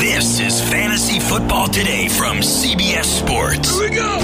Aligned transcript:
This 0.00 0.40
is 0.40 0.58
Fantasy 0.70 1.20
Football 1.20 1.68
Today 1.68 2.08
from 2.08 2.38
CBS 2.38 3.04
Sports. 3.04 3.78
Here 3.78 3.90
we 3.90 3.96
go. 3.96 4.16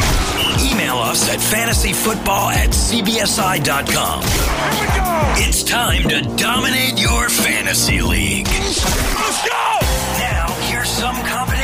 Email 0.72 0.96
us 0.96 1.28
at 1.28 1.38
fantasyfootball 1.40 2.52
at 2.54 2.70
cbsi.com. 2.70 4.22
Here 4.22 4.80
we 4.80 4.96
go. 4.96 5.46
It's 5.46 5.62
time 5.62 6.08
to 6.08 6.22
dominate 6.36 6.98
your 6.98 7.28
fantasy 7.28 8.00
league. 8.00 8.48
Let's 8.48 9.46
go. 9.46 9.78
Now, 10.18 10.46
here's 10.70 10.88
some 10.88 11.16
combination 11.26 11.57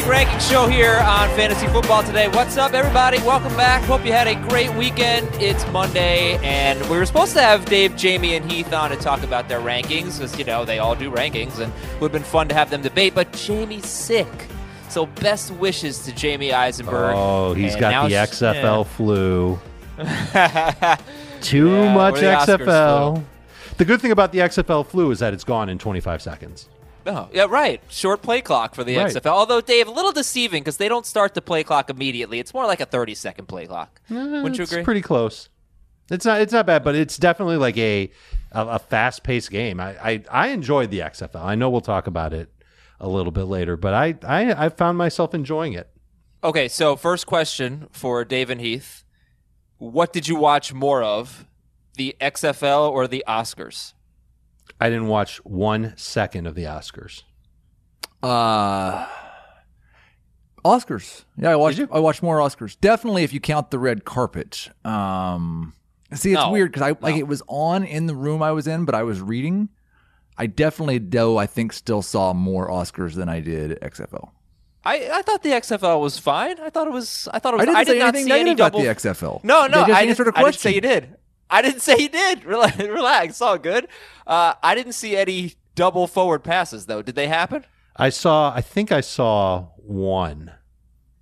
Big 0.00 0.08
ranking 0.08 0.38
show 0.38 0.66
here 0.66 0.96
on 1.00 1.28
Fantasy 1.36 1.66
Football 1.66 2.02
today. 2.02 2.28
What's 2.28 2.56
up, 2.56 2.72
everybody? 2.72 3.18
Welcome 3.18 3.54
back. 3.54 3.82
Hope 3.82 4.02
you 4.06 4.12
had 4.12 4.26
a 4.26 4.34
great 4.48 4.72
weekend. 4.74 5.28
It's 5.34 5.66
Monday, 5.72 6.38
and 6.38 6.80
we 6.88 6.96
were 6.96 7.04
supposed 7.04 7.34
to 7.34 7.42
have 7.42 7.66
Dave, 7.66 7.92
Jamey, 7.92 8.34
and 8.34 8.50
Heath 8.50 8.72
on 8.72 8.88
to 8.90 8.96
talk 8.96 9.22
about 9.22 9.46
their 9.50 9.60
rankings, 9.60 10.16
because, 10.18 10.38
you 10.38 10.44
know, 10.46 10.64
they 10.64 10.78
all 10.78 10.94
do 10.94 11.10
rankings, 11.10 11.58
and 11.58 11.70
it 11.70 12.00
would 12.00 12.12
have 12.12 12.12
been 12.12 12.22
fun 12.22 12.48
to 12.48 12.54
have 12.54 12.70
them 12.70 12.80
debate, 12.80 13.14
but 13.14 13.30
Jamey's 13.32 13.84
sick. 13.84 14.26
So, 14.88 15.04
best 15.04 15.50
wishes 15.50 15.98
to 16.06 16.12
Jamey 16.12 16.54
Eisenberg. 16.54 17.14
Oh, 17.14 17.52
he's 17.52 17.74
And 17.74 17.80
got 17.82 18.08
the 18.08 18.14
XFL 18.14 18.86
flu. 18.86 19.58
Too 21.42 21.68
Yeah, 21.68 21.94
much 21.94 22.14
the 22.14 22.20
XFL. 22.22 23.22
The 23.76 23.84
good 23.84 24.00
thing 24.00 24.12
about 24.12 24.32
the 24.32 24.38
XFL 24.38 24.86
flu 24.86 25.10
is 25.10 25.18
that 25.18 25.34
it's 25.34 25.44
gone 25.44 25.68
in 25.68 25.78
25 25.78 26.22
seconds. 26.22 26.70
Oh, 27.10 27.28
yeah, 27.32 27.46
right. 27.48 27.80
Short 27.88 28.22
play 28.22 28.40
clock 28.40 28.74
for 28.74 28.84
the 28.84 28.96
Right. 28.96 29.12
XFL. 29.14 29.26
Although, 29.30 29.60
Dave, 29.60 29.88
a 29.88 29.90
little 29.90 30.12
deceiving 30.12 30.62
because 30.62 30.76
they 30.76 30.88
don't 30.88 31.04
start 31.06 31.34
the 31.34 31.42
play 31.42 31.64
clock 31.64 31.90
immediately. 31.90 32.38
It's 32.38 32.54
more 32.54 32.66
like 32.66 32.80
a 32.80 32.86
30 32.86 33.14
second 33.14 33.46
play 33.46 33.66
clock. 33.66 34.00
Uh, 34.10 34.14
Wouldn't 34.14 34.56
you 34.58 34.62
it's 34.62 34.72
agree? 34.72 34.84
pretty 34.84 35.00
close. 35.02 35.48
It's 36.10 36.24
not. 36.24 36.40
It's 36.40 36.52
not 36.52 36.66
bad, 36.66 36.82
but 36.84 36.94
it's 36.94 37.16
definitely 37.16 37.56
like 37.56 37.76
a 37.78 38.10
a, 38.52 38.66
a 38.66 38.78
fast 38.78 39.22
paced 39.22 39.50
game. 39.50 39.78
I, 39.80 39.90
I 40.12 40.22
I 40.30 40.46
enjoyed 40.48 40.90
the 40.90 40.98
XFL. 41.00 41.42
I 41.44 41.54
know 41.54 41.70
we'll 41.70 41.80
talk 41.80 42.06
about 42.08 42.32
it 42.32 42.48
a 42.98 43.08
little 43.08 43.30
bit 43.32 43.44
later, 43.44 43.76
but 43.76 43.94
I 43.94 44.16
I, 44.26 44.66
I 44.66 44.68
found 44.70 44.98
myself 44.98 45.34
enjoying 45.34 45.72
it. 45.74 45.88
Okay, 46.42 46.66
so 46.68 46.96
first 46.96 47.26
question 47.26 47.86
for 47.92 48.24
Dave 48.24 48.50
and 48.50 48.60
Heath. 48.60 49.04
What 49.78 50.12
did 50.12 50.26
you 50.26 50.36
watch 50.36 50.72
more 50.74 51.02
of, 51.02 51.46
the 51.96 52.16
XFL 52.20 52.90
or 52.90 53.06
the 53.06 53.22
Oscars? 53.28 53.94
I 54.80 54.88
didn't 54.88 55.08
watch 55.08 55.36
one 55.44 55.92
second 55.96 56.46
of 56.46 56.54
the 56.54 56.64
Oscars. 56.64 57.22
Uh, 58.22 59.06
Oscars. 60.64 61.24
Yeah, 61.36 61.50
I 61.50 61.56
watched. 61.56 61.80
I 61.92 61.98
watched 62.00 62.22
more 62.22 62.38
Oscars. 62.38 62.78
Definitely, 62.80 63.22
if 63.24 63.32
you 63.32 63.40
count 63.40 63.70
the 63.70 63.78
red 63.78 64.04
carpet. 64.04 64.70
Um, 64.84 65.74
see, 66.14 66.32
it's 66.32 66.40
No, 66.40 66.50
weird 66.50 66.72
because 66.72 66.82
I 66.82 66.96
like 67.00 67.16
it 67.16 67.26
was 67.28 67.42
on 67.48 67.84
in 67.84 68.06
the 68.06 68.14
room 68.14 68.42
I 68.42 68.52
was 68.52 68.66
in, 68.66 68.84
but 68.84 68.94
I 68.94 69.02
was 69.02 69.20
reading. 69.20 69.68
I 70.36 70.46
definitely, 70.46 70.98
though, 70.98 71.36
I 71.38 71.46
think 71.46 71.72
still 71.72 72.02
saw 72.02 72.32
more 72.32 72.68
Oscars 72.70 73.14
than 73.14 73.28
I 73.28 73.40
did 73.40 73.78
XFL. 73.80 74.30
I, 74.82 75.10
I 75.12 75.22
thought 75.22 75.42
the 75.42 75.50
XFL 75.50 76.00
was 76.00 76.18
fine. 76.18 76.58
I 76.58 76.70
thought 76.70 76.86
it 76.86 76.92
was. 76.92 77.28
I 77.32 77.38
thought 77.38 77.52
it 77.54 77.58
was. 77.58 77.68
I 77.68 77.84
didn't 77.84 77.84
did 77.84 77.92
say 77.92 77.98
not 77.98 78.08
anything 78.14 78.26
see 78.26 78.32
any 78.32 78.44
negative 78.44 78.58
about 78.66 78.72
double. 78.72 78.84
the 78.84 78.94
XFL. 78.94 79.44
No, 79.44 79.66
no, 79.66 79.82
I 79.82 79.86
just 79.86 80.00
I 80.00 80.02
answered 80.04 80.24
didn't, 80.24 80.36
a 80.36 80.38
I 80.38 80.42
didn't 80.42 80.44
question. 80.54 80.60
say 80.60 80.74
you 80.74 80.80
did. 80.80 81.16
I 81.50 81.62
didn't 81.62 81.80
say 81.80 81.96
he 81.96 82.08
did. 82.08 82.44
Relax, 82.50 82.78
relax. 82.78 83.28
It's 83.30 83.42
all 83.42 83.58
good. 83.58 83.88
Uh, 84.26 84.54
I 84.62 84.74
didn't 84.74 84.92
see 84.92 85.16
any 85.16 85.54
double 85.74 86.06
forward 86.06 86.44
passes 86.44 86.86
though. 86.86 87.02
Did 87.02 87.14
they 87.16 87.26
happen? 87.28 87.64
I 87.96 88.10
saw. 88.10 88.52
I 88.54 88.60
think 88.60 88.92
I 88.92 89.00
saw 89.00 89.68
one, 89.76 90.52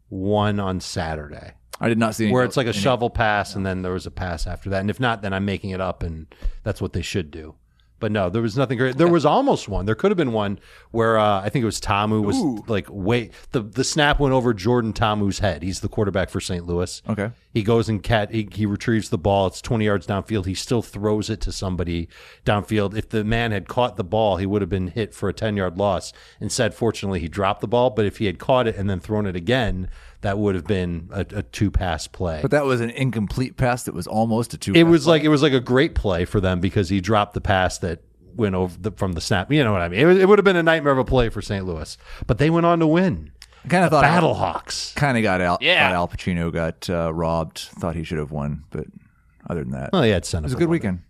one 0.08 0.60
on 0.60 0.80
Saturday. 0.80 1.54
I 1.80 1.88
did 1.88 1.98
not 1.98 2.14
see 2.14 2.24
any 2.24 2.32
where 2.32 2.44
it's 2.44 2.56
like 2.56 2.66
a 2.66 2.70
any- 2.70 2.78
shovel 2.78 3.08
pass 3.08 3.54
and 3.54 3.64
then 3.64 3.82
there 3.82 3.92
was 3.92 4.06
a 4.06 4.10
pass 4.10 4.46
after 4.46 4.68
that. 4.70 4.80
And 4.80 4.90
if 4.90 4.98
not, 5.00 5.22
then 5.22 5.32
I'm 5.32 5.44
making 5.44 5.70
it 5.70 5.80
up, 5.80 6.02
and 6.02 6.26
that's 6.62 6.82
what 6.82 6.92
they 6.92 7.02
should 7.02 7.30
do. 7.30 7.54
But 8.00 8.12
no, 8.12 8.31
there 8.31 8.42
was 8.42 8.56
nothing 8.56 8.78
great. 8.78 8.97
There 8.97 9.09
was 9.09 9.25
almost 9.25 9.69
one. 9.69 9.86
There 9.86 9.94
could 9.94 10.10
have 10.10 10.16
been 10.16 10.32
one 10.32 10.60
where 10.91 11.19
uh, 11.19 11.41
I 11.41 11.48
think 11.48 11.62
it 11.62 11.66
was 11.66 11.81
Ta'amu 11.81 12.22
was 12.22 12.36
like 12.69 12.86
wait 12.88 13.32
the 13.50 13.60
the 13.60 13.84
snap 13.84 14.20
went 14.20 14.34
over 14.34 14.54
Jordan 14.54 14.92
Ta'amu's 14.92 15.41
head. 15.41 15.62
He's 15.62 15.81
the 15.81 15.88
quarterback 15.88 16.31
for 16.31 16.41
St. 16.41 16.64
Louis. 16.64 17.03
Okay. 17.08 17.31
He 17.53 17.62
goes 17.62 17.88
and 17.88 18.03
cat 18.03 18.31
he, 18.31 18.48
he 18.53 18.66
retrieves 18.66 19.10
the 19.10 19.19
ball. 19.19 19.48
It's 19.48 19.60
20 19.60 19.84
yards 19.84 20.06
downfield. 20.06 20.47
He 20.47 20.54
still 20.54 20.82
throws 20.82 21.28
it 21.28 21.41
to 21.42 21.53
somebody 21.53 22.08
downfield. 22.44 22.97
If 22.97 23.08
the 23.08 23.25
man 23.25 23.50
had 23.50 23.66
caught 23.69 23.97
the 23.97 24.04
ball, 24.04 24.37
he 24.37 24.47
would 24.47 24.62
have 24.62 24.70
been 24.70 24.88
hit 24.88 25.12
for 25.14 25.28
a 25.28 25.34
10 25.34 25.56
yard 25.56 25.76
loss. 25.76 26.12
Instead, 26.41 26.75
fortunately, 26.75 27.20
he 27.20 27.28
dropped 27.28 27.60
the 27.60 27.69
ball. 27.69 27.91
But 27.91 28.06
if 28.06 28.19
he 28.19 28.26
had 28.26 28.38
caught 28.38 28.69
it 28.69 28.76
and 28.76 28.88
then 28.88 29.00
thrown 29.00 29.26
it 29.26 29.34
again, 29.34 29.88
that 30.22 30.38
would 30.38 30.54
have 30.54 30.66
been 30.66 31.08
a, 31.12 31.20
a 31.30 31.42
two 31.42 31.70
pass 31.70 32.06
play. 32.06 32.40
But 32.42 32.50
that 32.50 32.64
was 32.64 32.80
an 32.80 32.90
incomplete 32.90 33.56
pass 33.56 33.84
that 33.84 33.94
was 33.94 34.06
almost 34.06 34.52
a 34.54 34.58
two. 34.58 34.72
it 34.74 34.82
was 34.84 35.06
like 35.06 35.22
it 35.22 35.28
was 35.28 35.42
like 35.42 35.52
a 35.52 35.60
great 35.60 35.94
play 35.94 36.24
for 36.24 36.40
them 36.40 36.60
because 36.60 36.88
he 36.88 37.00
dropped 37.00 37.34
the 37.34 37.40
pass 37.40 37.78
that 37.78 38.02
went 38.34 38.54
over 38.54 38.76
the, 38.78 38.90
from 38.92 39.12
the 39.12 39.20
snap. 39.20 39.50
You 39.52 39.62
know 39.64 39.72
what 39.72 39.80
I 39.80 39.88
mean? 39.88 40.00
It, 40.00 40.04
was- 40.04 40.18
it 40.18 40.28
would 40.28 40.38
have 40.38 40.44
been 40.44 40.56
a 40.56 40.62
nightmare 40.62 40.92
of 40.92 40.98
a 40.98 41.04
play 41.04 41.28
for 41.28 41.40
St. 41.42 41.64
Louis, 41.64 41.96
but 42.26 42.38
they 42.38 42.50
went 42.50 42.66
on 42.66 42.78
to 42.80 42.86
win. 42.86 43.32
I 43.64 43.68
kind 43.68 43.84
of 43.84 43.90
thought 43.90 44.02
Battle 44.02 44.34
Hawks. 44.34 44.92
Kind 44.94 45.16
of 45.18 45.22
got 45.24 45.40
out. 45.40 45.62
Yeah. 45.62 45.88
thought 45.88 45.94
Al 45.94 46.08
Pacino 46.08 46.52
got 46.52 46.88
uh, 46.88 47.12
robbed. 47.12 47.58
Thought 47.58 47.96
he 47.96 48.04
should 48.04 48.18
have 48.18 48.30
won, 48.30 48.64
but 48.70 48.86
other 49.50 49.62
than 49.62 49.72
that, 49.72 49.90
Oh, 49.92 50.02
yeah, 50.02 50.16
it's 50.16 50.32
it 50.32 50.42
was 50.42 50.52
a 50.52 50.56
good 50.56 50.68
weekend. 50.68 51.00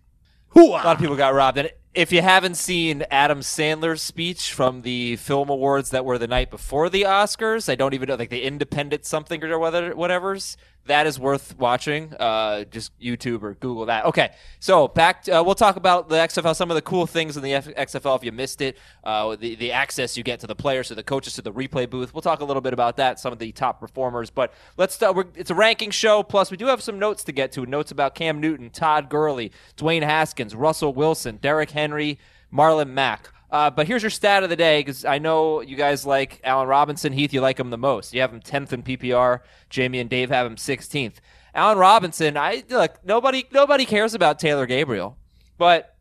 A 0.55 0.59
lot 0.61 0.85
of 0.95 0.99
people 0.99 1.15
got 1.15 1.33
robbed. 1.35 1.57
And 1.59 1.69
if 1.93 2.11
you 2.11 2.21
haven't 2.21 2.55
seen 2.55 3.03
Adam 3.09 3.39
Sandler's 3.39 4.01
speech 4.01 4.53
from 4.53 4.83
the 4.83 5.15
film 5.15 5.49
awards 5.49 5.89
that 5.89 6.05
were 6.05 6.17
the 6.17 6.27
night 6.27 6.51
before 6.51 6.89
the 6.89 7.03
Oscars, 7.03 7.67
I 7.67 7.75
don't 7.75 7.93
even 7.93 8.07
know, 8.07 8.15
like 8.15 8.29
the 8.29 8.43
Independent 8.43 9.05
something 9.05 9.43
or 9.43 9.57
whether 9.57 9.95
whatever's, 9.95 10.55
that 10.89 11.07
is 11.07 11.19
worth 11.19 11.57
watching. 11.57 12.13
Uh, 12.19 12.65
just 12.65 12.97
YouTube 12.99 13.43
or 13.43 13.53
Google 13.55 13.85
that. 13.87 14.05
Okay, 14.05 14.31
so 14.59 14.87
back. 14.87 15.23
To, 15.23 15.39
uh, 15.39 15.43
we'll 15.43 15.55
talk 15.55 15.75
about 15.75 16.09
the 16.09 16.15
XFL. 16.15 16.55
Some 16.55 16.69
of 16.69 16.75
the 16.75 16.81
cool 16.81 17.07
things 17.07 17.37
in 17.37 17.43
the 17.43 17.53
F- 17.53 17.67
XFL 17.67 18.17
if 18.17 18.23
you 18.23 18.31
missed 18.31 18.61
it. 18.61 18.77
Uh, 19.03 19.35
the 19.35 19.55
the 19.55 19.71
access 19.71 20.17
you 20.17 20.23
get 20.23 20.39
to 20.41 20.47
the 20.47 20.55
players, 20.55 20.89
to 20.89 20.95
the 20.95 21.03
coaches, 21.03 21.33
to 21.35 21.41
the 21.41 21.53
replay 21.53 21.89
booth. 21.89 22.13
We'll 22.13 22.21
talk 22.21 22.41
a 22.41 22.45
little 22.45 22.61
bit 22.61 22.73
about 22.73 22.97
that. 22.97 23.19
Some 23.19 23.31
of 23.31 23.39
the 23.39 23.51
top 23.51 23.79
performers. 23.79 24.29
But 24.29 24.53
let's 24.77 24.99
it's 25.35 25.49
a 25.49 25.55
ranking 25.55 25.91
show. 25.91 26.23
Plus, 26.23 26.51
we 26.51 26.57
do 26.57 26.65
have 26.65 26.81
some 26.81 26.99
notes 26.99 27.23
to 27.25 27.31
get 27.31 27.51
to. 27.53 27.65
Notes 27.65 27.91
about 27.91 28.15
Cam 28.15 28.41
Newton, 28.41 28.69
Todd 28.69 29.09
Gurley, 29.09 29.51
Dwayne 29.77 30.03
Haskins, 30.03 30.55
Russell 30.55 30.93
Wilson, 30.93 31.37
Derrick 31.37 31.71
Henry, 31.71 32.19
Marlon 32.53 32.89
Mack. 32.89 33.29
Uh, 33.51 33.69
but 33.69 33.87
here's 33.87 34.03
your 34.03 34.09
stat 34.11 34.43
of 34.43 34.49
the 34.49 34.55
day 34.55 34.79
because 34.81 35.05
I 35.05 35.17
know 35.17 35.61
you 35.61 35.75
guys 35.75 36.05
like 36.05 36.39
Allen 36.43 36.67
Robinson. 36.67 37.13
Heath, 37.13 37.33
you 37.33 37.41
like 37.41 37.59
him 37.59 37.71
the 37.71 37.77
most. 37.77 38.13
You 38.13 38.21
have 38.21 38.31
him 38.31 38.41
10th 38.41 38.73
in 38.73 38.83
PPR. 38.83 39.39
Jamey 39.71 39.99
and 39.99 40.09
Dave 40.09 40.29
have 40.29 40.45
him 40.45 40.55
16th. 40.55 41.15
Allen 41.53 41.77
Robinson, 41.77 42.37
I 42.37 42.63
look 42.69 43.03
nobody 43.03 43.45
nobody 43.51 43.85
cares 43.85 44.13
about 44.13 44.37
Taylor 44.37 44.65
Gabriel, 44.65 45.17
but 45.57 45.95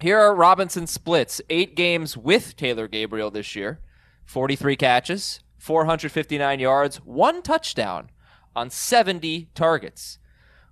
here 0.00 0.18
are 0.18 0.34
Robinson 0.34 0.86
splits: 0.86 1.40
eight 1.50 1.74
games 1.74 2.16
with 2.16 2.54
Taylor 2.56 2.86
Gabriel 2.86 3.30
this 3.30 3.56
year, 3.56 3.80
43 4.24 4.76
catches, 4.76 5.40
459 5.58 6.60
yards, 6.60 6.98
one 6.98 7.42
touchdown 7.42 8.10
on 8.54 8.70
70 8.70 9.50
targets. 9.54 10.18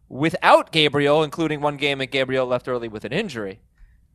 Without 0.08 0.70
Gabriel, 0.70 1.24
including 1.24 1.60
one 1.60 1.76
game 1.76 1.98
that 1.98 2.06
Gabriel 2.06 2.46
left 2.46 2.68
early 2.68 2.86
with 2.86 3.04
an 3.04 3.12
injury, 3.12 3.60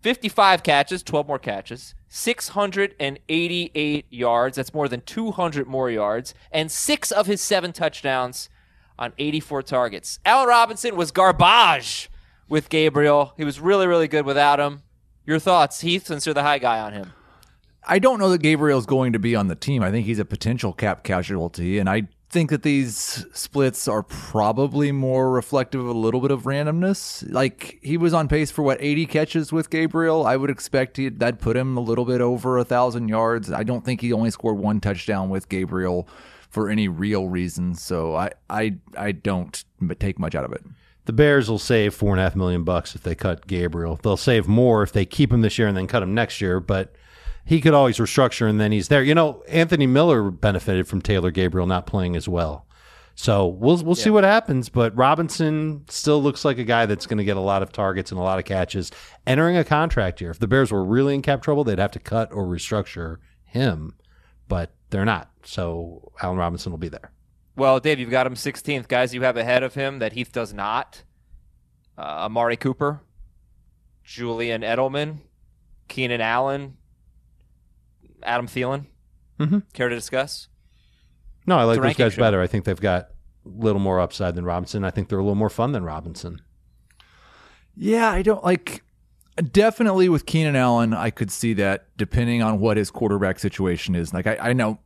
55 0.01 0.63
catches, 0.63 1.03
12 1.03 1.27
more 1.27 1.39
catches, 1.39 1.93
688 2.09 4.05
yards. 4.09 4.55
That's 4.57 4.73
more 4.73 4.87
than 4.87 5.01
200 5.01 5.67
more 5.67 5.89
yards, 5.89 6.33
and 6.51 6.71
six 6.71 7.11
of 7.11 7.27
his 7.27 7.41
seven 7.41 7.71
touchdowns 7.71 8.49
on 8.97 9.13
84 9.17 9.63
targets. 9.63 10.19
Allen 10.25 10.47
Robinson 10.47 10.95
was 10.95 11.11
garbage 11.11 12.09
with 12.47 12.69
Gabriel. 12.69 13.33
He 13.37 13.43
was 13.43 13.59
really, 13.59 13.87
really 13.87 14.07
good 14.07 14.25
without 14.25 14.59
him. 14.59 14.83
Your 15.25 15.39
thoughts, 15.39 15.81
Heath, 15.81 16.07
since 16.07 16.25
you're 16.25 16.33
the 16.33 16.43
high 16.43 16.59
guy 16.59 16.79
on 16.79 16.93
him? 16.93 17.13
I 17.87 17.99
don't 17.99 18.19
know 18.19 18.29
that 18.29 18.41
Gabriel's 18.41 18.85
going 18.85 19.13
to 19.13 19.19
be 19.19 19.35
on 19.35 19.47
the 19.47 19.55
team. 19.55 19.81
I 19.81 19.91
think 19.91 20.05
he's 20.05 20.19
a 20.19 20.25
potential 20.25 20.73
cap 20.73 21.03
casualty, 21.03 21.79
and 21.79 21.89
I 21.89 22.07
think 22.31 22.49
that 22.49 22.63
these 22.63 23.25
splits 23.33 23.87
are 23.89 24.03
probably 24.03 24.93
more 24.93 25.29
reflective 25.29 25.81
of 25.81 25.87
a 25.87 25.99
little 25.99 26.21
bit 26.21 26.31
of 26.31 26.43
randomness. 26.43 27.29
Like 27.29 27.77
he 27.81 27.97
was 27.97 28.13
on 28.13 28.29
pace 28.29 28.49
for 28.49 28.61
what 28.61 28.77
80 28.81 29.05
catches 29.07 29.51
with 29.51 29.69
Gabriel. 29.69 30.25
I 30.25 30.37
would 30.37 30.49
expect 30.49 30.95
he, 30.95 31.09
that 31.09 31.39
put 31.39 31.57
him 31.57 31.75
a 31.75 31.81
little 31.81 32.05
bit 32.05 32.21
over 32.21 32.57
a 32.57 32.63
thousand 32.63 33.09
yards. 33.09 33.51
I 33.51 33.63
don't 33.63 33.83
think 33.83 33.99
he 33.99 34.13
only 34.13 34.31
scored 34.31 34.57
one 34.57 34.79
touchdown 34.79 35.29
with 35.29 35.49
Gabriel 35.49 36.07
for 36.49 36.69
any 36.69 36.87
real 36.87 37.27
reason. 37.27 37.75
So 37.75 38.15
I 38.15 38.31
I 38.49 38.77
I 38.97 39.11
don't 39.11 39.63
take 39.99 40.17
much 40.17 40.33
out 40.33 40.45
of 40.45 40.53
it. 40.53 40.63
The 41.05 41.13
Bears 41.13 41.49
will 41.49 41.59
save 41.59 41.93
four 41.93 42.11
and 42.11 42.19
a 42.19 42.23
half 42.23 42.35
million 42.35 42.63
bucks 42.63 42.95
if 42.95 43.03
they 43.03 43.15
cut 43.15 43.47
Gabriel. 43.47 43.99
They'll 44.01 44.17
save 44.17 44.47
more 44.47 44.83
if 44.83 44.93
they 44.93 45.05
keep 45.05 45.33
him 45.33 45.41
this 45.41 45.57
year 45.57 45.67
and 45.67 45.75
then 45.75 45.87
cut 45.87 46.03
him 46.03 46.13
next 46.13 46.39
year. 46.39 46.59
But 46.59 46.93
he 47.45 47.61
could 47.61 47.73
always 47.73 47.97
restructure 47.97 48.49
and 48.49 48.59
then 48.59 48.71
he's 48.71 48.87
there. 48.87 49.03
You 49.03 49.15
know, 49.15 49.43
Anthony 49.47 49.87
Miller 49.87 50.31
benefited 50.31 50.87
from 50.87 51.01
Taylor 51.01 51.31
Gabriel 51.31 51.67
not 51.67 51.85
playing 51.85 52.15
as 52.15 52.27
well. 52.27 52.67
So 53.15 53.47
we'll 53.47 53.77
we'll 53.83 53.95
see 53.95 54.09
what 54.09 54.23
happens. 54.23 54.69
But 54.69 54.95
Robinson 54.95 55.85
still 55.89 56.21
looks 56.23 56.45
like 56.45 56.57
a 56.57 56.63
guy 56.63 56.85
that's 56.85 57.05
going 57.05 57.17
to 57.17 57.23
get 57.23 57.37
a 57.37 57.41
lot 57.41 57.61
of 57.61 57.71
targets 57.71 58.11
and 58.11 58.19
a 58.19 58.23
lot 58.23 58.39
of 58.39 58.45
catches 58.45 58.91
entering 59.27 59.57
a 59.57 59.63
contract 59.63 60.21
year. 60.21 60.31
If 60.31 60.39
the 60.39 60.47
Bears 60.47 60.71
were 60.71 60.83
really 60.83 61.13
in 61.13 61.21
cap 61.21 61.41
trouble, 61.41 61.63
they'd 61.63 61.79
have 61.79 61.91
to 61.91 61.99
cut 61.99 62.31
or 62.31 62.45
restructure 62.45 63.17
him, 63.43 63.93
but 64.47 64.73
they're 64.89 65.05
not. 65.05 65.29
So 65.43 66.11
Allen 66.21 66.37
Robinson 66.37 66.71
will 66.71 66.79
be 66.79 66.89
there. 66.89 67.11
Well, 67.55 67.79
Dave, 67.79 67.99
you've 67.99 68.09
got 68.09 68.25
him 68.25 68.35
16th. 68.35 68.87
Guys, 68.87 69.13
you 69.13 69.23
have 69.23 69.37
ahead 69.37 69.61
of 69.61 69.73
him 69.73 69.99
that 69.99 70.13
Heath 70.13 70.31
does 70.31 70.53
not. 70.53 71.03
Uh, 71.97 72.25
Amari 72.25 72.55
Cooper, 72.55 73.01
Julian 74.03 74.61
Edelman, 74.61 75.17
Keenan 75.89 76.21
Allen, 76.21 76.77
Adam 78.23 78.47
Thielen. 78.47 78.85
Mm-hmm. 79.39 79.59
Care 79.73 79.89
to 79.89 79.95
discuss? 79.95 80.47
No, 81.47 81.57
I 81.57 81.63
like 81.63 81.77
It's 81.77 81.85
a 81.85 81.87
those 81.87 81.95
guys 81.97 82.13
show. 82.13 82.19
better. 82.21 82.41
I 82.41 82.47
think 82.47 82.65
they've 82.65 82.79
got 82.79 83.09
a 83.45 83.49
little 83.49 83.81
more 83.81 83.99
upside 83.99 84.35
than 84.35 84.45
Robinson. 84.45 84.83
I 84.83 84.91
think 84.91 85.09
they're 85.09 85.19
a 85.19 85.23
little 85.23 85.35
more 85.35 85.49
fun 85.49 85.71
than 85.71 85.83
Robinson. 85.83 86.41
Yeah, 87.75 88.09
I 88.11 88.21
don't 88.21 88.43
like. 88.43 88.83
Definitely 89.51 90.09
with 90.09 90.25
Keenan 90.25 90.55
Allen, 90.55 90.93
I 90.93 91.09
could 91.09 91.31
see 91.31 91.53
that 91.53 91.87
depending 91.97 92.43
on 92.43 92.59
what 92.59 92.77
his 92.77 92.91
quarterback 92.91 93.39
situation 93.39 93.95
is. 93.95 94.13
Like 94.13 94.27
I, 94.27 94.37
I 94.39 94.53
know 94.53 94.77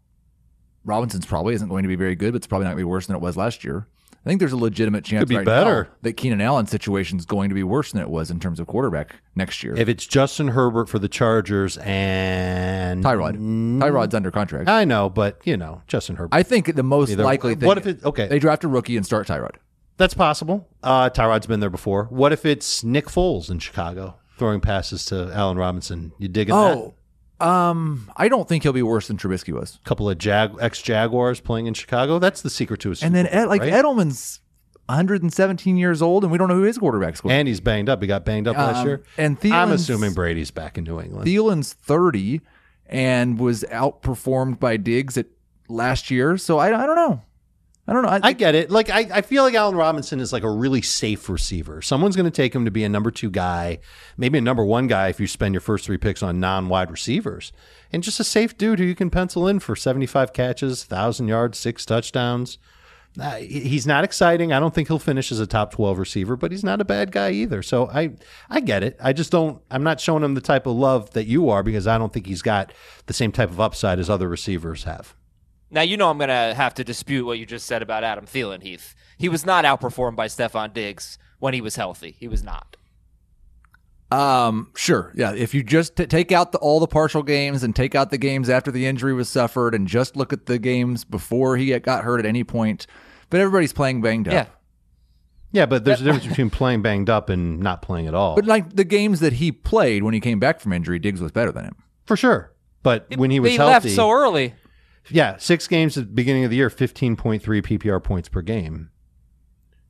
Robinson's 0.85 1.25
probably 1.25 1.55
isn't 1.55 1.67
going 1.67 1.81
to 1.83 1.89
be 1.89 1.95
very 1.95 2.15
good, 2.15 2.31
but 2.31 2.37
it's 2.37 2.47
probably 2.47 2.65
not 2.65 2.69
going 2.71 2.77
to 2.77 2.85
be 2.85 2.89
worse 2.89 3.07
than 3.07 3.15
it 3.15 3.21
was 3.21 3.35
last 3.35 3.63
year. 3.63 3.87
I 4.25 4.29
think 4.29 4.39
there's 4.39 4.53
a 4.53 4.57
legitimate 4.57 5.03
chance 5.05 5.21
Could 5.21 5.29
be 5.29 5.37
right 5.37 5.45
better. 5.45 5.83
now 5.83 5.89
that 6.01 6.13
Keenan 6.13 6.41
Allen's 6.41 6.71
situation 6.71 7.19
is 7.19 7.25
going 7.27 7.49
to 7.49 7.55
be 7.55 7.61
worse 7.61 7.91
than 7.91 8.01
it 8.01 8.09
was 8.09 8.31
in 8.31 8.39
terms 8.39 8.59
of 8.59 8.65
quarterback 8.65 9.17
next 9.35 9.63
year. 9.63 9.75
If 9.77 9.87
it's 9.87 10.07
Justin 10.07 10.47
Herbert 10.49 10.89
for 10.89 10.97
the 10.97 11.07
Chargers 11.07 11.77
and 11.77 13.03
Tyrod, 13.03 13.35
Tyrod's 13.79 14.15
under 14.15 14.31
contract. 14.31 14.67
I 14.67 14.83
know, 14.83 15.09
but 15.09 15.39
you 15.45 15.57
know, 15.57 15.83
Justin 15.87 16.15
Herbert. 16.15 16.35
I 16.35 16.41
think 16.41 16.73
the 16.75 16.81
most 16.83 17.11
Either- 17.11 17.23
likely 17.23 17.53
thing. 17.53 17.67
What 17.67 17.77
if 17.77 17.85
it? 17.85 18.03
Okay, 18.03 18.27
they 18.27 18.39
draft 18.39 18.63
a 18.63 18.67
rookie 18.67 18.97
and 18.97 19.05
start 19.05 19.27
Tyrod? 19.27 19.55
that's 19.97 20.13
possible. 20.15 20.67
Uh, 20.83 21.09
Tyrod's 21.09 21.45
been 21.47 21.59
there 21.59 21.69
before. 21.69 22.05
What 22.05 22.33
if 22.33 22.45
it's 22.45 22.83
Nick 22.83 23.05
Foles 23.05 23.49
in 23.51 23.59
Chicago 23.59 24.15
throwing 24.37 24.59
passes 24.59 25.05
to 25.05 25.31
Allen 25.33 25.57
Robinson? 25.57 26.13
You 26.17 26.27
digging 26.29 26.55
that? 26.55 26.93
Um, 27.39 28.09
I 28.15 28.27
don't 28.29 28.47
think 28.47 28.63
he'll 28.63 28.71
be 28.73 28.81
worse 28.83 29.07
than 29.07 29.17
Trubisky 29.17 29.53
was. 29.53 29.77
A 29.83 29.87
couple 29.87 30.09
of 30.09 30.17
Jag 30.17 30.55
ex 30.61 30.81
Jaguars 30.81 31.39
playing 31.41 31.67
in 31.67 31.73
Chicago. 31.73 32.17
That's 32.19 32.41
the 32.41 32.49
secret 32.49 32.79
to 32.81 32.89
his. 32.89 33.03
And 33.03 33.13
then 33.13 33.27
Ed, 33.27 33.45
like 33.45 33.61
Edelman's 33.61 34.39
117 34.87 35.77
years 35.77 36.01
old, 36.01 36.23
and 36.23 36.31
we 36.31 36.37
don't 36.37 36.47
know 36.47 36.55
who 36.55 36.61
his 36.63 36.77
quarterback's 36.77 37.21
going. 37.21 37.35
and 37.35 37.47
he's 37.47 37.59
banged 37.59 37.89
up. 37.89 38.01
He 38.01 38.07
got 38.07 38.23
banged 38.23 38.47
up 38.47 38.55
last 38.55 38.77
Um, 38.77 38.87
year. 38.87 39.03
and 39.17 39.37
I'm 39.45 39.71
assuming 39.71 40.13
Brady's 40.13 40.51
back 40.51 40.77
in 40.77 40.83
New 40.83 40.99
England. 41.01 41.25
Thielen's 41.27 41.73
30 41.73 42.41
and 42.87 43.39
was 43.39 43.63
outperformed 43.71 44.59
by 44.59 44.77
Diggs 44.77 45.17
at 45.17 45.25
last 45.67 46.11
year. 46.11 46.37
So 46.37 46.59
I, 46.59 46.67
I 46.67 46.85
don't 46.85 46.95
know. 46.95 47.21
I 47.87 47.93
don't 47.93 48.01
know. 48.01 48.09
I, 48.09 48.19
I 48.23 48.33
get 48.33 48.55
it. 48.55 48.71
Like 48.71 48.89
I, 48.89 49.07
I 49.13 49.21
feel 49.21 49.43
like 49.43 49.53
Allen 49.53 49.75
Robinson 49.75 50.19
is 50.19 50.33
like 50.33 50.41
a 50.41 50.49
really 50.49 50.81
safe 50.81 51.29
receiver. 51.29 51.83
Someone's 51.83 52.15
going 52.15 52.25
to 52.25 52.31
take 52.31 52.55
him 52.55 52.65
to 52.65 52.71
be 52.71 52.83
a 52.83 52.89
number 52.89 53.11
two 53.11 53.29
guy, 53.29 53.77
maybe 54.17 54.39
a 54.39 54.41
number 54.41 54.65
one 54.65 54.87
guy 54.87 55.09
if 55.09 55.19
you 55.19 55.27
spend 55.27 55.53
your 55.53 55.61
first 55.61 55.85
three 55.85 55.97
picks 55.97 56.23
on 56.23 56.39
non-wide 56.39 56.89
receivers, 56.89 57.51
and 57.93 58.01
just 58.01 58.19
a 58.19 58.23
safe 58.23 58.57
dude 58.57 58.79
who 58.79 58.85
you 58.85 58.95
can 58.95 59.11
pencil 59.11 59.47
in 59.47 59.59
for 59.59 59.75
seventy-five 59.75 60.33
catches, 60.33 60.83
thousand 60.83 61.27
yards, 61.27 61.59
six 61.59 61.85
touchdowns. 61.85 62.57
Uh, 63.21 63.35
he's 63.35 63.87
not 63.87 64.03
exciting. 64.03 64.51
I 64.51 64.59
don't 64.59 64.73
think 64.73 64.89
he'll 64.89 64.99
finish 64.99 65.31
as 65.31 65.39
a 65.39 65.47
top 65.47 65.71
twelve 65.71 65.99
receiver, 65.99 66.35
but 66.35 66.51
he's 66.51 66.63
not 66.63 66.81
a 66.81 66.85
bad 66.85 67.11
guy 67.11 67.29
either. 67.31 67.61
So 67.61 67.87
I, 67.87 68.15
I 68.49 68.59
get 68.61 68.83
it. 68.83 68.97
I 69.01 69.13
just 69.13 69.31
don't. 69.31 69.61
I'm 69.69 69.83
not 69.83 70.01
showing 70.01 70.23
him 70.23 70.33
the 70.33 70.41
type 70.41 70.65
of 70.65 70.75
love 70.75 71.11
that 71.11 71.27
you 71.27 71.49
are 71.49 71.61
because 71.61 71.85
I 71.85 71.99
don't 71.99 72.11
think 72.11 72.25
he's 72.25 72.41
got 72.41 72.73
the 73.05 73.13
same 73.13 73.31
type 73.31 73.51
of 73.51 73.61
upside 73.61 73.99
as 73.99 74.09
other 74.09 74.27
receivers 74.27 74.85
have. 74.85 75.15
Now, 75.71 75.81
you 75.81 75.97
know 75.97 76.09
I'm 76.09 76.17
going 76.17 76.29
to 76.29 76.53
have 76.55 76.73
to 76.75 76.83
dispute 76.83 77.25
what 77.25 77.39
you 77.39 77.45
just 77.45 77.65
said 77.65 77.81
about 77.81 78.03
Adam 78.03 78.25
Thielen, 78.25 78.61
Heath. 78.61 78.95
He 79.17 79.29
was 79.29 79.45
not 79.45 79.65
outperformed 79.65 80.15
by 80.15 80.27
Stefon 80.27 80.73
Diggs 80.73 81.17
when 81.39 81.53
he 81.53 81.61
was 81.61 81.75
healthy. 81.75 82.15
He 82.19 82.27
was 82.27 82.43
not. 82.43 82.77
Um, 84.11 84.71
sure. 84.75 85.11
Yeah. 85.15 85.33
If 85.33 85.53
you 85.53 85.63
just 85.63 85.95
t- 85.95 86.05
take 86.05 86.31
out 86.31 86.51
the, 86.51 86.59
all 86.59 86.79
the 86.79 86.87
partial 86.87 87.23
games 87.23 87.63
and 87.63 87.75
take 87.75 87.95
out 87.95 88.11
the 88.11 88.17
games 88.17 88.49
after 88.49 88.71
the 88.71 88.85
injury 88.85 89.13
was 89.13 89.27
suffered 89.27 89.73
and 89.73 89.87
just 89.87 90.15
look 90.15 90.31
at 90.31 90.45
the 90.45 90.59
games 90.59 91.03
before 91.03 91.57
he 91.57 91.77
got 91.79 92.03
hurt 92.03 92.19
at 92.19 92.25
any 92.25 92.43
point, 92.43 92.85
but 93.29 93.39
everybody's 93.39 93.73
playing 93.73 94.01
banged 94.01 94.27
up. 94.27 94.33
Yeah. 94.33 94.45
Yeah, 95.51 95.65
but 95.65 95.85
there's 95.85 96.01
a 96.01 96.03
difference 96.03 96.27
between 96.27 96.49
playing 96.49 96.81
banged 96.81 97.09
up 97.09 97.29
and 97.29 97.61
not 97.61 97.81
playing 97.81 98.07
at 98.07 98.13
all. 98.13 98.35
But 98.35 98.45
like 98.45 98.75
the 98.75 98.83
games 98.83 99.21
that 99.21 99.33
he 99.33 99.53
played 99.53 100.03
when 100.03 100.13
he 100.13 100.19
came 100.19 100.37
back 100.37 100.59
from 100.59 100.73
injury, 100.73 100.99
Diggs 100.99 101.21
was 101.21 101.31
better 101.31 101.51
than 101.51 101.63
him. 101.63 101.75
For 102.05 102.17
sure. 102.17 102.51
But 102.83 103.07
when 103.15 103.31
he 103.31 103.39
was 103.39 103.51
he 103.51 103.57
healthy, 103.57 103.87
left 103.87 103.89
so 103.95 104.11
early. 104.11 104.53
Yeah, 105.09 105.37
six 105.37 105.67
games 105.67 105.97
at 105.97 106.07
the 106.07 106.13
beginning 106.13 106.43
of 106.43 106.49
the 106.49 106.55
year, 106.57 106.69
fifteen 106.69 107.15
point 107.15 107.41
three 107.43 107.61
PPR 107.61 108.03
points 108.03 108.29
per 108.29 108.41
game. 108.41 108.89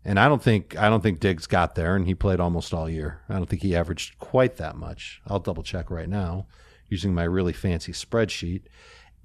And 0.07 0.19
I 0.19 0.27
don't 0.27 0.44
think 0.44 0.77
I 0.77 0.88
don't 0.89 1.01
think 1.01 1.19
Diggs 1.19 1.47
got 1.47 1.73
there, 1.75 1.95
and 1.95 2.06
he 2.06 2.13
played 2.13 2.39
almost 2.39 2.73
all 2.73 2.89
year. 2.89 3.21
I 3.27 3.33
don't 3.33 3.47
think 3.50 3.62
he 3.63 3.75
averaged 3.75 4.19
quite 4.19 4.57
that 4.57 4.75
much. 4.75 5.21
I'll 5.27 5.39
double 5.39 5.63
check 5.63 5.89
right 5.89 6.07
now 6.09 6.45
using 6.89 7.15
my 7.15 7.23
really 7.23 7.53
fancy 7.53 7.91
spreadsheet. 7.91 8.62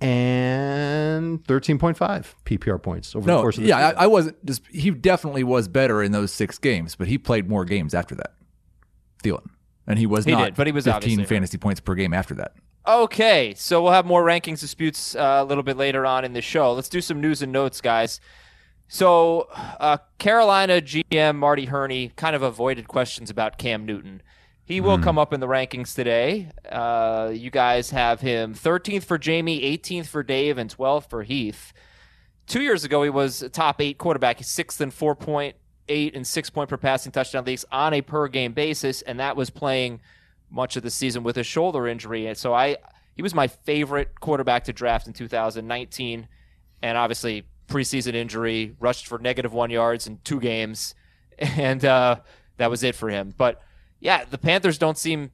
And 0.00 1.44
thirteen 1.46 1.78
point 1.78 1.96
five 1.96 2.34
PPR 2.46 2.82
points 2.82 3.14
over 3.14 3.26
the 3.26 3.40
course 3.40 3.58
of 3.58 3.64
the 3.64 3.68
yeah. 3.68 3.88
I, 3.96 4.04
I 4.04 4.06
wasn't. 4.06 4.44
Just, 4.46 4.66
he 4.68 4.90
definitely 4.90 5.44
was 5.44 5.68
better 5.68 6.02
in 6.02 6.12
those 6.12 6.32
six 6.32 6.58
games, 6.58 6.96
but 6.96 7.06
he 7.08 7.18
played 7.18 7.48
more 7.48 7.64
games 7.66 7.92
after 7.94 8.14
that. 8.14 8.34
Thielen, 9.22 9.46
and 9.86 9.98
he 9.98 10.06
was 10.06 10.24
He 10.24 10.32
not. 10.32 10.44
did, 10.46 10.54
but 10.56 10.66
he 10.66 10.72
was 10.72 10.84
15 10.86 10.96
obviously 10.96 11.22
hurt. 11.24 11.28
fantasy 11.28 11.58
points 11.58 11.80
per 11.80 11.94
game 11.94 12.14
after 12.14 12.34
that. 12.36 12.54
Okay, 12.86 13.52
so 13.56 13.82
we'll 13.82 13.92
have 13.92 14.06
more 14.06 14.24
rankings 14.24 14.60
disputes 14.60 15.14
uh, 15.14 15.38
a 15.40 15.44
little 15.44 15.62
bit 15.62 15.76
later 15.76 16.06
on 16.06 16.24
in 16.24 16.32
the 16.32 16.40
show. 16.40 16.72
Let's 16.72 16.88
do 16.88 17.00
some 17.00 17.20
news 17.20 17.42
and 17.42 17.52
notes, 17.52 17.80
guys. 17.80 18.20
So, 18.88 19.48
uh, 19.52 19.98
Carolina 20.18 20.80
GM 20.80 21.36
Marty 21.36 21.66
Hurney 21.66 22.12
kind 22.16 22.34
of 22.34 22.42
avoided 22.42 22.88
questions 22.88 23.30
about 23.30 23.58
Cam 23.58 23.84
Newton. 23.84 24.22
He 24.64 24.80
will 24.80 24.98
come 24.98 25.18
up 25.18 25.32
in 25.32 25.40
the 25.40 25.48
rankings 25.48 25.96
today. 25.96 26.48
Uh, 26.70 27.32
you 27.34 27.50
guys 27.50 27.90
have 27.90 28.20
him 28.20 28.54
13th 28.54 29.02
for 29.02 29.18
Jamey, 29.18 29.62
18th 29.64 30.06
for 30.06 30.22
Dave, 30.22 30.58
and 30.58 30.74
12th 30.74 31.10
for 31.10 31.24
Heath. 31.24 31.72
Two 32.46 32.62
years 32.62 32.84
ago, 32.84 33.02
he 33.02 33.10
was 33.10 33.42
a 33.42 33.48
top 33.48 33.80
eight 33.80 33.98
quarterback, 33.98 34.38
He's 34.38 34.46
sixth 34.46 34.80
in 34.80 34.92
4.8 34.92 35.54
and 36.14 36.26
six 36.26 36.50
point 36.50 36.70
per 36.70 36.76
passing 36.76 37.10
touchdown 37.10 37.44
leagues 37.44 37.64
on 37.72 37.94
a 37.94 38.00
per 38.00 38.28
game 38.28 38.52
basis, 38.52 39.02
and 39.02 39.18
that 39.18 39.36
was 39.36 39.50
playing 39.50 40.00
much 40.50 40.76
of 40.76 40.82
the 40.82 40.90
season 40.90 41.22
with 41.22 41.36
a 41.38 41.44
shoulder 41.44 41.86
injury. 41.86 42.26
And 42.26 42.36
so 42.36 42.52
I, 42.52 42.76
he 43.14 43.22
was 43.22 43.34
my 43.34 43.46
favorite 43.46 44.20
quarterback 44.20 44.64
to 44.64 44.72
draft 44.72 45.06
in 45.06 45.12
2019, 45.12 46.28
and 46.82 46.98
obviously 46.98 47.44
preseason 47.68 48.14
injury, 48.14 48.74
rushed 48.80 49.06
for 49.06 49.18
negative 49.18 49.52
one 49.52 49.70
yards 49.70 50.06
in 50.06 50.18
two 50.24 50.40
games, 50.40 50.94
and 51.38 51.84
uh, 51.84 52.16
that 52.56 52.70
was 52.70 52.82
it 52.82 52.94
for 52.94 53.08
him. 53.08 53.34
But 53.36 53.62
yeah, 54.00 54.24
the 54.24 54.38
Panthers 54.38 54.78
don't 54.78 54.98
seem 54.98 55.30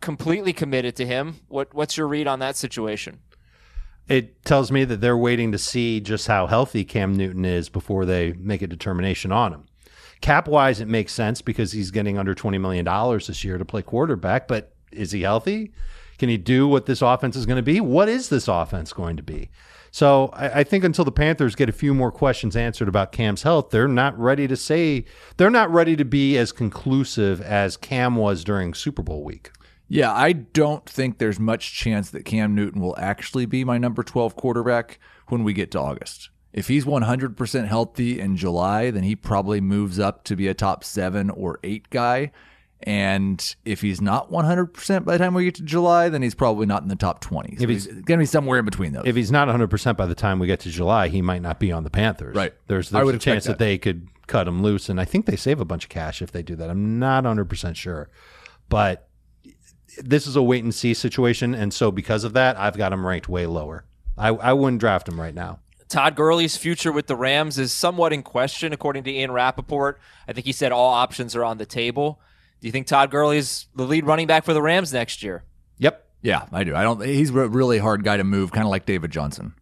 completely 0.00 0.52
committed 0.52 0.96
to 0.96 1.06
him. 1.06 1.40
What 1.48 1.72
what's 1.72 1.96
your 1.96 2.08
read 2.08 2.26
on 2.26 2.40
that 2.40 2.56
situation? 2.56 3.20
it 4.08 4.44
tells 4.44 4.70
me 4.70 4.84
that 4.84 5.00
they're 5.00 5.16
waiting 5.16 5.52
to 5.52 5.58
see 5.58 6.00
just 6.00 6.26
how 6.26 6.46
healthy 6.46 6.84
Cam 6.84 7.14
Newton 7.14 7.44
is 7.44 7.68
before 7.68 8.04
they 8.04 8.32
make 8.32 8.62
a 8.62 8.66
determination 8.66 9.32
on 9.32 9.52
him. 9.52 9.64
Cap 10.20 10.48
wise, 10.48 10.80
it 10.80 10.88
makes 10.88 11.12
sense 11.12 11.42
because 11.42 11.72
he's 11.72 11.90
getting 11.90 12.18
under 12.18 12.34
$20 12.34 12.60
million 12.60 12.84
this 13.18 13.44
year 13.44 13.58
to 13.58 13.64
play 13.64 13.82
quarterback, 13.82 14.48
but 14.48 14.74
is 14.92 15.12
he 15.12 15.22
healthy? 15.22 15.72
Can 16.18 16.28
he 16.28 16.36
do 16.36 16.68
what 16.68 16.86
this 16.86 17.02
offense 17.02 17.36
is 17.36 17.46
going 17.46 17.56
to 17.56 17.62
be? 17.62 17.80
What 17.80 18.08
is 18.08 18.28
this 18.28 18.48
offense 18.48 18.92
going 18.92 19.16
to 19.16 19.22
be? 19.22 19.50
So 19.90 20.30
I, 20.32 20.60
I 20.60 20.64
think 20.64 20.84
until 20.84 21.04
the 21.04 21.12
Panthers 21.12 21.54
get 21.54 21.68
a 21.68 21.72
few 21.72 21.94
more 21.94 22.10
questions 22.10 22.56
answered 22.56 22.88
about 22.88 23.12
Cam's 23.12 23.42
health, 23.42 23.70
they're 23.70 23.88
not 23.88 24.18
ready 24.18 24.48
to 24.48 24.56
say, 24.56 25.04
they're 25.36 25.50
not 25.50 25.72
ready 25.72 25.96
to 25.96 26.04
be 26.04 26.36
as 26.36 26.52
conclusive 26.52 27.40
as 27.40 27.76
Cam 27.76 28.16
was 28.16 28.44
during 28.44 28.74
Super 28.74 29.02
Bowl 29.02 29.22
week. 29.22 29.50
Yeah, 29.86 30.12
I 30.12 30.32
don't 30.32 30.88
think 30.88 31.18
there's 31.18 31.38
much 31.38 31.74
chance 31.74 32.10
that 32.10 32.24
Cam 32.24 32.54
Newton 32.54 32.80
will 32.80 32.96
actually 32.98 33.46
be 33.46 33.64
my 33.64 33.78
number 33.78 34.02
12 34.02 34.34
quarterback 34.34 34.98
when 35.28 35.44
we 35.44 35.52
get 35.52 35.70
to 35.72 35.80
August. 35.80 36.30
If 36.54 36.68
he's 36.68 36.84
100% 36.84 37.66
healthy 37.66 38.20
in 38.20 38.36
July, 38.36 38.90
then 38.92 39.02
he 39.02 39.16
probably 39.16 39.60
moves 39.60 39.98
up 39.98 40.22
to 40.24 40.36
be 40.36 40.46
a 40.48 40.54
top 40.54 40.84
seven 40.84 41.28
or 41.28 41.58
eight 41.64 41.90
guy. 41.90 42.30
And 42.86 43.54
if 43.64 43.80
he's 43.80 44.00
not 44.00 44.30
100% 44.30 45.04
by 45.04 45.12
the 45.16 45.18
time 45.18 45.34
we 45.34 45.44
get 45.46 45.54
to 45.56 45.62
July, 45.62 46.08
then 46.10 46.22
he's 46.22 46.34
probably 46.34 46.66
not 46.66 46.82
in 46.82 46.88
the 46.88 46.96
top 46.96 47.20
20. 47.20 47.56
So 47.56 47.62
If 47.64 47.68
he's 47.70 47.84
he's- 47.86 47.94
going 48.02 48.18
to 48.18 48.22
be 48.22 48.26
somewhere 48.26 48.58
in 48.60 48.64
between 48.64 48.92
those. 48.92 49.04
if 49.06 49.16
he's 49.16 49.32
not 49.32 49.48
100% 49.48 49.96
by 49.96 50.06
the 50.06 50.14
time 50.14 50.38
we 50.38 50.46
get 50.46 50.60
to 50.60 50.70
July, 50.70 51.08
he 51.08 51.22
might 51.22 51.42
not 51.42 51.58
be 51.58 51.72
on 51.72 51.82
the 51.82 51.90
Panthers. 51.90 52.36
Right. 52.36 52.54
There's, 52.68 52.92
I 52.94 52.98
there's 52.98 53.06
would 53.06 53.14
a 53.16 53.18
chance 53.18 53.44
that. 53.44 53.52
that. 53.52 53.58
they 53.58 53.78
could 53.78 54.06
cut 54.26 54.46
him 54.46 54.62
loose, 54.62 54.88
and 54.88 55.00
I 55.00 55.04
think 55.04 55.26
they 55.26 55.36
save 55.36 55.60
a 55.60 55.64
bunch 55.64 55.84
of 55.84 55.90
cash 55.90 56.22
if 56.22 56.30
they 56.30 56.42
do 56.42 56.54
that. 56.56 56.70
I'm 56.70 56.98
not 56.98 57.24
100% 57.24 57.74
sure. 57.74 58.10
But 58.68 59.08
this 59.98 60.26
is 60.26 60.36
a 60.36 60.42
wait 60.42 60.62
and 60.62 60.74
see 60.74 60.94
situation, 60.94 61.54
and 61.54 61.72
so 61.74 61.90
because 61.90 62.22
of 62.22 62.32
that, 62.34 62.56
I've 62.58 62.76
got 62.76 62.92
him 62.92 63.04
ranked 63.06 63.28
way 63.28 63.46
lower. 63.46 63.86
I, 64.16 64.28
I 64.28 64.52
wouldn't 64.52 64.80
draft 64.80 65.08
him 65.08 65.20
right 65.20 65.34
now. 65.34 65.60
Todd 65.94 66.16
Gurley's 66.16 66.56
future 66.56 66.90
with 66.90 67.06
the 67.06 67.14
Rams 67.14 67.56
is 67.56 67.70
somewhat 67.70 68.12
in 68.12 68.24
question, 68.24 68.72
according 68.72 69.04
to 69.04 69.12
Ian 69.12 69.30
Rapoport. 69.30 70.00
I 70.26 70.32
think 70.32 70.44
he 70.44 70.50
said 70.50 70.72
all 70.72 70.92
options 70.92 71.36
are 71.36 71.44
on 71.44 71.58
the 71.58 71.66
table. 71.66 72.18
Do 72.60 72.66
you 72.66 72.72
think 72.72 72.88
Todd 72.88 73.12
Gurley 73.12 73.38
is 73.38 73.66
the 73.76 73.84
lead 73.84 74.04
running 74.04 74.26
back 74.26 74.44
for 74.44 74.52
the 74.52 74.60
Rams 74.60 74.92
next 74.92 75.22
year? 75.22 75.44
Yep. 75.78 76.04
Yeah, 76.20 76.46
I 76.50 76.64
do. 76.64 76.74
I 76.74 76.82
don't. 76.82 77.00
He's 77.04 77.30
a 77.30 77.48
really 77.48 77.78
hard 77.78 78.02
guy 78.02 78.16
to 78.16 78.24
move, 78.24 78.50
kind 78.50 78.64
of 78.64 78.72
like 78.72 78.86
David 78.86 79.12
Johnson, 79.12 79.54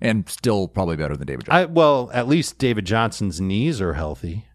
and 0.00 0.26
still 0.26 0.68
probably 0.68 0.96
better 0.96 1.18
than 1.18 1.26
David 1.26 1.44
Johnson. 1.44 1.62
I 1.62 1.64
well, 1.66 2.08
at 2.14 2.28
least 2.28 2.56
David 2.56 2.86
Johnson's 2.86 3.38
knees 3.38 3.82
are 3.82 3.92
healthy. 3.92 4.46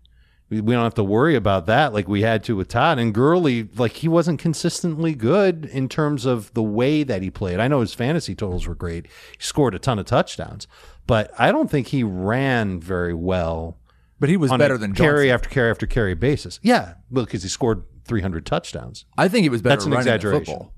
We, 0.50 0.62
we 0.62 0.74
don't 0.74 0.84
have 0.84 0.94
to 0.96 1.04
worry 1.04 1.36
about 1.36 1.66
that 1.68 1.94
like 1.94 2.08
we 2.08 2.22
had 2.22 2.44
to 2.46 2.56
with 2.56 2.70
Todd 2.70 3.00
and 3.00 3.14
Gurley. 3.14 3.70
Like 3.76 3.94
he 3.94 4.08
wasn't 4.08 4.40
consistently 4.40 5.14
good 5.16 5.66
in 5.66 5.90
terms 5.90 6.26
of 6.26 6.54
the 6.54 6.64
way 6.64 7.04
that 7.04 7.22
he 7.22 7.30
played. 7.30 7.60
I 7.60 7.68
know 7.68 7.82
his 7.82 7.94
fantasy 7.94 8.36
totals 8.36 8.68
were 8.68 8.76
great. 8.76 9.08
He 9.38 9.44
scored 9.44 9.76
a 9.76 9.80
ton 9.80 10.00
of 10.00 10.06
touchdowns, 10.06 10.68
but 11.08 11.32
I 11.38 11.52
don't 11.52 11.70
think 11.70 11.88
he 11.88 12.04
ran 12.04 12.80
very 12.80 13.14
well. 13.14 13.78
but 14.20 14.30
he 14.30 14.38
was 14.38 14.52
on 14.52 14.60
better 14.60 14.76
a 14.76 14.78
than 14.78 14.94
carry 14.94 15.32
after 15.32 15.50
carry 15.50 15.70
after 15.70 15.86
carry 15.86 16.14
basis. 16.14 16.60
Yeah, 16.64 16.96
well, 17.12 17.26
because 17.26 17.44
he 17.44 17.50
scored 17.50 17.84
300 18.06 18.46
touchdowns. 18.46 19.06
I 19.18 19.28
think 19.28 19.44
he 19.44 19.50
was 19.50 19.62
better 19.62 19.76
That's 19.78 19.86
an 19.86 19.92
running 19.92 20.06
the 20.06 20.14
exaggeration. 20.16 20.46
football. 20.46 20.74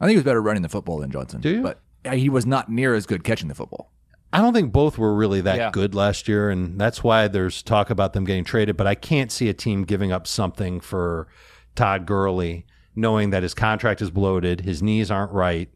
I 0.00 0.04
think 0.06 0.12
he 0.12 0.16
was 0.18 0.24
better 0.24 0.42
running 0.42 0.62
the 0.62 0.68
football 0.68 0.98
than 0.98 1.10
Johnson. 1.10 1.40
Do 1.40 1.50
you? 1.50 1.62
But 1.62 1.80
uh, 2.04 2.12
he 2.12 2.28
was 2.28 2.44
not 2.46 2.68
near 2.70 2.94
as 2.94 3.06
good 3.06 3.24
catching 3.24 3.48
the 3.48 3.54
football. 3.54 3.92
I 4.32 4.38
don't 4.38 4.54
think 4.54 4.72
both 4.72 4.96
were 4.98 5.14
really 5.14 5.42
that 5.42 5.56
Yeah. 5.56 5.70
good 5.70 5.94
last 5.94 6.26
year, 6.26 6.48
and 6.50 6.80
that's 6.80 7.04
why 7.04 7.28
there's 7.28 7.62
talk 7.62 7.90
about 7.90 8.14
them 8.14 8.24
getting 8.24 8.44
traded. 8.44 8.76
But 8.76 8.86
I 8.86 8.94
can't 8.94 9.30
see 9.30 9.48
a 9.48 9.54
team 9.54 9.84
giving 9.84 10.10
up 10.10 10.26
something 10.26 10.80
for 10.80 11.28
Todd 11.74 12.06
Gurley, 12.06 12.64
knowing 12.96 13.30
that 13.30 13.42
his 13.42 13.52
contract 13.54 14.00
is 14.02 14.10
bloated, 14.10 14.62
his 14.62 14.82
knees 14.82 15.10
aren't 15.10 15.32
right. 15.32 15.68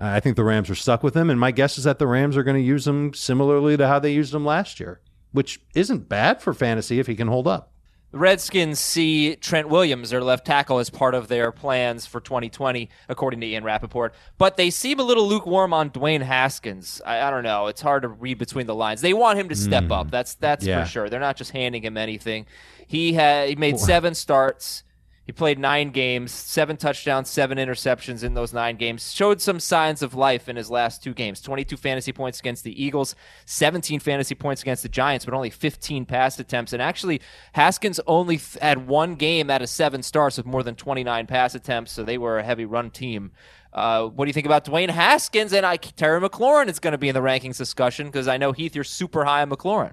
I 0.00 0.20
think 0.20 0.36
the 0.36 0.44
Rams 0.44 0.70
are 0.70 0.74
stuck 0.74 1.02
with 1.02 1.14
him, 1.14 1.28
and 1.28 1.38
my 1.38 1.50
guess 1.50 1.76
is 1.76 1.84
that 1.84 1.98
the 1.98 2.06
Rams 2.06 2.36
are 2.36 2.42
going 2.42 2.56
to 2.56 2.62
use 2.62 2.86
him 2.86 3.12
similarly 3.12 3.76
to 3.76 3.86
how 3.86 3.98
they 3.98 4.12
used 4.12 4.34
him 4.34 4.44
last 4.44 4.80
year, 4.80 5.00
which 5.32 5.60
isn't 5.74 6.08
bad 6.08 6.40
for 6.40 6.54
fantasy 6.54 6.98
if 6.98 7.06
he 7.06 7.14
can 7.14 7.28
hold 7.28 7.46
up. 7.46 7.72
The 8.12 8.18
Redskins 8.18 8.80
see 8.80 9.36
Trent 9.36 9.68
Williams, 9.68 10.10
their 10.10 10.22
left 10.22 10.44
tackle, 10.44 10.80
as 10.80 10.90
part 10.90 11.14
of 11.14 11.28
their 11.28 11.52
plans 11.52 12.06
for 12.06 12.20
2020, 12.20 12.88
according 13.08 13.40
to 13.40 13.46
Ian 13.46 13.62
Rapoport. 13.62 14.14
But 14.36 14.56
they 14.56 14.70
seem 14.70 14.98
a 14.98 15.04
little 15.04 15.28
lukewarm 15.28 15.72
on 15.72 15.90
Dwayne 15.90 16.22
Haskins. 16.22 17.00
I, 17.06 17.20
I 17.20 17.30
don't 17.30 17.44
know. 17.44 17.68
It's 17.68 17.80
hard 17.80 18.02
to 18.02 18.08
read 18.08 18.38
between 18.38 18.66
the 18.66 18.74
lines. 18.74 19.00
They 19.00 19.14
want 19.14 19.38
him 19.38 19.48
to 19.50 19.54
step 19.54 19.84
hmm. 19.84 19.92
up. 19.92 20.10
That's 20.10 20.34
that's 20.34 20.66
Yeah. 20.66 20.82
for 20.82 20.90
sure. 20.90 21.08
They're 21.08 21.20
not 21.20 21.36
just 21.36 21.52
handing 21.52 21.84
him 21.84 21.96
anything. 21.96 22.46
He 22.84 23.12
had 23.12 23.48
he 23.48 23.54
made 23.54 23.78
seven 23.78 24.16
starts. 24.16 24.82
He 25.24 25.32
played 25.32 25.58
nine 25.58 25.90
games, 25.90 26.32
seven 26.32 26.76
touchdowns, 26.76 27.28
seven 27.28 27.58
interceptions 27.58 28.24
in 28.24 28.34
those 28.34 28.52
nine 28.52 28.76
games. 28.76 29.12
Showed 29.12 29.40
some 29.40 29.60
signs 29.60 30.02
of 30.02 30.14
life 30.14 30.48
in 30.48 30.56
his 30.56 30.70
last 30.70 31.02
two 31.02 31.14
games 31.14 31.40
22 31.40 31.76
fantasy 31.76 32.12
points 32.12 32.40
against 32.40 32.64
the 32.64 32.82
Eagles, 32.82 33.14
17 33.44 34.00
fantasy 34.00 34.34
points 34.34 34.62
against 34.62 34.82
the 34.82 34.88
Giants, 34.88 35.24
but 35.24 35.34
only 35.34 35.50
15 35.50 36.04
pass 36.06 36.38
attempts. 36.38 36.72
And 36.72 36.82
actually, 36.82 37.20
Haskins 37.52 38.00
only 38.06 38.40
had 38.60 38.88
one 38.88 39.14
game 39.14 39.50
out 39.50 39.62
of 39.62 39.68
seven 39.68 40.02
starts 40.02 40.36
with 40.36 40.46
more 40.46 40.62
than 40.62 40.74
29 40.74 41.26
pass 41.26 41.54
attempts, 41.54 41.92
so 41.92 42.02
they 42.02 42.18
were 42.18 42.38
a 42.38 42.42
heavy 42.42 42.64
run 42.64 42.90
team. 42.90 43.30
Uh, 43.72 44.06
what 44.06 44.24
do 44.24 44.28
you 44.28 44.34
think 44.34 44.46
about 44.46 44.64
Dwayne 44.64 44.90
Haskins? 44.90 45.52
And 45.52 45.64
I, 45.64 45.76
Terry 45.76 46.20
McLaurin 46.20 46.68
is 46.68 46.80
going 46.80 46.92
to 46.92 46.98
be 46.98 47.08
in 47.08 47.14
the 47.14 47.20
rankings 47.20 47.56
discussion 47.56 48.06
because 48.06 48.26
I 48.26 48.36
know, 48.36 48.52
Heath, 48.52 48.74
you're 48.74 48.84
super 48.84 49.24
high 49.24 49.42
on 49.42 49.50
McLaurin. 49.50 49.92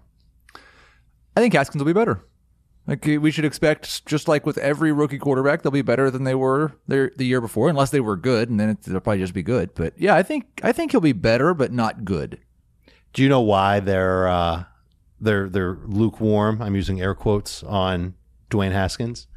I 1.35 1.41
think 1.41 1.53
Haskins 1.53 1.79
will 1.79 1.85
be 1.85 1.93
better. 1.93 2.23
Like 2.87 3.03
we 3.05 3.31
should 3.31 3.43
expect, 3.43 4.05
just 4.05 4.29
like 4.29 4.45
with 4.45 4.57
every 4.57 4.93
rookie 4.93 5.17
quarterback, 5.17 5.61
they'll 5.61 5.71
be 5.73 5.81
better 5.81 6.09
than 6.09 6.23
they 6.23 6.35
were 6.35 6.73
the 6.87 7.11
year 7.17 7.41
before, 7.41 7.67
unless 7.69 7.89
they 7.89 7.99
were 7.99 8.15
good, 8.15 8.49
and 8.49 8.57
then 8.59 8.69
it, 8.69 8.81
they'll 8.83 9.01
probably 9.01 9.19
just 9.19 9.33
be 9.33 9.43
good. 9.43 9.75
But 9.75 9.93
yeah, 9.97 10.15
I 10.15 10.23
think 10.23 10.61
I 10.63 10.71
think 10.71 10.91
he'll 10.91 11.01
be 11.01 11.11
better, 11.11 11.53
but 11.53 11.73
not 11.73 12.05
good. 12.05 12.39
Do 13.13 13.21
you 13.23 13.27
know 13.29 13.41
why 13.41 13.81
they're 13.81 14.27
uh, 14.29 14.63
they're 15.19 15.49
they're 15.49 15.77
lukewarm? 15.85 16.61
I'm 16.61 16.75
using 16.75 17.01
air 17.01 17.13
quotes 17.13 17.61
on 17.63 18.13
Dwayne 18.49 18.71
Haskins. 18.71 19.27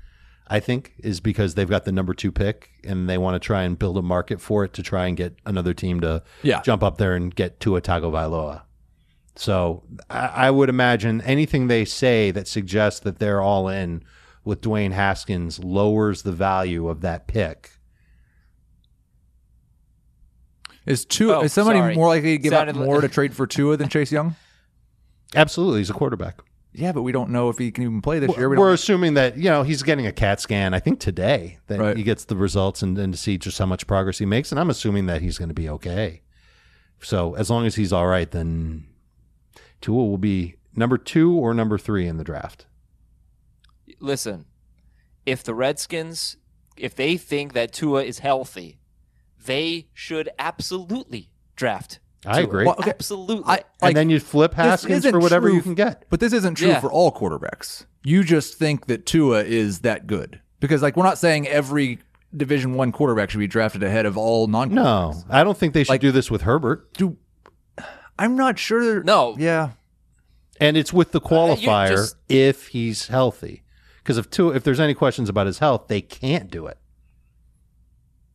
I 0.53 0.59
think 0.61 0.95
is 0.99 1.21
because 1.21 1.55
they've 1.55 1.69
got 1.71 1.85
the 1.85 1.93
number 1.93 2.13
two 2.13 2.33
pick 2.33 2.71
and 2.83 3.09
they 3.09 3.19
want 3.19 3.41
to 3.41 3.45
try 3.45 3.63
and 3.63 3.79
build 3.79 3.97
a 3.97 4.03
market 4.03 4.41
for 4.41 4.65
it 4.65 4.73
to 4.75 4.83
try 4.83 5.07
and 5.07 5.17
get 5.17 5.37
another 5.47 5.73
team 5.73 6.01
to 6.01 6.25
Yeah. 6.43 6.61
jump 6.63 6.83
up 6.83 6.99
there 6.99 7.15
and 7.15 7.33
get 7.33 7.61
Tua 7.61 7.81
Tagovailoa. 7.81 8.63
So 9.41 9.85
I, 10.11 10.27
I 10.27 10.51
would 10.51 10.69
imagine 10.69 11.23
anything 11.23 11.69
they 11.69 11.87
say 11.87 12.31
that 12.31 12.47
suggests 12.47 13.01
that 13.01 13.19
they're 13.21 13.41
all 13.41 13.71
in 13.71 14.05
with 14.45 14.61
Dwayne 14.61 14.93
Haskins 14.93 15.65
lowers 15.65 16.21
the 16.25 16.33
value 16.33 16.89
of 16.91 17.01
that 17.01 17.27
pick. 17.27 17.71
Is 20.85 21.07
Tua 21.07 21.39
Oh, 21.39 21.41
is 21.43 21.55
somebody 21.55 21.79
sorry. 21.79 21.95
more 21.95 22.09
likely 22.09 22.37
to 22.37 22.43
give 22.43 22.53
Sounded 22.53 22.77
up 22.77 22.81
li- 22.81 22.87
more 22.87 23.01
to 23.01 23.09
trade 23.09 23.35
for 23.35 23.47
Tua 23.47 23.79
than 23.79 23.89
Chase 23.89 24.13
Young? 24.13 24.37
Absolutely, 25.35 25.81
he's 25.81 25.89
a 25.91 25.95
quarterback. 25.95 26.41
Yeah, 26.75 26.93
but 26.93 27.01
we 27.03 27.11
don't 27.13 27.31
know 27.31 27.49
if 27.49 27.57
he 27.57 27.71
can 27.73 27.85
even 27.85 28.03
play 28.03 28.19
this 28.19 28.37
year. 28.37 28.49
We 28.51 28.59
We're 28.59 28.75
assuming 28.75 29.15
that 29.15 29.39
you 29.39 29.45
know 29.45 29.63
he's 29.63 29.83
getting 29.83 30.07
a 30.07 30.13
CAT 30.13 30.41
scan. 30.41 30.75
I 30.75 30.81
think 30.81 31.01
today 31.01 31.59
that 31.69 31.81
Right. 31.81 31.97
he 31.97 32.03
gets 32.03 32.27
the 32.27 32.37
results 32.37 32.83
and, 32.83 32.97
and 32.99 33.13
to 33.15 33.19
see 33.19 33.39
just 33.39 33.59
how 33.59 33.67
much 33.67 33.87
progress 33.87 34.19
he 34.19 34.27
makes. 34.27 34.51
And 34.53 34.61
I'm 34.61 34.69
assuming 34.71 35.07
that 35.07 35.23
he's 35.23 35.39
going 35.39 35.49
to 35.49 35.55
be 35.55 35.69
okay. 35.71 36.21
So 37.01 37.35
as 37.37 37.49
long 37.49 37.65
as 37.65 37.77
he's 37.77 37.93
all 37.93 38.07
right, 38.07 38.31
then 38.31 38.85
Tua 39.81 40.05
will 40.05 40.19
be 40.19 40.57
number 40.75 40.99
two 40.99 41.33
or 41.35 41.53
number 41.55 41.79
three 41.79 42.07
in 42.07 42.17
the 42.17 42.25
draft. 42.25 42.67
listen, 44.01 44.47
if 45.27 45.43
the 45.45 45.55
Redskins, 45.55 46.37
if 46.77 46.95
they 46.95 47.17
think 47.17 47.53
that 47.53 47.73
Tua 47.73 48.03
is 48.05 48.21
healthy, 48.21 48.79
they 49.45 49.89
should 49.93 50.31
absolutely 50.39 51.31
draft. 51.57 51.99
I 52.27 52.41
agree. 52.41 52.67
Well, 52.67 52.77
okay. 52.79 52.91
Absolutely. 52.91 53.45
I, 53.47 53.61
and 53.81 53.97
then 53.97 54.11
you 54.11 54.21
flip 54.21 54.53
Haskins 54.55 55.07
for 55.07 55.19
whatever 55.19 55.49
true- 55.49 55.57
you 55.57 55.63
can 55.63 55.75
get. 55.75 56.05
But 56.11 56.21
this 56.21 56.33
isn't 56.35 56.57
true 56.57 56.69
Yeah. 56.69 56.81
for 56.81 56.91
all 56.93 57.11
quarterbacks. 57.13 57.87
You 58.05 58.25
just 58.25 58.55
think 58.59 58.87
that 58.87 59.07
Tua 59.07 59.43
is 59.45 59.81
that 59.81 60.07
good 60.07 60.41
because, 60.61 60.83
like, 60.83 60.97
we're 60.97 61.05
not 61.05 61.19
saying 61.19 61.49
every 61.49 61.99
Division 62.37 62.75
One 62.75 62.93
quarterback 62.93 63.31
should 63.31 63.39
be 63.39 63.47
drafted 63.47 63.83
ahead 63.83 64.07
of 64.07 64.17
all 64.19 64.47
non. 64.47 64.73
No, 64.73 65.15
I 65.31 65.43
don't 65.45 65.57
think 65.57 65.73
they 65.75 65.85
should 65.85 65.91
Like- 65.91 66.01
do 66.03 66.13
this 66.13 66.31
with 66.31 66.43
Herbert. 66.43 66.93
Do 66.95 67.17
I'm 68.21 68.37
not 68.37 68.59
sure. 68.59 69.03
No. 69.03 69.35
Yeah. 69.39 69.71
And 70.61 70.77
it's 70.77 70.93
with 70.93 71.13
the 71.13 71.21
uh, 71.21 71.25
you 71.55 71.67
qualifier 71.69 71.89
just- 71.89 72.17
if 72.29 72.69
he's 72.69 73.09
healthy. 73.09 73.63
Because 74.03 74.19
if 74.19 74.29
two 74.31 74.51
if 74.51 74.63
there's 74.63 74.81
any 74.81 74.95
questions 74.95 75.29
about 75.29 75.47
his 75.47 75.59
health, 75.59 75.89
they 75.89 76.01
can't 76.01 76.51
do 76.51 76.67
it. 76.67 76.79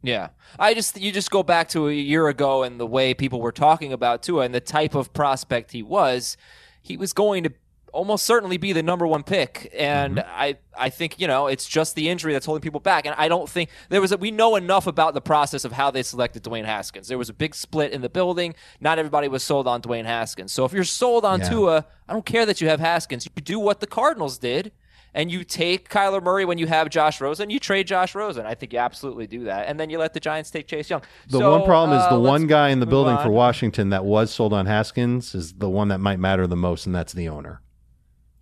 Yeah. 0.02 0.30
I 0.60 0.74
just 0.74 1.00
you 1.00 1.12
just 1.12 1.32
go 1.32 1.44
back 1.44 1.70
to 1.70 1.88
a 1.88 1.94
year 1.94 2.28
ago 2.28 2.64
and 2.64 2.80
the 2.80 2.86
way 2.86 3.14
people 3.14 3.42
were 3.42 3.52
talking 3.52 3.94
about 3.94 4.24
Tua 4.24 4.44
and 4.44 4.54
the 4.56 4.60
type 4.60 4.96
of 4.96 5.14
prospect 5.14 5.72
he 5.72 5.84
was, 5.84 6.36
he 6.82 6.98
was 6.98 7.14
going 7.14 7.44
to 7.44 7.52
almost 7.96 8.26
certainly 8.26 8.58
be 8.58 8.74
the 8.74 8.84
number 8.84 9.08
one 9.08 9.24
pick. 9.24 9.72
And 9.76 10.20
I 10.20 10.58
I 10.78 10.90
think, 10.90 11.20
you 11.20 11.28
know, 11.28 11.48
it's 11.48 11.66
just 11.66 11.96
the 11.96 12.10
injury 12.10 12.34
that's 12.34 12.46
holding 12.46 12.62
people 12.62 12.82
back. 12.82 13.06
And 13.06 13.16
I 13.18 13.28
don't 13.30 13.50
think 13.50 13.70
there 13.90 14.02
was 14.02 14.12
a, 14.12 14.18
we 14.18 14.30
know 14.30 14.56
enough 14.58 14.86
about 14.86 15.14
the 15.14 15.22
process 15.22 15.64
of 15.66 15.72
how 15.72 15.90
they 15.90 16.04
selected 16.04 16.44
Dwayne 16.44 16.66
Haskins. 16.66 17.08
There 17.08 17.18
was 17.18 17.30
a 17.30 17.34
big 17.34 17.56
split 17.56 17.92
in 17.94 18.02
the 18.02 18.10
building. 18.10 18.54
Not 18.82 19.00
everybody 19.00 19.28
was 19.30 19.42
sold 19.42 19.68
on 19.68 19.82
Dwayne 19.82 20.06
Haskins. 20.06 20.52
So 20.52 20.66
if 20.66 20.74
you're 20.74 20.84
sold 20.84 21.24
on 21.26 21.40
Yeah. 21.40 21.50
Tua, 21.50 21.86
I 22.08 22.14
don't 22.14 22.26
care 22.26 22.46
that 22.46 22.60
you 22.62 22.68
have 22.68 22.80
Haskins. 22.82 23.26
You 23.26 23.42
do 23.42 23.58
what 23.60 23.80
the 23.80 23.88
Cardinals 23.88 24.38
did 24.38 24.72
and 25.16 25.32
you 25.32 25.46
take 25.46 25.88
Kyler 25.90 26.22
Murray 26.22 26.44
when 26.44 26.58
you 26.58 26.68
have 26.68 26.90
Josh 26.90 27.22
Rosen, 27.22 27.50
you 27.50 27.58
trade 27.58 27.88
Josh 27.88 28.14
Rosen. 28.14 28.46
I 28.46 28.54
think 28.54 28.74
you 28.74 28.80
absolutely 28.80 29.28
do 29.28 29.46
that. 29.46 29.68
And 29.68 29.80
then 29.80 29.90
you 29.90 29.98
let 29.98 30.14
the 30.14 30.20
Giants 30.20 30.52
take 30.52 30.68
Chase 30.68 30.90
Young. 30.90 31.02
The 31.30 31.38
So, 31.40 31.52
one 31.58 31.64
problem 31.64 31.98
is 31.98 32.04
uh, 32.04 32.10
the 32.10 32.18
let's 32.18 32.30
one 32.30 32.48
guy 32.48 32.70
in 32.70 32.82
the 32.82 32.86
building 32.86 33.16
on. 33.16 33.24
for 33.24 33.32
Washington 33.32 33.90
that 33.90 34.04
was 34.04 34.30
sold 34.30 34.52
on 34.52 34.66
Haskins 34.66 35.34
is 35.34 35.54
the 35.54 35.70
one 35.70 35.88
that 35.88 36.00
might 36.00 36.20
matter 36.20 36.46
the 36.46 36.58
most, 36.58 36.86
and 36.86 36.94
that's 36.94 37.14
the 37.14 37.30
owner. 37.30 37.62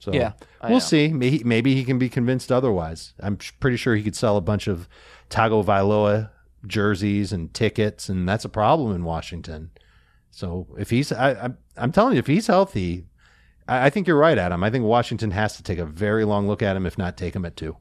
So 0.04 0.12
Yeah, 0.12 0.34
I 0.60 0.68
we'll 0.68 0.76
know. 0.76 0.80
see. 0.80 1.08
Maybe, 1.08 1.42
maybe 1.46 1.76
he 1.76 1.86
can 1.86 1.98
be 1.98 2.10
convinced 2.10 2.52
otherwise. 2.52 3.14
I'm 3.22 3.38
pretty 3.62 3.78
sure 3.78 3.96
he 3.96 4.04
could 4.04 4.18
sell 4.18 4.36
a 4.36 4.42
bunch 4.42 4.68
of 4.68 4.90
Tagovailoa 5.30 6.30
jerseys 6.68 7.32
and 7.32 7.54
tickets, 7.54 8.10
and 8.10 8.28
that's 8.28 8.44
a 8.44 8.50
problem 8.50 8.94
in 8.94 9.06
Washington. 9.06 9.72
So 10.30 10.68
if 10.78 10.90
he's, 10.90 11.14
I, 11.14 11.32
I'm, 11.36 11.58
I'm 11.78 11.92
telling 11.94 12.14
you, 12.14 12.20
if 12.20 12.28
he's 12.28 12.48
healthy, 12.48 13.06
I, 13.66 13.86
I 13.86 13.90
think 13.90 14.06
you're 14.08 14.18
right, 14.18 14.38
Adam. 14.38 14.62
I 14.62 14.70
think 14.70 14.84
Washington 14.84 15.32
has 15.32 15.56
to 15.56 15.64
take 15.64 15.80
a 15.80 15.86
very 15.86 16.26
long 16.26 16.48
look 16.48 16.62
at 16.62 16.76
him, 16.76 16.86
if 16.86 16.98
not 16.98 17.16
take 17.16 17.34
him 17.36 17.46
at 17.46 17.56
two. 17.56 17.78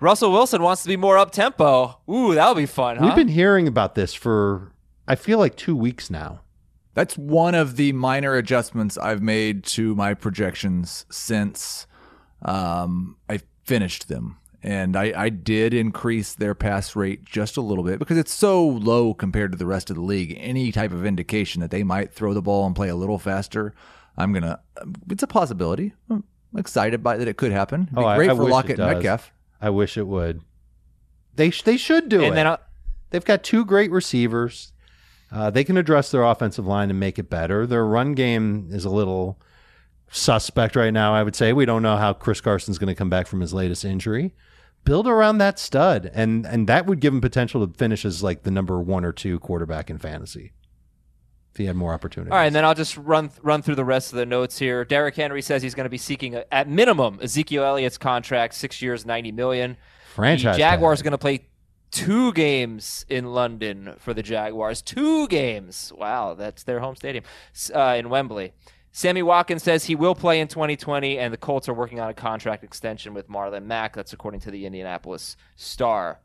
Russell 0.00 0.32
Wilson 0.32 0.62
wants 0.62 0.82
to 0.82 0.88
be 0.88 0.96
more 0.96 1.18
up 1.18 1.30
tempo. 1.30 2.00
Ooh, 2.10 2.34
that'll 2.34 2.54
be 2.54 2.64
fun, 2.64 2.96
huh? 2.96 3.04
We've 3.04 3.14
been 3.14 3.28
hearing 3.28 3.68
about 3.68 3.94
this 3.96 4.14
for, 4.14 4.72
I 5.06 5.14
feel 5.14 5.38
like 5.38 5.56
two 5.56 5.76
weeks 5.76 6.08
now. 6.10 6.40
That's 7.00 7.16
one 7.16 7.54
of 7.54 7.76
the 7.76 7.92
minor 7.94 8.34
adjustments 8.34 8.98
I've 8.98 9.22
made 9.22 9.64
to 9.64 9.94
my 9.94 10.12
projections 10.12 11.06
since 11.10 11.86
um, 12.42 13.16
I 13.26 13.40
finished 13.64 14.08
them. 14.08 14.36
And 14.62 14.94
I, 14.94 15.14
I 15.16 15.28
did 15.30 15.72
increase 15.72 16.34
their 16.34 16.54
pass 16.54 16.94
rate 16.94 17.24
just 17.24 17.56
a 17.56 17.62
little 17.62 17.84
bit 17.84 17.98
because 17.98 18.18
it's 18.18 18.34
so 18.34 18.66
low 18.68 19.14
compared 19.14 19.52
to 19.52 19.56
the 19.56 19.64
rest 19.64 19.88
of 19.88 19.96
the 19.96 20.02
league. 20.02 20.36
Any 20.38 20.72
type 20.72 20.92
of 20.92 21.06
indication 21.06 21.62
that 21.62 21.70
they 21.70 21.82
might 21.82 22.12
throw 22.12 22.34
the 22.34 22.42
ball 22.42 22.66
and 22.66 22.76
play 22.76 22.90
a 22.90 22.94
little 22.96 23.18
faster, 23.18 23.72
I'm 24.18 24.32
going 24.34 24.42
to, 24.42 24.60
it's 25.08 25.22
a 25.22 25.26
possibility. 25.26 25.94
I'm 26.10 26.22
excited 26.54 27.02
by 27.02 27.16
that 27.16 27.26
it 27.28 27.38
could 27.38 27.52
happen. 27.52 27.84
It'd 27.84 27.94
be 27.94 28.02
Oh, 28.02 28.04
I- 28.04 28.16
great 28.16 28.28
I 28.30 28.34
for 28.34 28.42
wish 28.42 28.50
it 28.50 28.52
Lockett 28.52 28.70
and 28.72 28.76
does. 28.78 28.94
Metcalf. 28.96 29.32
I 29.58 29.70
wish 29.70 29.96
it 29.96 30.06
would. 30.06 30.42
They 31.34 31.48
sh- 31.48 31.62
they 31.62 31.78
should 31.78 32.10
do 32.10 32.20
it. 32.20 32.26
and 32.28 32.36
then 32.36 32.46
uh, 32.46 32.58
They've 33.08 33.24
got 33.24 33.42
two 33.42 33.64
great 33.64 33.90
receivers. 33.90 34.74
Uh, 35.32 35.50
they 35.50 35.64
can 35.64 35.76
address 35.76 36.10
their 36.10 36.22
offensive 36.24 36.66
line 36.66 36.90
and 36.90 36.98
make 36.98 37.18
it 37.18 37.30
better. 37.30 37.66
Their 37.66 37.84
run 37.86 38.14
game 38.14 38.68
is 38.70 38.84
a 38.84 38.90
little 38.90 39.40
suspect 40.10 40.74
right 40.74 40.92
now, 40.92 41.14
I 41.14 41.22
would 41.22 41.36
say. 41.36 41.52
We 41.52 41.66
don't 41.66 41.82
know 41.82 41.96
how 41.96 42.12
Chris 42.12 42.40
Carson's 42.40 42.78
going 42.78 42.88
to 42.88 42.94
come 42.94 43.10
back 43.10 43.26
from 43.26 43.40
his 43.40 43.54
latest 43.54 43.84
injury. 43.84 44.34
Build 44.84 45.06
around 45.06 45.38
that 45.38 45.58
stud, 45.58 46.10
and 46.14 46.46
and 46.46 46.66
that 46.66 46.86
would 46.86 47.00
give 47.00 47.12
him 47.12 47.20
potential 47.20 47.66
to 47.66 47.72
finish 47.74 48.04
as 48.04 48.22
like 48.22 48.44
the 48.44 48.50
number 48.50 48.80
one 48.80 49.04
or 49.04 49.12
two 49.12 49.38
quarterback 49.38 49.90
in 49.90 49.98
fantasy 49.98 50.52
if 51.52 51.58
he 51.58 51.66
had 51.66 51.76
more 51.76 51.92
opportunities. 51.92 52.32
All 52.32 52.38
right, 52.38 52.46
and 52.46 52.54
then 52.54 52.64
I'll 52.64 52.74
just 52.74 52.96
run 52.96 53.30
run 53.42 53.60
through 53.60 53.74
the 53.74 53.84
rest 53.84 54.12
of 54.12 54.16
the 54.16 54.26
notes 54.26 54.58
here. 54.58 54.84
Derrick 54.84 55.16
Henry 55.16 55.42
says 55.42 55.62
he's 55.62 55.74
going 55.74 55.84
to 55.84 55.90
be 55.90 55.98
seeking 55.98 56.34
a, 56.34 56.44
at 56.50 56.66
minimum 56.68 57.18
Ezekiel 57.20 57.64
Elliott's 57.64 57.98
contract, 57.98 58.54
six 58.54 58.80
years, 58.80 59.04
ninety 59.04 59.32
million. 59.32 59.76
franchise 60.14 60.56
the 60.56 60.60
Jaguars 60.60 61.00
are 61.00 61.04
going 61.04 61.12
to 61.12 61.18
play 61.18 61.46
two 61.90 62.32
games 62.32 63.04
in 63.08 63.32
London 63.32 63.94
for 63.98 64.14
the 64.14 64.22
Jaguars. 64.22 64.82
Two 64.82 65.28
games. 65.28 65.92
Wow, 65.96 66.34
that's 66.34 66.62
their 66.62 66.80
home 66.80 66.96
stadium 66.96 67.24
uh, 67.74 67.96
in 67.98 68.08
Wembley. 68.08 68.52
Sammy 68.92 69.22
Watkins 69.22 69.62
says 69.62 69.84
he 69.84 69.94
will 69.94 70.16
play 70.16 70.40
in 70.40 70.48
2020, 70.48 71.18
and 71.18 71.32
the 71.32 71.38
Colts 71.38 71.68
are 71.68 71.74
working 71.74 72.00
on 72.00 72.10
a 72.10 72.14
contract 72.14 72.64
extension 72.64 73.14
with 73.14 73.28
Marlon 73.28 73.64
Mack. 73.64 73.94
That's 73.94 74.12
according 74.12 74.40
to 74.40 74.50
the 74.50 74.66
Indianapolis 74.66 75.36
Star. 75.54 76.18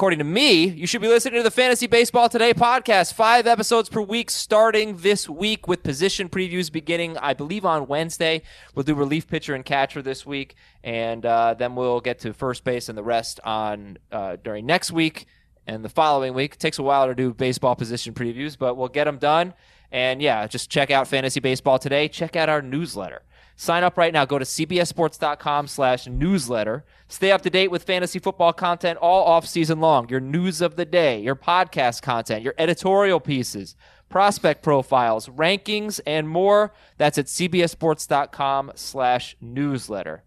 According 0.00 0.20
to 0.20 0.24
me, 0.24 0.64
you 0.64 0.86
should 0.86 1.02
be 1.02 1.08
listening 1.08 1.40
to 1.40 1.42
the 1.42 1.50
Fantasy 1.50 1.86
Baseball 1.86 2.30
Today 2.30 2.54
podcast. 2.54 3.12
Five 3.12 3.46
episodes 3.46 3.90
per 3.90 4.00
week 4.00 4.30
starting 4.30 4.96
this 4.96 5.28
week 5.28 5.68
with 5.68 5.82
position 5.82 6.30
previews 6.30 6.72
beginning, 6.72 7.18
I 7.18 7.34
believe, 7.34 7.66
on 7.66 7.86
Wednesday. 7.86 8.40
We'll 8.74 8.84
do 8.84 8.94
relief 8.94 9.28
pitcher 9.28 9.54
and 9.54 9.62
catcher 9.62 10.00
this 10.00 10.24
week, 10.24 10.54
and 10.82 11.26
uh, 11.26 11.52
then 11.52 11.76
we'll 11.76 12.00
get 12.00 12.18
to 12.20 12.32
first 12.32 12.64
base 12.64 12.88
and 12.88 12.96
the 12.96 13.02
rest 13.02 13.40
on 13.44 13.98
uh, 14.10 14.36
during 14.42 14.64
next 14.64 14.90
week 14.90 15.26
and 15.66 15.84
the 15.84 15.90
following 15.90 16.32
week. 16.32 16.54
It 16.54 16.60
takes 16.60 16.78
a 16.78 16.82
while 16.82 17.06
to 17.06 17.14
do 17.14 17.34
baseball 17.34 17.76
position 17.76 18.14
previews, 18.14 18.56
but 18.56 18.78
we'll 18.78 18.88
get 18.88 19.04
them 19.04 19.18
done. 19.18 19.52
And 19.92 20.22
yeah, 20.22 20.46
just 20.46 20.70
check 20.70 20.90
out 20.90 21.08
Fantasy 21.08 21.40
Baseball 21.40 21.78
Today. 21.78 22.08
Check 22.08 22.36
out 22.36 22.48
our 22.48 22.62
newsletter. 22.62 23.20
Sign 23.60 23.84
up 23.84 23.98
right 23.98 24.10
now. 24.10 24.24
Go 24.24 24.38
to 24.38 24.44
cbssports.com 24.46 25.66
slash 25.66 26.06
newsletter. 26.06 26.82
Stay 27.08 27.30
up 27.30 27.42
to 27.42 27.50
date 27.50 27.70
with 27.70 27.82
fantasy 27.82 28.18
football 28.18 28.54
content 28.54 28.98
all 29.02 29.26
off 29.26 29.46
season 29.46 29.80
long. 29.80 30.08
Your 30.08 30.18
news 30.18 30.62
of 30.62 30.76
the 30.76 30.86
day, 30.86 31.20
your 31.20 31.36
podcast 31.36 32.00
content, 32.00 32.42
your 32.42 32.54
editorial 32.56 33.20
pieces, 33.20 33.76
prospect 34.08 34.62
profiles, 34.62 35.28
rankings, 35.28 36.00
and 36.06 36.26
more. 36.26 36.72
That's 36.96 37.18
at 37.18 37.26
cbssports.com 37.26 38.72
slash 38.76 39.36
newsletter. 39.42 40.24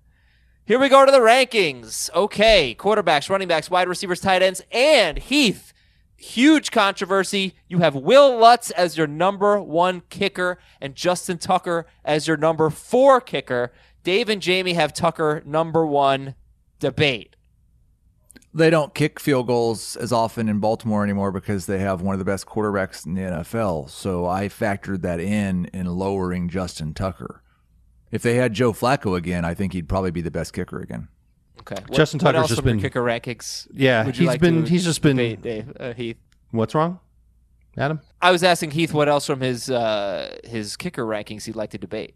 Here 0.65 0.77
we 0.77 0.87
go 0.87 1.03
to 1.03 1.11
the 1.11 1.17
rankings. 1.17 2.11
Okay, 2.13 2.75
quarterbacks, 2.77 3.31
running 3.31 3.47
backs, 3.47 3.67
wide 3.67 3.87
receivers, 3.87 4.21
tight 4.21 4.43
ends, 4.43 4.61
and 4.71 5.17
Heath. 5.17 5.72
Huge 6.23 6.71
controversy. 6.71 7.53
You 7.67 7.79
have 7.79 7.95
Wil 7.95 8.39
Lutz 8.39 8.71
as 8.71 8.97
your 8.97 9.07
number 9.07 9.61
one 9.61 10.03
kicker 10.09 10.57
and 10.79 10.95
Justin 10.95 11.37
Tucker 11.37 11.85
as 12.05 12.29
your 12.29 12.37
number 12.37 12.69
four 12.69 13.19
kicker. 13.19 13.73
Dave 14.05 14.29
and 14.29 14.41
Jamey 14.41 14.73
have 14.73 14.93
Tucker 14.93 15.43
number 15.45 15.85
one 15.85 16.35
debate. 16.79 17.35
They 18.53 18.69
don't 18.69 18.93
kick 18.93 19.19
field 19.19 19.47
goals 19.47 19.97
as 19.97 20.13
often 20.13 20.47
in 20.47 20.59
Baltimore 20.59 21.03
anymore 21.03 21.33
because 21.33 21.65
they 21.65 21.79
have 21.79 22.01
one 22.01 22.13
of 22.13 22.19
the 22.19 22.25
best 22.25 22.45
quarterbacks 22.45 23.05
in 23.05 23.15
the 23.15 23.21
NFL. 23.21 23.89
So 23.89 24.25
I 24.25 24.47
factored 24.47 25.01
that 25.01 25.19
in 25.19 25.65
in 25.73 25.87
lowering 25.87 26.47
Justin 26.47 26.93
Tucker. 26.93 27.43
If 28.11 28.21
they 28.21 28.35
had 28.35 28.53
Joe 28.53 28.71
Flacco 28.71 29.17
again, 29.17 29.43
I 29.43 29.53
think 29.53 29.73
he'd 29.73 29.89
probably 29.89 30.11
be 30.11 30.21
the 30.21 30.31
best 30.31 30.53
kicker 30.53 30.79
again. 30.79 31.09
Okay. 31.65 31.81
What, 31.87 31.93
Justin 31.97 32.19
what 32.19 32.31
Tucker's 32.33 32.39
else 32.41 32.49
just 32.49 32.61
from 32.61 32.67
your 32.69 32.75
been- 32.75 32.81
kicker 32.83 33.01
rankings. 33.01 33.67
Yeah, 33.73 34.05
would 34.05 34.17
you 34.17 34.21
he's 34.21 34.27
like 34.27 34.41
been- 34.41 34.63
to 34.65 34.69
he's 34.69 34.83
just 34.83 35.01
been- 35.01 35.17
debate, 35.17 35.41
Dave 35.41 35.71
uh, 35.79 35.93
Heath. 35.93 36.17
What's 36.51 36.75
wrong, 36.75 36.99
Adam? 37.77 37.99
I 38.21 38.31
was 38.31 38.43
asking 38.43 38.71
Heath 38.71 38.93
what 38.93 39.07
else 39.09 39.25
from 39.25 39.39
his 39.41 39.69
uh, 39.69 40.35
his 40.43 40.75
kicker 40.77 41.05
rankings 41.05 41.45
he'd 41.45 41.55
like 41.55 41.69
to 41.71 41.77
debate. 41.77 42.15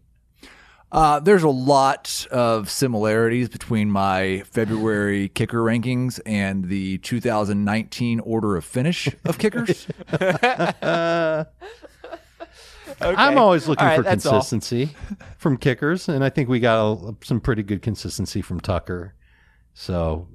Uh, 0.90 1.20
there's 1.20 1.42
a 1.42 1.48
lot 1.50 2.26
of 2.30 2.70
similarities 2.70 3.50
between 3.50 3.90
my 3.90 4.42
February 4.50 5.28
kicker 5.28 5.58
rankings 5.62 6.18
and 6.24 6.64
the 6.64 6.96
2019 6.98 8.20
order 8.20 8.56
of 8.56 8.64
finish 8.64 9.06
of 9.26 9.36
kickers. 9.36 9.86
okay. 10.14 11.44
I'm 13.00 13.36
always 13.38 13.68
looking 13.68 13.82
All 13.82 13.88
right, 13.90 13.96
for 13.96 14.02
that's 14.02 14.24
all. 14.24 14.32
consistency 14.40 14.90
from 15.36 15.56
kickers, 15.58 16.08
and 16.08 16.24
I 16.24 16.30
think 16.30 16.48
we 16.48 16.58
got 16.60 16.92
a, 16.92 17.14
some 17.22 17.40
pretty 17.40 17.62
good 17.62 17.82
consistency 17.82 18.40
from 18.42 18.60
Tucker. 18.60 19.14
So 19.80 20.26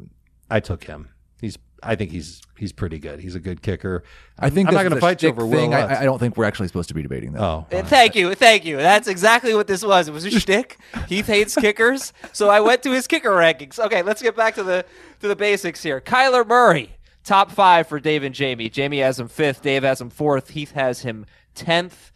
I 0.50 0.62
took 0.62 0.86
him. 0.86 1.10
He's. 1.42 1.58
I 1.86 1.96
think 1.96 2.12
he's 2.12 2.42
he's 2.58 2.72
pretty 2.72 2.98
good. 2.98 3.20
He's 3.20 3.36
a 3.36 3.42
good 3.42 3.62
kicker. 3.62 4.06
I 4.40 4.50
think 4.50 4.70
I'm 4.70 4.74
not 4.74 4.84
going 4.84 4.94
to 4.94 5.02
fight 5.02 5.22
you 5.22 5.28
over 5.28 5.46
Wil 5.46 5.60
thing. 5.60 5.72
Lutz. 5.72 5.92
I, 5.92 6.02
I 6.02 6.06
don't 6.06 6.18
think 6.18 6.38
we're 6.38 6.46
actually 6.46 6.70
supposed 6.70 6.88
to 6.88 6.94
be 6.96 7.02
debating 7.02 7.34
that. 7.34 7.42
oh, 7.42 7.68
Uh, 7.74 7.84
Thank 7.84 8.16
you, 8.16 8.34
thank 8.36 8.64
you. 8.64 8.78
That's 8.78 9.10
exactly 9.10 9.54
what 9.54 9.68
this 9.68 9.84
was. 9.84 10.08
It 10.08 10.14
was 10.14 10.24
a 10.24 10.32
shtick. 10.40 10.78
Heath 11.10 11.28
hates 11.28 11.56
kickers, 11.56 12.14
so 12.32 12.50
I 12.50 12.62
went 12.62 12.84
to 12.84 12.92
his 12.94 13.06
kicker 13.06 13.32
rankings. 13.32 13.80
Okay, 13.80 14.02
let's 14.02 14.22
get 14.22 14.34
back 14.34 14.56
to 14.56 14.64
the 14.64 14.86
to 15.20 15.28
the 15.28 15.36
basics 15.36 15.84
here. 15.84 16.00
Kyler 16.00 16.48
Murray, 16.48 16.96
top 17.26 17.52
five 17.52 17.86
for 17.88 18.00
Dave 18.00 18.24
and 18.24 18.34
Jamey. 18.34 18.72
Jamey 18.72 19.02
has 19.04 19.20
him 19.20 19.28
fifth. 19.28 19.62
Dave 19.62 19.84
has 19.84 20.00
him 20.00 20.10
fourth. 20.10 20.52
Heath 20.52 20.72
has 20.72 21.02
him 21.02 21.26
tenth. 21.54 22.14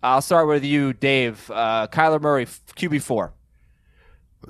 I'll 0.00 0.22
start 0.22 0.46
with 0.46 0.62
you, 0.64 0.92
Dave. 0.92 1.50
Uh, 1.52 1.88
Kyler 1.90 2.20
Murray, 2.20 2.46
QB 2.46 3.02
four. 3.02 3.32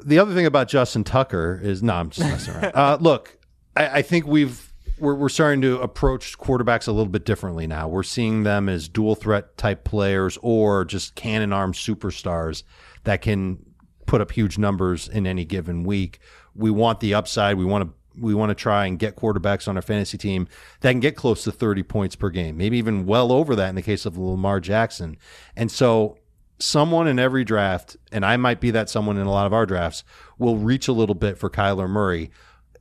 The 0.05 0.19
other 0.19 0.35
thing 0.35 0.47
about 0.47 0.69
Justin 0.69 1.05
Tucker 1.05 1.61
is 1.63 1.83
no, 1.83 1.95
I'm 1.95 2.11
just 2.11 2.29
messing 2.29 2.55
around. 2.55 2.73
uh, 2.75 2.99
look, 3.01 3.39
I, 3.77 3.99
I 3.99 4.03
think 4.03 4.27
we've 4.27 4.73
we're, 4.99 5.15
we're 5.15 5.29
starting 5.29 5.61
to 5.63 5.81
approach 5.81 6.39
quarterbacks 6.39 6.89
a 6.89 6.93
little 6.93 7.11
bit 7.11 7.25
differently 7.25 7.67
now. 7.67 7.89
We're 7.89 8.03
seeing 8.03 8.43
them 8.43 8.69
as 8.69 8.89
dual 8.89 9.15
threat 9.15 9.57
type 9.57 9.85
players 9.85 10.39
or 10.43 10.85
just 10.85 11.15
cannon 11.15 11.53
arm 11.53 11.73
superstars 11.73 12.65
that 13.05 13.23
can 13.23 13.65
put 14.07 14.21
up 14.21 14.33
huge 14.33 14.59
numbers 14.59 15.09
in 15.09 15.27
any 15.27 15.45
given 15.45 15.85
week. 15.85 16.19
We 16.55 16.71
want 16.71 17.01
the 17.01 17.15
upside. 17.15 17.57
We 17.57 17.65
want 17.65 17.89
to 17.89 17.95
we 18.21 18.35
want 18.35 18.51
to 18.51 18.55
try 18.55 18.87
and 18.87 18.99
get 18.99 19.15
quarterbacks 19.15 19.69
on 19.69 19.77
our 19.77 19.83
fantasy 19.83 20.19
team 20.19 20.49
that 20.81 20.91
can 20.91 20.99
get 20.99 21.15
close 21.15 21.45
to 21.45 21.53
30 21.53 21.85
points 21.85 22.17
per 22.17 22.31
game, 22.31 22.57
maybe 22.57 22.77
even 22.77 23.07
well 23.07 23.31
over 23.31 23.55
that 23.55 23.69
in 23.69 23.77
the 23.77 23.83
case 23.83 24.05
of 24.07 24.19
Lamar 24.19 24.59
Jackson. 24.59 25.17
And 25.55 25.71
so 25.71 26.19
someone 26.59 27.07
in 27.07 27.19
every 27.19 27.45
draft, 27.45 27.97
and 28.13 28.25
I 28.25 28.37
might 28.37 28.61
be 28.61 28.71
that 28.73 28.91
someone 28.91 29.17
in 29.17 29.27
a 29.27 29.31
lot 29.31 29.47
of 29.47 29.53
our 29.53 29.67
drafts, 29.67 30.05
will 30.39 30.57
reach 30.57 30.89
a 30.89 30.93
little 30.93 31.15
bit 31.15 31.39
for 31.39 31.51
Kyler 31.51 31.89
Murray, 31.89 32.31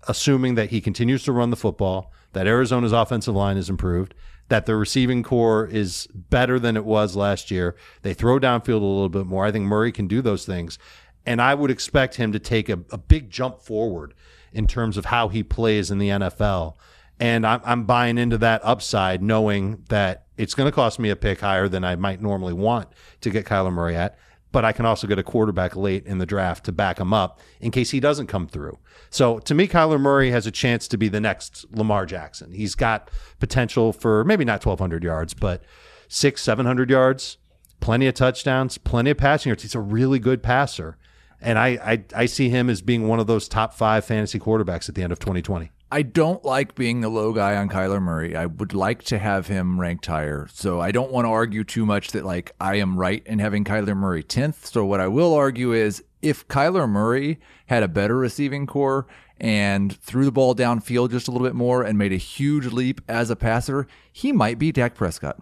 assuming 0.08 0.56
that 0.56 0.70
he 0.70 0.82
continues 0.82 1.24
to 1.24 1.32
run 1.32 1.50
the 1.50 1.56
football, 1.56 2.12
that 2.34 2.48
Arizona's 2.48 2.92
offensive 2.92 3.36
line 3.36 3.58
is 3.58 3.70
improved, 3.70 4.13
that 4.50 4.66
the 4.66 4.76
receiving 4.76 5.24
corps 5.24 5.66
is 5.66 6.08
better 6.13 6.60
than 6.60 6.78
it 6.78 6.86
was 6.86 7.16
last 7.16 7.52
year. 7.52 7.76
They 8.02 8.13
throw 8.13 8.40
downfield 8.40 8.82
a 8.82 8.86
little 8.86 9.10
bit 9.10 9.26
more. 9.26 9.46
I 9.46 9.52
think 9.52 9.66
Murray 9.66 9.92
can 9.92 10.08
do 10.08 10.22
those 10.22 10.46
things. 10.46 10.80
And 11.26 11.42
I 11.42 11.54
would 11.54 11.72
expect 11.72 12.16
him 12.16 12.32
to 12.32 12.40
take 12.40 12.70
a, 12.70 12.80
a 12.92 12.98
big 12.98 13.30
jump 13.30 13.60
forward 13.60 14.13
in 14.54 14.66
terms 14.66 14.96
of 14.96 15.06
how 15.06 15.28
he 15.28 15.44
plays 15.44 15.92
in 15.92 15.98
the 15.98 16.10
NFL. 16.10 16.76
And 17.20 17.46
I'm, 17.46 17.60
I'm 17.66 17.84
buying 17.84 18.18
into 18.18 18.38
that 18.38 18.62
upside, 18.63 19.22
knowing 19.22 19.84
that 19.90 20.27
it's 20.38 20.54
going 20.54 20.67
to 20.67 20.71
cost 20.71 21.00
me 21.00 21.10
a 21.10 21.15
pick 21.15 21.41
higher 21.41 21.67
than 21.67 21.84
I 21.84 21.95
might 21.95 22.21
normally 22.21 22.54
want 22.54 22.89
to 23.21 23.30
get 23.30 23.45
Kyler 23.45 23.73
Murray 23.73 23.95
at. 23.95 24.17
But 24.52 24.63
I 24.63 24.71
can 24.71 24.86
also 24.86 25.08
get 25.08 25.19
a 25.19 25.23
quarterback 25.23 25.76
late 25.76 26.06
in 26.06 26.19
the 26.19 26.26
draft 26.26 26.65
to 26.65 26.71
back 26.71 27.00
him 27.00 27.13
up 27.13 27.41
in 27.60 27.69
case 27.69 27.91
he 27.91 28.00
doesn't 28.00 28.28
come 28.28 28.47
through. 28.47 28.80
So 29.10 29.39
to 29.39 29.54
me, 29.54 29.67
Kyler 29.67 30.00
Murray 30.00 30.32
has 30.32 30.47
a 30.47 30.52
chance 30.52 30.88
to 30.88 30.97
be 30.97 31.10
the 31.10 31.19
next 31.19 31.65
Lamar 31.69 32.06
Jackson. 32.06 32.54
He's 32.54 32.73
got 32.73 33.12
potential 33.39 33.91
for 33.91 34.23
maybe 34.23 34.45
not 34.45 34.65
1,200 34.65 35.04
yards, 35.04 35.34
but 35.34 35.63
six, 36.08 36.41
700 36.43 36.89
yards, 36.89 37.38
plenty 37.82 38.08
of 38.08 38.15
touchdowns, 38.15 38.78
plenty 38.78 39.12
of 39.12 39.17
passing 39.17 39.50
yards. 39.50 39.63
He's 39.63 39.76
a 39.76 39.82
really 39.82 40.17
good 40.17 40.41
passer. 40.41 40.97
And 41.41 41.60
I, 41.60 41.67
I, 41.67 42.04
I 42.15 42.26
see 42.26 42.50
him 42.50 42.69
as 42.69 42.82
being 42.82 43.08
one 43.08 43.19
of 43.19 43.28
those 43.28 43.47
top 43.47 43.73
five 43.73 44.06
fantasy 44.06 44.39
quarterbacks 44.39 44.88
at 44.89 44.95
the 44.95 45.04
end 45.04 45.12
of 45.12 45.19
2020. 45.19 45.71
I 45.89 46.02
don't 46.02 46.43
like 46.43 46.76
being 46.76 47.00
the 47.00 47.08
low 47.08 47.32
guy 47.32 47.56
on 47.56 47.69
Kyler 47.69 48.02
Murray. 48.02 48.36
I 48.36 48.45
would 48.45 48.73
like 48.73 49.04
to 49.04 49.17
have 49.17 49.47
him 49.47 49.80
ranked 49.80 50.06
higher. 50.06 50.47
So 50.52 50.82
I 50.82 50.91
don't 50.91 51.13
want 51.13 51.26
to 51.26 51.30
argue 51.30 51.63
too 51.63 51.86
much 51.86 52.12
that 52.12 52.26
like 52.26 52.54
I 52.60 52.76
am 52.76 52.97
right 52.97 53.23
in 53.26 53.39
having 53.39 53.63
Kyler 53.63 53.95
Murray 53.95 54.21
10th. 54.21 54.65
So 54.65 54.84
what 54.84 55.00
I 55.00 55.08
will 55.08 55.34
argue 55.34 55.71
is 55.71 56.04
if 56.21 56.45
Kyler 56.50 56.89
Murray 56.89 57.39
had 57.67 57.84
a 57.84 57.88
better 57.88 58.17
receiving 58.17 58.67
corps 58.67 59.08
and 59.39 59.97
threw 60.02 60.26
the 60.26 60.32
ball 60.32 60.54
downfield 60.54 61.12
just 61.12 61.30
a 61.30 61.32
little 61.32 61.47
bit 61.47 61.56
more 61.56 61.84
and 61.84 61.97
made 61.97 62.12
a 62.12 62.17
huge 62.17 62.65
leap 62.65 63.00
as 63.08 63.30
a 63.30 63.36
passer, 63.38 63.88
he 64.12 64.34
might 64.34 64.60
be 64.60 64.73
Dak 64.73 64.93
Prescott. 64.93 65.39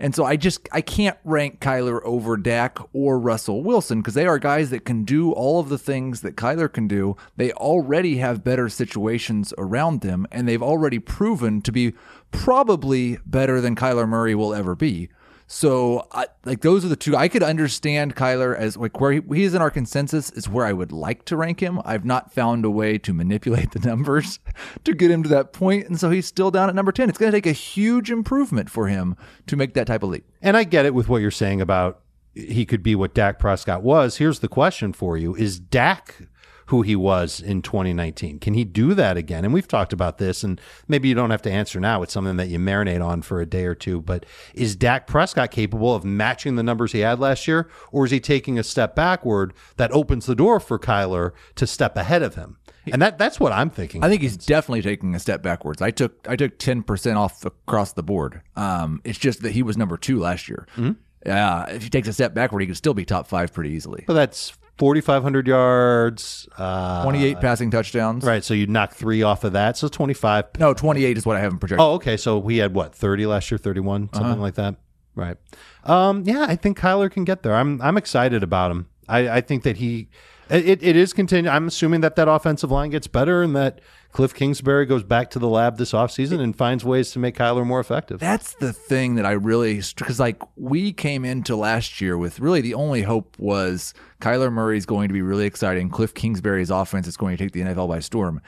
And 0.00 0.14
so 0.14 0.24
I 0.24 0.36
just 0.36 0.66
I 0.72 0.80
can't 0.80 1.18
rank 1.24 1.60
Kyler 1.60 2.00
over 2.04 2.38
Dak 2.38 2.78
or 2.94 3.18
Russell 3.18 3.62
Wilson 3.62 4.00
because 4.00 4.14
they 4.14 4.26
are 4.26 4.38
guys 4.38 4.70
that 4.70 4.86
can 4.86 5.04
do 5.04 5.32
all 5.32 5.60
of 5.60 5.68
the 5.68 5.78
things 5.78 6.22
that 6.22 6.36
Kyler 6.36 6.72
can 6.72 6.88
do. 6.88 7.16
They 7.36 7.52
already 7.52 8.16
have 8.16 8.42
better 8.42 8.70
situations 8.70 9.52
around 9.58 10.00
them, 10.00 10.26
and 10.32 10.48
they've 10.48 10.62
already 10.62 10.98
proven 10.98 11.60
to 11.62 11.70
be 11.70 11.92
probably 12.30 13.18
better 13.26 13.60
than 13.60 13.76
Kyler 13.76 14.08
Murray 14.08 14.34
will 14.34 14.54
ever 14.54 14.74
be. 14.74 15.10
So, 15.52 16.06
I, 16.12 16.26
like, 16.44 16.60
those 16.60 16.84
are 16.84 16.88
the 16.88 16.94
two. 16.94 17.16
I 17.16 17.26
could 17.26 17.42
understand 17.42 18.14
Kyler 18.14 18.56
as 18.56 18.76
like 18.76 19.00
where 19.00 19.10
he, 19.10 19.42
is 19.42 19.52
in 19.52 19.60
our 19.60 19.68
consensus 19.68 20.30
is 20.30 20.48
where 20.48 20.64
I 20.64 20.72
would 20.72 20.92
like 20.92 21.24
to 21.24 21.36
rank 21.36 21.58
him. 21.58 21.80
I've 21.84 22.04
not 22.04 22.32
found 22.32 22.64
a 22.64 22.70
way 22.70 22.98
to 22.98 23.12
manipulate 23.12 23.70
the 23.72 23.80
numbers 23.80 24.38
to 24.84 24.94
get 24.94 25.10
him 25.10 25.24
to 25.24 25.28
that 25.30 25.52
point, 25.52 25.88
and 25.88 25.98
so 25.98 26.08
he's 26.08 26.26
still 26.26 26.52
down 26.52 26.68
at 26.68 26.76
number 26.76 26.92
ten. 26.92 27.08
It's 27.08 27.18
going 27.18 27.32
to 27.32 27.36
take 27.36 27.48
a 27.48 27.52
huge 27.52 28.12
improvement 28.12 28.70
for 28.70 28.86
him 28.86 29.16
to 29.48 29.56
make 29.56 29.74
that 29.74 29.88
type 29.88 30.04
of 30.04 30.10
leap. 30.10 30.24
And 30.40 30.56
I 30.56 30.62
get 30.62 30.86
it 30.86 30.94
with 30.94 31.08
what 31.08 31.20
you're 31.20 31.32
saying 31.32 31.60
about 31.60 32.00
he 32.32 32.64
could 32.64 32.84
be 32.84 32.94
what 32.94 33.12
Dak 33.12 33.40
Prescott 33.40 33.82
was. 33.82 34.18
Here's 34.18 34.38
the 34.38 34.48
question 34.48 34.92
for 34.92 35.16
you: 35.16 35.34
Is 35.34 35.58
Dak 35.58 36.28
who 36.70 36.82
he 36.82 36.94
was 36.94 37.40
in 37.40 37.62
2019. 37.62 38.38
Can 38.38 38.54
he 38.54 38.62
do 38.62 38.94
that 38.94 39.16
again? 39.16 39.44
And 39.44 39.52
we've 39.52 39.66
talked 39.66 39.92
about 39.92 40.18
this, 40.18 40.44
and 40.44 40.60
maybe 40.86 41.08
you 41.08 41.16
don't 41.16 41.30
have 41.30 41.42
to 41.42 41.50
answer 41.50 41.80
now. 41.80 42.02
It's 42.02 42.12
something 42.12 42.36
that 42.36 42.46
you 42.46 42.60
marinate 42.60 43.04
on 43.04 43.22
for 43.22 43.40
a 43.40 43.46
day 43.46 43.64
or 43.64 43.74
two. 43.74 44.00
But 44.00 44.24
is 44.54 44.76
Dak 44.76 45.08
Prescott 45.08 45.50
capable 45.50 45.96
of 45.96 46.04
matching 46.04 46.54
the 46.54 46.62
numbers 46.62 46.92
he 46.92 47.00
had 47.00 47.18
last 47.18 47.48
year, 47.48 47.68
or 47.90 48.04
is 48.04 48.12
he 48.12 48.20
taking 48.20 48.56
a 48.56 48.62
step 48.62 48.94
backward 48.94 49.52
that 49.78 49.90
opens 49.90 50.26
the 50.26 50.36
door 50.36 50.60
for 50.60 50.78
Kyler 50.78 51.32
to 51.56 51.66
step 51.66 51.96
ahead 51.96 52.22
of 52.22 52.36
him? 52.36 52.58
And 52.86 53.02
that 53.02 53.18
that's 53.18 53.40
what 53.40 53.50
I'm 53.50 53.70
thinking. 53.70 54.04
I 54.04 54.08
think 54.08 54.22
he's 54.22 54.36
definitely 54.36 54.82
taking 54.82 55.16
a 55.16 55.18
step 55.18 55.42
backwards. 55.42 55.82
I 55.82 55.90
took 55.90 56.24
I 56.28 56.36
took 56.36 56.56
ten 56.58 56.84
percent 56.84 57.18
off 57.18 57.44
across 57.44 57.94
the 57.94 58.04
board. 58.04 58.42
Um, 58.54 59.00
it's 59.02 59.18
just 59.18 59.42
that 59.42 59.50
he 59.52 59.64
was 59.64 59.76
number 59.76 59.96
two 59.96 60.20
last 60.20 60.48
year. 60.48 60.68
Mm-hmm. 60.76 60.92
Yeah, 61.26 61.68
if 61.68 61.82
he 61.82 61.90
takes 61.90 62.06
a 62.06 62.12
step 62.12 62.32
backward, 62.32 62.60
he 62.60 62.66
could 62.68 62.76
still 62.76 62.94
be 62.94 63.04
top 63.04 63.26
five 63.26 63.52
pretty 63.52 63.70
easily. 63.70 64.04
But 64.06 64.14
that's 64.14 64.52
4,500 64.80 65.46
yards. 65.46 66.48
Uh, 66.56 67.02
28 67.02 67.40
passing 67.40 67.70
touchdowns. 67.70 68.24
Right. 68.24 68.42
So 68.42 68.54
you 68.54 68.66
knock 68.66 68.94
three 68.94 69.22
off 69.22 69.44
of 69.44 69.52
that. 69.52 69.76
So 69.76 69.88
25. 69.88 70.46
No, 70.58 70.72
28 70.72 71.18
is 71.18 71.26
what 71.26 71.36
I 71.36 71.40
have 71.40 71.52
him 71.52 71.58
projected. 71.58 71.82
Oh, 71.84 71.92
okay. 71.92 72.16
So 72.16 72.38
we 72.38 72.56
had 72.56 72.74
what, 72.74 72.94
30 72.94 73.26
last 73.26 73.50
year, 73.50 73.58
31, 73.58 74.08
something 74.14 74.40
like 74.40 74.54
that. 74.54 74.76
Right. 75.14 75.36
Um, 75.84 76.22
yeah, 76.24 76.46
I 76.48 76.56
think 76.56 76.78
Kyler 76.78 77.10
can 77.10 77.24
get 77.24 77.42
there. 77.42 77.54
I'm 77.54 77.80
I'm 77.82 77.98
excited 77.98 78.42
about 78.42 78.70
him. 78.70 78.88
I, 79.08 79.28
I 79.28 79.40
think 79.42 79.64
that 79.64 79.76
he 79.76 80.08
it, 80.48 80.82
it 80.82 80.96
is 80.96 81.12
continuing. 81.12 81.54
I'm 81.54 81.68
assuming 81.68 82.00
that 82.00 82.16
that 82.16 82.28
offensive 82.28 82.70
line 82.70 82.90
gets 82.90 83.06
better 83.06 83.42
and 83.42 83.54
that 83.56 83.80
Cliff 84.12 84.34
Kingsbury 84.34 84.86
goes 84.86 85.04
back 85.04 85.30
to 85.30 85.38
the 85.38 85.48
lab 85.48 85.78
this 85.78 85.92
offseason 85.92 86.40
and 86.40 86.56
finds 86.56 86.84
ways 86.84 87.12
to 87.12 87.18
make 87.18 87.36
Kyler 87.36 87.64
more 87.64 87.78
effective. 87.78 88.18
That's 88.18 88.54
the 88.54 88.72
thing 88.72 89.14
that 89.14 89.24
I 89.24 89.32
really 89.32 89.80
because 89.96 90.18
like 90.18 90.42
we 90.56 90.92
came 90.92 91.24
into 91.24 91.54
last 91.54 92.00
year 92.00 92.18
with 92.18 92.40
really 92.40 92.60
the 92.60 92.74
only 92.74 93.02
hope 93.02 93.38
was 93.38 93.94
Kyler 94.20 94.52
Murray 94.52 94.78
is 94.78 94.86
going 94.86 95.08
to 95.08 95.14
be 95.14 95.22
really 95.22 95.46
exciting. 95.46 95.90
Cliff 95.90 96.12
Kingsbury's 96.12 96.70
offense 96.70 97.06
is 97.06 97.16
going 97.16 97.36
to 97.36 97.44
take 97.44 97.52
the 97.52 97.60
NFL 97.60 97.88
by 97.88 98.00
storm. 98.00 98.40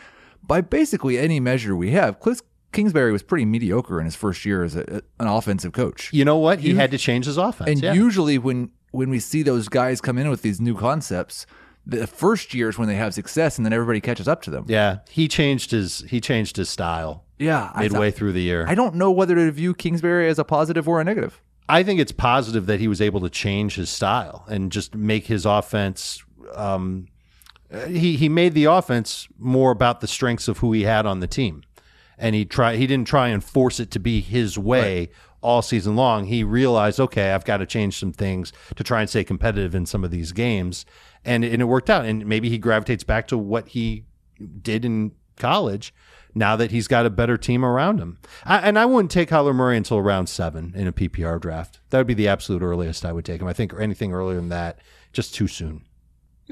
By 0.42 0.60
basically 0.60 1.18
any 1.18 1.38
measure 1.38 1.76
we 1.76 1.92
have, 1.92 2.18
Cliff 2.18 2.40
Kingsbury 2.72 3.12
was 3.12 3.22
pretty 3.22 3.44
mediocre 3.44 4.00
in 4.00 4.06
his 4.06 4.16
first 4.16 4.44
year 4.44 4.64
as 4.64 4.74
a, 4.74 5.02
an 5.20 5.28
offensive 5.28 5.72
coach. 5.72 6.12
You 6.12 6.24
know 6.24 6.38
what? 6.38 6.58
He 6.58 6.74
had 6.74 6.90
to 6.90 6.98
change 6.98 7.26
his 7.26 7.36
offense. 7.36 7.70
And 7.70 7.82
yeah. 7.82 7.92
usually 7.92 8.38
when 8.38 8.70
when 8.90 9.10
we 9.10 9.20
see 9.20 9.42
those 9.42 9.68
guys 9.68 10.00
come 10.00 10.18
in 10.18 10.28
with 10.28 10.42
these 10.42 10.60
new 10.60 10.76
concepts, 10.76 11.46
the 11.86 12.06
first 12.06 12.54
year 12.54 12.68
is 12.68 12.78
when 12.78 12.88
they 12.88 12.94
have 12.94 13.12
success 13.14 13.56
and 13.58 13.66
then 13.66 13.72
everybody 13.72 14.00
catches 14.00 14.28
up 14.28 14.42
to 14.42 14.50
them. 14.50 14.64
yeah, 14.68 14.98
he 15.10 15.26
changed 15.28 15.70
his 15.72 16.00
he 16.08 16.20
changed 16.20 16.56
his 16.56 16.68
style 16.70 17.24
Yeah. 17.38 17.72
Midway 17.78 18.10
thought- 18.10 18.18
through 18.18 18.32
the 18.32 18.42
year. 18.42 18.64
I 18.68 18.74
don't 18.74 18.94
know 18.94 19.10
whether 19.10 19.34
to 19.34 19.50
view 19.50 19.74
Kingsbury 19.74 20.28
as 20.28 20.38
a 20.38 20.44
positive 20.44 20.86
or 20.88 21.00
a 21.00 21.04
negative. 21.04 21.40
I 21.68 21.82
think 21.82 22.00
it's 22.00 22.12
positive 22.12 22.66
that 22.66 22.80
he 22.80 22.88
was 22.88 23.00
able 23.00 23.20
to 23.20 23.30
change 23.30 23.76
his 23.76 23.88
style 23.90 24.44
and 24.48 24.70
just 24.70 24.94
make 24.94 25.26
his 25.26 25.44
offense. 25.46 26.22
Um, 26.54 27.06
he 27.88 28.16
he 28.16 28.28
made 28.28 28.54
the 28.54 28.64
offense 28.64 29.26
more 29.38 29.70
about 29.70 30.00
the 30.00 30.06
strengths 30.06 30.48
of 30.48 30.58
who 30.58 30.72
he 30.72 30.82
had 30.82 31.06
on 31.06 31.20
the 31.20 31.26
team, 31.26 31.62
and 32.18 32.34
he 32.34 32.44
try 32.44 32.76
he 32.76 32.86
didn't 32.86 33.08
try 33.08 33.28
and 33.28 33.42
force 33.42 33.80
it 33.80 33.90
to 33.92 33.98
be 33.98 34.20
his 34.20 34.58
way 34.58 35.08
all 35.40 35.62
season 35.62 35.96
long. 35.96 36.26
He 36.26 36.44
realized, 36.44 37.00
okay, 37.00 37.32
I've 37.32 37.44
got 37.44 37.56
to 37.58 37.66
change 37.66 37.98
some 37.98 38.12
things 38.12 38.52
to 38.76 38.84
try 38.84 39.00
and 39.00 39.08
stay 39.08 39.24
competitive 39.24 39.74
in 39.74 39.86
some 39.86 40.04
of 40.04 40.10
these 40.10 40.32
games, 40.32 40.84
and 41.24 41.44
and 41.44 41.62
it 41.62 41.66
worked 41.66 41.90
out. 41.90 42.04
And 42.04 42.26
maybe 42.26 42.48
he 42.48 42.58
gravitates 42.58 43.04
back 43.04 43.28
to 43.28 43.38
what 43.38 43.68
he 43.68 44.04
did 44.60 44.84
in 44.84 45.12
college 45.36 45.94
now 46.34 46.56
that 46.56 46.70
he's 46.70 46.88
got 46.88 47.06
a 47.06 47.10
better 47.10 47.36
team 47.36 47.64
around 47.64 47.98
him. 47.98 48.18
I, 48.44 48.58
and 48.58 48.78
I 48.78 48.86
wouldn't 48.86 49.10
take 49.10 49.30
Kyler 49.30 49.54
Murray 49.54 49.76
until 49.76 50.00
round 50.00 50.28
seven 50.28 50.72
in 50.74 50.86
a 50.86 50.92
PPR 50.92 51.40
draft. 51.40 51.80
That 51.90 51.98
would 51.98 52.06
be 52.06 52.14
the 52.14 52.28
absolute 52.28 52.62
earliest 52.62 53.04
I 53.04 53.12
would 53.12 53.24
take 53.24 53.40
him. 53.40 53.48
I 53.48 53.52
think 53.52 53.74
or 53.74 53.80
anything 53.80 54.12
earlier 54.12 54.36
than 54.36 54.48
that, 54.48 54.78
just 55.12 55.34
too 55.34 55.46
soon. 55.46 55.84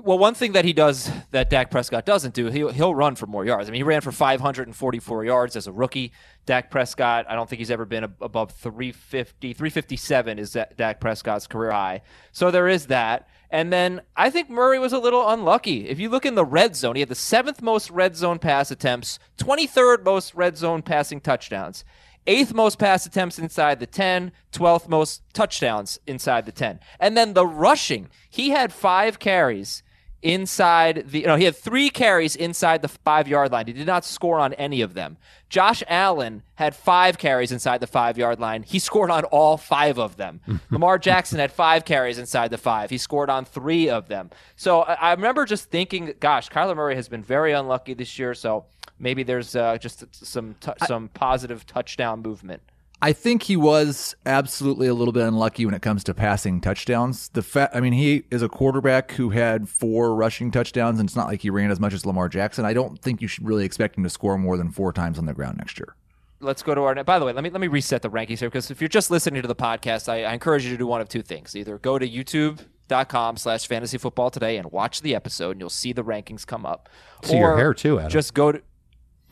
Well, 0.03 0.19
one 0.19 0.35
thing 0.35 0.53
that 0.53 0.65
he 0.65 0.73
does 0.73 1.11
that 1.33 1.51
Dak 1.51 1.71
Prescott 1.71 2.07
doesn't 2.07 2.33
do, 2.33 2.47
he'll, 2.47 2.71
he'll 2.71 2.95
run 2.95 3.17
for 3.17 3.27
more 3.27 3.45
yards. 3.45 3.69
I 3.69 3.73
mean, 3.73 3.81
he 3.81 3.83
ran 3.83 4.01
for 4.01 4.13
544 4.13 5.25
yards 5.25 5.57
as 5.57 5.67
a 5.67 5.73
rookie. 5.73 6.13
Dak 6.47 6.71
Prescott, 6.71 7.27
I 7.29 7.35
don't 7.35 7.49
think 7.49 7.59
he's 7.59 7.73
ever 7.73 7.85
been 7.85 8.05
ab- 8.05 8.17
above 8.21 8.53
350. 8.53 9.53
357 9.53 10.39
is 10.39 10.57
Dak 10.77 11.01
Prescott's 11.01 11.47
career 11.47 11.73
high. 11.73 12.03
So 12.33 12.51
there 12.51 12.69
is 12.69 12.87
that. 12.87 13.29
And 13.51 13.73
then 13.73 14.03
I 14.17 14.31
think 14.31 14.49
Murray 14.49 14.79
was 14.79 14.93
a 14.93 14.99
little 14.99 15.29
unlucky. 15.29 15.89
If 15.89 15.99
you 15.99 16.09
look 16.09 16.25
in 16.25 16.37
the 16.37 16.45
red 16.45 16.77
zone, 16.77 16.95
he 16.95 17.01
had 17.01 17.09
the 17.09 17.15
seventh 17.15 17.61
most 17.61 17.91
red 17.91 18.17
zone 18.17 18.39
pass 18.39 18.71
attempts, 18.71 19.19
23rd 19.39 20.05
most 20.05 20.35
red 20.35 20.57
zone 20.57 20.83
passing 20.83 21.21
touchdowns 21.21 21.85
eighth 22.27 22.55
most 22.55 22.79
pass 22.79 23.07
attempts 23.07 23.39
inside 23.39 23.81
the 23.81 23.87
10, 23.87 24.33
12th 24.53 24.89
most 24.89 25.23
touchdowns 25.33 25.99
inside 26.07 26.47
the 26.47 26.53
10. 26.53 26.81
And 26.99 27.17
then 27.17 27.35
the 27.35 27.47
rushing, 27.47 28.09
he 28.29 28.51
had 28.51 28.73
five 28.73 29.19
carries 29.19 29.83
inside 30.23 31.05
the, 31.09 31.23
no, 31.23 31.37
he 31.37 31.45
had 31.45 31.57
three 31.57 31.91
carries 31.91 32.37
inside 32.37 32.83
the 32.83 32.89
five 32.89 33.27
yard 33.27 33.53
line. 33.53 33.67
He 33.67 33.73
did 33.73 33.87
not 33.87 34.05
score 34.05 34.39
on 34.39 34.53
any 34.55 34.83
of 34.83 34.95
them. 34.95 35.17
Josh 35.49 35.83
Allen 35.89 36.43
had 36.55 36.77
five 36.77 37.19
carries 37.19 37.51
inside 37.53 37.81
the 37.81 37.87
five 37.87 38.19
yard 38.19 38.39
line. 38.39 38.63
He 38.63 38.79
scored 38.79 39.11
on 39.11 39.25
all 39.25 39.57
five 39.57 39.99
of 39.99 40.17
them. 40.17 40.41
Lamar 40.71 40.99
Jackson 40.99 41.39
had 41.39 41.53
five 41.53 41.85
carries 41.85 42.19
inside 42.19 42.51
the 42.51 42.59
five. 42.59 42.91
He 42.91 42.99
scored 42.99 43.31
on 43.31 43.45
three 43.45 43.89
of 43.89 44.09
them. 44.09 44.31
So 44.57 44.83
I, 44.83 44.95
I 44.95 45.11
remember 45.13 45.45
just 45.45 45.71
thinking, 45.71 46.15
gosh, 46.21 46.49
Kyler 46.51 46.77
Murray 46.77 46.95
has 46.95 47.09
been 47.09 47.23
very 47.23 47.53
unlucky 47.53 47.95
this 47.95 48.19
year. 48.19 48.35
So 48.35 48.67
maybe 48.99 49.23
there's 49.23 49.57
uh, 49.57 49.79
just 49.79 50.05
some 50.15 50.55
t- 50.61 50.73
some 50.87 51.09
positive 51.09 51.67
touchdown 51.67 52.23
movement. 52.23 52.63
I 53.03 53.13
think 53.15 53.45
he 53.45 53.57
was 53.57 54.15
absolutely 54.27 54.87
a 54.87 54.93
little 54.95 55.13
bit 55.13 55.27
unlucky 55.27 55.65
when 55.65 55.75
it 55.75 55.81
comes 55.81 56.05
to 56.05 56.13
passing 56.15 56.61
touchdowns. 56.61 57.29
The 57.31 57.43
fa- 57.43 57.71
I 57.73 57.81
mean, 57.81 57.95
he 57.95 58.25
is 58.31 58.43
a 58.43 58.49
quarterback 58.49 59.13
who 59.13 59.31
had 59.31 59.69
four 59.71 60.15
rushing 60.15 60.51
touchdowns, 60.51 61.01
and 61.01 61.09
it's 61.09 61.17
not 61.17 61.27
like 61.27 61.41
he 61.41 61.49
ran 61.49 61.71
as 61.71 61.81
much 61.81 61.95
as 61.95 62.05
Lamar 62.05 62.29
Jackson. 62.29 62.65
I 62.67 62.75
don't 62.75 63.01
think 63.01 63.23
you 63.23 63.29
should 63.29 63.47
really 63.47 63.65
expect 63.65 63.97
him 63.97 64.05
to 64.05 64.11
score 64.11 64.37
more 64.37 64.59
than 64.59 64.71
four 64.71 64.93
times 64.93 65.19
on 65.19 65.25
the 65.25 65.33
ground 65.33 65.57
next 65.57 65.79
year. 65.79 65.95
Let's 66.41 66.63
go 66.63 66.75
to 66.75 66.83
our. 66.83 67.03
By 67.05 67.19
the 67.19 67.25
way, 67.25 67.33
let 67.33 67.43
me 67.45 67.51
let 67.51 67.61
me 67.61 67.69
reset 67.69 68.03
the 68.03 68.11
rankings 68.11 68.39
here 68.41 68.49
because 68.49 68.71
if 68.71 68.81
you're 68.81 68.89
just 68.89 69.11
listening 69.11 69.41
to 69.43 69.49
the 69.49 69.55
podcast, 69.57 70.09
I, 70.09 70.25
I 70.25 70.33
encourage 70.35 70.65
you 70.65 70.71
to 70.71 70.77
do 70.79 70.87
one 70.87 71.01
of 71.01 71.09
two 71.09 71.23
things: 71.23 71.55
either 71.57 71.79
go 71.79 71.99
to 71.99 72.07
YouTube.com 72.09 73.37
slash 73.37 73.67
fantasy 73.67 73.99
football 73.99 74.31
today 74.31 74.57
and 74.57 74.71
watch 74.73 75.01
the 75.03 75.15
episode 75.15 75.53
and 75.53 75.61
you'll 75.61 75.71
see 75.71 75.93
the 75.93 76.05
rankings 76.05 76.47
come 76.47 76.65
up 76.67 76.89
See 77.25 77.39
your 77.39 77.57
hair 77.57 77.73
too, 77.75 77.99
Adam. 77.99 78.11
just 78.11 78.35
go 78.35 78.53
to 78.53 78.63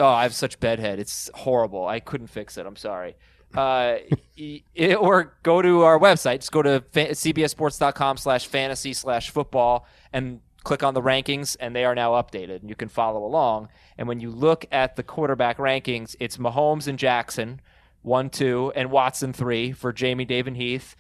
oh 0.01 0.07
i 0.07 0.23
have 0.23 0.33
such 0.35 0.61
bedhead 0.61 1.01
it's 1.01 1.29
horrible 1.35 1.85
i 1.87 1.99
couldn't 1.99 2.29
fix 2.29 2.57
it 2.57 2.67
i'm 2.67 2.77
sorry 2.77 3.17
uh, 3.55 3.97
it, 4.37 4.95
or 5.01 5.37
go 5.43 5.63
to 5.63 5.83
our 5.83 5.99
website 5.99 6.37
just 6.41 6.53
go 6.53 6.63
to 6.63 6.83
fa- 6.93 7.11
cbssports.com 7.11 8.17
slash 8.17 8.47
fantasy 8.47 8.93
slash 8.93 9.31
football 9.31 9.87
and 10.13 10.41
click 10.65 10.83
on 10.83 10.93
the 10.95 11.03
rankings 11.03 11.57
and 11.61 11.75
they 11.75 11.85
are 11.85 11.95
now 11.95 12.13
updated 12.13 12.61
and 12.61 12.69
you 12.69 12.77
can 12.77 12.89
follow 12.89 13.25
along 13.25 13.69
and 13.97 14.07
when 14.07 14.21
you 14.21 14.31
look 14.31 14.67
at 14.71 14.97
the 14.97 15.03
quarterback 15.03 15.57
rankings 15.59 16.15
it's 16.21 16.37
mahomes 16.37 16.87
and 16.87 16.99
jackson 16.99 17.61
one 18.03 18.29
two 18.29 18.73
and 18.77 18.91
watson 18.91 19.33
three 19.33 19.73
for 19.73 19.93
jamey 19.93 20.27
david 20.27 20.57
heath 20.57 20.95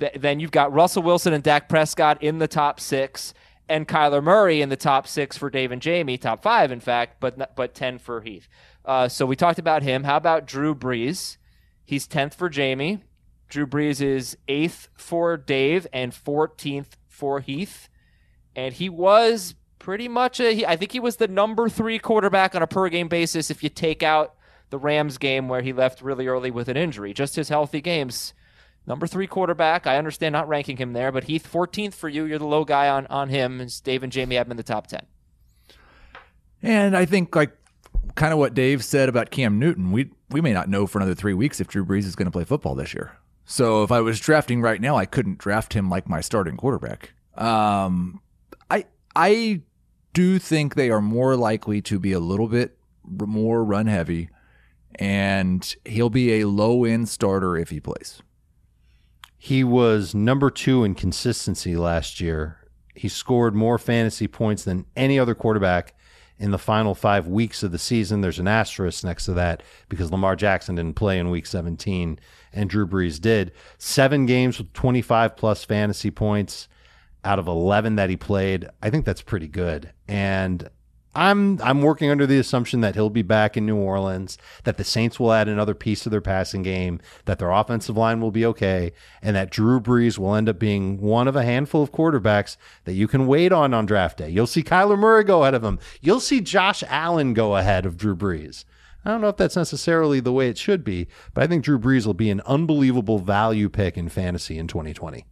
Th- 0.00 0.12
then 0.14 0.38
you've 0.40 0.52
got 0.52 0.72
Russell 0.72 1.02
Wilson 1.02 1.32
and 1.32 1.42
Dak 1.42 1.68
Prescott 1.68 2.22
in 2.22 2.38
the 2.38 2.46
top 2.48 2.78
six, 2.78 3.34
and 3.68 3.86
Kyler 3.86 4.22
Murray 4.22 4.62
in 4.62 4.68
the 4.68 4.76
top 4.76 5.06
six 5.06 5.36
for 5.36 5.50
Dave 5.50 5.72
and 5.72 5.82
Jamey, 5.82 6.20
top 6.20 6.42
five 6.42 6.70
in 6.70 6.80
fact, 6.80 7.16
but 7.20 7.54
but 7.56 7.74
ten 7.74 7.98
for 7.98 8.20
Heath. 8.20 8.48
Uh, 8.84 9.08
so 9.08 9.26
we 9.26 9.34
talked 9.36 9.58
about 9.58 9.82
him. 9.82 10.04
How 10.04 10.16
about 10.16 10.46
Drew 10.46 10.74
Brees? 10.74 11.37
He's 11.88 12.06
tenth 12.06 12.34
for 12.34 12.50
Jamey. 12.50 13.00
Drew 13.48 13.66
Brees 13.66 14.02
is 14.02 14.36
eighth 14.46 14.88
for 14.92 15.38
Dave 15.38 15.86
and 15.90 16.12
fourteenth 16.12 16.98
for 17.06 17.40
Heath, 17.40 17.88
and 18.54 18.74
he 18.74 18.90
was 18.90 19.54
pretty 19.78 20.06
much 20.06 20.38
a. 20.38 20.54
He, 20.54 20.66
I 20.66 20.76
think 20.76 20.92
he 20.92 21.00
was 21.00 21.16
the 21.16 21.28
number 21.28 21.70
three 21.70 21.98
quarterback 21.98 22.54
on 22.54 22.60
a 22.60 22.66
per 22.66 22.90
game 22.90 23.08
basis 23.08 23.50
if 23.50 23.62
you 23.62 23.70
take 23.70 24.02
out 24.02 24.34
the 24.68 24.76
Rams 24.76 25.16
game 25.16 25.48
where 25.48 25.62
he 25.62 25.72
left 25.72 26.02
really 26.02 26.26
early 26.26 26.50
with 26.50 26.68
an 26.68 26.76
injury. 26.76 27.14
Just 27.14 27.36
his 27.36 27.48
healthy 27.48 27.80
games 27.80 28.34
number 28.86 29.06
three 29.06 29.26
quarterback. 29.26 29.86
I 29.86 29.96
understand 29.96 30.34
not 30.34 30.46
ranking 30.46 30.76
him 30.76 30.92
there, 30.92 31.10
but 31.10 31.24
Heath 31.24 31.50
14th 31.50 31.94
for 31.94 32.10
you. 32.10 32.26
You're 32.26 32.38
the 32.38 32.46
low 32.46 32.66
guy 32.66 32.90
on 32.90 33.06
on 33.06 33.30
him. 33.30 33.62
And 33.62 33.82
Dave 33.82 34.02
and 34.02 34.12
Jamey 34.12 34.34
have 34.34 34.46
him 34.46 34.50
in 34.50 34.56
the 34.58 34.62
top 34.62 34.88
10. 34.88 35.06
And 36.62 36.94
I 36.94 37.06
think 37.06 37.34
like 37.34 37.56
kind 38.14 38.34
of 38.34 38.38
what 38.38 38.52
Dave 38.52 38.84
said 38.84 39.08
about 39.08 39.30
Cam 39.30 39.58
Newton, 39.58 39.90
we 39.90 40.10
we 40.30 40.40
may 40.40 40.52
not 40.52 40.68
know 40.68 40.86
for 40.86 40.98
another 40.98 41.14
three 41.14 41.34
weeks 41.34 41.60
if 41.60 41.68
Drew 41.68 41.84
Brees 41.84 42.04
is 42.04 42.16
going 42.16 42.26
to 42.26 42.32
play 42.32 42.44
football 42.44 42.74
this 42.74 42.94
year. 42.94 43.16
So 43.44 43.82
if 43.82 43.90
I 43.90 44.00
was 44.00 44.20
drafting 44.20 44.60
right 44.60 44.80
now, 44.80 44.96
I 44.96 45.06
couldn't 45.06 45.38
draft 45.38 45.72
him 45.72 45.88
like 45.88 46.08
my 46.08 46.20
starting 46.20 46.56
quarterback. 46.56 47.12
Um, 47.34 48.20
I 48.70 48.84
I 49.16 49.62
do 50.12 50.38
think 50.38 50.74
they 50.74 50.90
are 50.90 51.00
more 51.00 51.36
likely 51.36 51.80
to 51.82 51.98
be 51.98 52.12
a 52.12 52.20
little 52.20 52.48
bit 52.48 52.76
more 53.04 53.64
run 53.64 53.86
heavy, 53.86 54.28
and 54.96 55.74
he'll 55.86 56.10
be 56.10 56.40
a 56.40 56.48
low 56.48 56.84
end 56.84 57.08
starter 57.08 57.56
if 57.56 57.70
he 57.70 57.80
plays. 57.80 58.22
He 59.38 59.64
was 59.64 60.14
number 60.14 60.50
two 60.50 60.84
in 60.84 60.94
consistency 60.94 61.76
last 61.76 62.20
year. 62.20 62.58
He 62.94 63.08
scored 63.08 63.54
more 63.54 63.78
fantasy 63.78 64.26
points 64.26 64.64
than 64.64 64.84
any 64.96 65.18
other 65.18 65.34
quarterback 65.34 65.94
in 66.38 66.50
the 66.50 66.58
final 66.58 66.94
five 66.94 67.26
weeks 67.26 67.62
of 67.62 67.72
the 67.72 67.78
season. 67.78 68.20
There's 68.20 68.38
an 68.38 68.48
asterisk 68.48 69.04
next 69.04 69.24
to 69.26 69.32
that 69.34 69.62
because 69.88 70.10
Lamar 70.10 70.36
Jackson 70.36 70.76
didn't 70.76 70.96
play 70.96 71.18
in 71.18 71.30
week 71.30 71.46
17 71.46 72.18
and 72.52 72.70
Drew 72.70 72.86
Brees 72.86 73.20
did. 73.20 73.52
Seven 73.78 74.26
games 74.26 74.58
with 74.58 74.72
25 74.72 75.36
plus 75.36 75.64
fantasy 75.64 76.10
points 76.10 76.68
out 77.24 77.38
of 77.38 77.48
11 77.48 77.96
that 77.96 78.10
he 78.10 78.16
played. 78.16 78.68
I 78.82 78.90
think 78.90 79.04
that's 79.04 79.22
pretty 79.22 79.48
good. 79.48 79.92
And 80.06 80.68
I'm 81.14 81.60
I'm 81.62 81.82
working 81.82 82.10
under 82.10 82.26
the 82.26 82.38
assumption 82.38 82.80
that 82.82 82.94
he'll 82.94 83.10
be 83.10 83.22
back 83.22 83.56
in 83.56 83.66
New 83.66 83.76
Orleans, 83.76 84.38
that 84.64 84.76
the 84.76 84.84
Saints 84.84 85.18
will 85.18 85.32
add 85.32 85.48
another 85.48 85.74
piece 85.74 86.02
to 86.02 86.10
their 86.10 86.20
passing 86.20 86.62
game, 86.62 87.00
that 87.24 87.38
their 87.38 87.50
offensive 87.50 87.96
line 87.96 88.20
will 88.20 88.30
be 88.30 88.44
okay, 88.46 88.92
and 89.22 89.34
that 89.34 89.50
Drew 89.50 89.80
Brees 89.80 90.18
will 90.18 90.34
end 90.34 90.48
up 90.48 90.58
being 90.58 91.00
one 91.00 91.26
of 91.26 91.34
a 91.36 91.44
handful 91.44 91.82
of 91.82 91.92
quarterbacks 91.92 92.56
that 92.84 92.92
you 92.92 93.08
can 93.08 93.26
wait 93.26 93.52
on 93.52 93.74
on 93.74 93.86
draft 93.86 94.18
day. 94.18 94.28
You'll 94.28 94.46
see 94.46 94.62
Kyler 94.62 94.98
Murray 94.98 95.24
go 95.24 95.42
ahead 95.42 95.54
of 95.54 95.64
him. 95.64 95.78
You'll 96.00 96.20
see 96.20 96.40
Josh 96.40 96.84
Allen 96.88 97.34
go 97.34 97.56
ahead 97.56 97.86
of 97.86 97.96
Drew 97.96 98.14
Brees. 98.14 98.64
I 99.04 99.10
don't 99.10 99.20
know 99.20 99.28
if 99.28 99.36
that's 99.36 99.56
necessarily 99.56 100.20
the 100.20 100.32
way 100.32 100.48
it 100.48 100.58
should 100.58 100.84
be, 100.84 101.08
but 101.32 101.42
I 101.42 101.46
think 101.46 101.64
Drew 101.64 101.78
Brees 101.78 102.04
will 102.04 102.14
be 102.14 102.30
an 102.30 102.42
unbelievable 102.42 103.18
value 103.18 103.68
pick 103.68 103.96
in 103.96 104.08
fantasy 104.08 104.58
in 104.58 104.66
2020 104.66 105.24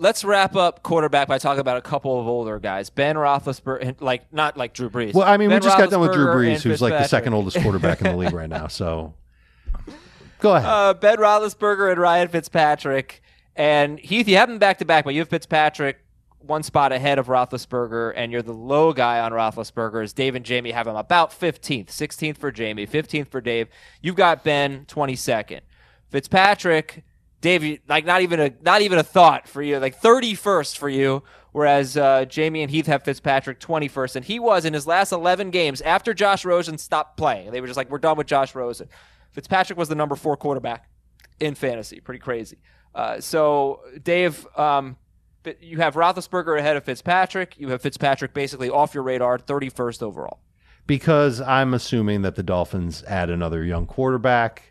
let's 0.00 0.24
wrap 0.24 0.56
up 0.56 0.82
quarterback 0.82 1.28
by 1.28 1.38
talking 1.38 1.60
about 1.60 1.76
a 1.76 1.82
couple 1.82 2.18
of 2.18 2.26
older 2.26 2.58
guys. 2.58 2.90
Ben 2.90 3.16
Roethlisberger, 3.16 4.00
like 4.00 4.32
not 4.32 4.56
like 4.56 4.72
Drew 4.72 4.90
Brees. 4.90 5.14
Well, 5.14 5.28
I 5.28 5.36
mean, 5.36 5.50
ben 5.50 5.60
we 5.60 5.64
just 5.64 5.78
got 5.78 5.90
done 5.90 6.00
with 6.00 6.12
Drew 6.12 6.26
Brees, 6.26 6.62
who's 6.62 6.82
like 6.82 6.94
the 6.94 7.06
second 7.06 7.34
oldest 7.34 7.60
quarterback 7.60 8.00
in 8.00 8.08
the 8.08 8.16
league 8.16 8.32
right 8.32 8.48
now. 8.48 8.66
So 8.66 9.14
go 10.40 10.56
ahead. 10.56 10.68
Uh, 10.68 10.94
ben 10.94 11.18
Roethlisberger 11.18 11.92
and 11.92 12.00
Ryan 12.00 12.28
Fitzpatrick. 12.28 13.22
And 13.54 13.98
Heath, 13.98 14.26
you 14.26 14.36
have 14.36 14.48
them 14.48 14.58
back 14.58 14.78
to 14.78 14.84
back, 14.84 15.04
but 15.04 15.14
you 15.14 15.20
have 15.20 15.28
Fitzpatrick 15.28 15.98
one 16.38 16.62
spot 16.62 16.92
ahead 16.92 17.18
of 17.18 17.26
Roethlisberger, 17.26 18.14
and 18.16 18.32
you're 18.32 18.40
the 18.40 18.54
low 18.54 18.94
guy 18.94 19.20
on 19.20 19.32
Roethlisberger. 19.32 20.02
As 20.02 20.14
Dave 20.14 20.34
and 20.34 20.44
Jamey 20.44 20.72
have 20.72 20.86
him 20.86 20.96
about 20.96 21.30
15th, 21.30 21.88
16th 21.88 22.38
for 22.38 22.50
Jamey, 22.50 22.88
15th 22.88 23.28
for 23.28 23.42
Dave. 23.42 23.68
You've 24.00 24.16
got 24.16 24.42
Ben 24.42 24.86
22nd. 24.86 25.60
Fitzpatrick, 26.08 27.04
Dave, 27.40 27.80
like 27.88 28.04
not 28.04 28.22
even 28.22 28.40
a 28.40 28.52
not 28.62 28.82
even 28.82 28.98
a 28.98 29.02
thought 29.02 29.48
for 29.48 29.62
you, 29.62 29.78
like 29.78 30.00
31st 30.00 30.76
for 30.76 30.88
you. 30.88 31.22
Whereas 31.52 31.96
uh, 31.96 32.26
Jamey 32.26 32.62
and 32.62 32.70
Heath 32.70 32.86
have 32.86 33.02
Fitzpatrick 33.02 33.58
21st, 33.58 34.16
and 34.16 34.24
he 34.24 34.38
was 34.38 34.64
in 34.64 34.72
his 34.72 34.86
last 34.86 35.10
11 35.10 35.50
games 35.50 35.80
after 35.80 36.14
Josh 36.14 36.44
Rosen 36.44 36.78
stopped 36.78 37.16
playing. 37.16 37.50
They 37.50 37.60
were 37.60 37.66
just 37.66 37.76
like, 37.76 37.90
"We're 37.90 37.98
done 37.98 38.16
with 38.16 38.28
Josh 38.28 38.54
Rosen." 38.54 38.88
Fitzpatrick 39.32 39.78
was 39.78 39.88
the 39.88 39.96
number 39.96 40.14
four 40.14 40.36
quarterback 40.36 40.88
in 41.40 41.54
fantasy. 41.56 41.98
Pretty 42.00 42.20
crazy. 42.20 42.58
Uh, 42.94 43.20
so, 43.20 43.80
Dave, 44.02 44.46
um, 44.56 44.96
you 45.60 45.78
have 45.78 45.94
Roethlisberger 45.94 46.58
ahead 46.58 46.76
of 46.76 46.84
Fitzpatrick. 46.84 47.58
You 47.58 47.68
have 47.70 47.80
Fitzpatrick 47.82 48.34
basically 48.34 48.68
off 48.70 48.94
your 48.94 49.02
radar, 49.04 49.38
31st 49.38 50.02
overall. 50.02 50.40
because 50.86 51.40
I'm 51.40 51.72
assuming 51.74 52.22
that 52.22 52.34
the 52.34 52.42
Dolphins 52.42 53.04
add 53.04 53.30
another 53.30 53.64
young 53.64 53.86
quarterback. 53.86 54.69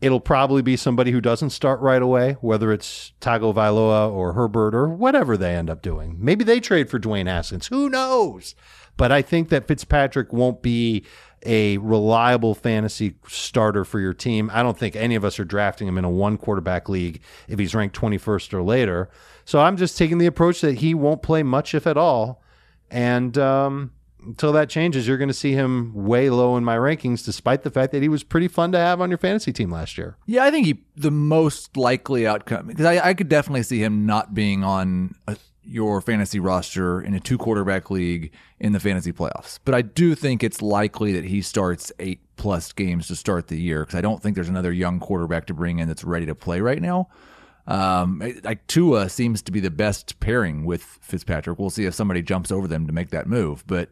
It'll 0.00 0.20
probably 0.20 0.60
be 0.60 0.76
somebody 0.76 1.12
who 1.12 1.20
doesn't 1.20 1.50
start 1.50 1.80
right 1.80 2.02
away, 2.02 2.36
whether 2.40 2.72
it's 2.72 3.12
Tagovailoa 3.20 4.12
or 4.12 4.34
Herbert 4.34 4.74
or 4.74 4.88
whatever 4.88 5.36
they 5.36 5.54
end 5.54 5.70
up 5.70 5.80
doing. 5.80 6.16
Maybe 6.18 6.44
they 6.44 6.60
trade 6.60 6.90
for 6.90 6.98
Dwayne 6.98 7.26
Haskins. 7.26 7.68
Who 7.68 7.88
knows? 7.88 8.54
But 8.96 9.12
I 9.12 9.22
think 9.22 9.48
that 9.48 9.66
Fitzpatrick 9.66 10.32
won't 10.32 10.62
be 10.62 11.04
a 11.44 11.78
reliable 11.78 12.54
fantasy 12.54 13.16
starter 13.28 13.84
for 13.84 14.00
your 14.00 14.14
team. 14.14 14.50
I 14.52 14.62
don't 14.62 14.78
think 14.78 14.96
any 14.96 15.14
of 15.14 15.24
us 15.24 15.38
are 15.38 15.44
drafting 15.44 15.86
him 15.88 15.98
in 15.98 16.04
a 16.04 16.10
one 16.10 16.38
quarterback 16.38 16.88
league 16.88 17.20
if 17.48 17.58
he's 17.58 17.74
ranked 17.74 17.98
21st 17.98 18.54
or 18.54 18.62
later. 18.62 19.10
So 19.44 19.60
I'm 19.60 19.76
just 19.76 19.98
taking 19.98 20.18
the 20.18 20.26
approach 20.26 20.60
that 20.62 20.78
he 20.78 20.94
won't 20.94 21.22
play 21.22 21.42
much, 21.42 21.74
if 21.74 21.86
at 21.86 21.96
all. 21.96 22.42
And 22.90 23.36
um, 23.36 23.92
until 24.24 24.52
that 24.52 24.68
changes, 24.68 25.06
you're 25.06 25.18
going 25.18 25.28
to 25.28 25.34
see 25.34 25.52
him 25.52 25.92
way 25.94 26.30
low 26.30 26.56
in 26.56 26.64
my 26.64 26.76
rankings, 26.76 27.24
despite 27.24 27.62
the 27.62 27.70
fact 27.70 27.92
that 27.92 28.02
he 28.02 28.08
was 28.08 28.22
pretty 28.22 28.48
fun 28.48 28.72
to 28.72 28.78
have 28.78 29.00
on 29.00 29.10
your 29.10 29.18
fantasy 29.18 29.52
team 29.52 29.70
last 29.70 29.98
year. 29.98 30.16
Yeah, 30.26 30.44
I 30.44 30.50
think 30.50 30.66
he 30.66 30.84
the 30.96 31.10
most 31.10 31.76
likely 31.76 32.26
outcome 32.26 32.66
because 32.66 32.86
I, 32.86 33.08
I 33.08 33.14
could 33.14 33.28
definitely 33.28 33.62
see 33.62 33.78
him 33.78 34.06
not 34.06 34.34
being 34.34 34.64
on 34.64 35.14
a, 35.26 35.36
your 35.62 36.00
fantasy 36.00 36.40
roster 36.40 37.00
in 37.00 37.14
a 37.14 37.20
two 37.20 37.38
quarterback 37.38 37.90
league 37.90 38.32
in 38.60 38.72
the 38.72 38.80
fantasy 38.80 39.12
playoffs. 39.12 39.58
But 39.64 39.74
I 39.74 39.82
do 39.82 40.14
think 40.14 40.42
it's 40.42 40.60
likely 40.62 41.12
that 41.12 41.24
he 41.24 41.42
starts 41.42 41.92
eight 41.98 42.20
plus 42.36 42.72
games 42.72 43.06
to 43.08 43.16
start 43.16 43.48
the 43.48 43.60
year 43.60 43.80
because 43.80 43.94
I 43.94 44.00
don't 44.00 44.22
think 44.22 44.34
there's 44.34 44.48
another 44.48 44.72
young 44.72 45.00
quarterback 45.00 45.46
to 45.46 45.54
bring 45.54 45.78
in 45.78 45.88
that's 45.88 46.04
ready 46.04 46.26
to 46.26 46.34
play 46.34 46.60
right 46.60 46.80
now. 46.80 47.08
Um, 47.66 48.22
like 48.44 48.66
Tua 48.66 49.08
seems 49.08 49.40
to 49.42 49.52
be 49.52 49.60
the 49.60 49.70
best 49.70 50.20
pairing 50.20 50.64
with 50.66 50.82
Fitzpatrick. 51.00 51.58
We'll 51.58 51.70
see 51.70 51.86
if 51.86 51.94
somebody 51.94 52.20
jumps 52.22 52.50
over 52.52 52.68
them 52.68 52.86
to 52.86 52.92
make 52.92 53.10
that 53.10 53.26
move, 53.26 53.64
but 53.66 53.88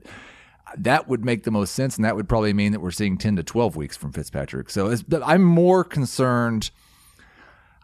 that 0.77 1.09
would 1.09 1.25
make 1.25 1.45
the 1.45 1.51
most 1.51 1.75
sense, 1.75 1.97
and 1.97 2.05
that 2.05 2.15
would 2.17 2.29
probably 2.29 2.53
mean 2.53 2.73
that 2.73 2.81
we're 2.81 2.91
seeing 2.91 3.17
ten 3.19 3.37
to 3.37 3.43
twelve 3.43 3.75
weeks 3.77 3.97
from 3.97 4.13
Fitzpatrick. 4.13 4.69
So 4.71 4.89
it's, 4.89 5.05
I'm 5.25 5.43
more 5.43 5.85
concerned. 5.85 6.71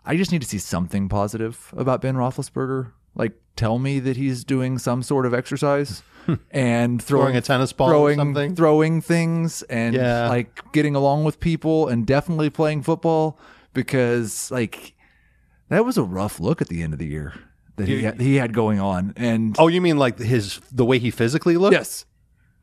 I 0.04 0.16
just 0.16 0.32
need 0.32 0.42
to 0.42 0.48
see 0.48 0.58
something 0.58 1.08
positive 1.08 1.72
about 1.76 2.00
Ben 2.02 2.16
Roethlisberger. 2.16 2.92
Like, 3.14 3.32
tell 3.56 3.78
me 3.78 3.98
that 4.00 4.16
he's 4.16 4.44
doing 4.44 4.78
some 4.78 5.02
sort 5.02 5.26
of 5.26 5.34
exercise 5.34 6.02
and 6.50 7.02
throwing, 7.02 7.24
Throwing 7.24 7.36
a 7.36 7.40
tennis 7.40 7.72
ball 7.72 7.88
or 7.88 7.92
throwing, 7.92 8.16
something? 8.18 8.54
throwing 8.54 9.00
things, 9.00 9.62
and 9.64 9.94
Yeah. 9.94 10.28
like 10.28 10.62
getting 10.72 10.94
along 10.94 11.24
with 11.24 11.40
people, 11.40 11.88
and 11.88 12.06
definitely 12.06 12.48
playing 12.50 12.82
football 12.82 13.38
because 13.74 14.50
like 14.50 14.94
that 15.68 15.84
was 15.84 15.96
a 15.98 16.02
rough 16.02 16.40
look 16.40 16.60
at 16.62 16.68
the 16.68 16.82
end 16.82 16.92
of 16.92 16.98
the 16.98 17.06
year 17.06 17.34
that 17.76 17.86
he 17.88 18.02
had, 18.02 18.20
he 18.20 18.36
had 18.36 18.52
going 18.52 18.80
on. 18.80 19.12
And 19.16 19.54
Oh, 19.58 19.68
you 19.68 19.80
mean 19.80 19.98
like 19.98 20.18
his 20.18 20.60
the 20.72 20.84
way 20.84 20.98
he 20.98 21.10
physically 21.10 21.56
looked? 21.56 21.72
yes, 21.74 22.04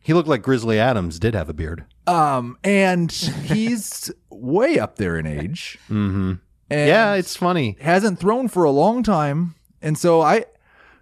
He 0.02 0.13
looked 0.13 0.28
like 0.30 0.41
Grizzly 0.41 0.80
Adams 0.80 1.20
did 1.20 1.34
have 1.36 1.50
a 1.50 1.54
beard. 1.54 1.86
Um, 2.08 2.58
and 2.63 3.12
he's 3.12 4.12
way 4.30 4.78
up 4.80 4.98
there 4.98 5.18
in 5.18 5.26
age. 5.26 5.78
Mm-hmm. 5.89 6.34
And 6.70 6.88
Yeah, 6.89 7.13
it's 7.13 7.36
funny. 7.36 7.78
hasn't 7.82 8.20
thrown 8.20 8.48
for 8.48 8.63
a 8.63 8.72
long 8.72 9.04
time, 9.04 9.56
and 9.82 9.98
so 9.98 10.22
I, 10.22 10.46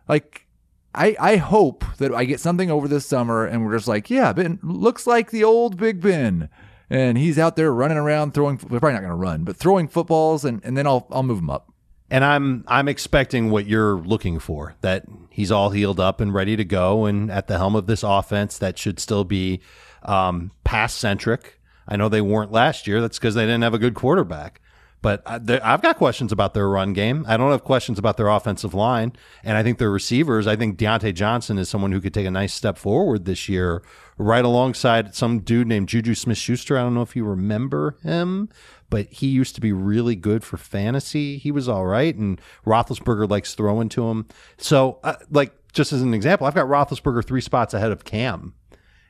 like, 0.08 0.46
I 0.94 1.16
I 1.20 1.36
hope 1.38 1.84
that 1.98 2.14
I 2.14 2.26
get 2.26 2.40
something 2.40 2.70
over 2.70 2.88
this 2.88 3.06
summer, 3.06 3.46
and 3.46 3.66
we're 3.66 3.76
just 3.76 3.88
like, 3.88 4.10
yeah, 4.10 4.32
Ben 4.34 4.60
looks 4.62 5.08
like 5.08 5.32
the 5.32 5.44
old 5.44 5.78
Big 5.78 6.02
Ben, 6.02 6.50
and 6.90 7.18
he's 7.18 7.40
out 7.40 7.56
there 7.56 7.74
running 7.74 7.98
around 7.98 8.34
throwing. 8.34 8.60
We're 8.70 8.80
probably 8.80 8.94
not 8.94 9.00
going 9.00 9.10
to 9.10 9.16
run, 9.16 9.44
but 9.44 9.56
throwing 9.58 9.88
footballs, 9.88 10.46
and 10.46 10.64
and 10.64 10.78
then 10.78 10.86
I'll 10.86 11.08
I'll 11.12 11.24
move 11.24 11.40
him 11.40 11.50
up. 11.50 11.73
And 12.14 12.24
I'm 12.24 12.64
I'm 12.68 12.88
expecting 12.88 13.50
what 13.50 13.66
you're 13.66 13.96
looking 13.96 14.38
for. 14.38 14.76
That 14.82 15.06
he's 15.32 15.52
all 15.52 15.72
healed 15.72 16.00
up 16.00 16.22
and 16.22 16.32
ready 16.32 16.56
to 16.56 16.64
go, 16.64 17.06
and 17.06 17.32
at 17.32 17.48
the 17.48 17.58
helm 17.58 17.76
of 17.76 17.88
this 17.88 18.04
offense 18.04 18.60
that 18.60 18.78
should 18.78 19.00
still 19.00 19.24
be 19.24 19.62
um, 20.04 20.52
pass 20.64 20.94
centric. 20.94 21.60
I 21.88 21.96
know 21.96 22.10
they 22.10 22.22
weren't 22.22 22.52
last 22.52 22.86
year. 22.86 23.02
That's 23.02 23.18
because 23.18 23.34
they 23.34 23.46
didn't 23.46 23.64
have 23.64 23.74
a 23.74 23.80
good 23.80 23.96
quarterback. 23.96 24.62
But 25.02 25.24
I, 25.26 25.40
I've 25.64 25.82
got 25.82 25.98
questions 25.98 26.32
about 26.32 26.54
their 26.54 26.70
run 26.70 26.94
game. 26.94 27.26
I 27.28 27.36
don't 27.36 27.50
have 27.50 27.64
questions 27.64 27.98
about 27.98 28.18
their 28.18 28.28
offensive 28.28 28.76
line, 28.76 29.14
and 29.44 29.58
I 29.58 29.64
think 29.64 29.80
their 29.80 29.90
receivers. 29.90 30.46
I 30.46 30.56
think 30.56 30.78
Diontae 30.78 31.16
Johnson 31.16 31.58
is 31.58 31.68
someone 31.68 31.92
who 31.94 32.00
could 32.00 32.14
take 32.14 32.28
a 32.28 32.32
nice 32.32 32.54
step 32.54 32.78
forward 32.78 33.26
this 33.26 33.50
year, 33.50 33.82
right 34.18 34.44
alongside 34.46 35.16
some 35.16 35.40
dude 35.40 35.68
named 35.68 35.90
Juju 35.90 36.16
Smith-Schuster. 36.16 36.78
I 36.78 36.82
don't 36.82 36.94
know 36.94 37.02
if 37.02 37.16
you 37.16 37.26
remember 37.26 37.98
him, 38.04 38.50
but 38.90 39.08
he 39.12 39.28
used 39.28 39.56
to 39.56 39.62
be 39.62 39.72
really 39.72 40.16
good 40.16 40.44
for 40.44 40.58
fantasy. 40.58 41.38
He 41.38 41.52
was 41.52 41.68
all 41.68 41.86
right, 41.86 42.16
and 42.16 42.40
Roethlisberger 42.66 43.30
likes 43.30 43.56
throwing 43.56 43.90
to 43.90 44.10
him. 44.10 44.28
So, 44.58 45.00
uh, 45.04 45.16
like 45.32 45.54
just 45.74 45.94
as 45.94 46.02
an 46.02 46.14
example, 46.14 46.48
I've 46.48 46.56
got 46.56 46.68
Roethlisberger 46.68 47.26
three 47.26 47.42
spots 47.42 47.74
ahead 47.74 47.92
of 47.92 48.04
Cam, 48.04 48.54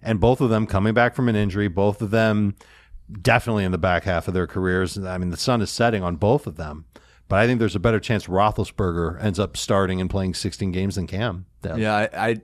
and 0.02 0.20
both 0.20 0.42
of 0.42 0.50
them 0.50 0.68
coming 0.68 0.94
back 0.94 1.16
from 1.16 1.30
an 1.30 1.36
injury. 1.36 1.68
Both 1.68 2.02
of 2.02 2.12
them 2.12 2.56
definitely 3.22 3.63
in 3.63 3.72
the 3.72 3.78
back 3.78 4.04
half 4.04 4.28
of 4.28 4.34
their 4.34 4.48
careers. 4.48 4.98
I 4.98 5.18
mean, 5.18 5.30
the 5.30 5.38
sun 5.38 5.62
is 5.62 5.70
setting 5.70 6.04
on 6.04 6.16
both 6.16 6.48
of 6.48 6.56
them. 6.56 6.86
But 7.28 7.39
I 7.39 7.48
think 7.48 7.60
there's 7.60 7.76
a 7.76 7.80
better 7.80 8.00
chance 8.00 8.28
Roethlisberger 8.28 9.22
ends 9.24 9.39
up 9.39 9.58
starting 9.58 10.00
and 10.02 10.10
playing 10.10 10.34
16 10.34 10.72
games 10.72 10.96
than 10.96 11.08
Cam. 11.08 11.46
does. 11.62 11.78
Yeah, 11.78 11.96
I, 11.96 12.30
I 12.30 12.42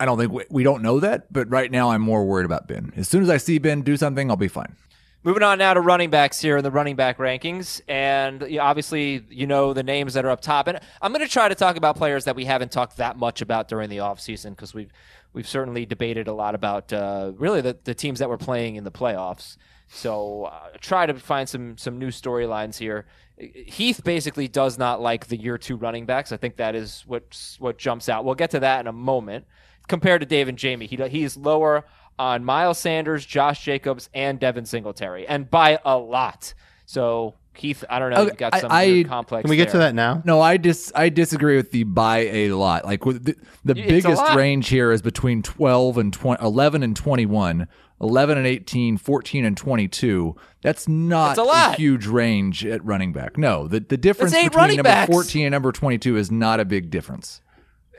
I 0.00 0.06
don't 0.06 0.18
think 0.18 0.32
we, 0.32 0.44
we 0.50 0.62
don't 0.64 0.82
know 0.82 0.98
that, 0.98 1.30
but 1.30 1.48
right 1.50 1.70
now 1.70 1.90
I'm 1.90 2.00
more 2.00 2.24
worried 2.24 2.46
about 2.46 2.66
Ben. 2.66 2.92
As 2.96 3.06
soon 3.06 3.22
as 3.22 3.28
I 3.28 3.36
see 3.36 3.58
Ben 3.58 3.82
do 3.82 3.98
something, 3.98 4.30
I'll 4.30 4.36
be 4.36 4.48
fine. 4.48 4.74
Moving 5.22 5.42
on 5.42 5.58
now 5.58 5.74
to 5.74 5.82
running 5.82 6.08
backs 6.08 6.40
here 6.40 6.56
in 6.56 6.64
the 6.64 6.70
running 6.70 6.96
back 6.96 7.18
rankings. 7.18 7.82
And 7.86 8.42
obviously, 8.58 9.22
you 9.28 9.46
know 9.46 9.74
the 9.74 9.82
names 9.82 10.14
that 10.14 10.24
are 10.24 10.30
up 10.30 10.40
top. 10.40 10.66
And 10.66 10.80
I'm 11.02 11.12
going 11.12 11.24
to 11.24 11.30
try 11.30 11.50
to 11.50 11.54
talk 11.54 11.76
about 11.76 11.96
players 11.96 12.24
that 12.24 12.34
we 12.34 12.46
haven't 12.46 12.72
talked 12.72 12.96
that 12.96 13.18
much 13.18 13.42
about 13.42 13.68
during 13.68 13.90
the 13.90 13.98
offseason 13.98 14.50
because 14.50 14.72
we've, 14.72 14.90
we've 15.34 15.46
certainly 15.46 15.84
debated 15.84 16.26
a 16.26 16.32
lot 16.32 16.54
about 16.54 16.90
uh, 16.94 17.32
really 17.36 17.60
the, 17.60 17.76
the 17.84 17.94
teams 17.94 18.20
that 18.20 18.30
were 18.30 18.38
playing 18.38 18.76
in 18.76 18.84
the 18.84 18.90
playoffs. 18.90 19.58
So 19.88 20.44
uh, 20.44 20.68
try 20.80 21.04
to 21.04 21.12
find 21.12 21.46
some, 21.46 21.76
some 21.76 21.98
new 21.98 22.08
storylines 22.08 22.78
here. 22.78 23.04
Heath 23.36 24.00
basically 24.02 24.48
does 24.48 24.78
not 24.78 25.02
like 25.02 25.26
the 25.26 25.36
year 25.36 25.58
two 25.58 25.76
running 25.76 26.06
backs. 26.06 26.32
I 26.32 26.38
think 26.38 26.56
that 26.56 26.74
is 26.74 27.04
what, 27.06 27.56
what 27.58 27.76
jumps 27.76 28.08
out. 28.08 28.24
We'll 28.24 28.36
get 28.36 28.52
to 28.52 28.60
that 28.60 28.80
in 28.80 28.86
a 28.86 28.92
moment. 28.92 29.44
Compared 29.90 30.20
to 30.22 30.26
Dave 30.26 30.48
and 30.48 30.56
Jamey, 30.56 30.88
he, 30.88 30.96
he's 31.08 31.36
lower 31.36 31.84
on 32.18 32.44
Miles 32.44 32.78
Sanders, 32.78 33.26
Josh 33.26 33.64
Jacobs, 33.64 34.08
and 34.14 34.38
Devin 34.38 34.64
Singletary, 34.64 35.26
and 35.26 35.50
by 35.50 35.78
a 35.84 35.98
lot. 35.98 36.54
So 36.86 37.34
Keith, 37.54 37.84
I 37.90 37.98
don't 37.98 38.10
know. 38.10 38.18
Okay, 38.18 38.26
You've 38.28 38.36
got 38.38 38.60
some 38.60 38.70
I- 38.72 38.86
weird 38.86 39.08
complex. 39.08 39.42
Can 39.42 39.50
we 39.50 39.56
get 39.56 39.70
to 39.70 39.78
that 39.78 39.94
now? 39.94 40.22
No, 40.24 40.40
I 40.40 40.56
dis 40.56 40.92
I 40.94 41.08
disagree 41.08 41.56
with 41.56 41.72
the 41.72 41.84
by 41.84 42.18
a 42.18 42.52
lot. 42.52 42.84
Like 42.84 43.04
with 43.04 43.24
the, 43.24 43.34
the 43.64 43.78
It's 43.78 43.88
biggest 44.06 44.34
range 44.34 44.68
here 44.68 44.92
is 44.92 45.02
between 45.02 45.42
12 45.42 45.98
and 45.98 46.12
20, 46.12 46.42
11 46.42 46.82
and 46.82 46.96
21, 46.96 47.66
11 48.00 48.38
and 48.38 48.46
18, 48.46 48.96
14 48.96 49.44
and 49.44 49.56
22. 49.56 50.36
That's 50.62 50.88
not 50.88 51.36
That's 51.36 51.38
a 51.40 51.42
lot. 51.42 51.74
huge 51.76 52.06
range 52.06 52.64
at 52.64 52.84
running 52.84 53.12
back. 53.12 53.36
No, 53.36 53.66
the 53.66 53.80
the 53.80 53.96
difference 53.96 54.32
between 54.32 54.52
number 54.68 54.82
backs. 54.84 55.12
14 55.12 55.46
and 55.46 55.52
number 55.52 55.72
22 55.72 56.16
is 56.16 56.30
not 56.30 56.60
a 56.60 56.64
big 56.64 56.90
difference. 56.90 57.42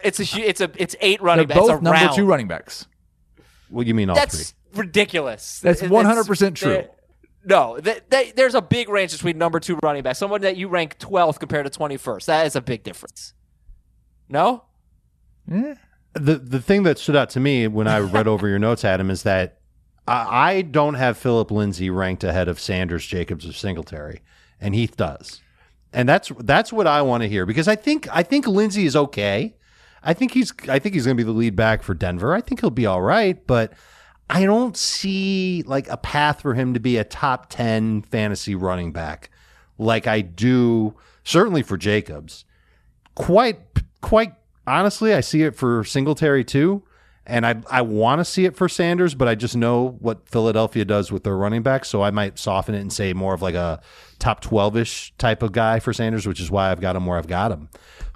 It's 0.03 0.19
a 0.19 0.25
hu- 0.25 0.41
it's 0.43 0.61
a 0.61 0.69
it's 0.77 0.95
eight 1.01 1.19
They're 1.19 1.25
running 1.25 1.47
backs. 1.47 1.59
both 1.59 1.69
a 1.69 1.73
number 1.75 1.91
round. 1.91 2.15
2 2.15 2.25
running 2.25 2.47
backs. 2.47 2.87
Well, 3.69 3.85
you 3.85 3.93
mean 3.93 4.09
all 4.09 4.15
three? 4.15 4.21
That's 4.23 4.53
ridiculous. 4.73 5.59
That's 5.59 5.81
100% 5.81 6.55
true. 6.55 6.69
there- 6.69 6.89
No, 7.45 7.79
th- 7.79 8.03
th- 8.11 8.35
there's 8.35 8.53
a 8.55 8.61
big 8.61 8.89
range 8.89 9.11
between 9.13 9.37
number 9.37 9.59
two 9.59 9.79
running 9.81 10.03
back. 10.03 10.15
Someone 10.15 10.41
that 10.41 10.57
you 10.57 10.67
rank 10.67 10.97
12th 10.99 11.39
compared 11.39 11.65
to 11.71 11.71
21st. 11.79 12.25
That 12.25 12.45
is 12.45 12.55
a 12.55 12.61
big 12.61 12.83
difference. 12.83 13.33
No? 14.29 14.65
Eh. 15.51 15.75
the 16.13 16.35
the 16.35 16.61
thing 16.61 16.83
that 16.83 16.97
stood 16.99 17.15
out 17.15 17.29
to 17.31 17.39
me 17.39 17.67
when 17.67 17.87
I 17.87 17.99
read 17.99 18.27
over 18.27 18.47
your 18.47 18.59
notes, 18.59 18.83
Adam, 18.85 19.09
is 19.09 19.23
that 19.23 19.57
I, 20.07 20.51
I 20.57 20.61
don't 20.61 20.95
have 20.95 21.17
Philip 21.17 21.51
Lindsay 21.51 21.89
ranked 21.89 22.23
ahead 22.23 22.47
of 22.47 22.59
Sanders, 22.59 23.05
Jacobs, 23.05 23.45
or 23.47 23.53
Singletary, 23.53 24.21
and 24.59 24.75
Heath 24.75 24.95
does, 24.97 25.41
and 25.93 26.07
that's 26.09 26.31
that's 26.39 26.71
what 26.73 26.85
I 26.85 27.01
want 27.01 27.23
to 27.23 27.29
hear 27.29 27.45
because 27.45 27.67
I 27.67 27.75
think 27.75 28.07
I 28.11 28.23
think 28.23 28.45
Lindsay 28.47 28.85
is 28.85 28.95
okay. 28.95 29.55
I 30.03 30.13
think 30.13 30.33
he's 30.33 30.53
I 30.67 30.79
think 30.79 30.95
he's 30.95 31.05
going 31.05 31.17
to 31.17 31.23
be 31.23 31.25
the 31.25 31.37
lead 31.37 31.55
back 31.55 31.83
for 31.83 31.93
Denver. 31.93 32.33
I 32.33 32.41
think 32.41 32.61
he'll 32.61 32.69
be 32.69 32.85
all 32.85 33.01
right, 33.01 33.45
but 33.45 33.73
I 34.29 34.45
don't 34.45 34.75
see 34.77 35.63
like 35.65 35.87
a 35.89 35.97
path 35.97 36.41
for 36.41 36.53
him 36.53 36.73
to 36.73 36.79
be 36.79 36.97
a 36.97 37.03
top 37.03 37.49
ten 37.49 38.01
fantasy 38.01 38.55
running 38.55 38.91
back 38.91 39.29
like 39.77 40.07
I 40.07 40.21
do 40.21 40.95
certainly 41.23 41.63
for 41.63 41.77
Jacobs 41.77 42.45
quite 43.15 43.59
quite 44.01 44.33
honestly, 44.67 45.13
I 45.13 45.21
see 45.21 45.43
it 45.43 45.55
for 45.55 45.83
Singletary 45.83 46.43
too. 46.43 46.83
And 47.25 47.45
I 47.45 47.61
I 47.69 47.83
want 47.83 48.19
to 48.19 48.25
see 48.25 48.45
it 48.45 48.55
for 48.55 48.67
Sanders, 48.67 49.13
but 49.13 49.27
I 49.27 49.35
just 49.35 49.55
know 49.55 49.95
what 49.99 50.27
Philadelphia 50.27 50.83
does 50.83 51.11
with 51.11 51.23
their 51.23 51.37
running 51.37 51.61
backs, 51.61 51.87
so 51.87 52.01
I 52.01 52.09
might 52.09 52.39
soften 52.39 52.73
it 52.73 52.81
and 52.81 52.91
say 52.91 53.13
more 53.13 53.35
of 53.35 53.43
like 53.43 53.53
a 53.53 53.79
top 54.17 54.41
twelve 54.41 54.75
ish 54.75 55.13
type 55.17 55.43
of 55.43 55.51
guy 55.51 55.79
for 55.79 55.93
Sanders, 55.93 56.25
which 56.25 56.39
is 56.39 56.49
why 56.49 56.71
I've 56.71 56.81
got 56.81 56.95
him 56.95 57.05
where 57.05 57.19
I've 57.19 57.27
got 57.27 57.51
him. 57.51 57.69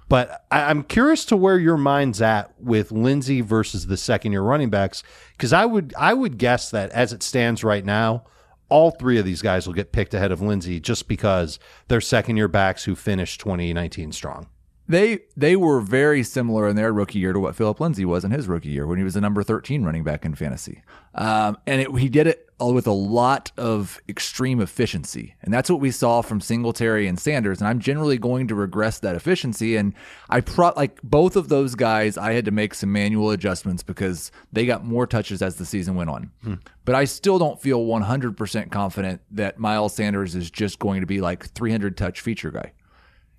But 0.07 0.45
I, 0.51 0.69
I'm 0.69 0.83
curious 0.83 1.25
to 1.25 1.37
where 1.37 1.57
your 1.57 1.77
mind's 1.77 2.21
at 2.21 2.53
with 2.59 2.91
Lindsay 2.91 3.41
versus 3.41 3.87
the 3.87 3.97
second 3.97 4.31
year 4.31 4.41
running 4.41 4.69
backs, 4.69 5.03
because 5.31 5.53
I 5.53 5.65
would 5.65 5.93
I 5.97 6.13
would 6.13 6.37
guess 6.37 6.69
that 6.71 6.91
as 6.91 7.13
it 7.13 7.23
stands 7.23 7.63
right 7.63 7.83
now, 7.83 8.25
all 8.69 8.91
three 8.91 9.17
of 9.17 9.25
these 9.25 9.41
guys 9.41 9.67
will 9.67 9.73
get 9.73 9.91
picked 9.91 10.13
ahead 10.13 10.31
of 10.31 10.41
Lindsay 10.41 10.79
just 10.79 11.07
because 11.07 11.59
they're 11.87 12.01
second 12.01 12.37
year 12.37 12.47
backs 12.47 12.83
who 12.83 12.95
finished 12.95 13.39
2019 13.39 14.11
strong. 14.11 14.47
They 14.87 15.21
they 15.35 15.55
were 15.55 15.81
very 15.81 16.21
similar 16.21 16.67
in 16.67 16.75
their 16.75 16.93
rookie 16.93 17.19
year 17.19 17.33
to 17.33 17.39
what 17.39 17.55
Phillip 17.55 17.79
Lindsay 17.79 18.05
was 18.05 18.23
in 18.23 18.31
his 18.31 18.47
rookie 18.47 18.69
year 18.69 18.85
when 18.85 18.99
he 18.99 19.03
was 19.03 19.15
the 19.15 19.21
number 19.21 19.41
13 19.41 19.83
running 19.83 20.03
back 20.03 20.25
in 20.25 20.35
fantasy. 20.35 20.83
Um, 21.15 21.57
and 21.65 21.81
it, 21.81 21.97
he 21.97 22.09
did 22.09 22.27
it 22.27 22.44
with 22.59 22.87
a 22.87 22.91
lot 22.91 23.51
of 23.57 23.99
extreme 24.07 24.61
efficiency. 24.61 25.35
And 25.41 25.53
that's 25.53 25.69
what 25.69 25.79
we 25.81 25.91
saw 25.91 26.21
from 26.21 26.39
Singletary 26.39 27.05
and 27.07 27.19
Sanders. 27.19 27.59
And 27.59 27.67
I'm 27.67 27.79
generally 27.79 28.17
going 28.17 28.47
to 28.47 28.55
regress 28.55 28.99
that 28.99 29.15
efficiency. 29.15 29.75
And 29.75 29.93
I 30.29 30.39
pro 30.41 30.71
like 30.75 31.01
both 31.03 31.35
of 31.35 31.49
those 31.49 31.75
guys, 31.75 32.17
I 32.17 32.33
had 32.33 32.45
to 32.45 32.51
make 32.51 32.73
some 32.73 32.91
manual 32.91 33.31
adjustments 33.31 33.83
because 33.83 34.31
they 34.53 34.65
got 34.65 34.85
more 34.85 35.05
touches 35.05 35.41
as 35.41 35.55
the 35.55 35.65
season 35.65 35.95
went 35.95 36.09
on. 36.09 36.31
Hmm. 36.43 36.53
But 36.85 36.95
I 36.95 37.05
still 37.05 37.39
don't 37.39 37.61
feel 37.61 37.85
100% 37.85 38.71
confident 38.71 39.21
that 39.31 39.59
Miles 39.59 39.93
Sanders 39.93 40.35
is 40.35 40.49
just 40.49 40.79
going 40.79 41.01
to 41.01 41.07
be 41.07 41.19
like 41.19 41.49
300 41.49 41.97
touch 41.97 42.21
feature 42.21 42.51
guy. 42.51 42.71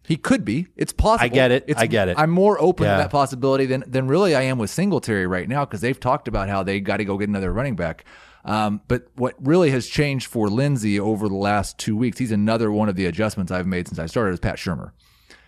He 0.05 0.17
could 0.17 0.45
be. 0.45 0.69
It's 0.77 0.93
possible. 0.93 1.25
I 1.25 1.29
get 1.29 1.51
it. 1.51 1.65
It's, 1.67 1.81
I 1.81 1.87
get 1.87 2.09
it. 2.09 2.17
I'm 2.19 2.31
more 2.31 2.61
open 2.61 2.85
Yeah. 2.85 2.97
to 2.97 3.03
that 3.03 3.11
possibility 3.11 3.67
than 3.67 3.83
than 3.89 4.07
really 4.07 4.37
I 4.37 4.43
am 4.43 4.57
with 4.59 4.71
Singletary 4.71 5.27
right 5.27 5.49
now 5.49 5.65
because 5.65 5.81
they've 5.81 5.99
talked 5.99 6.29
about 6.29 6.49
how 6.49 6.63
they 6.63 6.79
got 6.81 6.99
to 6.99 7.05
go 7.05 7.19
get 7.19 7.29
another 7.29 7.53
running 7.53 7.75
back. 7.75 8.05
Um, 8.47 8.81
but 8.87 9.09
what 9.17 9.35
really 9.41 9.71
has 9.73 9.89
changed 9.89 10.29
for 10.29 10.49
Lindsay 10.49 10.99
over 11.01 11.29
the 11.29 11.35
last 11.35 11.79
two 11.79 11.97
weeks, 11.97 12.19
he's 12.19 12.31
another 12.31 12.71
one 12.71 12.89
of 12.89 12.95
the 12.95 13.07
adjustments 13.07 13.51
I've 13.51 13.67
made 13.67 13.89
since 13.89 13.99
I 13.99 14.07
started 14.07 14.33
is 14.35 14.41
Pat 14.41 14.57
Shurmur. 14.57 14.93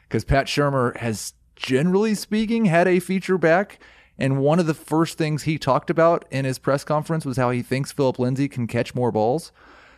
Because 0.08 0.24
Pat 0.24 0.46
Shurmur 0.46 0.96
has, 0.96 1.34
generally 1.54 2.14
speaking, 2.16 2.64
had 2.64 2.88
a 2.88 2.98
feature 2.98 3.38
back. 3.38 3.78
And 4.18 4.40
one 4.40 4.58
of 4.58 4.66
the 4.66 4.74
first 4.74 5.16
things 5.16 5.44
he 5.44 5.58
talked 5.58 5.90
about 5.90 6.24
in 6.32 6.44
his 6.44 6.58
press 6.58 6.82
conference 6.82 7.24
was 7.24 7.36
how 7.36 7.50
he 7.50 7.62
thinks 7.62 7.92
Phillip 7.92 8.18
Lindsay 8.18 8.48
can 8.48 8.66
catch 8.66 8.96
more 8.96 9.12
balls. 9.12 9.52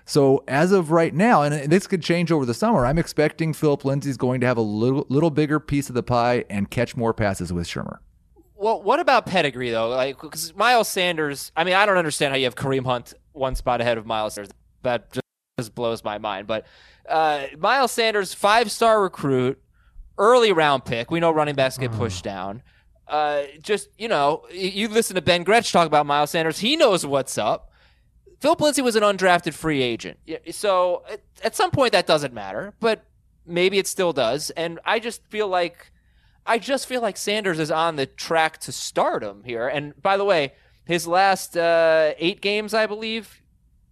So 0.05 0.45
as 0.47 0.73
of 0.73 0.91
right 0.91 1.15
now, 1.15 1.43
and 1.43 1.71
this 1.71 1.87
could 1.87 2.03
change 2.03 2.31
over 2.31 2.45
the 2.45 2.53
summer, 2.53 2.85
I'm 2.85 2.99
expecting 2.99 3.55
Phillip 3.55 3.85
Lindsay's 3.85 4.19
going 4.19 4.41
to 4.41 4.47
have 4.47 4.59
a 4.59 4.63
little 4.63 5.07
little 5.09 5.31
bigger 5.31 5.59
piece 5.61 5.89
of 5.89 5.95
the 5.95 6.03
pie 6.03 6.45
and 6.51 6.71
catch 6.71 6.97
more 6.97 7.15
passes 7.15 7.53
with 7.53 7.67
Shurmur. 7.67 7.99
Well, 8.61 8.83
what 8.83 9.01
about 9.01 9.25
pedigree 9.25 9.70
though? 9.70 9.88
Like, 9.88 10.20
because 10.20 10.55
Miles 10.55 10.87
Sanders. 10.87 11.51
I 11.57 11.64
mean, 11.64 11.73
I 11.73 11.87
don't 11.87 11.96
understand 11.96 12.33
how 12.33 12.37
you 12.37 12.44
have 12.44 12.55
Kareem 12.55 12.85
Hunt 12.85 13.14
one 13.33 13.55
spot 13.55 13.81
ahead 13.81 13.96
of 13.96 14.05
Miles 14.05 14.35
Sanders. 14.35 14.53
That 14.83 15.11
just, 15.11 15.25
just 15.59 15.75
blows 15.75 16.05
my 16.05 16.18
mind. 16.18 16.46
But 16.46 16.66
uh, 17.09 17.46
Miles 17.59 17.90
Sanders, 17.90 18.35
five 18.35 18.70
star 18.70 19.01
recruit, 19.01 19.59
early 20.18 20.53
round 20.53 20.85
pick. 20.85 21.11
We 21.11 21.20
know 21.20 21.31
running 21.31 21.55
backs 21.55 21.79
get 21.79 21.90
pushed 21.92 22.23
down. 22.23 22.62
Uh, 23.09 23.44
just 23.62 23.88
you 23.96 24.09
know, 24.09 24.44
you 24.53 24.88
listen 24.88 25.14
to 25.14 25.23
Ben 25.23 25.42
Gretch 25.42 25.73
talk 25.73 25.87
about 25.87 26.05
Miles 26.05 26.29
Sanders. 26.29 26.59
He 26.59 26.77
knows 26.77 27.07
what's 27.07 27.38
up. 27.38 27.73
Phillip 28.40 28.61
Lindsay 28.61 28.83
was 28.83 28.94
an 28.94 29.03
undrafted 29.03 29.55
free 29.55 29.81
agent. 29.81 30.18
So 30.51 31.05
at 31.42 31.57
some 31.57 31.70
point 31.70 31.92
that 31.92 32.07
doesn't 32.07 32.35
matter, 32.35 32.75
but 32.79 33.07
maybe 33.46 33.79
it 33.79 33.87
still 33.87 34.12
does. 34.12 34.51
And 34.51 34.81
I 34.85 34.99
just 34.99 35.23
feel 35.31 35.49
like 35.49 35.92
I 36.51 36.59
just 36.59 36.89
feel 36.89 37.01
like 37.01 37.17
Sanders 37.17 37.61
is 37.61 37.71
on 37.71 37.95
the 37.95 38.07
track 38.07 38.59
to 38.63 38.73
stardom 38.73 39.45
here. 39.45 39.69
And 39.69 39.95
by 40.03 40.17
the 40.17 40.25
way, 40.25 40.55
his 40.85 41.07
last 41.07 41.57
uh, 41.57 42.13
eight 42.19 42.41
games, 42.41 42.75
I 42.75 42.87
believe, 42.87 43.41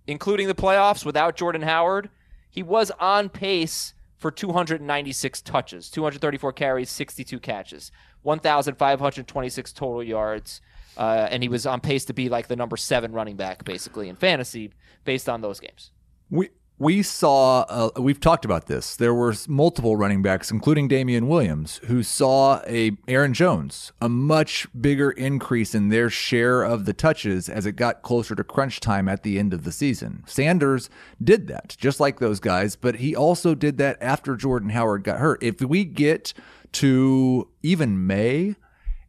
including 0.09 0.49
the 0.49 0.57
playoffs 0.57 1.07
without 1.07 1.37
Jordan 1.37 1.62
Howard, 1.62 2.11
he 2.51 2.64
was 2.64 2.90
on 2.99 3.29
pace 3.29 3.94
for 4.16 4.33
296 4.33 5.40
touches, 5.42 5.88
234 5.88 6.53
carries, 6.53 6.90
62 6.90 7.38
catches, 7.38 7.92
1,526 8.23 9.73
total 9.73 10.03
yards. 10.03 10.61
Uh, 10.97 11.29
and 11.31 11.44
he 11.44 11.49
was 11.49 11.64
on 11.64 11.81
pace 11.81 12.07
to 12.07 12.12
be 12.12 12.29
like 12.29 12.49
the 12.49 12.57
number 12.57 12.77
seven 12.77 13.12
running 13.12 13.37
back, 13.37 13.64
basically, 13.64 14.09
in 14.09 14.16
fantasy 14.16 14.73
based 15.05 15.29
on 15.29 15.42
those 15.42 15.61
games. 15.61 15.92
We 16.29 16.49
we 16.78 17.02
saw 17.02 17.60
uh, 17.62 17.90
we've 18.00 18.20
talked 18.20 18.44
about 18.44 18.66
this. 18.66 18.96
There 18.96 19.14
were 19.14 19.34
multiple 19.48 19.96
running 19.96 20.22
backs, 20.22 20.50
including 20.50 20.88
Damien 20.88 21.26
Williams, 21.28 21.80
who 21.86 22.02
saw 22.02 22.60
a 22.66 22.92
Aaron 23.08 23.34
Jones 23.34 23.92
a 24.00 24.08
much 24.08 24.66
bigger 24.78 25.10
increase 25.10 25.74
in 25.74 25.88
their 25.88 26.08
share 26.08 26.62
of 26.62 26.84
the 26.84 26.92
touches 26.92 27.48
as 27.48 27.66
it 27.66 27.72
got 27.72 28.02
closer 28.02 28.34
to 28.34 28.44
crunch 28.44 28.80
time 28.80 29.08
at 29.08 29.22
the 29.22 29.38
end 29.38 29.52
of 29.52 29.64
the 29.64 29.72
season. 29.72 30.22
Sanders 30.26 30.88
did 31.22 31.48
that, 31.48 31.76
just 31.78 32.00
like 32.00 32.20
those 32.20 32.40
guys, 32.40 32.76
but 32.76 32.96
he 32.96 33.14
also 33.14 33.54
did 33.54 33.78
that 33.78 33.98
after 34.00 34.36
Jordan 34.36 34.70
Howard 34.70 35.02
got 35.04 35.18
hurt. 35.18 35.42
If 35.42 35.60
we 35.60 35.84
get 35.84 36.32
to 36.72 37.48
even 37.62 38.06
May 38.06 38.56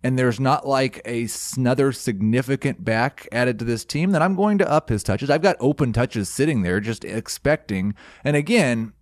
and 0.03 0.17
there's 0.17 0.39
not 0.39 0.67
like 0.67 1.01
a 1.05 1.27
another 1.57 1.91
significant 1.91 2.83
back 2.83 3.27
added 3.31 3.59
to 3.59 3.65
this 3.65 3.83
team, 3.85 4.11
then 4.11 4.21
I'm 4.21 4.35
going 4.35 4.57
to 4.59 4.69
up 4.69 4.89
his 4.89 5.03
touches. 5.03 5.29
I've 5.29 5.41
got 5.41 5.57
open 5.59 5.93
touches 5.93 6.29
sitting 6.29 6.61
there 6.61 6.79
just 6.79 7.03
expecting. 7.03 7.93
And 8.23 8.35
again, 8.35 8.93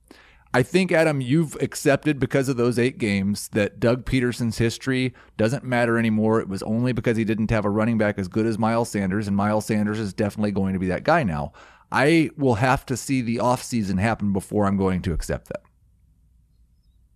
I 0.54 0.64
think, 0.64 0.92
Adam, 0.92 1.22
you've 1.22 1.56
accepted 1.62 2.20
because 2.20 2.50
of 2.50 2.58
those 2.58 2.80
eight 2.80 2.98
games 2.98 3.50
that 3.50 3.80
Doug 3.80 4.06
Pederson's 4.06 4.58
history 4.58 5.14
doesn't 5.36 5.64
matter 5.64 6.00
anymore. 6.00 6.40
It 6.40 6.48
was 6.48 6.64
only 6.64 6.94
because 6.94 7.18
he 7.18 7.26
didn't 7.26 7.52
have 7.52 7.66
a 7.66 7.70
running 7.70 7.98
back 7.98 8.18
as 8.18 8.28
good 8.28 8.46
as 8.46 8.58
Miles 8.58 8.90
Sanders, 8.90 9.28
and 9.28 9.38
Miles 9.38 9.66
Sanders 9.66 10.00
is 10.00 10.14
definitely 10.14 10.52
going 10.52 10.74
to 10.74 10.80
be 10.80 10.88
that 10.88 11.04
guy 11.04 11.22
now. 11.22 11.52
I 11.92 12.32
will 12.38 12.56
have 12.56 12.86
to 12.88 12.98
see 12.98 13.22
the 13.22 13.38
offseason 13.38 14.00
happen 14.00 14.34
before 14.34 14.66
I'm 14.66 14.78
going 14.78 15.02
to 15.04 15.14
accept 15.14 15.48
that. 15.50 15.62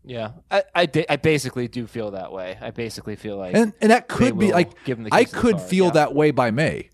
Yeah, 0.04 0.32
I, 0.50 0.64
I, 0.74 0.88
I 1.10 1.16
basically 1.18 1.68
do 1.68 1.86
feel 1.86 2.12
that 2.12 2.32
way. 2.32 2.58
I 2.60 2.72
basically 2.72 3.16
feel 3.16 3.38
like 3.38 3.56
and 3.56 3.74
and 3.82 3.92
that 3.92 4.08
could 4.08 4.38
be 4.40 4.52
like 4.52 4.84
give 4.84 4.98
him 4.98 5.04
the 5.04 5.14
I 5.14 5.24
keys 5.24 5.30
to 5.30 5.36
the 5.36 5.42
could 5.42 5.62
feel 5.62 5.86
yeah. 5.86 5.90
Mm-hmm. 5.90 5.96
that 5.96 6.16
way 6.16 6.32
by 6.32 6.52
May. 6.52 6.90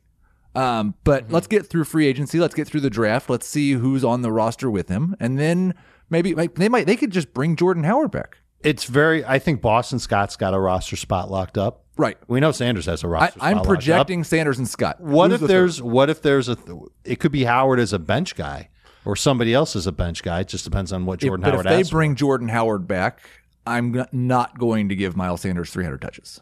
Um, 0.55 0.95
but 1.03 1.31
let's 1.31 1.47
get 1.47 1.67
through 1.67 1.83
free 1.83 2.07
agency. 2.07 2.39
Let's 2.39 2.55
get 2.55 2.67
through 2.67 2.81
the 2.81 2.89
draft. 2.89 3.29
Let's 3.29 3.47
see 3.47 3.73
who's 3.73 4.03
on 4.03 4.23
the 4.23 4.31
roster 4.31 4.69
with 4.71 4.89
him, 4.89 5.15
and 5.19 5.37
then 5.37 5.73
maybe 6.09 6.33
like, 6.33 6.55
they 6.55 6.67
might 6.67 6.87
they 6.87 6.95
could 6.95 7.11
just 7.11 7.33
bring 7.33 7.55
Jordan 7.55 7.83
Howard 7.83 8.11
back. 8.11 8.39
It's 8.61 8.85
very. 8.85 9.23
I 9.23 9.37
think 9.39 9.61
Boston 9.61 9.99
Scott's 9.99 10.35
got 10.35 10.53
a 10.55 10.59
roster 10.59 10.95
spot 10.95 11.29
locked 11.29 11.57
up. 11.57 11.83
Right. 11.95 12.17
We 12.27 12.39
know 12.39 12.51
Sanders 12.51 12.87
has 12.87 13.03
a 13.03 13.07
roster. 13.07 13.39
spot 13.39 13.47
I'm 13.47 13.57
locked 13.57 13.67
projecting 13.69 14.21
up. 14.21 14.25
Sanders 14.25 14.57
and 14.57 14.67
Scott. 14.67 14.99
What 14.99 15.31
Who's 15.31 15.35
if 15.35 15.41
the 15.41 15.47
there's? 15.47 15.77
third? 15.77 15.85
What 15.85 16.09
if 16.09 16.21
there's 16.23 16.49
a? 16.49 16.55
th- 16.55 16.77
It 17.03 17.19
could 17.19 17.31
be 17.31 17.43
Howard 17.45 17.79
as 17.79 17.93
a 17.93 17.99
bench 17.99 18.35
guy, 18.35 18.69
or 19.07 19.15
somebody 19.15 19.53
else 19.53 19.75
is 19.75 19.87
a 19.87 19.91
bench 19.91 20.21
guy. 20.21 20.41
It 20.41 20.49
just 20.49 20.63
depends 20.65 20.91
on 20.91 21.05
what 21.05 21.23
If- 21.23 21.27
Jordan 21.27 21.43
but 21.45 21.51
Howard 21.53 21.65
if 21.65 21.69
they 21.71 21.79
asks 21.79 21.89
for. 21.89 21.95
bring 21.97 22.15
Jordan 22.15 22.49
Howard 22.49 22.87
back, 22.87 23.21
I'm 23.65 24.05
not 24.11 24.59
going 24.59 24.89
to 24.89 24.95
give 24.95 25.15
Miles 25.15 25.41
Sanders 25.41 25.69
300 25.71 26.01
touches. 26.01 26.41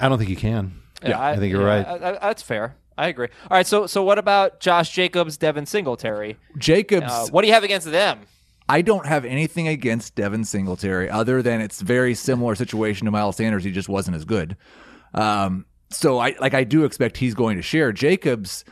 I 0.00 0.08
don't 0.08 0.18
think 0.18 0.30
you 0.30 0.36
can. 0.36 0.80
Yeah, 1.04 1.20
I 1.22 1.36
think 1.36 1.52
you're 1.52 1.64
right. 1.64 1.86
I- 1.86 1.94
I- 2.10 2.18
that's 2.20 2.42
fair. 2.42 2.76
I 2.96 3.08
agree. 3.08 3.26
All 3.50 3.56
right, 3.56 3.66
so 3.66 3.86
so 3.88 4.04
what 4.04 4.18
about 4.18 4.60
Josh 4.60 4.90
Jacobs, 4.90 5.36
Devin 5.36 5.66
Singletary? 5.66 6.36
Jacobs, 6.56 7.06
Uh, 7.10 7.26
what 7.32 7.42
do 7.42 7.48
you 7.48 7.54
have 7.54 7.64
against 7.64 7.90
them? 7.90 8.20
I 8.68 8.80
don't 8.82 9.04
have 9.06 9.24
anything 9.24 9.66
against 9.68 10.14
Devin 10.14 10.44
Singletary 10.44 11.10
other 11.10 11.42
than 11.42 11.60
it's 11.60 11.80
very 11.82 12.14
similar 12.14 12.54
situation 12.54 13.04
to 13.06 13.10
Miles 13.10 13.36
Sanders. 13.36 13.64
He 13.64 13.72
just 13.72 13.88
wasn't 13.88 14.16
as 14.16 14.24
good. 14.24 14.56
Um, 15.12 15.66
so 15.90 16.18
I 16.18 16.34
like 16.40 16.54
I 16.54 16.62
do 16.64 16.84
expect 16.84 17.16
he's 17.18 17.34
going 17.34 17.56
to 17.56 17.62
share. 17.62 17.92
Jacobs, 17.92 18.64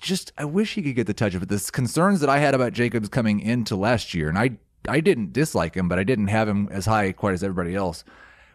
just 0.00 0.32
I 0.38 0.44
wish 0.44 0.74
he 0.74 0.82
could 0.82 0.94
get 0.94 1.06
the 1.06 1.14
touch 1.14 1.34
of 1.34 1.42
it. 1.42 1.48
The 1.48 1.70
concerns 1.72 2.20
that 2.20 2.30
I 2.30 2.38
had 2.38 2.54
about 2.54 2.72
Jacobs 2.72 3.08
coming 3.08 3.40
into 3.40 3.76
last 3.76 4.14
year, 4.14 4.28
and 4.28 4.38
I 4.38 4.52
I 4.88 5.00
didn't 5.00 5.32
dislike 5.32 5.74
him, 5.74 5.88
but 5.88 5.98
I 5.98 6.04
didn't 6.04 6.28
have 6.28 6.48
him 6.48 6.68
as 6.70 6.86
high 6.86 7.12
quite 7.12 7.34
as 7.34 7.42
everybody 7.42 7.74
else. 7.74 8.04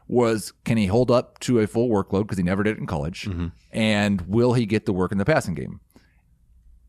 Was 0.08 0.54
can 0.64 0.78
he 0.78 0.88
hold 0.88 1.10
up 1.10 1.40
to 1.40 1.60
a 1.60 1.68
full 1.68 1.90
workload 1.90 2.24
because 2.24 2.38
he 2.38 2.44
never 2.44 2.64
did 2.64 2.78
it 2.78 2.80
in 2.80 2.86
college, 2.86 3.24
mm-hmm. 3.26 3.48
and 3.72 4.22
will 4.22 4.54
he 4.54 4.66
get 4.66 4.86
the 4.86 4.94
work 4.94 5.12
in 5.12 5.18
the 5.18 5.26
passing 5.26 5.56
game? 5.56 5.80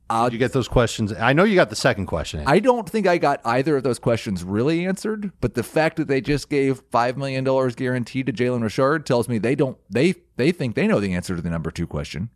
Did 0.09 0.15
uh, 0.15 0.29
you 0.31 0.39
get 0.39 0.53
those 0.53 0.69
questions? 0.69 1.13
I 1.13 1.33
know 1.33 1.43
you 1.43 1.57
got 1.57 1.69
the 1.69 1.75
second 1.75 2.07
question. 2.07 2.45
I 2.47 2.61
don't 2.61 2.89
think 2.89 3.09
I 3.09 3.19
got 3.19 3.41
either 3.45 3.77
of 3.77 3.83
those 3.83 3.99
questions 3.99 4.45
really 4.45 4.87
answered, 4.87 5.33
but 5.41 5.55
the 5.55 5.65
fact 5.65 5.97
that 5.97 6.07
they 6.07 6.21
just 6.21 6.49
gave 6.49 6.81
five 6.93 7.17
million 7.17 7.43
dollars 7.43 7.75
guaranteed 7.75 8.27
to 8.27 8.33
Jalen 8.33 8.63
Richard 8.63 9.05
tells 9.05 9.29
me 9.29 9.39
they 9.39 9.57
don't 9.57 9.79
they 9.91 10.15
they 10.37 10.53
think 10.53 10.77
they 10.77 10.87
know 10.87 11.01
the 11.01 11.13
answer 11.15 11.35
to 11.35 11.43
the 11.43 11.51
number 11.51 11.73
two 11.73 11.89
question. 11.89 12.31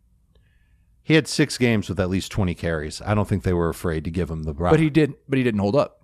He 1.03 1.15
had 1.15 1.27
six 1.27 1.57
games 1.57 1.89
with 1.89 1.99
at 1.99 2.09
least 2.09 2.31
20 2.31 2.53
carries. 2.55 3.01
I 3.01 3.13
don't 3.13 3.27
think 3.27 3.43
they 3.43 3.53
were 3.53 3.69
afraid 3.69 4.03
to 4.05 4.11
give 4.11 4.29
him 4.29 4.43
the 4.43 4.53
rock. 4.53 4.71
But 4.71 4.79
he 4.79 4.89
did 4.89 5.15
but 5.27 5.37
he 5.37 5.43
didn't 5.43 5.59
hold 5.59 5.75
up. 5.75 6.03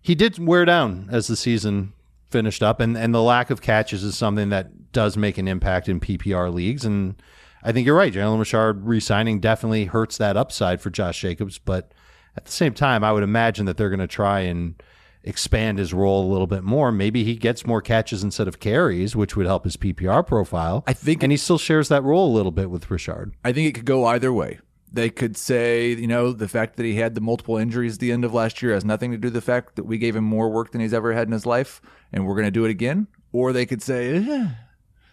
he 0.00 0.14
did 0.14 0.38
wear 0.38 0.64
down 0.64 1.08
as 1.10 1.26
the 1.26 1.36
season 1.36 1.92
finished 2.30 2.62
up, 2.62 2.78
and, 2.80 2.96
and 2.96 3.14
the 3.14 3.22
lack 3.22 3.50
of 3.50 3.62
catches 3.62 4.04
is 4.04 4.16
something 4.16 4.50
that 4.50 4.92
does 4.92 5.16
make 5.16 5.38
an 5.38 5.48
impact 5.48 5.88
in 5.88 5.98
PPR 5.98 6.52
leagues. 6.52 6.84
And 6.84 7.20
I 7.62 7.72
think 7.72 7.86
you're 7.86 7.96
right. 7.96 8.12
Jalen 8.12 8.38
Richard 8.38 8.86
re-signing 8.86 9.40
definitely 9.40 9.86
hurts 9.86 10.18
that 10.18 10.36
upside 10.36 10.80
for 10.80 10.90
Josh 10.90 11.20
Jacobs, 11.20 11.58
but 11.58 11.92
at 12.36 12.44
the 12.44 12.52
same 12.52 12.74
time, 12.74 13.02
I 13.02 13.12
would 13.12 13.22
imagine 13.22 13.66
that 13.66 13.76
they're 13.76 13.88
going 13.88 13.98
to 13.98 14.06
try 14.06 14.40
and 14.40 14.80
expand 15.28 15.78
his 15.78 15.92
role 15.92 16.26
a 16.26 16.30
little 16.30 16.46
bit 16.46 16.64
more. 16.64 16.90
Maybe 16.90 17.22
he 17.22 17.36
gets 17.36 17.66
more 17.66 17.82
catches 17.82 18.24
instead 18.24 18.48
of 18.48 18.58
carries, 18.58 19.14
which 19.14 19.36
would 19.36 19.46
help 19.46 19.64
his 19.64 19.76
PPR 19.76 20.26
profile. 20.26 20.82
I 20.86 20.92
think- 20.94 21.22
and 21.22 21.30
he 21.30 21.36
still 21.36 21.58
shares 21.58 21.88
that 21.90 22.02
role 22.02 22.32
a 22.32 22.34
little 22.34 22.50
bit 22.52 22.70
with 22.70 22.90
Richard. 22.90 23.34
I 23.44 23.52
think 23.52 23.68
it 23.68 23.72
could 23.74 23.84
go 23.84 24.06
either 24.06 24.32
way. 24.32 24.58
They 24.90 25.10
could 25.10 25.36
say, 25.36 25.92
you 25.92 26.06
know, 26.06 26.32
the 26.32 26.48
fact 26.48 26.76
that 26.76 26.84
he 26.86 26.94
had 26.94 27.14
the 27.14 27.20
multiple 27.20 27.58
injuries 27.58 27.94
at 27.94 28.00
the 28.00 28.10
end 28.10 28.24
of 28.24 28.32
last 28.32 28.62
year 28.62 28.72
has 28.72 28.86
nothing 28.86 29.10
to 29.10 29.18
do 29.18 29.26
with 29.26 29.34
the 29.34 29.42
fact 29.42 29.76
that 29.76 29.84
we 29.84 29.98
gave 29.98 30.16
him 30.16 30.24
more 30.24 30.50
work 30.50 30.72
than 30.72 30.80
he's 30.80 30.94
ever 30.94 31.12
had 31.12 31.28
in 31.28 31.32
his 31.32 31.44
life, 31.44 31.82
and 32.10 32.26
we're 32.26 32.34
going 32.34 32.46
to 32.46 32.50
do 32.50 32.64
it 32.64 32.70
again. 32.70 33.06
Or 33.30 33.52
they 33.52 33.66
could 33.66 33.82
say, 33.82 34.16
eh, 34.16 34.48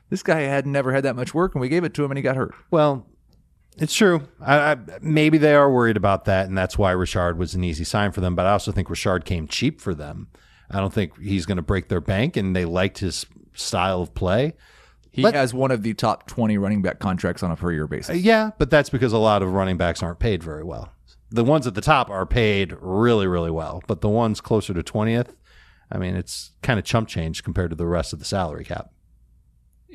this 0.10 0.24
guy 0.24 0.40
had 0.42 0.66
never 0.66 0.94
had 0.94 1.04
that 1.04 1.18
much 1.18 1.34
work, 1.34 1.54
and 1.56 1.62
we 1.62 1.68
gave 1.68 1.84
it 1.84 1.94
to 1.96 2.06
him, 2.06 2.12
and 2.12 2.18
he 2.18 2.22
got 2.22 2.38
hurt. 2.38 2.56
Well, 2.72 3.06
it's 3.78 3.94
true. 3.94 4.28
I, 4.40 4.72
I, 4.72 4.78
maybe 5.02 5.38
they 5.38 5.56
are 5.56 5.72
worried 5.72 5.98
about 5.98 6.26
that, 6.26 6.48
and 6.48 6.58
that's 6.58 6.78
why 6.78 6.92
Richard 6.92 7.38
was 7.38 7.56
an 7.56 7.64
easy 7.64 7.84
sign 7.84 8.12
for 8.12 8.22
them. 8.22 8.36
But 8.36 8.46
I 8.46 8.52
also 8.52 8.72
think 8.72 8.90
Richard 8.90 9.26
came 9.26 9.48
cheap 9.48 9.82
for 9.82 9.94
them. 9.94 10.28
I 10.70 10.80
don't 10.80 10.94
think 10.94 11.20
he's 11.20 11.46
going 11.46 11.58
to 11.58 11.64
break 11.64 11.90
their 11.90 12.02
bank, 12.02 12.38
and 12.38 12.56
they 12.56 12.66
liked 12.66 13.00
his 13.00 13.26
style 13.54 14.02
of 14.02 14.14
play. 14.14 14.54
He 15.12 15.22
Let- 15.22 15.34
has 15.36 15.54
one 15.54 15.72
of 15.72 15.84
the 15.84 15.94
top 15.94 16.28
20 16.28 16.58
running 16.58 16.82
back 16.82 17.00
contracts 17.00 17.42
on 17.44 17.52
a 17.52 17.56
per 17.56 17.72
year 17.72 17.88
basis. 17.88 18.10
Uh, 18.10 18.14
yeah, 18.14 18.52
but 18.58 18.70
that's 18.70 18.90
because 18.90 19.14
a 19.14 19.18
lot 19.18 19.42
of 19.42 19.54
running 19.54 19.78
backs 19.78 20.04
aren't 20.04 20.20
paid 20.20 20.44
very 20.44 20.64
well. 20.64 20.92
The 21.32 21.44
ones 21.44 21.66
at 21.68 21.74
the 21.74 21.82
top 21.82 22.10
are 22.10 22.26
paid 22.26 22.76
really, 22.80 23.28
really 23.28 23.52
well, 23.52 23.82
but 23.88 24.02
the 24.02 24.10
ones 24.10 24.42
closer 24.42 24.74
to 24.74 24.84
twentieth, 24.84 25.36
I 25.92 25.98
mean, 25.98 26.16
it's 26.16 26.52
kind 26.62 26.80
of 26.80 26.86
chump 26.86 27.08
change 27.08 27.44
compared 27.44 27.70
to 27.72 27.76
the 27.76 27.88
rest 27.88 28.14
of 28.14 28.20
the 28.20 28.26
salary 28.26 28.64
cap. 28.64 28.92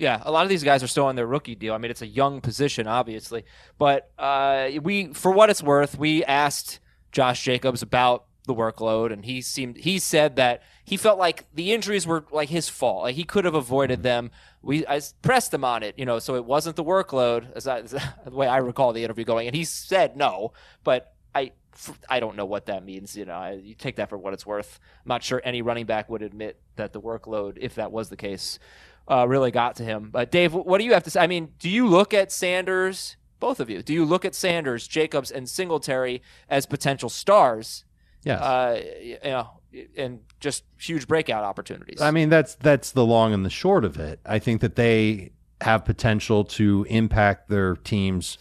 Yeah, 0.01 0.23
a 0.25 0.33
lot 0.33 0.45
of 0.45 0.49
these 0.49 0.65
guys 0.65 0.83
are 0.83 0.87
still 0.87 1.05
on 1.05 1.15
their 1.15 1.27
rookie 1.27 1.55
deal. 1.55 1.75
I 1.75 1.79
mean, 1.79 1.91
it's 1.91 2.01
a 2.01 2.07
young 2.07 2.41
position, 2.41 2.87
obviously, 2.87 3.45
but 3.77 4.11
uh, 4.19 4.71
we, 4.83 5.13
for 5.13 5.31
what 5.31 5.51
it's 5.51 5.63
worth, 5.63 5.99
we 5.99 6.25
asked 6.25 6.81
Josh 7.13 7.45
Jacobs 7.45 7.83
about 7.83 8.25
the 8.47 8.55
workload, 8.55 9.13
and 9.13 9.27
he 9.27 9.43
seemed 9.43 9.77
he 9.77 9.99
said 9.99 10.37
that 10.37 10.63
he 10.87 10.97
felt 10.97 11.19
like 11.19 11.45
the 11.55 11.75
injuries 11.75 12.07
were 12.07 12.25
like 12.33 12.49
his 12.49 12.67
fault. 12.67 13.03
Like 13.03 13.15
he 13.15 13.25
could 13.25 13.45
have 13.45 13.55
avoided 13.55 14.03
them. 14.03 14.31
We 14.63 14.87
I 14.87 15.03
pressed 15.21 15.53
him 15.53 15.67
on 15.67 15.83
it, 15.83 15.99
you 15.99 16.07
know, 16.07 16.19
so 16.19 16.35
it 16.35 16.47
wasn't 16.47 16.77
the 16.77 16.85
workload, 16.85 17.55
as, 17.55 17.67
I, 17.67 17.81
as 17.81 17.91
the 18.25 18.31
way 18.31 18.47
I 18.47 18.57
recall 18.57 18.95
the 18.95 19.05
interview 19.05 19.27
going, 19.27 19.49
and 19.49 19.55
he 19.55 19.65
said 19.65 20.17
no, 20.17 20.55
but 20.83 21.15
I. 21.35 21.53
I 22.11 22.19
don't 22.19 22.37
know 22.37 22.45
what 22.45 22.67
that 22.67 22.85
means. 22.85 23.17
You 23.17 23.25
know, 23.25 23.33
I, 23.33 23.53
you 23.53 23.75
take 23.75 23.97
that 23.97 24.11
for 24.11 24.19
what 24.19 24.35
it's 24.35 24.45
worth. 24.45 24.81
I'm 25.05 25.09
not 25.09 25.23
sure 25.23 25.41
any 25.45 25.63
running 25.63 25.87
back 25.87 26.11
would 26.11 26.21
admit 26.21 26.61
that 26.77 26.93
the 26.93 27.01
workload, 27.01 27.59
if 27.59 27.77
that 27.77 27.93
was 27.93 28.09
the 28.11 28.17
case, 28.17 28.59
uh, 29.09 29.27
really 29.29 29.51
got 29.51 29.77
to 29.77 29.85
him. 29.85 30.11
But 30.11 30.31
Dave, 30.31 30.55
what 30.55 30.79
do 30.79 30.85
you 30.85 30.93
have 30.93 31.05
to 31.05 31.11
say? 31.11 31.21
I 31.21 31.27
mean, 31.27 31.53
do 31.59 31.69
you 31.69 31.87
look 31.87 32.15
at 32.15 32.33
Sanders, 32.33 33.17
both 33.39 33.61
of 33.61 33.71
you, 33.71 33.83
do 33.83 33.93
you 33.93 34.05
look 34.05 34.25
at 34.25 34.35
Sanders, 34.35 34.87
Jacobs, 34.87 35.31
and 35.31 35.49
Singletary 35.49 36.23
as 36.49 36.67
potential 36.67 37.09
stars? 37.09 37.85
Yes. 38.25 38.41
Uh, 38.41 38.83
you 39.03 39.19
know, 39.25 39.61
and 39.97 40.21
just 40.41 40.65
huge 40.79 41.07
breakout 41.07 41.45
opportunities. 41.45 42.01
I 42.01 42.11
mean, 42.11 42.29
that's 42.29 42.55
that's 42.57 42.93
the 42.93 43.05
long 43.05 43.33
and 43.33 43.45
the 43.45 43.51
short 43.51 43.85
of 43.85 43.99
it. 43.99 44.21
I 44.27 44.39
think 44.39 44.61
that 44.61 44.77
they 44.77 45.33
have 45.61 45.85
potential 45.85 46.45
to 46.45 46.87
impact 46.89 47.49
their 47.49 47.77
teams 47.77 48.39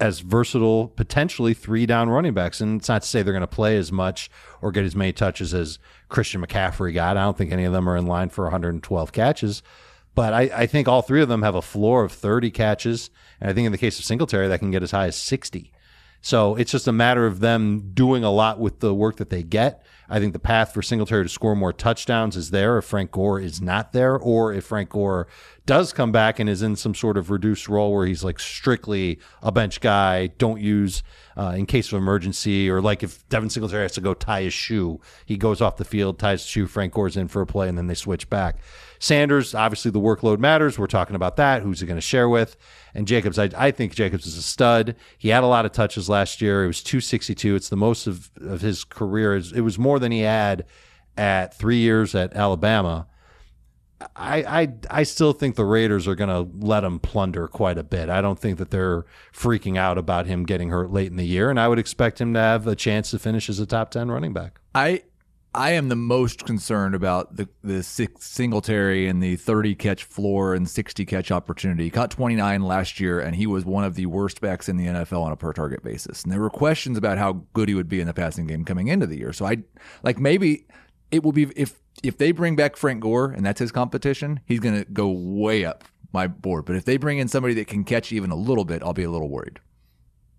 as 0.00 0.20
versatile, 0.20 0.88
potentially 0.88 1.54
three 1.54 1.86
down 1.86 2.08
running 2.08 2.34
backs. 2.34 2.60
And 2.60 2.80
it's 2.80 2.88
not 2.88 3.02
to 3.02 3.08
say 3.08 3.22
they're 3.22 3.32
going 3.32 3.40
to 3.40 3.46
play 3.46 3.76
as 3.76 3.90
much 3.90 4.30
or 4.62 4.70
get 4.70 4.84
as 4.84 4.94
many 4.94 5.12
touches 5.12 5.52
as 5.52 5.78
Christian 6.08 6.40
McCaffrey 6.44 6.94
got. 6.94 7.16
I 7.16 7.22
don't 7.22 7.36
think 7.36 7.52
any 7.52 7.64
of 7.64 7.72
them 7.72 7.88
are 7.88 7.96
in 7.96 8.06
line 8.06 8.28
for 8.28 8.44
112 8.44 9.12
catches. 9.12 9.62
But 10.14 10.32
I, 10.32 10.42
I 10.54 10.66
think 10.66 10.88
all 10.88 11.02
three 11.02 11.22
of 11.22 11.28
them 11.28 11.42
have 11.42 11.54
a 11.54 11.62
floor 11.62 12.04
of 12.04 12.12
30 12.12 12.50
catches. 12.50 13.10
And 13.40 13.50
I 13.50 13.52
think 13.52 13.66
in 13.66 13.72
the 13.72 13.78
case 13.78 13.98
of 13.98 14.04
Singletary, 14.04 14.48
that 14.48 14.58
can 14.58 14.70
get 14.70 14.82
as 14.82 14.90
high 14.92 15.06
as 15.06 15.16
60. 15.16 15.72
So 16.20 16.56
it's 16.56 16.72
just 16.72 16.88
a 16.88 16.92
matter 16.92 17.26
of 17.26 17.40
them 17.40 17.92
doing 17.94 18.24
a 18.24 18.30
lot 18.30 18.58
with 18.58 18.80
the 18.80 18.94
work 18.94 19.16
that 19.16 19.30
they 19.30 19.42
get. 19.42 19.84
I 20.08 20.18
think 20.18 20.32
the 20.32 20.38
path 20.38 20.72
for 20.72 20.82
Singletary 20.82 21.24
to 21.24 21.28
score 21.28 21.54
more 21.54 21.72
touchdowns 21.72 22.36
is 22.36 22.50
there 22.50 22.78
if 22.78 22.84
Frank 22.84 23.12
Gore 23.12 23.38
is 23.38 23.60
not 23.60 23.92
there, 23.92 24.16
or 24.16 24.52
if 24.52 24.64
Frank 24.64 24.90
Gore 24.90 25.28
does 25.68 25.92
come 25.92 26.10
back 26.10 26.38
and 26.38 26.48
is 26.48 26.62
in 26.62 26.74
some 26.76 26.94
sort 26.94 27.18
of 27.18 27.30
reduced 27.30 27.68
role 27.68 27.92
where 27.92 28.06
he's 28.06 28.24
like 28.24 28.40
strictly 28.40 29.18
a 29.42 29.52
bench 29.52 29.82
guy, 29.82 30.28
don't 30.38 30.62
use 30.62 31.02
uh, 31.36 31.52
in 31.54 31.66
case 31.66 31.92
of 31.92 31.98
emergency, 31.98 32.70
or 32.70 32.80
like 32.80 33.02
if 33.02 33.28
Devin 33.28 33.50
Singletary 33.50 33.82
has 33.82 33.92
to 33.92 34.00
go 34.00 34.14
tie 34.14 34.40
his 34.40 34.54
shoe, 34.54 34.98
he 35.26 35.36
goes 35.36 35.60
off 35.60 35.76
the 35.76 35.84
field, 35.84 36.18
ties 36.18 36.40
his 36.40 36.48
shoe, 36.48 36.66
Frank 36.66 36.94
Gore's 36.94 37.18
in 37.18 37.28
for 37.28 37.42
a 37.42 37.46
play, 37.46 37.68
and 37.68 37.76
then 37.76 37.86
they 37.86 37.94
switch 37.94 38.30
back. 38.30 38.56
Sanders, 38.98 39.54
obviously 39.54 39.90
the 39.90 40.00
workload 40.00 40.38
matters. 40.38 40.78
We're 40.78 40.86
talking 40.86 41.14
about 41.14 41.36
that. 41.36 41.60
Who's 41.60 41.80
he 41.80 41.86
going 41.86 41.98
to 41.98 42.00
share 42.00 42.30
with? 42.30 42.56
And 42.94 43.06
Jacobs, 43.06 43.38
I, 43.38 43.50
I 43.54 43.70
think 43.70 43.94
Jacobs 43.94 44.24
is 44.24 44.38
a 44.38 44.42
stud. 44.42 44.96
He 45.18 45.28
had 45.28 45.44
a 45.44 45.48
lot 45.48 45.66
of 45.66 45.72
touches 45.72 46.08
last 46.08 46.40
year. 46.40 46.64
It 46.64 46.68
was 46.68 46.82
262. 46.82 47.54
It's 47.54 47.68
the 47.68 47.76
most 47.76 48.06
of, 48.06 48.30
of 48.40 48.62
his 48.62 48.84
career. 48.84 49.36
It 49.36 49.60
was 49.60 49.78
more 49.78 49.98
than 49.98 50.12
he 50.12 50.20
had 50.20 50.64
at 51.18 51.52
three 51.52 51.76
years 51.76 52.14
at 52.14 52.34
Alabama. 52.34 53.06
I, 54.14 54.62
I 54.62 54.72
I 54.90 55.02
still 55.02 55.32
think 55.32 55.56
the 55.56 55.64
Raiders 55.64 56.06
are 56.06 56.14
going 56.14 56.28
to 56.28 56.48
let 56.64 56.84
him 56.84 57.00
plunder 57.00 57.48
quite 57.48 57.78
a 57.78 57.82
bit. 57.82 58.08
I 58.08 58.20
don't 58.20 58.38
think 58.38 58.58
that 58.58 58.70
they're 58.70 59.04
freaking 59.32 59.76
out 59.76 59.98
about 59.98 60.26
him 60.26 60.44
getting 60.44 60.70
hurt 60.70 60.92
late 60.92 61.10
in 61.10 61.16
the 61.16 61.26
year, 61.26 61.50
and 61.50 61.58
I 61.58 61.66
would 61.66 61.78
expect 61.78 62.20
him 62.20 62.32
to 62.34 62.40
have 62.40 62.66
a 62.66 62.76
chance 62.76 63.10
to 63.10 63.18
finish 63.18 63.48
as 63.48 63.58
a 63.58 63.66
top 63.66 63.90
ten 63.90 64.10
running 64.10 64.32
back. 64.32 64.60
I 64.74 65.02
I 65.54 65.72
am 65.72 65.88
the 65.88 65.96
most 65.96 66.44
concerned 66.44 66.94
about 66.94 67.36
the 67.36 67.48
the 67.64 67.82
six 67.82 68.26
Singletary 68.26 69.08
and 69.08 69.20
the 69.20 69.34
30 69.34 69.74
catch 69.74 70.04
floor 70.04 70.54
and 70.54 70.68
60 70.68 71.04
catch 71.04 71.32
opportunity. 71.32 71.84
He 71.84 71.90
caught 71.90 72.12
29 72.12 72.62
last 72.62 73.00
year, 73.00 73.18
and 73.18 73.34
he 73.34 73.46
was 73.46 73.64
one 73.64 73.82
of 73.82 73.96
the 73.96 74.06
worst 74.06 74.40
backs 74.40 74.68
in 74.68 74.76
the 74.76 74.86
NFL 74.86 75.22
on 75.22 75.32
a 75.32 75.36
per 75.36 75.52
target 75.52 75.82
basis. 75.82 76.22
And 76.22 76.32
there 76.32 76.40
were 76.40 76.50
questions 76.50 76.96
about 76.98 77.18
how 77.18 77.44
good 77.54 77.68
he 77.68 77.74
would 77.74 77.88
be 77.88 78.00
in 78.00 78.06
the 78.06 78.14
passing 78.14 78.46
game 78.46 78.64
coming 78.64 78.86
into 78.86 79.06
the 79.06 79.18
year. 79.18 79.32
So 79.32 79.46
I 79.46 79.58
like 80.04 80.18
maybe 80.18 80.66
it 81.10 81.24
will 81.24 81.32
be 81.32 81.48
if 81.56 81.80
if 82.02 82.18
they 82.18 82.32
bring 82.32 82.56
back 82.56 82.76
Frank 82.76 83.00
Gore 83.00 83.30
and 83.30 83.44
that's 83.44 83.60
his 83.60 83.72
competition, 83.72 84.40
he's 84.46 84.60
going 84.60 84.76
to 84.76 84.84
go 84.90 85.08
way 85.08 85.64
up 85.64 85.84
my 86.12 86.26
board. 86.26 86.64
But 86.64 86.76
if 86.76 86.84
they 86.84 86.96
bring 86.96 87.18
in 87.18 87.28
somebody 87.28 87.54
that 87.54 87.66
can 87.66 87.84
catch 87.84 88.12
even 88.12 88.30
a 88.30 88.36
little 88.36 88.64
bit, 88.64 88.82
I'll 88.82 88.92
be 88.92 89.04
a 89.04 89.10
little 89.10 89.28
worried. 89.28 89.60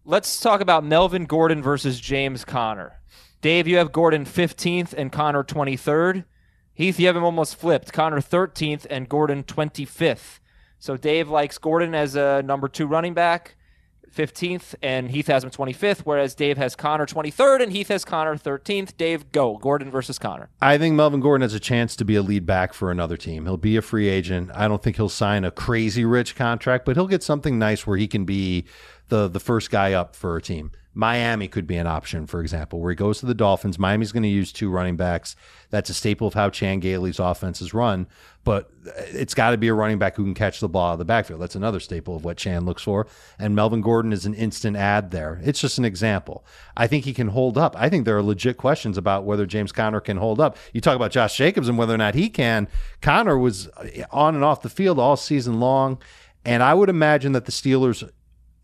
Let's 0.06 0.40
talk 0.40 0.62
about 0.62 0.84
Melvin 0.84 1.26
Gordon 1.26 1.62
versus 1.62 2.00
James 2.00 2.44
Conner. 2.44 3.02
Dave, 3.42 3.68
you 3.68 3.78
have 3.78 3.92
Gordon 3.92 4.26
15th 4.26 4.94
and 4.94 5.12
Conner 5.12 5.44
23rd. 5.44 6.26
Heath, 6.74 7.00
you 7.00 7.08
have 7.08 7.16
him 7.16 7.24
almost 7.24 7.56
flipped. 7.56 7.94
Conner 7.94 8.20
13th 8.20 8.86
and 8.90 9.08
Gordon 9.08 9.44
25th. 9.44 10.40
So 10.80 10.98
Dave 10.98 11.30
likes 11.30 11.58
Gordon 11.58 11.94
as 11.94 12.16
a 12.16 12.42
number 12.42 12.68
two 12.68 12.88
running 12.88 13.14
back, 13.14 13.56
15th, 14.16 14.76
and 14.82 15.12
Heath 15.12 15.28
has 15.28 15.44
him 15.44 15.50
25th, 15.50 16.02
whereas 16.02 16.36
Dave 16.36 16.58
has 16.58 16.76
Conner 16.76 17.06
23rd 17.06 17.64
and 17.64 17.72
Heath 17.72 17.88
has 17.90 18.06
Conner 18.06 18.36
13th. 18.36 18.98
Dave, 18.98 19.32
go. 19.32 19.58
Gordon 19.58 19.92
versus 19.92 20.20
Conner. 20.20 20.50
I 20.62 20.78
think 20.78 20.96
Melvin 20.96 21.20
Gordon 21.20 21.44
has 21.44 21.54
a 21.54 21.60
chance 21.60 21.96
to 21.98 22.06
be 22.06 22.16
a 22.16 22.22
lead 22.22 22.46
back 22.46 22.74
for 22.74 22.92
another 22.92 23.18
team. 23.18 23.46
He'll 23.46 23.58
be 23.58 23.78
a 23.78 23.82
free 23.82 24.10
agent. 24.10 24.52
I 24.54 24.68
don't 24.68 24.82
think 24.82 24.96
he'll 24.96 25.10
sign 25.10 25.44
a 25.44 25.52
crazy 25.52 26.06
rich 26.06 26.36
contract, 26.36 26.86
but 26.86 26.96
he'll 26.96 27.08
get 27.08 27.24
something 27.24 27.60
nice 27.60 27.86
where 27.86 27.98
he 27.98 28.08
can 28.08 28.26
be 28.26 28.66
the 29.10 29.28
the 29.28 29.40
first 29.40 29.70
guy 29.70 29.94
up 29.94 30.16
for 30.16 30.36
a 30.38 30.42
team. 30.42 30.72
Miami 30.96 31.48
could 31.48 31.68
be 31.68 31.78
an 31.78 31.88
option, 31.88 32.26
for 32.26 32.42
example, 32.42 32.80
where 32.80 32.90
he 32.90 32.96
goes 32.96 33.20
to 33.20 33.26
the 33.26 33.36
Dolphins. 33.36 33.78
Miami's 33.78 34.12
going 34.12 34.24
to 34.24 34.30
use 34.30 34.52
two 34.52 34.70
running 34.70 34.98
backs. 34.98 35.36
That's 35.70 35.90
a 35.90 35.94
staple 35.94 36.28
of 36.28 36.34
how 36.34 36.50
Chan 36.50 36.80
Gailey's 36.80 37.20
offense 37.20 37.62
is 37.62 37.76
run, 37.76 38.08
but 38.44 38.72
it's 38.84 39.36
got 39.36 39.52
to 39.52 39.58
be 39.58 39.68
a 39.68 39.74
running 39.74 40.00
back 40.00 40.16
who 40.16 40.24
can 40.24 40.34
catch 40.34 40.60
the 40.60 40.68
ball 40.68 40.90
out 40.90 40.94
of 40.94 41.00
the 41.00 41.06
backfield. 41.06 41.42
That's 41.42 41.56
another 41.56 41.80
staple 41.80 42.16
of 42.16 42.26
what 42.26 42.38
Chan 42.38 42.66
looks 42.66 42.82
for. 42.82 43.08
And 43.38 43.56
Melvin 43.56 43.82
Gordon 43.82 44.12
is 44.12 44.26
an 44.26 44.34
instant 44.34 44.76
ad 44.76 45.12
there. 45.12 45.40
It's 45.44 45.62
just 45.62 45.78
an 45.78 45.86
example. 45.86 46.44
I 46.76 46.88
think 46.88 47.06
he 47.06 47.14
can 47.14 47.30
hold 47.30 47.58
up. 47.58 47.76
I 47.78 47.88
think 47.88 48.04
there 48.04 48.18
are 48.18 48.24
legit 48.24 48.58
questions 48.58 48.98
about 48.98 49.26
whether 49.26 49.46
James 49.46 49.72
Conner 49.72 50.02
can 50.02 50.18
hold 50.18 50.42
up. 50.42 50.58
You 50.74 50.82
talk 50.82 50.96
about 50.96 51.12
Josh 51.12 51.38
Jacobs 51.38 51.70
and 51.70 51.78
whether 51.78 51.94
or 51.94 51.98
not 51.98 52.16
he 52.16 52.30
can. 52.30 52.68
Conner 53.02 53.38
was 53.38 53.70
on 54.12 54.36
and 54.36 54.44
off 54.44 54.64
the 54.64 54.70
field 54.70 55.00
all 55.00 55.16
season 55.16 55.60
long. 55.60 56.02
And 56.46 56.64
I 56.64 56.74
would 56.74 56.90
imagine 56.90 57.34
that 57.34 57.46
the 57.46 57.52
Steelers 57.52 58.10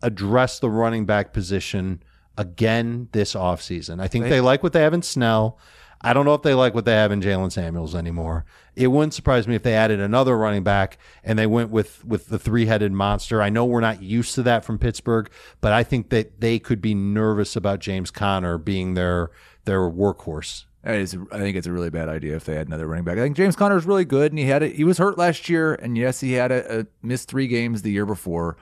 address 0.02 0.58
the 0.58 0.70
running 0.70 1.06
back 1.06 1.32
position 1.32 2.02
again 2.36 3.08
this 3.12 3.34
offseason. 3.34 4.00
I 4.00 4.08
think 4.08 4.24
they, 4.24 4.30
they 4.30 4.40
like 4.40 4.62
what 4.62 4.72
they 4.72 4.82
have 4.82 4.94
in 4.94 5.02
Snell. 5.02 5.58
I 6.02 6.12
don't 6.12 6.26
know 6.26 6.34
if 6.34 6.42
they 6.42 6.54
like 6.54 6.74
what 6.74 6.84
they 6.84 6.92
have 6.92 7.10
in 7.10 7.22
Jaylen 7.22 7.50
Samuels 7.50 7.94
anymore. 7.94 8.44
It 8.74 8.88
wouldn't 8.88 9.14
surprise 9.14 9.48
me 9.48 9.54
if 9.54 9.62
they 9.62 9.74
added 9.74 9.98
another 9.98 10.36
running 10.36 10.62
back 10.62 10.98
and 11.24 11.38
they 11.38 11.46
went 11.46 11.70
with 11.70 12.04
with 12.04 12.28
the 12.28 12.38
three 12.38 12.66
headed 12.66 12.92
monster. 12.92 13.40
I 13.40 13.48
know 13.48 13.64
we're 13.64 13.80
not 13.80 14.02
used 14.02 14.34
to 14.34 14.42
that 14.42 14.64
from 14.64 14.78
Pittsburgh, 14.78 15.30
but 15.60 15.72
I 15.72 15.82
think 15.82 16.10
that 16.10 16.40
they 16.40 16.58
could 16.58 16.82
be 16.82 16.94
nervous 16.94 17.56
about 17.56 17.80
James 17.80 18.10
Conner 18.10 18.58
being 18.58 18.94
their 18.94 19.30
their 19.64 19.80
workhorse. 19.80 20.66
I 20.84 21.04
think 21.04 21.56
it's 21.56 21.66
a 21.66 21.72
really 21.72 21.90
bad 21.90 22.08
idea 22.08 22.36
if 22.36 22.44
they 22.44 22.54
had 22.54 22.68
another 22.68 22.86
running 22.86 23.04
back. 23.04 23.18
I 23.18 23.22
think 23.22 23.36
James 23.36 23.56
Conner 23.56 23.76
is 23.76 23.86
really 23.86 24.04
good, 24.04 24.30
and 24.30 24.38
he 24.38 24.44
had 24.44 24.62
it. 24.62 24.76
He 24.76 24.84
was 24.84 24.98
hurt 24.98 25.18
last 25.18 25.48
year, 25.48 25.74
and 25.74 25.98
yes, 25.98 26.20
he 26.20 26.34
had 26.34 26.52
a, 26.52 26.80
a 26.80 26.86
missed 27.02 27.28
three 27.28 27.48
games 27.48 27.82
the 27.82 27.90
year 27.90 28.06
before. 28.06 28.56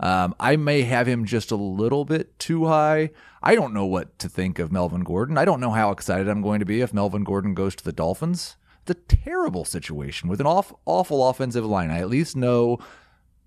Um, 0.00 0.34
I 0.38 0.56
may 0.56 0.82
have 0.82 1.08
him 1.08 1.24
just 1.24 1.50
a 1.50 1.56
little 1.56 2.04
bit 2.04 2.38
too 2.38 2.66
high. 2.66 3.10
I 3.42 3.54
don't 3.54 3.74
know 3.74 3.86
what 3.86 4.18
to 4.20 4.28
think 4.28 4.58
of 4.58 4.70
Melvin 4.70 5.02
Gordon. 5.02 5.38
I 5.38 5.44
don't 5.44 5.60
know 5.60 5.70
how 5.70 5.90
excited 5.90 6.28
I'm 6.28 6.42
going 6.42 6.60
to 6.60 6.66
be 6.66 6.80
if 6.80 6.94
Melvin 6.94 7.24
Gordon 7.24 7.54
goes 7.54 7.74
to 7.76 7.84
the 7.84 7.92
Dolphins. 7.92 8.56
It's 8.82 8.92
a 8.92 9.16
terrible 9.16 9.64
situation 9.64 10.28
with 10.28 10.40
an 10.40 10.46
off, 10.46 10.72
awful 10.86 11.28
offensive 11.28 11.66
line. 11.66 11.90
I 11.90 11.98
at 11.98 12.08
least 12.08 12.36
know 12.36 12.78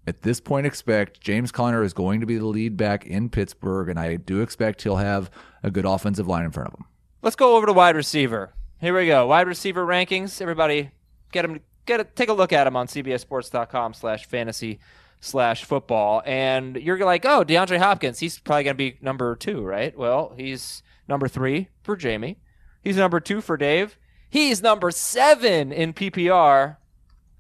at 0.06 0.24
this 0.24 0.42
point 0.42 0.68
expect 0.68 1.22
James 1.22 1.52
Conner 1.52 1.84
is 1.84 1.94
going 1.94 2.20
to 2.20 2.26
be 2.26 2.38
the 2.38 2.46
lead 2.46 2.76
back 2.76 3.06
in 3.06 3.30
Pittsburgh, 3.30 3.88
and 3.90 4.00
I 4.00 4.18
do 4.18 4.42
expect 4.42 4.82
he'll 4.82 4.98
have 4.98 5.32
a 5.64 5.72
good 5.72 5.86
offensive 5.86 6.28
line 6.28 6.46
in 6.46 6.52
front 6.52 6.74
of 6.74 6.80
him. 6.80 6.86
Let's 7.22 7.36
go 7.36 7.56
over 7.56 7.66
to 7.66 7.74
wide 7.74 7.96
receiver. 7.96 8.54
Here 8.80 8.98
we 8.98 9.08
go. 9.08 9.28
Wide 9.28 9.48
receiver 9.48 9.86
rankings. 9.86 10.42
Everybody, 10.42 10.92
get 11.32 11.44
them. 11.44 11.60
Get 11.88 12.00
a, 12.00 12.04
take 12.04 12.30
a 12.30 12.34
look 12.34 12.54
at 12.54 12.66
them 12.66 12.76
on 12.76 12.86
CBSSports.com/slash 12.86 14.26
fantasy 14.28 14.80
slash 15.22 15.64
football, 15.64 16.22
and 16.26 16.76
you're 16.76 16.98
like, 16.98 17.26
oh, 17.26 17.46
DeAndre 17.46 17.78
Hopkins, 17.78 18.20
he's 18.20 18.40
probably 18.40 18.64
going 18.66 18.74
to 18.74 18.78
be 18.78 18.98
number 19.02 19.36
two, 19.36 19.62
right? 19.62 19.98
Well, 19.98 20.34
he's 20.36 20.84
number 21.08 21.28
three 21.28 21.70
for 21.84 21.96
Jamey. 21.96 22.38
He's 22.84 22.98
number 22.98 23.20
two 23.20 23.40
for 23.40 23.56
Dave. 23.56 23.98
He's 24.30 24.62
number 24.62 24.92
seven 24.92 25.72
in 25.72 25.94
PPR 25.94 26.78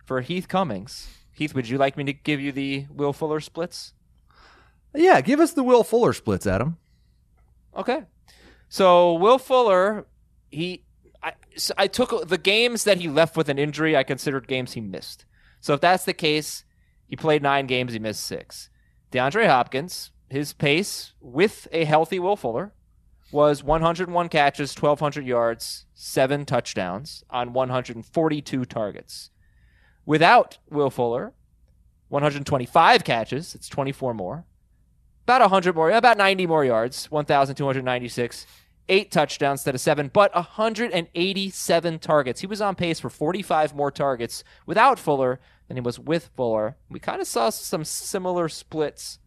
for 0.06 0.22
Heath 0.22 0.48
Cummings. 0.48 1.10
Heath, 1.34 1.56
would 1.56 1.68
you 1.68 1.78
like 1.78 1.98
me 1.98 2.04
to 2.04 2.14
give 2.14 2.40
you 2.40 2.52
the 2.52 2.86
Will 2.92 3.14
Fuller 3.14 3.40
splits? 3.40 3.94
Yeah, 4.94 5.22
give 5.22 5.40
us 5.40 5.54
the 5.54 5.64
Will 5.64 5.84
Fuller 5.84 6.14
splits, 6.14 6.46
Adam. 6.46 6.78
Okay. 7.76 8.04
So 8.70 9.14
Will 9.14 9.40
Fuller, 9.40 10.06
he, 10.50 10.84
I, 11.24 11.34
so 11.56 11.74
I 11.78 11.88
took 11.88 12.28
the 12.28 12.38
games 12.38 12.84
that 12.84 13.00
he 13.00 13.08
left 13.08 13.36
with 13.36 13.50
an 13.50 13.58
injury. 13.58 13.98
I 13.98 14.04
considered 14.04 14.48
games 14.48 14.74
he 14.74 14.82
missed. 14.82 15.26
So 15.62 15.74
if 15.74 15.82
that's 15.82 16.06
the 16.06 16.14
case, 16.14 16.64
he 17.12 17.18
played 17.18 17.43
nine 17.43 17.68
games, 17.68 17.91
he 17.91 17.99
missed 17.99 18.24
six. 18.24 18.70
DeAndre 19.12 19.45
Hopkins, 19.45 20.12
his 20.30 20.53
pace 20.53 21.12
with 21.20 21.68
a 21.74 21.84
healthy 21.84 22.20
Will 22.20 22.38
Fuller 22.38 22.72
was 23.34 23.66
101 23.66 24.30
catches, 24.30 24.74
1,200 24.74 25.28
yards, 25.28 25.88
seven 25.93 26.45
touchdowns 26.45 27.26
on 27.30 27.51
142 27.51 28.64
targets. 28.64 29.30
Without 30.05 30.59
Will 30.70 30.89
Fuller, 30.89 31.34
125 32.07 33.03
catches, 33.03 33.55
it's 33.55 33.68
24 33.68 34.14
more. 34.14 34.45
About 35.26 35.41
100 35.41 35.76
more, 35.76 35.91
about 35.91 36.18
90 36.18 36.47
more 36.47 36.64
yards, 36.64 37.12
1,296. 37.12 38.47
Eight 38.88 39.12
touchdowns 39.12 39.59
instead 39.59 39.76
of 39.76 39.82
seven, 39.82 40.09
but 40.12 40.34
187 40.34 41.99
targets. 41.99 42.39
He 42.39 42.47
was 42.47 42.62
on 42.62 42.76
pace 42.76 43.01
for 43.01 43.09
45 43.09 43.76
more 43.76 43.91
targets 43.91 44.45
without 44.66 44.97
Fuller 44.97 45.41
than 45.72 45.78
he 45.78 45.86
was 45.86 45.97
with 45.97 46.30
Fuller. 46.36 46.76
We 46.89 46.99
kind 46.99 47.22
of 47.22 47.28
saw 47.28 47.49
some 47.49 47.86
similar 47.86 48.49
splits 48.49 49.19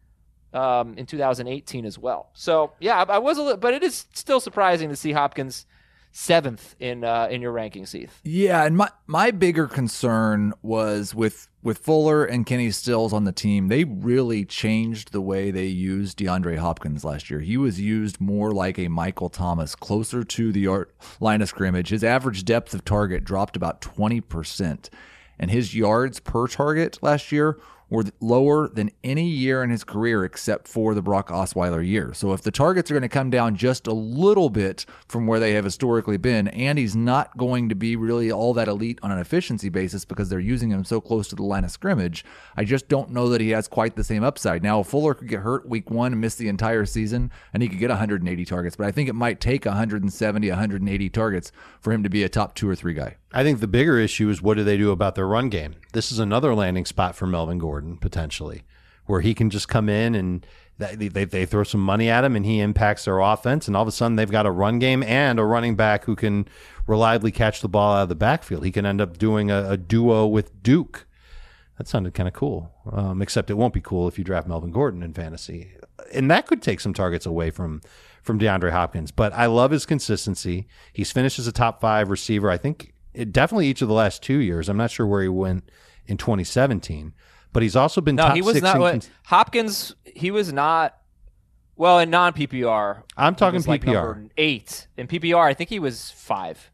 um, 0.52 0.94
in 0.98 1.06
2018 1.06 1.84
as 1.86 1.98
well. 1.98 2.30
So 2.34 2.72
yeah, 2.80 3.02
I, 3.02 3.14
I 3.14 3.18
was 3.18 3.38
a 3.38 3.42
little, 3.42 3.58
but 3.58 3.74
it 3.74 3.82
is 3.82 4.06
still 4.12 4.40
surprising 4.40 4.90
to 4.90 4.96
see 4.96 5.12
Hopkins 5.12 5.66
seventh 6.12 6.76
in 6.78 7.02
uh, 7.02 7.28
in 7.30 7.40
your 7.40 7.52
rankings, 7.52 7.92
Heath. 7.92 8.20
Yeah, 8.22 8.64
and 8.64 8.76
my 8.76 8.90
my 9.06 9.30
bigger 9.30 9.66
concern 9.66 10.52
was 10.62 11.14
with 11.14 11.48
with 11.62 11.78
Fuller 11.78 12.26
and 12.26 12.44
Kenny 12.44 12.70
Stills 12.70 13.14
on 13.14 13.24
the 13.24 13.32
team. 13.32 13.68
They 13.68 13.84
really 13.84 14.44
changed 14.44 15.12
the 15.12 15.22
way 15.22 15.50
they 15.50 15.66
used 15.66 16.18
DeAndre 16.18 16.58
Hopkins 16.58 17.04
last 17.04 17.30
year. 17.30 17.40
He 17.40 17.56
was 17.56 17.80
used 17.80 18.20
more 18.20 18.52
like 18.52 18.78
a 18.78 18.88
Michael 18.88 19.30
Thomas, 19.30 19.74
closer 19.74 20.22
to 20.22 20.52
the 20.52 20.86
line 21.20 21.40
of 21.40 21.48
scrimmage. 21.48 21.88
His 21.88 22.04
average 22.04 22.44
depth 22.44 22.74
of 22.74 22.84
target 22.84 23.24
dropped 23.24 23.56
about 23.56 23.80
twenty 23.80 24.20
percent 24.20 24.90
and 25.38 25.50
his 25.50 25.74
yards 25.74 26.20
per 26.20 26.46
target 26.46 26.98
last 27.02 27.32
year 27.32 27.58
were 27.90 28.04
lower 28.20 28.68
than 28.68 28.90
any 29.02 29.28
year 29.28 29.62
in 29.62 29.70
his 29.70 29.84
career 29.84 30.24
except 30.24 30.66
for 30.66 30.94
the 30.94 31.02
Brock 31.02 31.28
Osweiler 31.28 31.86
year. 31.86 32.12
So 32.14 32.32
if 32.32 32.42
the 32.42 32.50
targets 32.50 32.90
are 32.90 32.94
going 32.94 33.02
to 33.02 33.08
come 33.08 33.30
down 33.30 33.56
just 33.56 33.86
a 33.86 33.92
little 33.92 34.50
bit 34.50 34.86
from 35.06 35.26
where 35.26 35.38
they 35.38 35.52
have 35.52 35.64
historically 35.64 36.16
been, 36.16 36.48
and 36.48 36.78
he's 36.78 36.96
not 36.96 37.36
going 37.36 37.68
to 37.68 37.74
be 37.74 37.96
really 37.96 38.32
all 38.32 38.54
that 38.54 38.68
elite 38.68 38.98
on 39.02 39.12
an 39.12 39.18
efficiency 39.18 39.68
basis 39.68 40.04
because 40.04 40.28
they're 40.28 40.40
using 40.40 40.70
him 40.70 40.84
so 40.84 41.00
close 41.00 41.28
to 41.28 41.36
the 41.36 41.42
line 41.42 41.64
of 41.64 41.70
scrimmage, 41.70 42.24
I 42.56 42.64
just 42.64 42.88
don't 42.88 43.10
know 43.10 43.28
that 43.28 43.40
he 43.40 43.50
has 43.50 43.68
quite 43.68 43.96
the 43.96 44.04
same 44.04 44.24
upside. 44.24 44.62
Now, 44.62 44.82
Fuller 44.82 45.14
could 45.14 45.28
get 45.28 45.40
hurt 45.40 45.68
week 45.68 45.90
one 45.90 46.12
and 46.12 46.20
miss 46.20 46.34
the 46.34 46.48
entire 46.48 46.86
season, 46.86 47.30
and 47.52 47.62
he 47.62 47.68
could 47.68 47.78
get 47.78 47.90
180 47.90 48.44
targets, 48.44 48.76
but 48.76 48.86
I 48.86 48.92
think 48.92 49.08
it 49.08 49.14
might 49.14 49.40
take 49.40 49.64
170, 49.64 50.48
180 50.48 51.08
targets 51.10 51.52
for 51.80 51.92
him 51.92 52.02
to 52.02 52.10
be 52.10 52.22
a 52.22 52.28
top 52.28 52.54
two 52.54 52.68
or 52.68 52.74
three 52.74 52.94
guy. 52.94 53.16
I 53.36 53.42
think 53.42 53.58
the 53.58 53.66
bigger 53.66 53.98
issue 53.98 54.30
is 54.30 54.40
what 54.40 54.56
do 54.56 54.62
they 54.62 54.76
do 54.76 54.92
about 54.92 55.16
their 55.16 55.26
run 55.26 55.48
game? 55.48 55.74
This 55.92 56.12
is 56.12 56.20
another 56.20 56.54
landing 56.54 56.84
spot 56.84 57.16
for 57.16 57.26
Melvin 57.26 57.58
Gordon 57.58 57.96
potentially, 57.96 58.62
where 59.06 59.22
he 59.22 59.34
can 59.34 59.50
just 59.50 59.68
come 59.68 59.88
in 59.88 60.14
and 60.14 60.46
they, 60.78 61.08
they, 61.08 61.24
they 61.24 61.44
throw 61.44 61.64
some 61.64 61.80
money 61.80 62.08
at 62.08 62.24
him 62.24 62.36
and 62.36 62.46
he 62.46 62.60
impacts 62.60 63.06
their 63.06 63.18
offense, 63.18 63.66
and 63.66 63.76
all 63.76 63.82
of 63.82 63.88
a 63.88 63.92
sudden 63.92 64.14
they've 64.14 64.30
got 64.30 64.46
a 64.46 64.52
run 64.52 64.78
game 64.78 65.02
and 65.02 65.40
a 65.40 65.44
running 65.44 65.74
back 65.74 66.04
who 66.04 66.14
can 66.14 66.46
reliably 66.86 67.32
catch 67.32 67.60
the 67.60 67.68
ball 67.68 67.94
out 67.94 68.04
of 68.04 68.08
the 68.08 68.14
backfield. 68.14 68.64
He 68.64 68.72
can 68.72 68.86
end 68.86 69.00
up 69.00 69.18
doing 69.18 69.50
a, 69.50 69.70
a 69.70 69.76
duo 69.76 70.26
with 70.28 70.62
Duke. 70.62 71.06
That 71.76 71.88
sounded 71.88 72.14
kind 72.14 72.28
of 72.28 72.34
cool, 72.34 72.72
um, 72.92 73.20
except 73.20 73.50
it 73.50 73.54
won't 73.54 73.74
be 73.74 73.80
cool 73.80 74.06
if 74.06 74.16
you 74.16 74.22
draft 74.22 74.46
Melvin 74.46 74.70
Gordon 74.70 75.02
in 75.02 75.12
fantasy, 75.12 75.72
and 76.12 76.30
that 76.30 76.46
could 76.46 76.62
take 76.62 76.78
some 76.78 76.94
targets 76.94 77.26
away 77.26 77.50
from 77.50 77.80
from 78.22 78.38
DeAndre 78.38 78.70
Hopkins. 78.70 79.10
But 79.10 79.32
I 79.32 79.46
love 79.46 79.72
his 79.72 79.84
consistency. 79.84 80.66
He's 80.92 81.10
finished 81.10 81.38
as 81.38 81.48
a 81.48 81.52
top 81.52 81.80
five 81.80 82.10
receiver. 82.10 82.48
I 82.48 82.56
think 82.56 82.93
it, 83.14 83.32
definitely 83.32 83.68
each 83.68 83.82
of 83.82 83.88
the 83.88 83.94
last 83.94 84.22
two 84.22 84.38
years. 84.38 84.68
I'm 84.68 84.76
not 84.76 84.90
sure 84.90 85.06
where 85.06 85.22
he 85.22 85.28
went 85.28 85.70
in 86.06 86.16
2017, 86.16 87.14
but 87.52 87.62
he's 87.62 87.76
also 87.76 88.00
been 88.00 88.16
no, 88.16 88.24
top 88.26 88.34
he 88.36 88.42
was 88.42 88.54
six 88.56 88.62
not. 88.64 88.76
in 88.76 88.82
What, 88.82 89.10
Hopkins, 89.26 89.94
he 90.04 90.30
was 90.30 90.52
not. 90.52 90.96
Well, 91.76 91.98
in 91.98 92.08
non 92.10 92.32
PPR, 92.34 93.02
I'm 93.16 93.34
talking 93.34 93.60
like 93.62 93.82
PPR. 93.82 94.30
eight 94.36 94.86
in 94.96 95.08
PPR. 95.08 95.44
I 95.44 95.54
think 95.54 95.70
he 95.70 95.78
was 95.80 96.10
five. 96.12 96.70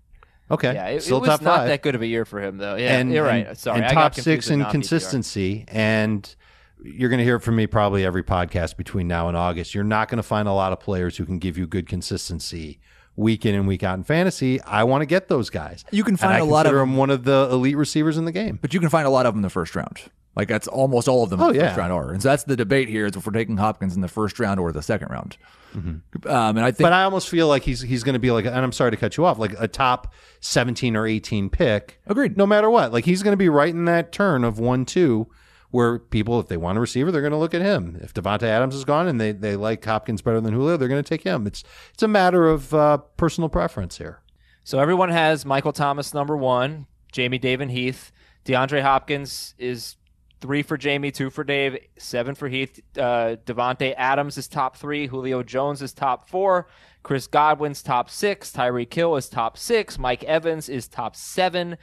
Okay, 0.51 0.74
Yeah, 0.74 0.88
it, 0.88 1.03
still 1.03 1.18
it 1.18 1.20
was 1.20 1.28
top 1.28 1.43
not 1.43 1.57
five. 1.59 1.68
that 1.68 1.80
good 1.82 1.95
of 1.95 2.03
a 2.03 2.07
year 2.07 2.24
for 2.24 2.41
him, 2.43 2.59
though. 2.59 2.74
Yeah, 2.74 2.99
and 2.99 3.12
you're 3.12 3.24
right. 3.24 3.47
and- 3.47 3.57
Sorry, 3.57 3.82
and 3.82 3.93
top 3.93 4.14
six 4.14 4.51
in 4.51 4.64
consistency. 4.66 5.64
And 5.68 6.34
you're 6.82 7.09
going 7.09 7.18
to 7.18 7.24
hear 7.24 7.38
from 7.38 7.57
me 7.57 7.66
probably 7.66 8.05
every 8.05 8.22
podcast 8.24 8.76
between 8.76 9.07
now 9.07 9.28
and 9.28 9.36
August. 9.36 9.74
You're 9.74 9.84
not 9.84 10.09
going 10.09 10.16
to 10.16 10.22
find 10.24 10.49
a 10.49 10.53
lot 10.53 10.72
of 10.72 10.80
players 10.80 11.16
who 11.16 11.24
can 11.24 11.38
give 11.38 11.57
you 11.57 11.66
good 11.66 11.88
consistency 11.88 12.80
week 13.20 13.44
in 13.46 13.54
and 13.54 13.68
week 13.68 13.82
out 13.82 13.96
in 13.98 14.04
fantasy. 14.04 14.60
I 14.62 14.84
want 14.84 15.02
to 15.02 15.06
get 15.06 15.28
those 15.28 15.50
guys. 15.50 15.84
You 15.90 16.02
can 16.04 16.12
And 16.14 16.20
find 16.20 16.32
I 16.34 16.38
a 16.38 16.44
lot 16.44 16.66
of 16.66 16.72
them. 16.72 16.96
one 16.96 17.10
of 17.10 17.24
the 17.24 17.48
elite 17.52 17.76
receivers 17.76 18.16
in 18.16 18.24
the 18.24 18.32
game. 18.32 18.58
But 18.60 18.72
you 18.74 18.80
can 18.80 18.88
find 18.88 19.06
a 19.06 19.10
lot 19.10 19.26
of 19.26 19.34
them 19.34 19.38
in 19.38 19.42
the 19.42 19.50
first 19.50 19.76
round. 19.76 19.98
Like 20.36 20.46
that's 20.48 20.68
almost 20.68 21.08
all 21.08 21.24
of 21.24 21.30
them 21.30 21.40
Oh, 21.42 21.48
in 21.48 21.54
the 21.56 21.58
yeah. 21.60 21.68
first 21.68 21.78
round 21.78 21.92
are. 21.92 22.10
And 22.12 22.22
so 22.22 22.28
that's 22.28 22.44
the 22.44 22.56
debate 22.56 22.88
here 22.88 23.04
is 23.06 23.16
if 23.16 23.26
we're 23.26 23.32
taking 23.32 23.56
Hopkins 23.56 23.94
in 23.96 24.00
the 24.00 24.08
first 24.08 24.38
round 24.38 24.58
or 24.60 24.70
the 24.72 24.80
second 24.82 25.08
round. 25.10 25.36
Mm-hmm. 25.76 26.28
Um, 26.28 26.56
and 26.56 26.60
I 26.60 26.70
think 26.70 26.84
But 26.86 26.92
I 26.92 27.02
almost 27.02 27.28
feel 27.28 27.46
like 27.48 27.62
he's 27.64 27.80
he's 27.80 28.02
going 28.04 28.12
to 28.14 28.18
be 28.20 28.30
like, 28.30 28.44
and 28.44 28.54
I'm 28.56 28.72
sorry 28.72 28.92
to 28.92 28.96
cut 28.96 29.16
you 29.16 29.24
off, 29.24 29.38
like 29.38 29.54
a 29.58 29.68
top 29.68 30.12
17 30.40 30.96
or 30.96 31.06
18 31.06 31.50
pick. 31.50 32.00
Agreed. 32.06 32.36
No 32.36 32.46
matter 32.46 32.70
what, 32.70 32.92
like 32.92 33.04
he's 33.04 33.22
going 33.22 33.32
to 33.32 33.36
be 33.36 33.48
right 33.48 33.74
in 33.74 33.84
that 33.86 34.12
turn 34.12 34.44
of 34.44 34.58
one 34.58 34.84
two, 34.84 35.26
where 35.70 35.98
people, 35.98 36.40
if 36.40 36.48
they 36.48 36.56
want 36.56 36.78
a 36.78 36.80
receiver, 36.80 37.12
they're 37.12 37.20
going 37.20 37.32
to 37.32 37.38
look 37.38 37.54
at 37.54 37.62
him. 37.62 37.98
If 38.02 38.12
Davante 38.12 38.42
Adams 38.42 38.74
is 38.74 38.84
gone 38.84 39.06
and 39.06 39.20
they 39.20 39.32
they 39.32 39.56
like 39.56 39.84
Hopkins 39.84 40.22
better 40.22 40.40
than 40.40 40.54
Julio, 40.54 40.76
they're 40.76 40.88
going 40.88 41.02
to 41.02 41.08
take 41.08 41.22
him. 41.22 41.46
It's 41.46 41.64
it's 41.92 42.02
a 42.02 42.08
matter 42.08 42.48
of 42.48 42.74
uh, 42.74 42.98
personal 43.16 43.48
preference 43.48 43.98
here. 43.98 44.20
So 44.64 44.78
everyone 44.78 45.10
has 45.10 45.46
Michael 45.46 45.72
Thomas 45.72 46.12
number 46.12 46.36
one, 46.36 46.86
Jamey 47.12 47.40
David 47.40 47.70
Heath, 47.70 48.12
DeAndre 48.44 48.82
Hopkins 48.82 49.54
is 49.58 49.96
three 50.40 50.62
for 50.62 50.78
Jamey, 50.78 51.12
two 51.12 51.30
for 51.30 51.44
Dave, 51.44 51.78
seven 51.98 52.34
for 52.34 52.48
Heath. 52.48 52.80
Uh, 52.96 53.36
Davante 53.44 53.94
Adams 53.96 54.38
is 54.38 54.48
top 54.48 54.76
three. 54.76 55.06
Julio 55.06 55.42
Jones 55.42 55.82
is 55.82 55.92
top 55.92 56.28
four. 56.28 56.66
Chris 57.02 57.26
Godwin's 57.26 57.82
top 57.82 58.10
six. 58.10 58.50
Tyreek 58.50 58.92
Hill 58.92 59.16
is 59.16 59.28
top 59.28 59.56
six. 59.58 59.98
Mike 59.98 60.24
Evans 60.24 60.68
is 60.68 60.88
top 60.88 61.14
seven. 61.16 61.76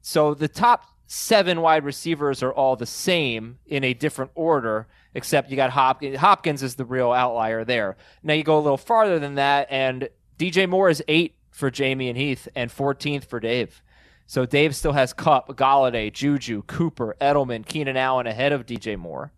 So 0.00 0.34
the 0.34 0.48
top 0.48 0.86
seven 1.06 1.60
wide 1.60 1.84
receivers 1.84 2.42
are 2.42 2.52
all 2.52 2.76
the 2.76 2.86
same 2.86 3.58
in 3.66 3.84
a 3.84 3.94
different 3.94 4.30
order, 4.34 4.86
except 5.14 5.50
you 5.50 5.56
got 5.56 5.70
Hopkins. 5.70 6.18
Hopkins 6.18 6.62
is 6.62 6.74
the 6.74 6.84
real 6.84 7.12
outlier 7.12 7.64
there. 7.64 7.96
Now 8.22 8.34
you 8.34 8.44
go 8.44 8.58
a 8.58 8.60
little 8.60 8.76
farther 8.76 9.18
than 9.18 9.34
that, 9.36 9.68
and 9.70 10.08
DJ 10.38 10.68
Moore 10.68 10.88
is 10.88 11.02
eight 11.08 11.36
for 11.50 11.70
Jamey 11.70 12.08
and 12.08 12.18
Heath, 12.18 12.48
and 12.56 12.70
14th 12.70 13.24
for 13.24 13.38
Dave. 13.38 13.80
So 14.26 14.46
Dave 14.46 14.74
still 14.74 14.92
has 14.92 15.12
Kupp, 15.12 15.48
Golladay, 15.48 16.12
Juju, 16.12 16.62
Cooper, 16.62 17.14
Edelman, 17.20 17.64
Keenan 17.64 17.96
Allen 17.96 18.26
ahead 18.26 18.52
of 18.52 18.66
DJ 18.66 18.98
Moore. 18.98 19.32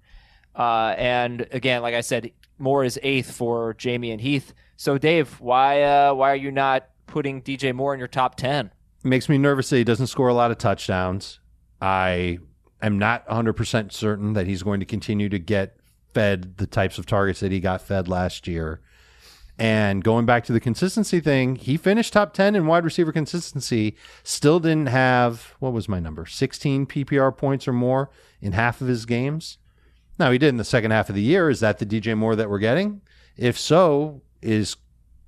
Uh, 0.54 0.94
and 0.96 1.46
again, 1.52 1.82
like 1.82 1.94
I 1.94 2.00
said, 2.00 2.30
Moore 2.58 2.84
is 2.84 2.98
eighth 3.02 3.32
for 3.32 3.74
Jamey 3.74 4.12
and 4.12 4.20
Heath. 4.20 4.54
So 4.76 4.96
Dave, 4.96 5.40
why 5.40 5.82
uh, 5.82 6.14
why 6.14 6.30
are 6.30 6.36
you 6.36 6.50
not 6.50 6.88
putting 7.06 7.42
DJ 7.42 7.74
Moore 7.74 7.92
in 7.92 7.98
your 7.98 8.08
top 8.08 8.36
ten? 8.36 8.70
Makes 9.02 9.28
me 9.28 9.38
nervous 9.38 9.70
that 9.70 9.76
he 9.76 9.84
doesn't 9.84 10.06
score 10.06 10.28
a 10.28 10.34
lot 10.34 10.50
of 10.50 10.58
touchdowns. 10.58 11.40
I 11.80 12.38
am 12.82 12.98
not 12.98 13.26
100% 13.28 13.92
certain 13.92 14.32
that 14.34 14.46
he's 14.46 14.62
going 14.62 14.80
to 14.80 14.86
continue 14.86 15.28
to 15.28 15.38
get 15.38 15.76
fed 16.14 16.56
the 16.56 16.66
types 16.66 16.98
of 16.98 17.06
targets 17.06 17.40
that 17.40 17.52
he 17.52 17.60
got 17.60 17.82
fed 17.82 18.08
last 18.08 18.46
year. 18.46 18.80
And 19.58 20.04
going 20.04 20.26
back 20.26 20.44
to 20.44 20.52
the 20.52 20.60
consistency 20.60 21.20
thing, 21.20 21.56
he 21.56 21.76
finished 21.76 22.12
top 22.12 22.34
10 22.34 22.54
in 22.54 22.66
wide 22.66 22.84
receiver 22.84 23.12
consistency, 23.12 23.96
still 24.22 24.60
didn't 24.60 24.88
have, 24.88 25.54
what 25.60 25.72
was 25.72 25.88
my 25.88 25.98
number, 25.98 26.26
16 26.26 26.86
PPR 26.86 27.36
points 27.36 27.66
or 27.66 27.72
more 27.72 28.10
in 28.40 28.52
half 28.52 28.80
of 28.82 28.88
his 28.88 29.06
games. 29.06 29.56
Now, 30.18 30.30
he 30.30 30.38
did 30.38 30.48
in 30.48 30.56
the 30.56 30.64
second 30.64 30.90
half 30.90 31.08
of 31.08 31.14
the 31.14 31.22
year. 31.22 31.48
Is 31.48 31.60
that 31.60 31.78
the 31.78 31.86
DJ 31.86 32.16
Moore 32.16 32.36
that 32.36 32.50
we're 32.50 32.58
getting? 32.58 33.00
If 33.36 33.58
so, 33.58 34.22
is 34.42 34.76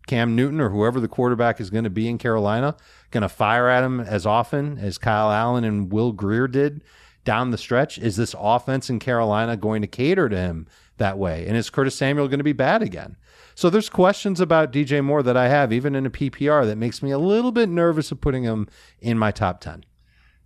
Cam 0.09 0.34
Newton 0.34 0.61
or 0.61 0.70
whoever 0.70 0.98
the 0.98 1.06
quarterback 1.06 1.61
is 1.61 1.70
going 1.70 1.84
to 1.84 1.90
be 1.90 2.09
in 2.09 2.18
Carolina 2.18 2.76
going 3.11 3.22
to 3.22 3.28
fire 3.28 3.68
at 3.68 3.84
him 3.84 4.00
as 4.00 4.26
often 4.26 4.78
as 4.78 4.98
Kyle 4.98 5.30
Allen 5.30 5.62
and 5.62 5.92
Will 5.92 6.12
Grier 6.12 6.48
did 6.48 6.82
down 7.24 7.50
the 7.50 7.59
stretch? 7.59 7.98
Is 7.98 8.16
this 8.16 8.34
offense 8.38 8.90
in 8.90 8.98
Carolina 8.98 9.56
going 9.56 9.82
to 9.82 9.86
cater 9.86 10.28
to 10.28 10.36
him 10.36 10.66
that 10.96 11.18
way? 11.18 11.46
And 11.46 11.56
is 11.56 11.70
Curtis 11.70 11.94
Samuel 11.94 12.26
going 12.26 12.38
to 12.38 12.44
be 12.44 12.52
bad 12.52 12.82
again? 12.82 13.16
So 13.54 13.68
there's 13.70 13.90
questions 13.90 14.40
about 14.40 14.72
DJ 14.72 15.04
Moore 15.04 15.22
that 15.22 15.36
I 15.36 15.48
have, 15.48 15.72
even 15.72 15.94
in 15.94 16.06
a 16.06 16.11
PPR, 16.11 16.64
that 16.66 16.78
makes 16.78 17.02
me 17.02 17.11
a 17.11 17.18
little 17.18 17.52
bit 17.52 17.68
nervous 17.68 18.11
of 18.11 18.20
putting 18.20 18.44
him 18.44 18.68
in 19.00 19.18
my 19.18 19.30
top 19.30 19.61
10. 19.61 19.84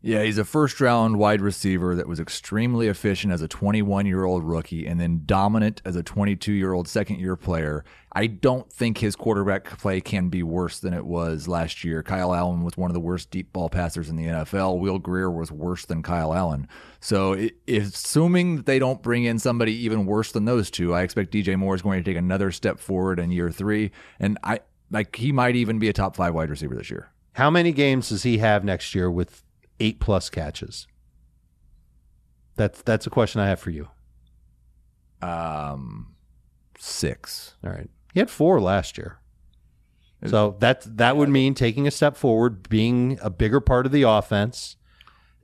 Yeah, 0.05 0.25
he's 0.25 0.37
a 0.37 0.45
first 0.45 0.81
round 0.81 1.17
wide 1.17 1.41
receiver 1.41 1.95
that 1.95 2.09
was 2.09 2.19
extremely 2.19 2.89
efficient 2.89 3.33
as 3.33 3.41
a 3.41 3.47
21 3.47 4.05
year 4.05 4.25
old 4.25 4.43
rookie 4.43 4.85
and 4.85 5.01
then 5.01 5.23
dominant 5.27 5.81
as 5.85 5.95
a 5.95 6.03
22 6.03 6.53
year 6.53 6.73
old 6.73 6.89
second 6.89 7.21
year 7.21 7.37
player. 7.37 7.85
I 8.13 8.27
don't 8.27 8.71
think 8.71 8.99
his 8.99 9.15
quarterback 9.15 9.79
play 9.79 10.01
can 10.01 10.29
be 10.29 10.43
worse 10.43 10.81
than 10.81 10.93
it 10.93 11.07
was 11.07 11.47
last 11.47 11.85
year. 11.85 12.03
Kyle 12.03 12.35
Allen 12.35 12.65
was 12.65 12.77
one 12.77 12.91
of 12.91 12.95
the 12.95 13.01
worst 13.01 13.31
deep 13.31 13.53
ball 13.53 13.69
passers 13.69 14.11
in 14.11 14.17
the 14.17 14.25
NFL. 14.25 14.81
Will 14.81 14.99
Grier 14.99 15.31
was 15.31 15.53
worse 15.53 15.87
than 15.87 16.03
Kyle 16.03 16.35
Allen. 16.35 16.67
So, 16.99 17.35
if, 17.67 17.95
assuming 17.95 18.57
that 18.57 18.67
they 18.67 18.81
don't 18.81 19.03
bring 19.03 19.23
in 19.23 19.39
somebody 19.39 19.73
even 19.85 20.05
worse 20.05 20.33
than 20.33 20.47
those 20.47 20.69
two, 20.69 20.93
I 20.93 21.03
expect 21.03 21.33
DJ 21.33 21.57
Moore 21.57 21.77
is 21.77 21.83
going 21.83 22.03
to 22.03 22.11
take 22.11 22.19
another 22.19 22.51
step 22.51 22.81
forward 22.81 23.21
in 23.21 23.31
year 23.31 23.53
three. 23.53 23.93
And 24.19 24.37
I 24.43 24.61
like 24.91 25.15
he 25.15 25.31
might 25.31 25.55
even 25.55 25.79
be 25.79 25.89
a 25.89 25.93
top 25.93 26.17
five 26.17 26.35
wide 26.35 26.51
receiver 26.51 26.75
this 26.75 26.91
year. 26.91 27.13
How 27.35 27.51
many 27.51 27.73
games 27.73 28.09
does 28.09 28.25
he 28.25 28.39
have 28.39 28.65
next 28.65 28.95
year 28.95 29.11
with 29.11 29.43
eight 29.83 30.01
plus 30.01 30.31
catches? 30.31 30.87
That's 32.57 32.83
that's 32.83 33.07
a 33.07 33.11
question 33.11 33.41
I 33.41 33.49
have 33.49 33.61
for 33.61 33.71
you. 33.71 33.89
Um, 35.21 36.15
six. 36.79 37.55
All 37.65 37.71
right. 37.71 37.89
He 38.13 38.21
had 38.21 38.31
four 38.31 38.61
last 38.61 38.99
year. 38.99 39.19
So 40.25 40.55
that 40.61 40.87
that 40.99 41.17
would 41.17 41.29
mean 41.31 41.55
taking 41.55 41.89
a 41.89 41.91
step 41.91 42.17
forward, 42.17 42.69
being 42.69 43.19
a 43.21 43.29
bigger 43.29 43.61
part 43.61 43.87
of 43.87 43.93
the 43.93 44.03
offense. 44.03 44.77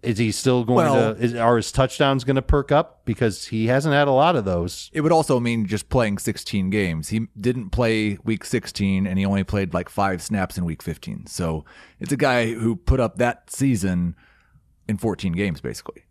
Is 0.05 0.19
he 0.19 0.31
still 0.31 0.63
going 0.63 0.87
Well- 0.87 1.17
to? 1.17 1.21
Is, 1.21 1.35
are 1.35 1.57
his 1.57 1.73
touchdowns 1.73 2.23
going 2.23 2.37
to 2.37 2.43
perk 2.43 2.71
up 2.71 3.05
because 3.05 3.47
he 3.49 3.67
hasn't 3.67 3.93
had 3.93 4.07
a 4.07 4.13
lot 4.13 4.37
of 4.37 4.45
those? 4.45 4.89
It 4.93 5.01
would 5.01 5.11
also 5.11 5.41
mean 5.41 5.67
just 5.67 5.89
playing 5.89 6.19
16 6.19 6.71
games. 6.71 7.09
He 7.09 7.27
didn't 7.41 7.71
play 7.71 8.19
week 8.23 8.45
16 8.45 9.05
and 9.09 9.19
he 9.19 9.27
only 9.27 9.43
played 9.43 9.75
like 9.75 9.89
five 9.89 10.23
snaps 10.23 10.57
in 10.57 10.65
week 10.65 10.81
15. 10.85 11.27
So 11.27 11.65
it's 11.99 12.13
a 12.13 12.17
guy 12.17 12.53
who 12.53 12.77
put 12.77 13.01
up 13.01 13.17
that 13.17 13.51
season 13.51 14.15
in 14.89 14.97
14 14.97 15.33
games, 15.33 15.61
basically. 15.61 16.05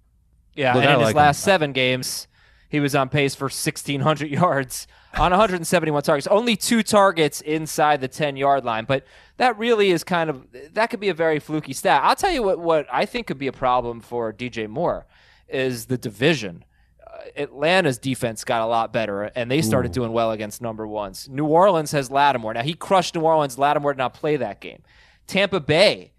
Yeah, 0.55 0.73
Look, 0.73 0.83
and 0.83 0.91
I 0.91 0.95
in 0.99 1.05
his 1.05 1.13
last 1.15 1.39
him. 1.39 1.45
seven 1.45 1.71
games, 1.71 2.27
he 2.69 2.79
was 2.79 2.95
on 2.95 3.09
pace 3.09 3.35
for 3.35 3.45
1,600 3.45 4.29
yards 4.31 4.87
on 5.15 5.31
171 5.31 6.01
targets. 6.03 6.27
Only 6.27 6.55
two 6.55 6.83
targets 6.83 7.41
inside 7.41 8.01
the 8.01 8.07
10 8.07 8.37
yard 8.37 8.65
line, 8.65 8.85
but 8.85 9.05
that 9.37 9.57
really 9.57 9.91
is 9.91 10.03
kind 10.03 10.29
of 10.29 10.45
that 10.73 10.89
could 10.89 10.99
be 10.99 11.09
a 11.09 11.13
very 11.13 11.39
fluky 11.39 11.73
stat. 11.73 12.01
I'll 12.03 12.15
tell 12.15 12.31
you 12.31 12.43
what 12.43 12.59
what 12.59 12.87
I 12.91 13.05
think 13.05 13.27
could 13.27 13.37
be 13.39 13.47
a 13.47 13.51
problem 13.53 13.99
for 14.01 14.33
DJ 14.33 14.67
Moore 14.67 15.05
is 15.47 15.85
the 15.85 15.97
division. 15.97 16.65
Uh, 17.05 17.19
Atlanta's 17.37 17.97
defense 17.97 18.43
got 18.43 18.61
a 18.61 18.65
lot 18.65 18.91
better, 18.91 19.23
and 19.23 19.49
they 19.49 19.61
started 19.61 19.91
doing 19.91 20.11
well 20.11 20.31
against 20.31 20.61
number 20.61 20.85
ones. 20.85 21.29
New 21.29 21.45
Orleans 21.45 21.91
has 21.91 22.11
Lattimore. 22.11 22.53
Now 22.53 22.63
he 22.63 22.73
crushed 22.73 23.15
New 23.15 23.21
Orleans. 23.21 23.57
Lattimore 23.57 23.93
did 23.93 23.99
not 23.99 24.13
play 24.13 24.35
that 24.37 24.59
game. 24.59 24.81
Tampa 25.25 25.59
Bay 25.59 26.11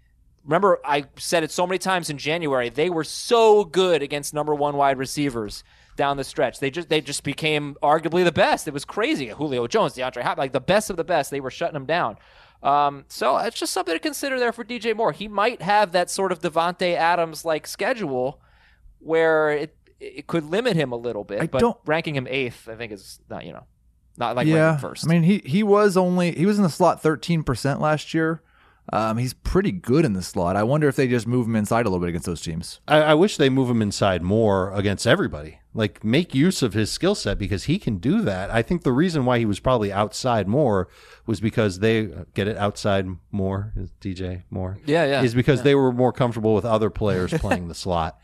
Remember, 0.49 0.79
I 0.83 1.05
said 1.15 1.43
it 1.43 1.51
so 1.51 1.67
many 1.67 1.77
times 1.77 2.09
in 2.09 2.17
January. 2.17 2.69
They 2.69 2.89
were 2.89 3.03
so 3.03 3.63
good 3.65 4.01
against 4.01 4.33
number 4.33 4.55
one 4.55 4.77
wide 4.77 4.97
receivers 4.97 5.63
down 5.95 6.17
the 6.17 6.23
stretch. 6.23 6.59
They 6.59 6.71
just 6.71 6.89
they 6.89 7.01
just 7.01 7.23
became 7.23 7.77
arguably 7.83 8.23
the 8.23 8.31
best. 8.31 8.67
It 8.67 8.73
was 8.73 8.83
crazy. 8.83 9.27
Julio 9.27 9.67
Jones, 9.67 9.93
DeAndre 9.93 10.23
Hopkins, 10.23 10.39
like 10.39 10.51
the 10.51 10.59
best 10.59 10.89
of 10.89 10.97
the 10.97 11.03
best. 11.03 11.29
They 11.29 11.39
were 11.39 11.51
shutting 11.51 11.75
them 11.75 11.85
down. 11.85 12.17
Um, 12.63 13.05
so 13.09 13.37
it's 13.37 13.59
just 13.59 13.73
something 13.73 13.93
to 13.93 13.99
consider 13.99 14.39
there 14.39 14.51
for 14.51 14.65
DJ 14.65 14.95
Moore. 14.95 15.11
He 15.11 15.27
might 15.27 15.61
have 15.61 15.91
that 15.91 16.09
sort 16.09 16.31
of 16.31 16.39
Davante 16.39 16.95
Adams 16.95 17.45
like 17.45 17.67
schedule 17.67 18.41
where 18.97 19.51
it 19.51 19.77
it 19.99 20.25
could 20.25 20.45
limit 20.45 20.75
him 20.75 20.91
a 20.91 20.97
little 20.97 21.23
bit. 21.23 21.41
I 21.41 21.45
but 21.45 21.59
don't- 21.59 21.77
ranking 21.85 22.15
him 22.15 22.25
eighth, 22.27 22.67
I 22.67 22.75
think, 22.75 22.91
is 22.91 23.19
not 23.29 23.45
you 23.45 23.53
know 23.53 23.67
not 24.17 24.35
like 24.35 24.47
yeah. 24.47 24.71
ranking 24.71 24.81
first. 24.81 25.05
I 25.05 25.09
mean, 25.09 25.21
he, 25.21 25.43
he 25.45 25.61
was 25.61 25.95
only, 25.95 26.31
he 26.31 26.47
was 26.47 26.57
in 26.57 26.63
the 26.63 26.69
slot 26.69 27.01
13% 27.03 27.79
last 27.79 28.13
year. 28.13 28.41
Um, 28.91 29.17
he's 29.17 29.33
pretty 29.33 29.71
good 29.71 30.03
in 30.05 30.13
the 30.13 30.21
slot. 30.21 30.55
I 30.55 30.63
wonder 30.63 30.87
if 30.87 30.95
they 30.95 31.07
just 31.07 31.27
move 31.27 31.45
him 31.47 31.55
inside 31.55 31.85
a 31.85 31.89
little 31.89 31.99
bit 31.99 32.09
against 32.09 32.25
those 32.25 32.41
teams. 32.41 32.79
I, 32.87 32.97
I 33.01 33.13
wish 33.13 33.37
they 33.37 33.49
move 33.49 33.69
him 33.69 33.81
inside 33.81 34.23
more 34.23 34.71
against 34.73 35.05
everybody. 35.05 35.59
Like 35.75 36.03
make 36.03 36.33
use 36.33 36.63
of 36.63 36.73
his 36.73 36.91
skill 36.91 37.13
set 37.13 37.37
because 37.37 37.65
he 37.65 37.77
can 37.77 37.97
do 37.97 38.21
that. 38.21 38.49
I 38.49 38.63
think 38.63 38.83
the 38.83 38.91
reason 38.91 39.25
why 39.25 39.37
he 39.37 39.45
was 39.45 39.59
probably 39.59 39.91
outside 39.91 40.47
more 40.47 40.87
was 41.27 41.39
because 41.39 41.79
they 41.79 42.09
get 42.33 42.47
it 42.47 42.57
outside 42.57 43.07
more 43.31 43.71
is 43.75 43.91
DJ 44.01 44.43
more. 44.49 44.79
Yeah, 44.85 45.05
yeah, 45.05 45.21
Is 45.21 45.35
because 45.35 45.61
they 45.61 45.75
were 45.75 45.91
more 45.91 46.11
comfortable 46.11 46.55
with 46.55 46.65
other 46.65 46.89
players 46.89 47.31
playing 47.33 47.67
the 47.67 47.75
slot. 47.75 48.19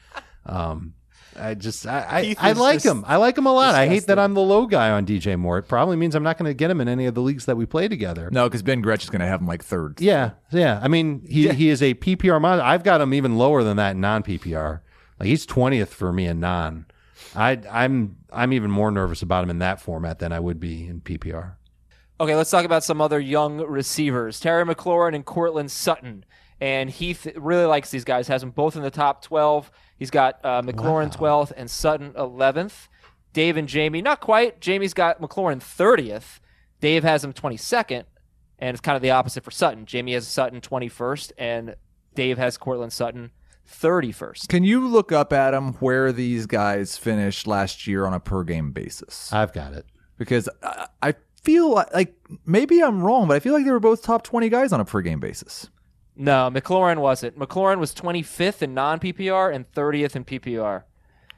Um, 0.47 0.95
I 1.38 1.53
just 1.53 1.86
I 1.86 2.36
I, 2.39 2.49
I 2.49 2.51
like 2.53 2.75
just 2.75 2.86
him. 2.86 3.03
I 3.07 3.17
like 3.17 3.38
him 3.38 3.45
a 3.45 3.53
lot. 3.53 3.75
I 3.75 3.88
hate 3.88 4.07
that. 4.07 4.19
I'm 4.19 4.33
the 4.33 4.41
low 4.41 4.65
guy 4.65 4.89
on 4.89 5.05
DJ 5.05 5.38
Moore. 5.38 5.57
It 5.57 5.63
probably 5.63 5.95
means 5.95 6.15
I'm 6.15 6.23
not 6.23 6.38
going 6.38 6.49
to 6.49 6.53
get 6.53 6.71
him 6.71 6.81
in 6.81 6.88
any 6.88 7.05
of 7.05 7.15
the 7.15 7.21
leagues 7.21 7.45
that 7.45 7.57
we 7.57 7.65
play 7.65 7.88
together. 7.88 8.29
No, 8.31 8.47
because 8.47 8.63
Ben 8.63 8.81
Gretch 8.81 9.03
is 9.03 9.09
going 9.09 9.21
to 9.21 9.27
have 9.27 9.41
him 9.41 9.47
like 9.47 9.63
third. 9.63 9.99
Yeah, 9.99 10.31
yeah. 10.51 10.79
I 10.81 10.88
mean, 10.88 11.25
he 11.27 11.49
he 11.49 11.69
is 11.69 11.81
a 11.81 11.93
PPR 11.95 12.39
mod. 12.39 12.59
I've 12.59 12.83
got 12.83 13.01
him 13.01 13.13
even 13.13 13.38
lower 13.38 13.63
than 13.63 13.77
that 13.77 13.91
in 13.91 14.01
non 14.01 14.23
PPR. 14.23 14.81
Like 15.19 15.27
he's 15.27 15.45
twentieth 15.45 15.93
for 15.93 16.11
me 16.11 16.25
in 16.25 16.39
non. 16.39 16.86
I 17.36 17.59
I'm 17.69 18.17
I'm 18.31 18.53
even 18.53 18.71
more 18.71 18.91
nervous 18.91 19.21
about 19.21 19.43
him 19.43 19.49
in 19.49 19.59
that 19.59 19.81
format 19.81 20.19
than 20.19 20.31
I 20.31 20.39
would 20.39 20.59
be 20.59 20.88
in 20.88 21.01
PPR. 21.01 21.55
Okay, 22.19 22.36
let's 22.36 22.49
talk 22.49 22.63
about 22.63 22.83
some 22.83 23.01
other 23.01 23.19
young 23.19 23.57
receivers. 23.57 24.39
Terry 24.39 24.63
McLaurin 24.63 25.15
and 25.15 25.25
Courtland 25.25 25.71
Sutton. 25.71 26.23
And 26.61 26.89
Heath 26.89 27.27
really 27.36 27.65
likes 27.65 27.91
these 27.91 28.05
guys, 28.05 28.29
has 28.29 28.41
them 28.41 28.51
both 28.51 28.77
in 28.77 28.81
the 28.81 28.89
top 28.89 29.21
12. 29.21 29.69
He's 29.98 30.12
got 30.12 30.39
uh, 30.43 30.62
McLaurin 30.62 31.16
12th 31.16 31.54
and 31.56 31.70
Sutton 31.70 32.12
11th. 32.14 32.88
Dave 33.34 33.58
and 33.58 33.68
Jamey, 33.68 34.04
not 34.04 34.22
quite. 34.22 34.60
Jamey's 34.62 34.93
got 34.93 35.22
McLaurin 35.22 35.60
30th. 35.60 36.39
Dave 36.80 37.04
has 37.04 37.24
him 37.24 37.34
22nd. 37.34 38.04
And 38.60 38.70
it's 38.74 38.82
kind 38.82 38.96
of 38.96 39.02
the 39.02 39.12
opposite 39.12 39.43
for 39.43 39.52
Sutton. 39.52 39.86
Jamey 39.86 40.14
has 40.14 40.28
Sutton 40.28 40.62
21st, 40.62 41.34
and 41.38 41.76
Dave 42.14 42.38
has 42.38 42.58
Courtland 42.58 42.93
Sutton 42.93 43.32
31st. 43.70 44.48
Can 44.48 44.64
you 44.64 44.88
look 44.88 45.12
up, 45.12 45.34
Adam, 45.34 45.74
where 45.74 46.14
these 46.14 46.46
guys 46.46 46.98
finished 46.98 47.48
last 47.48 47.86
year 47.86 48.06
on 48.06 48.14
a 48.14 48.20
per 48.20 48.43
game 48.43 48.72
basis? 48.72 49.32
I've 49.34 49.52
got 49.52 49.74
it. 49.74 49.86
Because 50.18 50.48
I, 50.64 50.88
I 51.02 51.16
feel 51.43 51.74
like, 51.74 51.93
like 51.93 52.16
maybe 52.46 52.82
I'm 52.82 53.02
wrong, 53.04 53.28
but 53.28 53.36
I 53.36 53.39
feel 53.39 53.54
like 53.54 53.66
they 53.66 53.72
were 53.72 53.80
both 53.80 54.02
top 54.02 54.24
20 54.24 54.48
guys 54.50 54.72
on 54.72 54.80
a 54.80 54.86
per 54.86 55.02
game 55.02 55.20
basis. 55.20 55.70
No, 56.16 56.49
McLaurin 56.51 56.97
wasn't. 56.99 57.38
McLaurin 57.38 57.80
was 57.80 57.93
25th 57.93 58.61
in 58.61 58.74
non 58.74 58.99
PPR 58.99 59.53
and 59.53 59.70
30th 59.74 60.16
in 60.16 60.24
PPR. 60.26 60.84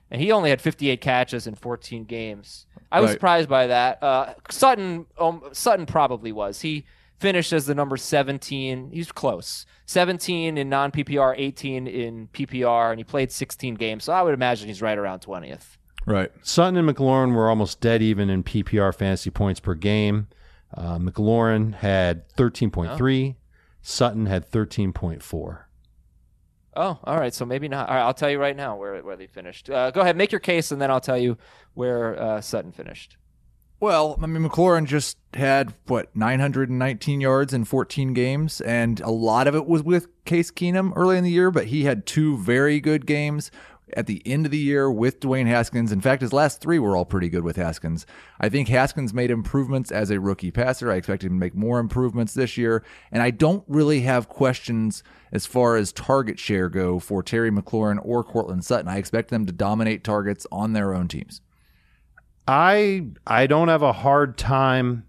And 0.10 0.22
he 0.22 0.32
only 0.32 0.52
had 0.52 0.62
58 0.62 1.02
catches 1.02 1.48
in 1.48 1.56
14 1.56 2.06
games. 2.06 2.66
I 2.92 3.02
was 3.02 3.10
Right. 3.10 3.14
surprised 3.14 3.50
by 3.50 3.68
that. 3.68 4.02
Uh, 4.02 4.34
Sutton 4.50 5.06
um, 5.20 5.42
Sutton 5.52 5.86
probably 5.86 6.32
was. 6.32 6.62
He 6.62 6.86
finished 7.20 7.52
as 7.52 7.66
the 7.66 7.76
number 7.76 7.98
17. 7.98 8.92
He's 8.94 9.12
close. 9.12 9.66
17 9.88 10.58
in 10.58 10.70
non 10.70 10.92
PPR, 10.92 11.34
18 11.38 11.88
in 11.88 12.28
PPR, 12.30 12.92
and 12.92 13.00
he 13.00 13.04
played 13.04 13.32
16 13.32 13.76
games. 13.76 14.04
So 14.06 14.14
I 14.14 14.22
would 14.22 14.34
imagine 14.34 14.68
he's 14.68 14.82
right 14.82 14.98
around 14.98 15.22
20th. 15.22 15.78
Right. 16.06 16.32
Sutton 16.42 16.78
and 16.78 16.88
McLaurin 16.90 17.34
were 17.36 17.50
almost 17.50 17.82
dead 17.82 18.02
even 18.02 18.30
in 18.30 18.44
PPR 18.44 18.94
fantasy 18.96 19.30
points 19.30 19.60
per 19.60 19.74
game. 19.74 20.28
Uh, 20.74 20.98
McLaurin 21.00 21.74
had 21.76 22.30
13.3. 22.36 23.36
Sutton 23.90 24.26
had 24.26 24.52
13.4. 24.52 25.60
Oh, 26.76 27.00
all 27.06 27.18
right. 27.18 27.34
So 27.34 27.46
maybe 27.46 27.70
not. 27.70 27.88
All 27.88 27.96
right, 27.96 28.02
I'll 28.02 28.14
tell 28.14 28.30
you 28.30 28.38
right 28.38 28.56
now 28.56 28.76
where 28.76 29.02
where 29.02 29.16
they 29.16 29.28
finished. 29.28 29.70
Uh, 29.70 29.92
go 29.92 30.02
ahead, 30.02 30.18
make 30.18 30.30
your 30.30 30.42
case, 30.42 30.74
and 30.74 30.82
then 30.82 30.92
I'll 30.92 31.00
tell 31.00 31.18
you 31.18 31.38
where 31.74 32.22
uh, 32.22 32.42
Sutton 32.42 32.74
finished. 32.74 33.16
Well, 33.80 34.20
I 34.22 34.26
mean, 34.26 34.48
McLaurin 34.48 34.88
just 34.88 35.18
had 35.34 35.74
what 35.86 36.14
919 36.14 37.22
yards 37.22 37.54
in 37.54 37.64
14 37.64 38.14
games, 38.14 38.60
and 38.60 39.00
a 39.00 39.10
lot 39.10 39.48
of 39.48 39.56
it 39.56 39.66
was 39.66 39.84
with 39.84 40.08
Case 40.26 40.52
Keenum 40.52 40.92
early 40.98 41.18
in 41.18 41.24
the 41.24 41.32
year. 41.32 41.50
But 41.50 41.68
he 41.68 41.86
had 41.86 42.06
two 42.06 42.38
very 42.40 42.82
good 42.82 43.06
games 43.06 43.52
at 43.96 44.06
the 44.06 44.22
end 44.26 44.46
of 44.46 44.52
the 44.52 44.58
year 44.58 44.92
with 44.92 45.20
Dwayne 45.20 45.48
Haskins. 45.48 45.92
In 45.92 46.02
fact, 46.02 46.22
his 46.22 46.34
last 46.34 46.62
three 46.62 46.80
were 46.80 46.96
all 46.96 47.06
pretty 47.06 47.30
good 47.30 47.44
with 47.44 47.56
Haskins. 47.56 48.06
I 48.40 48.50
think 48.50 48.68
Haskins 48.68 49.14
made 49.14 49.32
improvements 49.32 49.92
as 49.92 50.10
a 50.10 50.20
rookie 50.20 50.52
passer. 50.52 50.92
I 50.92 50.96
expect 50.96 51.24
him 51.24 51.30
to 51.30 51.36
make 51.36 51.56
more 51.56 51.80
improvements 51.80 52.34
this 52.34 52.58
year. 52.58 52.84
And 53.12 53.24
I 53.24 53.32
don't 53.32 53.64
really 53.68 54.02
have 54.02 54.30
questions 54.30 55.04
as 55.32 55.46
far 55.46 55.76
as 55.78 55.92
target 55.94 56.40
share 56.40 56.70
go 56.70 57.00
for 57.00 57.24
Terry 57.24 57.52
McLaurin 57.52 58.00
or 58.04 58.24
Courtland 58.24 58.66
Sutton. 58.66 58.88
I 58.88 58.98
expect 58.98 59.30
them 59.30 59.46
to 59.46 59.52
dominate 59.52 60.04
targets 60.04 60.46
on 60.52 60.74
their 60.74 60.94
own 60.94 61.08
teams. 61.08 61.42
I 62.48 63.08
I 63.26 63.48
don't 63.48 63.68
have 63.68 63.82
a 63.82 63.94
hard 63.94 64.38
time. 64.38 65.07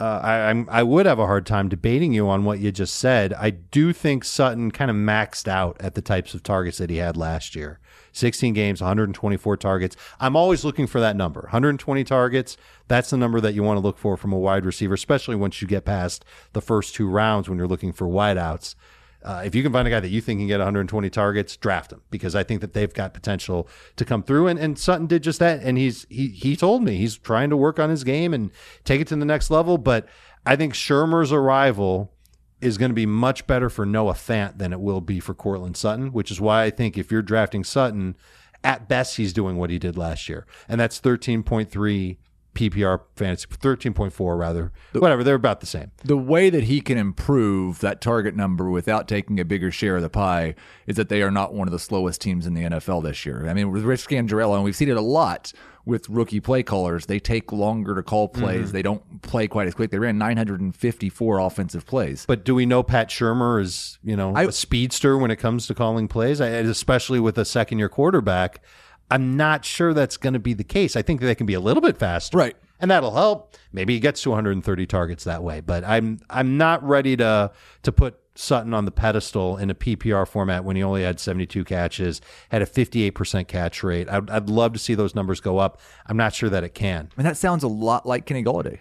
Uh, 0.00 0.20
I 0.22 0.48
I'm, 0.48 0.66
I 0.70 0.82
would 0.82 1.06
have 1.06 1.18
a 1.18 1.26
hard 1.26 1.44
time 1.44 1.68
debating 1.68 2.12
you 2.12 2.28
on 2.28 2.44
what 2.44 2.58
you 2.58 2.72
just 2.72 2.96
said. 2.96 3.34
I 3.34 3.50
do 3.50 3.92
think 3.92 4.24
Sutton 4.24 4.70
kind 4.70 4.90
of 4.90 4.96
maxed 4.96 5.46
out 5.46 5.76
at 5.80 5.94
the 5.94 6.00
types 6.00 6.32
of 6.32 6.42
targets 6.42 6.78
that 6.78 6.90
he 6.90 6.96
had 6.96 7.16
last 7.16 7.54
year. 7.54 7.80
16 8.12 8.54
games, 8.54 8.80
124 8.80 9.56
targets. 9.56 9.96
I'm 10.18 10.34
always 10.36 10.64
looking 10.64 10.86
for 10.86 11.00
that 11.00 11.16
number. 11.16 11.42
120 11.42 12.02
targets. 12.04 12.56
That's 12.88 13.10
the 13.10 13.16
number 13.16 13.40
that 13.40 13.54
you 13.54 13.62
want 13.62 13.76
to 13.76 13.82
look 13.82 13.98
for 13.98 14.16
from 14.16 14.32
a 14.32 14.38
wide 14.38 14.64
receiver, 14.64 14.94
especially 14.94 15.36
once 15.36 15.60
you 15.62 15.68
get 15.68 15.84
past 15.84 16.24
the 16.54 16.62
first 16.62 16.94
two 16.94 17.08
rounds 17.08 17.48
when 17.48 17.58
you're 17.58 17.68
looking 17.68 17.92
for 17.92 18.06
wideouts. 18.06 18.74
Uh, 19.22 19.42
if 19.44 19.54
you 19.54 19.62
can 19.62 19.72
find 19.72 19.86
a 19.86 19.90
guy 19.90 20.00
that 20.00 20.08
you 20.08 20.20
think 20.20 20.40
can 20.40 20.46
get 20.46 20.58
120 20.58 21.10
targets, 21.10 21.56
draft 21.56 21.92
him 21.92 22.00
because 22.10 22.34
I 22.34 22.42
think 22.42 22.60
that 22.62 22.72
they've 22.72 22.92
got 22.92 23.12
potential 23.12 23.68
to 23.96 24.04
come 24.04 24.22
through. 24.22 24.46
And, 24.46 24.58
and 24.58 24.78
Sutton 24.78 25.06
did 25.06 25.22
just 25.22 25.38
that. 25.40 25.60
And 25.62 25.76
he's 25.76 26.06
he 26.08 26.28
he 26.28 26.56
told 26.56 26.82
me 26.82 26.96
he's 26.96 27.18
trying 27.18 27.50
to 27.50 27.56
work 27.56 27.78
on 27.78 27.90
his 27.90 28.04
game 28.04 28.32
and 28.32 28.50
take 28.84 29.00
it 29.00 29.08
to 29.08 29.16
the 29.16 29.24
next 29.24 29.50
level. 29.50 29.78
But 29.78 30.06
I 30.46 30.56
think 30.56 30.74
Shurmur's 30.74 31.32
arrival 31.32 32.12
is 32.60 32.78
going 32.78 32.90
to 32.90 32.94
be 32.94 33.06
much 33.06 33.46
better 33.46 33.70
for 33.70 33.86
Noah 33.86 34.14
Fant 34.14 34.58
than 34.58 34.72
it 34.72 34.80
will 34.80 35.00
be 35.00 35.20
for 35.20 35.34
Courtland 35.34 35.76
Sutton, 35.76 36.12
which 36.12 36.30
is 36.30 36.40
why 36.40 36.64
I 36.64 36.70
think 36.70 36.98
if 36.98 37.10
you're 37.10 37.22
drafting 37.22 37.64
Sutton, 37.64 38.16
at 38.62 38.88
best 38.88 39.16
he's 39.16 39.32
doing 39.32 39.56
what 39.56 39.70
he 39.70 39.78
did 39.78 39.96
last 39.96 40.28
year, 40.28 40.46
and 40.68 40.78
that's 40.78 41.00
13.3 41.00 42.18
PPR 42.54 43.00
fantasy, 43.16 43.46
13.4 43.48 44.38
rather. 44.38 44.72
Whatever, 44.92 45.22
they're 45.24 45.34
about 45.34 45.60
the 45.60 45.66
same. 45.66 45.90
the 46.04 46.16
way 46.16 46.50
that 46.50 46.64
he 46.64 46.80
can 46.80 46.98
improve 46.98 47.80
that 47.80 48.00
target 48.00 48.34
number 48.34 48.68
without 48.70 49.06
taking 49.08 49.38
a 49.38 49.44
bigger 49.44 49.70
share 49.70 49.96
of 49.96 50.02
the 50.02 50.10
pie 50.10 50.54
is 50.86 50.96
that 50.96 51.08
they 51.08 51.22
are 51.22 51.30
not 51.30 51.54
one 51.54 51.68
of 51.68 51.72
the 51.72 51.78
slowest 51.78 52.20
teams 52.20 52.46
in 52.46 52.54
the 52.54 52.62
NFL 52.62 53.02
this 53.04 53.24
year. 53.24 53.46
I 53.48 53.54
mean, 53.54 53.70
with 53.70 53.84
Rich 53.84 54.08
Scangarello, 54.08 54.54
and 54.56 54.64
we've 54.64 54.74
seen 54.76 54.88
it 54.88 54.96
a 54.96 55.00
lot 55.00 55.52
with 55.86 56.08
rookie 56.10 56.40
play 56.40 56.62
callers, 56.62 57.06
they 57.06 57.18
take 57.18 57.52
longer 57.52 57.94
to 57.94 58.02
call 58.02 58.28
plays. 58.28 58.64
Mm-hmm. 58.66 58.72
They 58.72 58.82
don't 58.82 59.22
play 59.22 59.48
quite 59.48 59.66
as 59.66 59.74
quick. 59.74 59.90
They 59.90 59.98
ran 59.98 60.18
954 60.18 61.38
offensive 61.38 61.86
plays. 61.86 62.24
But 62.26 62.44
do 62.44 62.54
we 62.54 62.66
know 62.66 62.82
Pat 62.82 63.08
Shurmur 63.08 63.60
is, 63.62 63.98
you 64.02 64.16
know, 64.16 64.34
I- 64.34 64.44
a 64.44 64.52
speedster 64.52 65.16
when 65.16 65.30
it 65.30 65.36
comes 65.36 65.66
to 65.68 65.74
calling 65.74 66.08
plays, 66.08 66.40
I, 66.40 66.48
especially 66.48 67.20
with 67.20 67.38
a 67.38 67.44
second 67.44 67.78
year 67.78 67.88
quarterback? 67.88 68.62
I'm 69.10 69.36
not 69.36 69.64
sure 69.64 69.92
that's 69.92 70.16
going 70.16 70.34
to 70.34 70.38
be 70.38 70.54
the 70.54 70.64
case. 70.64 70.96
I 70.96 71.02
think 71.02 71.20
that 71.20 71.26
they 71.26 71.34
can 71.34 71.46
be 71.46 71.54
a 71.54 71.60
little 71.60 71.80
bit 71.80 71.98
faster. 71.98 72.38
Right. 72.38 72.56
And 72.78 72.90
that'll 72.90 73.14
help. 73.14 73.56
Maybe 73.72 73.94
he 73.94 74.00
gets 74.00 74.22
to 74.22 74.30
130 74.30 74.86
targets 74.86 75.24
that 75.24 75.42
way, 75.42 75.60
but 75.60 75.84
I'm 75.84 76.20
I'm 76.30 76.56
not 76.56 76.82
ready 76.82 77.14
to 77.18 77.52
to 77.82 77.92
put 77.92 78.18
Sutton 78.34 78.72
on 78.72 78.86
the 78.86 78.90
pedestal 78.90 79.58
in 79.58 79.68
a 79.68 79.74
PPR 79.74 80.26
format 80.26 80.64
when 80.64 80.76
he 80.76 80.82
only 80.82 81.02
had 81.02 81.20
72 81.20 81.64
catches, 81.64 82.22
had 82.50 82.62
a 82.62 82.66
58% 82.66 83.48
catch 83.48 83.82
rate. 83.82 84.08
I'd, 84.08 84.30
I'd 84.30 84.48
love 84.48 84.72
to 84.72 84.78
see 84.78 84.94
those 84.94 85.14
numbers 85.14 85.40
go 85.40 85.58
up. 85.58 85.80
I'm 86.06 86.16
not 86.16 86.32
sure 86.32 86.48
that 86.48 86.64
it 86.64 86.74
can. 86.74 87.10
I 87.12 87.20
mean, 87.20 87.26
that 87.26 87.36
sounds 87.36 87.62
a 87.62 87.68
lot 87.68 88.06
like 88.06 88.24
Kenny 88.24 88.42
Golladay. 88.42 88.78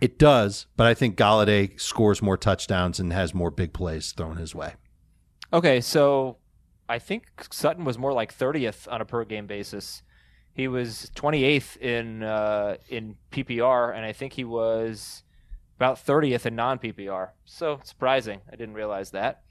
It 0.00 0.18
does, 0.18 0.66
but 0.76 0.86
I 0.86 0.94
think 0.94 1.16
Golladay 1.16 1.78
scores 1.78 2.22
more 2.22 2.38
touchdowns 2.38 2.98
and 2.98 3.12
has 3.12 3.34
more 3.34 3.50
big 3.50 3.72
plays 3.72 4.12
thrown 4.12 4.36
his 4.36 4.54
way. 4.54 4.74
Okay, 5.52 5.80
so 5.80 6.38
I 6.90 6.98
think 6.98 7.24
Sutton 7.52 7.84
was 7.84 7.96
more 7.98 8.12
like 8.12 8.36
30th 8.36 8.90
on 8.90 9.00
a 9.00 9.04
per 9.04 9.24
game 9.24 9.46
basis. 9.46 10.02
He 10.52 10.66
was 10.66 11.12
28th 11.14 11.76
in 11.76 12.24
uh, 12.24 12.76
in 12.88 13.14
PPR, 13.30 13.94
and 13.94 14.04
I 14.04 14.12
think 14.12 14.32
he 14.32 14.42
was 14.42 15.22
about 15.76 16.04
30th 16.04 16.46
in 16.46 16.56
non 16.56 16.80
PPR. 16.80 17.28
So 17.44 17.80
surprising, 17.84 18.40
I 18.52 18.56
didn't 18.56 18.74
realize 18.74 19.12
that. 19.12 19.42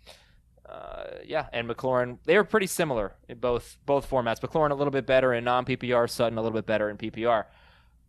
Uh, 0.67 1.05
yeah, 1.25 1.47
and 1.53 1.67
McLaurin, 1.67 2.17
they 2.25 2.35
were 2.35 2.43
pretty 2.43 2.67
similar 2.67 3.15
in 3.29 3.37
both 3.39 3.77
both 3.85 4.09
formats. 4.09 4.41
McLaurin 4.41 4.71
a 4.71 4.75
little 4.75 4.91
bit 4.91 5.05
better 5.05 5.33
in 5.33 5.45
non 5.45 5.63
PPR, 5.65 6.09
Sutton 6.09 6.37
a 6.37 6.41
little 6.41 6.57
bit 6.57 6.65
better 6.65 6.89
in 6.89 6.97
PPR. 6.97 7.45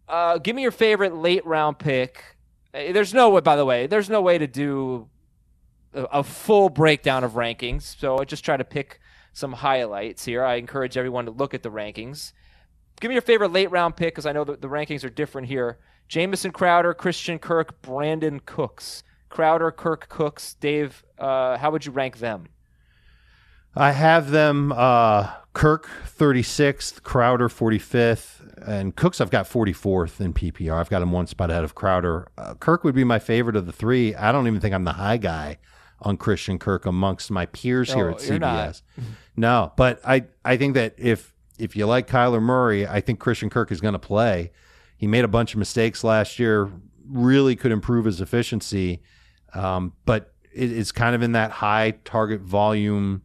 Uh, 0.09 0.39
give 0.39 0.57
me 0.57 0.63
your 0.63 0.73
favorite 0.73 1.15
late 1.15 1.47
round 1.47 1.79
pick. 1.79 2.37
Uh, 2.75 2.93
There's 2.93 3.15
no 3.15 3.31
way, 3.31 3.41
by 3.43 3.55
the 3.55 3.65
way, 3.65 3.87
there's 3.87 4.11
no 4.11 4.21
way 4.21 4.39
to 4.39 4.49
do 4.49 5.09
a, 5.95 6.03
a 6.03 6.25
full 6.25 6.69
breakdown 6.69 7.23
of 7.23 7.33
rankings. 7.33 7.83
So 7.83 8.19
I 8.19 8.25
just 8.25 8.45
try 8.45 8.57
to 8.57 8.65
pick 8.65 9.01
some 9.33 9.53
highlights 9.53 10.25
here. 10.25 10.45
I 10.45 10.57
encourage 10.57 10.97
everyone 10.97 11.25
to 11.27 11.31
look 11.31 11.55
at 11.55 11.63
the 11.63 11.71
rankings. 11.71 12.33
Give 13.01 13.09
me 13.09 13.15
your 13.15 13.23
favorite 13.23 13.53
late 13.53 13.71
round 13.71 13.97
pick 13.97 14.15
because 14.15 14.27
I 14.27 14.33
know 14.33 14.45
that 14.45 14.61
the 14.61 14.69
rankings 14.69 15.05
are 15.05 15.11
different 15.11 15.49
here. 15.49 15.79
Jamison 16.09 16.51
Crowder, 16.51 16.93
Christian 16.93 17.39
Kirk, 17.39 17.81
Brandin 17.83 18.45
Cooks. 18.45 19.03
Crowder, 19.29 19.71
Kirk, 19.71 20.09
Cooks. 20.09 20.55
Dave, 20.55 21.05
uh, 21.19 21.57
how 21.57 21.71
would 21.71 21.87
you 21.87 21.93
rank 21.93 22.19
them? 22.19 22.49
I 23.77 23.93
have 23.93 24.31
them 24.31 24.73
uh, 24.73 25.31
Kirk 25.53 25.89
36th, 26.05 27.05
Crowder 27.05 27.49
45th, 27.49 28.67
and 28.67 28.97
Cooks 28.97 29.21
I've 29.21 29.31
got 29.31 29.47
44th 29.47 30.21
in 30.21 30.35
PPR. 30.35 30.75
I've 30.75 30.91
got 30.91 31.03
him 31.03 31.13
one 31.13 31.29
spot 31.29 31.51
ahead 31.51 31.63
of 31.63 31.77
Crowder. 31.77 32.27
Uh, 32.37 32.55
Kirk 32.55 32.83
would 32.83 32.97
be 32.97 33.05
my 33.05 33.21
favorite 33.21 33.55
of 33.55 33.67
the 33.67 33.73
three. 33.73 34.15
I 34.17 34.33
don't 34.33 34.49
even 34.49 34.61
think 34.61 34.75
I'm 34.75 34.85
the 34.85 34.95
high 34.95 35.19
guy 35.19 35.59
on 36.03 36.17
Christian 36.17 36.59
Kirk 36.59 36.87
amongst 36.87 37.31
my 37.31 37.47
peers 37.47 37.93
here 37.93 38.09
at. 38.11 38.17
CBS. 38.41 38.83
No, 39.37 39.73
but 39.77 40.01
I, 40.05 40.25
I 40.45 40.57
think 40.57 40.75
that 40.75 40.95
if 40.99 41.35
if 41.59 41.77
you 41.77 41.87
like 41.87 42.09
Kyler 42.09 42.41
Murray, 42.43 42.87
I 42.87 43.01
think 43.01 43.21
Christian 43.21 43.51
Kirk 43.51 43.71
is 43.71 43.81
going 43.81 43.93
to 43.93 43.99
play. 43.99 44.51
He 44.97 45.07
made 45.07 45.25
a 45.25 45.29
bunch 45.29 45.55
of 45.55 45.59
mistakes 45.59 46.03
last 46.03 46.39
year, 46.39 46.71
really 47.07 47.57
could 47.57 47.73
improve 47.73 48.05
his 48.05 48.21
efficiency, 48.21 49.03
um, 49.55 49.93
but 50.05 50.33
it, 50.53 50.73
it's 50.73 50.93
kind 50.93 51.15
of 51.15 51.23
in 51.23 51.33
that 51.33 51.51
high 51.51 51.93
target 52.05 52.41
volume 52.41 53.23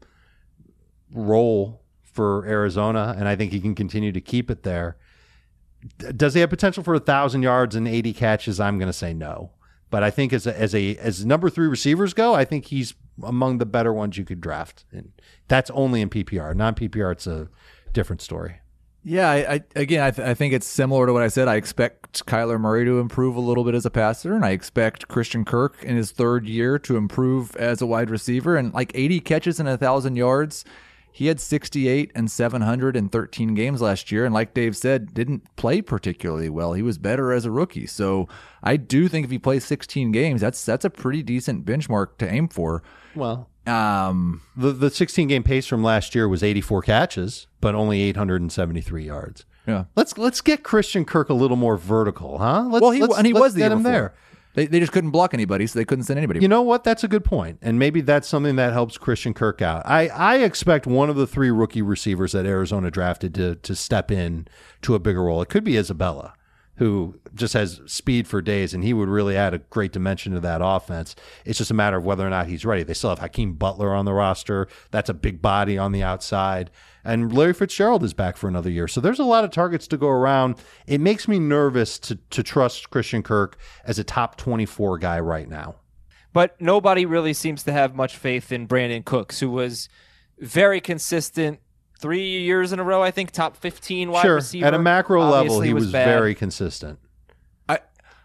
role 1.12 1.82
for 2.04 2.46
Arizona, 2.46 3.14
and 3.18 3.28
I 3.28 3.36
think 3.36 3.52
he 3.52 3.60
can 3.60 3.76
continue 3.76 4.12
to 4.12 4.22
keep 4.22 4.50
it 4.50 4.64
there. 4.64 4.98
Does 5.98 6.34
he 6.34 6.40
have 6.40 6.50
potential 6.50 6.84
for 6.84 6.96
a 6.96 7.00
thousand 7.00 7.44
yards 7.44 7.76
and 7.76 7.88
eighty 7.88 8.14
catches? 8.14 8.60
I'm 8.60 8.78
going 8.80 8.88
to 8.88 8.94
say 8.94 9.14
no, 9.14 9.52
but 9.90 10.04
I 10.04 10.12
think 10.12 10.34
as 10.34 10.48
a, 10.48 10.60
as 10.60 10.74
a 10.76 10.98
as 10.98 11.26
number 11.26 11.50
three 11.50 11.68
receivers 11.68 12.14
go, 12.14 12.34
I 12.34 12.46
think 12.46 12.66
he's 12.66 12.94
among 13.24 13.60
the 13.60 13.66
better 13.66 13.94
ones 13.94 14.18
you 14.18 14.26
could 14.26 14.42
draft, 14.42 14.86
and 14.92 15.12
that's 15.48 15.70
only 15.72 16.02
in 16.02 16.10
PPR. 16.10 16.56
Non 16.56 16.76
PPR, 16.76 17.12
it's 17.12 17.28
a 17.28 17.50
different 17.94 18.22
story. 18.22 18.60
Yeah, 19.08 19.30
I, 19.30 19.54
I 19.54 19.64
again, 19.76 20.02
I, 20.02 20.10
th- 20.10 20.28
I 20.28 20.34
think 20.34 20.54
it's 20.54 20.66
similar 20.66 21.06
to 21.06 21.14
what 21.14 21.22
I 21.22 21.28
said. 21.28 21.48
I 21.48 21.56
expect 21.56 22.26
Kyler 22.26 22.60
Murray 22.60 22.86
to 22.86 23.00
improve 23.00 23.36
a 23.36 23.40
little 23.40 23.64
bit 23.64 23.76
as 23.76 23.86
a 23.86 23.92
passer, 23.92 24.34
and 24.34 24.44
I 24.44 24.50
expect 24.50 25.08
Christian 25.08 25.46
Kirk 25.46 25.84
in 25.84 25.96
his 25.96 26.10
third 26.10 26.48
year 26.48 26.80
to 26.80 26.98
improve 26.98 27.56
as 27.56 27.84
a 27.84 27.86
wide 27.86 28.10
receiver. 28.10 28.58
And 28.58 28.74
like 28.74 28.92
80 28.96 29.20
catches 29.20 29.60
and 29.60 29.70
a 29.70 29.78
thousand 29.78 30.16
yards, 30.16 30.66
he 31.18 31.28
had 31.28 31.40
68 31.40 32.12
and 32.14 32.30
713 32.30 33.54
games 33.54 33.82
last 33.82 34.12
year, 34.12 34.26
and 34.26 34.34
like 34.34 34.54
Dave 34.54 34.76
said, 34.76 35.14
didn't 35.14 35.44
play 35.56 35.82
particularly 35.82 36.50
well. 36.50 36.74
He 36.74 36.82
was 36.82 36.98
better 36.98 37.32
as 37.32 37.46
a 37.46 37.52
rookie, 37.52 37.88
so 37.88 38.28
I 38.62 38.76
do 38.76 39.08
think 39.08 39.24
if 39.24 39.32
he 39.32 39.40
plays 39.40 39.64
16 39.64 40.12
games, 40.12 40.42
that's 40.42 40.66
that's 40.66 40.84
a 40.84 40.90
pretty 40.90 41.24
decent 41.24 41.66
benchmark 41.66 42.18
to 42.18 42.30
aim 42.30 42.50
for. 42.50 42.84
Well, 43.16 43.48
Um, 43.66 44.42
the 44.58 44.72
the 44.74 44.90
16 44.90 45.30
game 45.30 45.44
pace 45.44 45.66
from 45.66 45.84
last 45.84 46.16
year 46.16 46.28
was 46.28 46.44
84 46.44 46.82
catches, 46.82 47.48
but 47.62 47.76
only 47.76 48.02
873 48.02 49.06
yards. 49.06 49.46
yeah. 49.66 49.86
Let's 49.96 50.18
let's 50.18 50.42
get 50.42 50.64
Christian 50.64 51.06
Kirk 51.06 51.30
a 51.30 51.34
little 51.34 51.58
more 51.58 51.78
vertical, 51.78 52.40
huh? 52.40 52.66
Let's, 52.70 52.82
Well, 52.82 52.92
he 52.92 53.02
let's- 53.02 53.18
and 53.18 53.26
he 53.26 53.32
was 53.34 53.54
the 53.54 53.60
get 53.60 53.68
year 53.68 53.72
him 53.78 53.84
before. 53.84 53.92
there. 53.92 54.14
They, 54.56 54.68
they 54.68 54.80
just 54.80 54.92
couldn't 54.92 55.12
block 55.12 55.34
anybody, 55.34 55.68
so 55.68 55.78
they 55.78 55.86
couldn't 55.86 56.06
send 56.06 56.18
anybody. 56.18 56.40
You 56.40 56.48
know 56.48 56.62
what? 56.62 56.84
That's 56.84 57.04
a 57.04 57.08
good 57.08 57.24
point, 57.24 57.60
and 57.62 57.78
maybe 57.78 58.02
that's 58.02 58.28
something 58.28 58.56
that 58.56 58.74
helps 58.74 58.98
Christian 58.98 59.34
Kirk 59.34 59.62
out. 59.62 59.84
I, 59.86 60.08
I 60.08 60.38
expect 60.38 60.88
one 60.88 61.10
of 61.10 61.18
the 61.18 61.28
three 61.28 61.52
rookie 61.52 61.82
receivers 61.82 62.32
that 62.32 62.46
Arizona 62.46 62.90
drafted 62.90 63.36
to 63.36 63.56
to 63.56 63.76
step 63.76 64.12
in 64.12 64.48
to 64.82 64.96
a 64.96 65.00
bigger 65.00 65.24
role. 65.24 65.42
It 65.42 65.50
could 65.50 65.64
be 65.64 65.78
Isabella. 65.78 66.34
Who 66.78 67.20
just 67.34 67.54
has 67.54 67.80
speed 67.86 68.28
for 68.28 68.42
days, 68.42 68.74
and 68.74 68.84
he 68.84 68.94
would 68.94 69.08
really 69.08 69.38
add 69.38 69.54
a 69.54 69.60
great 69.60 69.94
dimension 69.94 70.34
to 70.34 70.42
that 70.42 70.62
offense. 70.62 71.16
It's 71.46 71.58
just 71.58 71.72
a 71.72 71.74
matter 71.76 71.98
of 71.98 72.06
whether 72.06 72.28
or 72.28 72.30
not 72.30 72.48
he's 72.48 72.66
ready. 72.66 72.84
They 72.84 72.94
still 72.94 73.12
have 73.12 73.20
Hakeem 73.20 73.54
Butler 73.54 73.94
on 73.94 74.04
the 74.04 74.14
roster. 74.14 74.68
That's 74.92 75.10
a 75.10 75.14
big 75.14 75.42
body 75.42 75.78
on 75.78 75.94
the 75.94 76.04
outside. 76.04 76.72
And 77.06 77.32
Larry 77.32 77.54
Fitzgerald 77.54 78.04
is 78.04 78.14
back 78.14 78.36
for 78.36 78.48
another 78.48 78.70
year. 78.70 78.88
So 78.88 79.00
there's 79.00 79.20
a 79.20 79.24
lot 79.24 79.44
of 79.44 79.52
targets 79.52 79.88
to 79.88 79.98
go 79.98 80.10
around. 80.10 80.56
It 80.88 81.00
makes 81.00 81.28
me 81.28 81.40
nervous 81.40 82.00
to, 82.00 82.16
to 82.32 82.44
trust 82.44 82.90
Christian 82.90 83.24
Kirk 83.24 83.58
as 83.86 84.00
a 84.00 84.04
top 84.04 84.36
24 84.38 84.98
guy 84.98 85.20
right 85.20 85.48
now. 85.48 85.76
But 86.34 86.60
nobody 86.60 87.06
really 87.06 87.34
seems 87.34 87.64
to 87.64 87.72
have 87.72 87.96
much 87.96 88.18
faith 88.18 88.52
in 88.52 88.68
Brandin 88.68 89.06
Cooks, 89.06 89.40
who 89.40 89.50
was 89.50 89.88
very 90.40 90.82
consistent 90.82 91.60
three 92.06 92.42
years 92.42 92.72
in 92.72 92.80
a 92.80 92.84
row. 92.84 93.02
I 93.02 93.10
think 93.10 93.32
top 93.32 93.58
fifteen 93.58 94.12
wide 94.12 94.22
sure. 94.22 94.36
receiver. 94.36 94.66
At 94.68 94.76
a 94.76 94.80
macro 94.80 95.28
level, 95.28 95.62
he 95.62 95.74
was, 95.74 95.92
bad. 95.92 96.06
very 96.06 96.36
consistent. 96.36 97.00
I- 97.68 97.80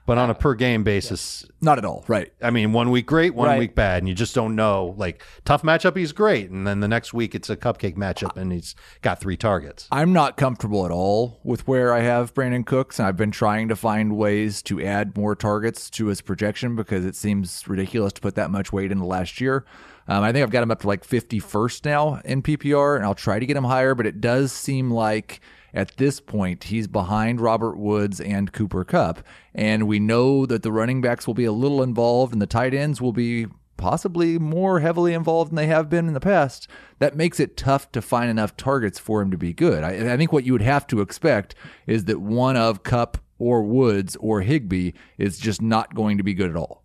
but 0.04 0.18
on 0.18 0.28
a 0.28 0.32
uh, 0.32 0.34
per 0.34 0.54
game 0.54 0.82
basis, 0.82 1.46
Not 1.62 1.78
at 1.78 1.84
all. 1.86 2.04
Right. 2.08 2.30
I 2.42 2.50
mean, 2.50 2.72
one 2.72 2.90
week 2.90 3.06
great, 3.06 3.34
one 3.34 3.48
Right. 3.48 3.58
week 3.58 3.74
bad, 3.74 4.02
and 4.02 4.08
you 4.08 4.14
just 4.14 4.34
don't 4.34 4.54
know. 4.54 4.94
Like 4.98 5.22
tough 5.46 5.62
matchup, 5.62 5.96
he's 5.96 6.12
great, 6.12 6.50
and 6.50 6.66
then 6.66 6.80
the 6.80 6.88
next 6.88 7.14
week 7.14 7.34
it's 7.34 7.48
a 7.48 7.56
cupcake 7.56 7.96
matchup, 7.96 8.36
and 8.36 8.52
he's 8.52 8.74
got 9.00 9.18
three 9.18 9.36
targets. 9.38 9.88
I'm 9.90 10.12
not 10.12 10.36
comfortable 10.36 10.84
at 10.84 10.90
all 10.90 11.40
with 11.42 11.66
where 11.66 11.94
I 11.94 12.00
have 12.00 12.34
Brandin 12.34 12.66
Cooks, 12.66 12.98
and 12.98 13.08
I've 13.08 13.16
been 13.16 13.30
trying 13.30 13.68
to 13.68 13.76
find 13.76 14.16
ways 14.16 14.60
to 14.62 14.82
add 14.82 15.16
more 15.16 15.34
targets 15.34 15.88
to 15.90 16.06
his 16.06 16.20
projection 16.20 16.76
because 16.76 17.06
it 17.06 17.16
seems 17.16 17.66
ridiculous 17.66 18.12
to 18.14 18.20
put 18.20 18.34
that 18.34 18.50
much 18.50 18.72
weight 18.74 18.92
in 18.92 18.98
the 18.98 19.06
last 19.06 19.40
year. 19.40 19.64
Um, 20.10 20.24
I 20.24 20.32
think 20.32 20.42
I've 20.42 20.50
got 20.50 20.64
him 20.64 20.72
up 20.72 20.80
to 20.80 20.88
like 20.88 21.06
51st 21.06 21.84
now 21.84 22.20
in 22.24 22.42
PPR, 22.42 22.96
and 22.96 23.04
I'll 23.04 23.14
try 23.14 23.38
to 23.38 23.46
get 23.46 23.56
him 23.56 23.62
higher, 23.62 23.94
but 23.94 24.06
it 24.06 24.20
does 24.20 24.50
seem 24.52 24.90
like 24.90 25.40
at 25.72 25.96
this 25.98 26.18
point 26.18 26.64
he's 26.64 26.88
behind 26.88 27.40
Robert 27.40 27.76
Woods 27.78 28.20
and 28.20 28.52
Cooper 28.52 28.84
Kupp, 28.84 29.24
and 29.54 29.86
we 29.86 30.00
know 30.00 30.46
that 30.46 30.64
the 30.64 30.72
running 30.72 31.00
backs 31.00 31.28
will 31.28 31.34
be 31.34 31.44
a 31.44 31.52
little 31.52 31.80
involved, 31.80 32.32
and 32.32 32.42
the 32.42 32.46
tight 32.48 32.74
ends 32.74 33.00
will 33.00 33.12
be 33.12 33.46
possibly 33.76 34.36
more 34.36 34.80
heavily 34.80 35.14
involved 35.14 35.52
than 35.52 35.56
they 35.56 35.68
have 35.68 35.88
been 35.88 36.08
in 36.08 36.12
the 36.14 36.18
past, 36.20 36.66
that 36.98 37.16
makes 37.16 37.38
it 37.38 37.56
tough 37.56 37.90
to 37.92 38.02
find 38.02 38.28
enough 38.28 38.56
targets 38.56 38.98
for 38.98 39.22
him 39.22 39.30
to 39.30 39.38
be 39.38 39.52
good. 39.52 39.84
I, 39.84 40.12
I 40.12 40.16
think 40.16 40.32
what 40.32 40.44
you 40.44 40.52
would 40.52 40.60
have 40.60 40.88
to 40.88 41.00
expect 41.00 41.54
is 41.86 42.06
that 42.06 42.20
one 42.20 42.56
of 42.56 42.82
Kupp 42.82 43.16
or 43.38 43.62
Woods 43.62 44.16
or 44.16 44.42
Higbee 44.42 44.90
is 45.18 45.38
just 45.38 45.62
not 45.62 45.94
going 45.94 46.18
to 46.18 46.24
be 46.24 46.34
good 46.34 46.50
at 46.50 46.56
all. 46.56 46.82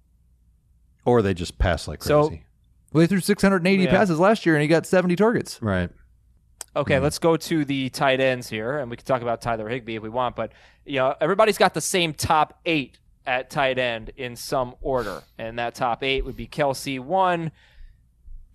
Or 1.04 1.22
they 1.24 1.34
just 1.34 1.58
pass 1.58 1.88
like 1.88 2.04
So- 2.04 2.28
crazy. 2.30 2.45
Well, 2.96 3.02
they 3.02 3.08
threw 3.08 3.20
680 3.20 3.84
Yeah. 3.84 3.90
passes 3.90 4.22
last 4.22 4.46
year 4.46 4.56
and 4.56 4.62
he 4.62 4.70
got 4.70 4.86
70 4.86 5.18
targets. 5.18 5.62
right. 5.62 5.90
Okay, 6.78 7.00
let's 7.00 7.20
go 7.20 7.36
to 7.38 7.64
the 7.64 7.90
tight 7.90 8.20
ends 8.20 8.50
here, 8.50 8.80
and 8.80 8.90
we 8.92 8.98
can 8.98 9.06
talk 9.06 9.22
about 9.22 9.42
Tyler 9.42 9.70
Higbee 9.70 9.96
if 9.96 10.04
we 10.04 10.10
want. 10.10 10.36
But 10.36 10.52
you 10.86 10.98
know, 10.98 11.16
everybody's 11.22 11.58
got 11.58 11.74
the 11.74 11.80
same 11.82 12.14
top 12.14 12.60
eight 12.66 13.00
at 13.26 13.50
tight 13.50 13.78
end 13.80 14.12
in 14.18 14.36
some 14.36 14.76
order, 14.82 15.24
and 15.38 15.58
that 15.58 15.76
top 15.76 16.04
eight 16.04 16.26
would 16.26 16.36
be 16.36 16.48
Kelce 16.48 17.00
one, 17.00 17.52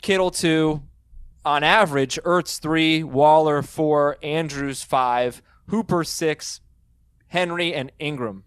Kittle 0.03 0.30
two, 0.30 0.82
on 1.47 1.62
average, 1.64 2.18
Ertz 2.24 2.59
three, 2.61 3.03
Waller 3.03 3.62
four, 3.62 4.18
Andrews 4.22 4.82
five, 4.82 5.41
Hooper 5.68 6.05
six, 6.05 6.61
Henry 7.28 7.72
and 7.74 7.91
Ingram. 7.99 8.45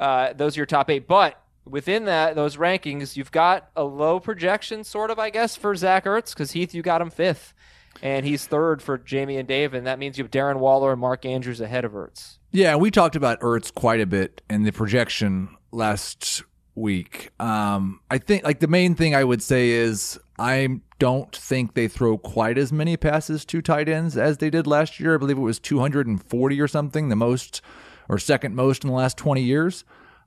Uh, 0.00 0.32
those 0.32 0.56
are 0.56 0.60
your 0.60 0.66
top 0.66 0.90
eight, 0.90 1.06
but 1.06 1.40
within 1.64 2.04
that 2.04 2.34
those 2.34 2.56
rankings, 2.56 3.16
you've 3.16 3.32
got 3.32 3.70
a 3.76 3.84
low 3.84 4.20
projection, 4.20 4.84
sort 4.84 5.10
of, 5.10 5.18
I 5.18 5.30
guess, 5.30 5.56
for 5.56 5.74
Zach 5.74 6.04
Ertz 6.04 6.30
because 6.30 6.52
Heath, 6.52 6.74
you 6.74 6.82
got 6.82 7.00
him 7.00 7.10
fifth, 7.10 7.54
and 8.02 8.24
he's 8.26 8.46
third 8.46 8.82
for 8.82 8.98
Jamie 8.98 9.36
and 9.36 9.48
Dave, 9.48 9.74
and 9.74 9.86
that 9.86 9.98
means 9.98 10.18
you 10.18 10.24
have 10.24 10.30
Darren 10.30 10.58
Waller 10.58 10.92
and 10.92 11.00
Mark 11.00 11.24
Andrews 11.24 11.60
ahead 11.60 11.84
of 11.84 11.92
Ertz. 11.92 12.38
Yeah, 12.50 12.76
we 12.76 12.90
talked 12.90 13.16
about 13.16 13.40
Ertz 13.40 13.72
quite 13.72 14.00
a 14.00 14.06
bit 14.06 14.42
in 14.48 14.62
the 14.62 14.72
projection 14.72 15.56
last 15.72 16.42
week. 16.74 17.30
Um, 17.40 18.00
I 18.10 18.18
think 18.18 18.44
like 18.44 18.60
the 18.60 18.68
main 18.68 18.94
thing 18.94 19.14
I 19.14 19.24
would 19.24 19.42
say 19.42 19.70
is 19.70 20.18
I 20.38 20.80
don't 20.98 21.34
think 21.34 21.74
they 21.74 21.88
throw 21.88 22.18
quite 22.18 22.58
as 22.58 22.72
many 22.72 22.96
passes 22.96 23.44
to 23.46 23.62
tight 23.62 23.88
ends 23.88 24.16
as 24.16 24.38
they 24.38 24.50
did 24.50 24.66
last 24.66 24.98
year. 24.98 25.14
I 25.14 25.18
believe 25.18 25.38
it 25.38 25.42
was 25.42 25.58
240 25.58 26.60
or 26.60 26.68
something, 26.68 27.08
the 27.08 27.16
most 27.16 27.60
or 28.08 28.18
second 28.18 28.54
most 28.54 28.84
in 28.84 28.90
the 28.90 28.96
last 28.96 29.16
20 29.16 29.42
years. 29.42 29.84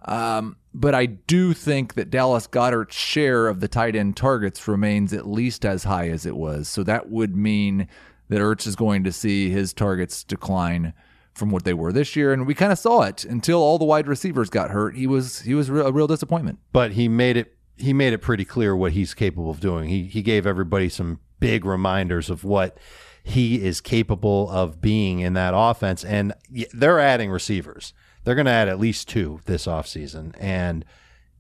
Um, 0.08 0.56
but 0.74 0.96
I 0.96 1.06
do 1.06 1.54
think 1.54 1.96
that 1.96 2.10
Dallas 2.10 2.48
Goedert's 2.48 2.96
share 2.96 3.48
of 3.48 3.60
the 3.60 3.68
tight 3.68 3.96
end 3.96 4.16
targets 4.16 4.68
remains 4.68 5.12
at 5.12 5.28
least 5.28 5.66
as 5.66 5.84
high 5.84 6.10
as 6.10 6.26
it 6.26 6.36
was. 6.36 6.68
So 6.68 6.84
that 6.84 7.10
would 7.10 7.36
mean 7.36 7.88
that 8.30 8.40
Ertz 8.40 8.68
is 8.68 8.76
going 8.76 9.04
to 9.04 9.12
see 9.12 9.50
his 9.50 9.74
targets 9.74 10.24
decline 10.24 10.94
from 11.34 11.52
what 11.52 11.64
they 11.64 11.74
were 11.74 11.94
this 11.94 12.16
year, 12.16 12.34
and 12.34 12.48
we 12.48 12.56
kind 12.56 12.72
of 12.72 12.80
saw 12.80 13.02
it 13.04 13.24
until 13.24 13.62
all 13.62 13.78
the 13.78 13.86
wide 13.86 14.08
receivers 14.08 14.50
got 14.50 14.72
hurt. 14.72 14.96
He 14.96 15.06
was 15.06 15.42
he 15.42 15.54
was 15.54 15.70
a 15.70 15.92
real 15.92 16.08
disappointment. 16.08 16.60
but 16.74 16.94
he 16.94 17.08
made 17.08 17.38
it 17.38 17.56
he 17.78 17.94
made 17.94 18.14
it 18.14 18.20
pretty 18.20 18.44
clear 18.44 18.76
what 18.76 18.94
he's 18.94 19.14
capable 19.14 19.52
of 19.52 19.60
doing. 19.60 19.88
He 19.88 20.04
he 20.06 20.22
gave 20.24 20.48
everybody 20.48 20.90
some 20.90 21.20
big 21.40 21.64
reminders 21.64 22.30
of 22.32 22.44
what 22.44 22.78
he 23.24 23.64
is 23.64 23.82
capable 23.82 24.50
of 24.50 24.82
being 24.82 25.20
in 25.20 25.34
that 25.34 25.54
offense 25.56 26.04
and 26.04 26.34
they're 26.74 27.00
adding 27.00 27.30
receivers. 27.30 27.94
They're 28.28 28.36
going 28.36 28.46
to 28.46 28.52
add 28.52 28.68
at 28.68 28.78
least 28.78 29.08
two 29.08 29.40
this 29.46 29.68
offseason 29.68 30.36
and 30.38 30.84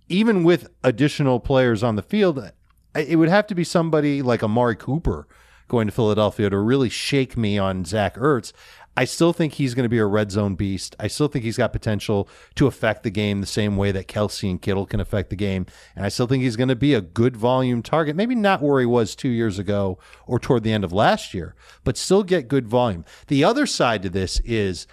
even 0.07 0.45
with 0.45 0.69
additional 0.85 1.41
players 1.41 1.83
on 1.83 1.97
the 1.97 2.01
field 2.01 2.49
it 2.95 3.17
would 3.17 3.27
have 3.27 3.45
to 3.47 3.55
be 3.55 3.65
somebody 3.65 4.21
like 4.21 4.41
Amari 4.41 4.77
Cooper 4.77 5.27
going 5.67 5.87
to 5.87 5.91
Philadelphia 5.91 6.49
to 6.49 6.57
really 6.57 6.87
shake 6.87 7.35
me 7.35 7.57
on 7.57 7.83
Zach 7.83 8.15
Ertz. 8.15 8.53
I 8.95 9.03
still 9.03 9.33
think 9.33 9.55
he's 9.55 9.73
going 9.73 9.83
to 9.83 9.89
be 9.89 9.97
a 9.97 10.05
red 10.05 10.31
zone 10.31 10.55
beast. 10.55 10.95
I 10.97 11.07
still 11.07 11.27
think 11.27 11.43
he's 11.43 11.57
got 11.57 11.73
potential 11.73 12.29
to 12.55 12.67
affect 12.67 13.03
the 13.03 13.11
game 13.11 13.41
the 13.41 13.47
same 13.47 13.75
way 13.75 13.91
that 13.91 14.07
Kelce 14.07 14.49
and 14.49 14.61
Kittle 14.61 14.85
can 14.85 15.01
affect 15.01 15.29
the 15.29 15.35
game. 15.35 15.65
And 15.93 16.05
I 16.05 16.09
still 16.09 16.25
think 16.25 16.41
he's 16.41 16.55
going 16.55 16.69
to 16.69 16.75
be 16.75 16.93
a 16.93 17.01
good 17.01 17.35
volume 17.35 17.83
target. 17.83 18.15
Maybe 18.15 18.33
not 18.33 18.63
where 18.63 18.79
he 18.79 18.85
was 18.85 19.13
two 19.13 19.27
years 19.27 19.59
ago 19.59 19.99
or 20.25 20.39
toward 20.39 20.63
the 20.63 20.71
end 20.71 20.85
of 20.85 20.93
last 20.93 21.33
year, 21.33 21.53
but 21.83 21.97
still 21.97 22.23
get 22.23 22.47
good 22.47 22.69
volume. 22.69 23.03
The 23.27 23.43
other 23.43 23.65
side 23.65 24.03
to 24.03 24.09
this 24.09 24.39
is 24.45 24.87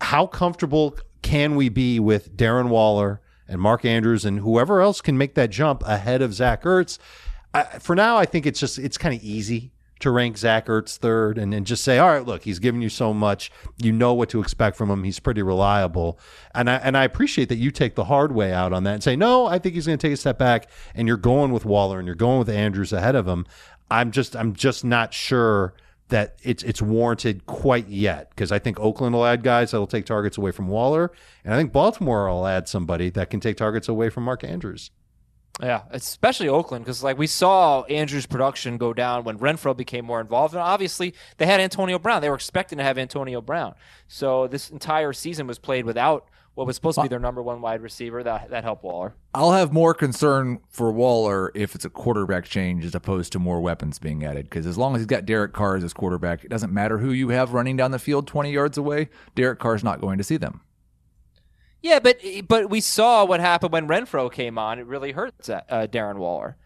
how 0.00 0.26
comfortable 0.26 0.98
can 1.26 1.56
we 1.56 1.68
be 1.68 1.98
with 1.98 2.36
Darren 2.36 2.68
Waller 2.68 3.20
and 3.48 3.60
Mark 3.60 3.84
Andrews 3.84 4.24
and 4.24 4.38
whoever 4.38 4.80
else 4.80 5.00
can 5.00 5.18
make 5.18 5.34
that 5.34 5.50
jump 5.50 5.82
ahead 5.84 6.22
of 6.22 6.32
Zach 6.32 6.62
Ertz? 6.62 7.00
I, 7.52 7.64
for 7.80 7.96
now, 7.96 8.16
I 8.16 8.26
think 8.26 8.46
it's 8.46 8.60
just 8.60 8.78
it's 8.78 8.96
kind 8.96 9.12
of 9.12 9.20
easy 9.24 9.72
to 9.98 10.12
rank 10.12 10.38
Zach 10.38 10.66
Ertz 10.66 10.96
third 10.96 11.36
and, 11.36 11.52
and 11.52 11.66
just 11.66 11.82
say, 11.82 11.98
all 11.98 12.10
right, 12.10 12.24
look, 12.24 12.44
he's 12.44 12.60
giving 12.60 12.80
you 12.80 12.88
so 12.88 13.12
much, 13.12 13.50
you 13.76 13.90
know 13.90 14.14
what 14.14 14.28
to 14.28 14.40
expect 14.40 14.76
from 14.76 14.88
him. 14.88 15.02
He's 15.02 15.18
pretty 15.18 15.42
reliable, 15.42 16.16
and 16.54 16.70
I 16.70 16.76
and 16.76 16.96
I 16.96 17.02
appreciate 17.02 17.48
that 17.48 17.56
you 17.56 17.72
take 17.72 17.96
the 17.96 18.04
hard 18.04 18.30
way 18.30 18.52
out 18.52 18.72
on 18.72 18.84
that 18.84 18.94
and 18.94 19.02
say, 19.02 19.16
no, 19.16 19.46
I 19.46 19.58
think 19.58 19.74
he's 19.74 19.86
going 19.86 19.98
to 19.98 20.06
take 20.06 20.14
a 20.14 20.16
step 20.16 20.38
back, 20.38 20.70
and 20.94 21.08
you're 21.08 21.16
going 21.16 21.50
with 21.50 21.64
Waller 21.64 21.98
and 21.98 22.06
you're 22.06 22.14
going 22.14 22.38
with 22.38 22.48
Andrews 22.48 22.92
ahead 22.92 23.16
of 23.16 23.26
him. 23.26 23.46
I'm 23.90 24.12
just 24.12 24.36
I'm 24.36 24.54
just 24.54 24.84
not 24.84 25.12
sure 25.12 25.74
that 26.08 26.36
it's 26.42 26.62
it's 26.62 26.80
warranted 26.80 27.46
quite 27.46 27.88
yet 27.88 28.30
because 28.30 28.52
I 28.52 28.58
think 28.58 28.78
Oakland 28.78 29.14
will 29.14 29.26
add 29.26 29.42
guys 29.42 29.72
that'll 29.72 29.86
take 29.86 30.06
targets 30.06 30.38
away 30.38 30.52
from 30.52 30.68
Waller, 30.68 31.12
and 31.44 31.52
I 31.52 31.56
think 31.56 31.72
Baltimore 31.72 32.28
will 32.28 32.46
add 32.46 32.68
somebody 32.68 33.10
that 33.10 33.30
can 33.30 33.40
take 33.40 33.56
targets 33.56 33.88
away 33.88 34.10
from 34.10 34.24
Mark 34.24 34.44
Andrews. 34.44 34.90
Yeah, 35.60 35.82
especially 35.90 36.48
Oakland, 36.48 36.84
because 36.84 37.02
like 37.02 37.16
we 37.16 37.26
saw 37.26 37.82
Andrews' 37.84 38.26
production 38.26 38.76
go 38.76 38.92
down 38.92 39.24
when 39.24 39.38
Renfrow 39.38 39.76
became 39.76 40.04
more 40.04 40.20
involved, 40.20 40.54
and 40.54 40.62
obviously 40.62 41.14
they 41.38 41.46
had 41.46 41.60
Antonio 41.60 41.98
Brown. 41.98 42.20
They 42.20 42.28
were 42.28 42.34
expecting 42.34 42.78
to 42.78 42.84
have 42.84 42.98
Antonio 42.98 43.40
Brown, 43.40 43.74
so 44.06 44.46
this 44.46 44.70
entire 44.70 45.12
season 45.12 45.46
was 45.46 45.58
played 45.58 45.86
without 45.86 46.28
what 46.56 46.66
was 46.66 46.74
supposed 46.74 46.96
to 46.96 47.02
be 47.02 47.08
their 47.08 47.18
number 47.18 47.42
one 47.42 47.60
wide 47.60 47.82
receiver. 47.82 48.22
That 48.22 48.48
that 48.48 48.64
helped 48.64 48.82
Waller. 48.82 49.14
I'll 49.34 49.52
have 49.52 49.74
more 49.74 49.92
concern 49.92 50.60
for 50.70 50.90
Waller 50.90 51.52
if 51.54 51.74
it's 51.74 51.84
a 51.84 51.90
quarterback 51.90 52.46
change 52.46 52.84
as 52.84 52.94
opposed 52.94 53.30
to 53.32 53.38
more 53.38 53.60
weapons 53.60 53.98
being 53.98 54.24
added. 54.24 54.46
Because 54.46 54.66
as 54.66 54.78
long 54.78 54.94
as 54.94 55.02
he's 55.02 55.06
got 55.06 55.26
Derek 55.26 55.52
Carr 55.52 55.76
as 55.76 55.82
his 55.82 55.92
quarterback, 55.92 56.44
it 56.44 56.48
doesn't 56.48 56.72
matter 56.72 56.98
who 56.98 57.12
you 57.12 57.28
have 57.28 57.52
running 57.52 57.76
down 57.76 57.90
the 57.90 57.98
field 57.98 58.26
20 58.26 58.50
yards 58.50 58.78
away. 58.78 59.10
Derek 59.34 59.58
Carr's 59.58 59.84
not 59.84 60.00
going 60.00 60.16
to 60.16 60.24
see 60.24 60.38
them. 60.38 60.62
Yeah, 61.82 61.98
but 61.98 62.20
but 62.48 62.70
we 62.70 62.80
saw 62.80 63.26
what 63.26 63.40
happened 63.40 63.72
when 63.72 63.86
Renfrow 63.86 64.32
came 64.32 64.56
on. 64.56 64.78
It 64.78 64.86
really 64.86 65.12
hurt 65.12 65.34
uh, 65.50 65.86
Darren 65.86 66.16
Waller. 66.16 66.56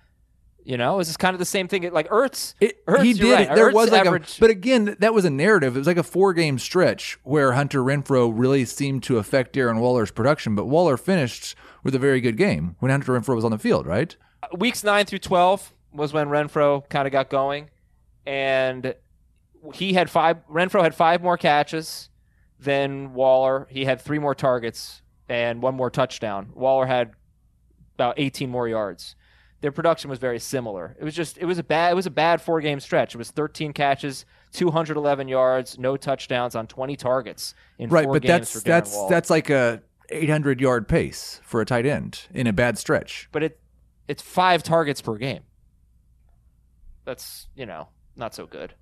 You 0.65 0.77
know, 0.77 1.01
it's 1.01 1.09
just 1.09 1.19
kind 1.19 1.35
of 1.35 1.39
the 1.39 1.45
same 1.47 1.69
thing. 1.69 1.91
Like 1.93 2.09
Ertz, 2.11 2.55
It, 2.61 2.85
Ertz, 2.87 3.03
he 3.03 3.13
did. 3.15 3.33
right. 3.33 3.55
There 3.55 3.71
Ertz 3.71 3.75
was 3.75 3.91
like 3.91 4.07
averaged- 4.07 4.39
a, 4.39 4.41
but 4.41 4.51
again, 4.51 4.97
that 5.01 5.15
was 5.15 5.25
a 5.25 5.31
narrative. 5.31 5.75
It 5.75 5.79
was 5.79 5.87
like 5.87 5.97
a 5.97 6.03
four 6.03 6.33
game 6.35 6.59
stretch 6.59 7.19
where 7.23 7.53
Hunter 7.53 7.81
Renfrow 7.83 8.31
really 8.35 8.65
seemed 8.67 9.03
to 9.05 9.19
affect 9.19 9.55
Darren 9.55 9.81
Waller's 9.81 10.11
production, 10.11 10.55
but 10.55 10.67
Waller 10.67 10.97
finished 10.97 11.55
with 11.83 11.95
a 11.95 11.99
very 11.99 12.21
good 12.21 12.37
game 12.37 12.77
when 12.79 12.91
Hunter 12.91 13.13
Renfrow 13.19 13.35
was 13.37 13.45
on 13.45 13.51
the 13.51 13.59
field, 13.59 13.87
right? 13.87 14.15
Uh, 14.43 14.49
weeks 14.59 14.85
nine 14.85 15.07
through 15.07 15.19
twelve 15.21 15.73
was 15.93 16.13
when 16.13 16.29
Renfrow 16.29 16.89
kind 16.89 17.07
of 17.07 17.13
got 17.13 17.31
going, 17.31 17.71
and 18.27 18.95
he 19.75 19.93
had 19.95 20.11
five. 20.11 20.39
Renfrow 20.49 20.83
had 20.83 20.95
five 20.95 21.23
more 21.23 21.37
catches 21.37 22.09
than 22.59 23.15
Waller. 23.15 23.67
He 23.71 23.87
had 23.87 24.01
three 24.01 24.19
more 24.19 24.35
targets 24.35 25.01
and 25.29 25.63
one 25.63 25.75
more 25.75 25.91
touchdown. 25.91 26.51
Waller 26.55 26.87
had 26.87 27.13
about 27.95 28.15
18 28.19 28.51
more 28.51 28.69
yards. 28.69 29.15
Their 29.61 29.73
production 29.73 30.09
was 30.09 30.19
very 30.19 30.39
similar. 30.39 30.97
It 30.99 31.05
was 31.05 31.15
just 31.15 31.37
it 31.39 31.45
was 31.45 31.59
a 31.59 31.63
bad 31.63 31.93
it 31.93 31.95
was 31.95 32.07
a 32.07 32.11
bad 32.11 32.41
four 32.41 32.61
game 32.61 32.81
stretch. 32.81 33.15
It 33.15 33.19
was 33.19 33.31
13 33.31 33.73
catches, 33.75 34.25
211 34.53 35.29
yards, 35.29 35.79
no 35.79 35.97
touchdowns 35.99 36.55
on 36.55 36.67
20 36.67 36.97
targets 36.97 37.55
in 37.79 37.91
Right, 37.91 38.05
four 38.05 38.15
but 38.15 38.23
games 38.23 38.53
that's 38.53 38.63
that's 38.63 38.95
Waller. 38.95 39.11
that's 39.11 39.29
like 39.31 39.51
a 39.51 39.83
800 40.09 40.61
yard 40.61 40.89
pace 40.89 41.41
for 41.45 41.61
a 41.61 41.67
tight 41.67 41.85
end 41.87 42.23
in 42.33 42.47
a 42.47 42.53
bad 42.53 42.79
stretch. 42.79 43.29
but 43.33 43.43
it 43.43 43.61
it's 44.09 44.23
five 44.23 44.63
targets 44.63 45.01
per 45.03 45.17
game. 45.17 45.43
That's 47.05 47.49
you 47.55 47.67
know 47.67 47.89
not 48.17 48.35
so 48.35 48.47
good. 48.47 48.75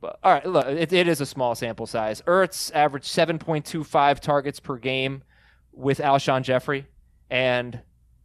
But 0.00 0.18
all 0.22 0.32
right, 0.32 0.44
look, 0.46 0.66
it, 0.66 0.92
it 0.92 1.06
is 1.08 1.20
a 1.20 1.26
small 1.26 1.54
sample 1.54 1.86
size. 1.86 2.22
Ertz 2.26 2.72
averaged 2.74 3.06
seven 3.06 3.38
point 3.38 3.64
two 3.64 3.84
five 3.84 4.20
targets 4.20 4.60
per 4.60 4.76
game 4.76 5.22
with 5.72 5.98
Alshon 5.98 6.42
Jeffery, 6.42 6.86
and 7.30 7.80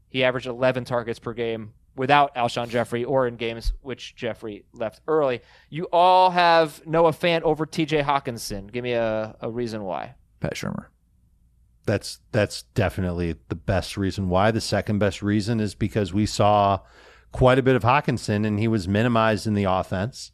he 0.10 0.24
averaged 0.24 0.48
eleven 0.48 0.86
targets 0.86 1.20
per 1.20 1.34
game 1.34 1.74
without 1.98 2.34
Alshon 2.36 2.70
Jeffery, 2.70 3.04
or 3.04 3.28
in 3.28 3.36
games 3.36 3.74
which 3.82 4.16
Jeffery 4.16 4.64
left 4.72 5.02
early. 5.08 5.41
You 5.70 5.88
all 5.91 6.30
have 6.30 6.86
Noah 6.86 7.12
Fant 7.12 7.41
over 7.41 7.66
T.J. 7.66 8.04
Hockenson. 8.04 8.72
Give 8.72 8.84
me 8.84 8.93
a, 8.93 9.36
a 9.41 9.50
reason 9.50 9.84
why. 9.84 10.16
Pat 10.39 10.54
Shurmur. 10.54 10.86
That's 11.86 12.20
that's 12.32 12.64
definitely 12.76 13.36
the 13.48 13.56
best 13.56 13.98
reason 13.98 14.30
why. 14.30 14.52
The 14.52 14.62
second 14.62 15.00
best 15.00 15.22
reason 15.22 15.60
is 15.60 15.74
because 15.74 16.14
we 16.14 16.26
saw 16.26 16.82
quite 17.32 17.60
a 17.60 17.64
bit 17.64 17.76
of 17.76 17.84
Hockenson 17.84 18.45
and 18.45 18.60
he 18.60 18.68
was 18.68 18.88
minimized 18.88 19.48
in 19.48 19.54
the 19.54 19.64
offense. 19.64 20.32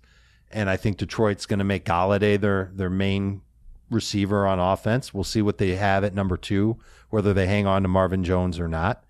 And 0.51 0.69
I 0.69 0.77
think 0.77 0.97
Detroit's 0.97 1.45
going 1.45 1.59
to 1.59 1.65
make 1.65 1.85
Golladay 1.85 2.39
their 2.39 2.71
their 2.73 2.89
main 2.89 3.41
receiver 3.89 4.47
on 4.47 4.59
offense. 4.59 5.13
We'll 5.13 5.23
see 5.23 5.41
what 5.41 5.59
they 5.59 5.75
have 5.75 6.03
at 6.03 6.13
number 6.15 6.37
two, 6.37 6.77
whether 7.09 7.33
they 7.33 7.47
hang 7.47 7.67
on 7.67 7.83
to 7.83 7.87
Marvin 7.87 8.23
Jones 8.23 8.59
or 8.59 8.67
not. 8.67 9.02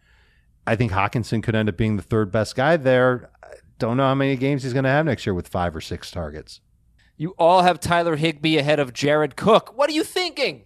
I 0.66 0.76
think 0.76 0.92
Hockenson 0.92 1.44
could 1.44 1.56
end 1.56 1.70
up 1.70 1.78
being 1.78 1.98
the 1.98 2.04
third 2.04 2.32
best 2.32 2.56
guy 2.56 2.78
there. 2.78 3.30
I 3.44 3.56
don't 3.80 3.98
know 3.98 4.04
how 4.04 4.16
many 4.16 4.36
games 4.36 4.64
he's 4.64 4.74
going 4.74 4.86
to 4.86 4.90
have 4.90 5.06
next 5.06 5.26
year 5.26 5.34
with 5.34 5.48
five 5.48 5.76
or 5.76 5.82
six 5.82 6.10
targets. 6.10 6.62
You 7.18 7.36
all 7.38 7.62
have 7.62 7.80
Tyler 7.80 8.16
Higbee 8.16 8.58
ahead 8.58 8.80
of 8.80 8.94
Jared 8.94 9.36
Cook. 9.36 9.78
What 9.78 9.90
are 9.90 9.94
you 9.94 10.04
thinking? 10.04 10.66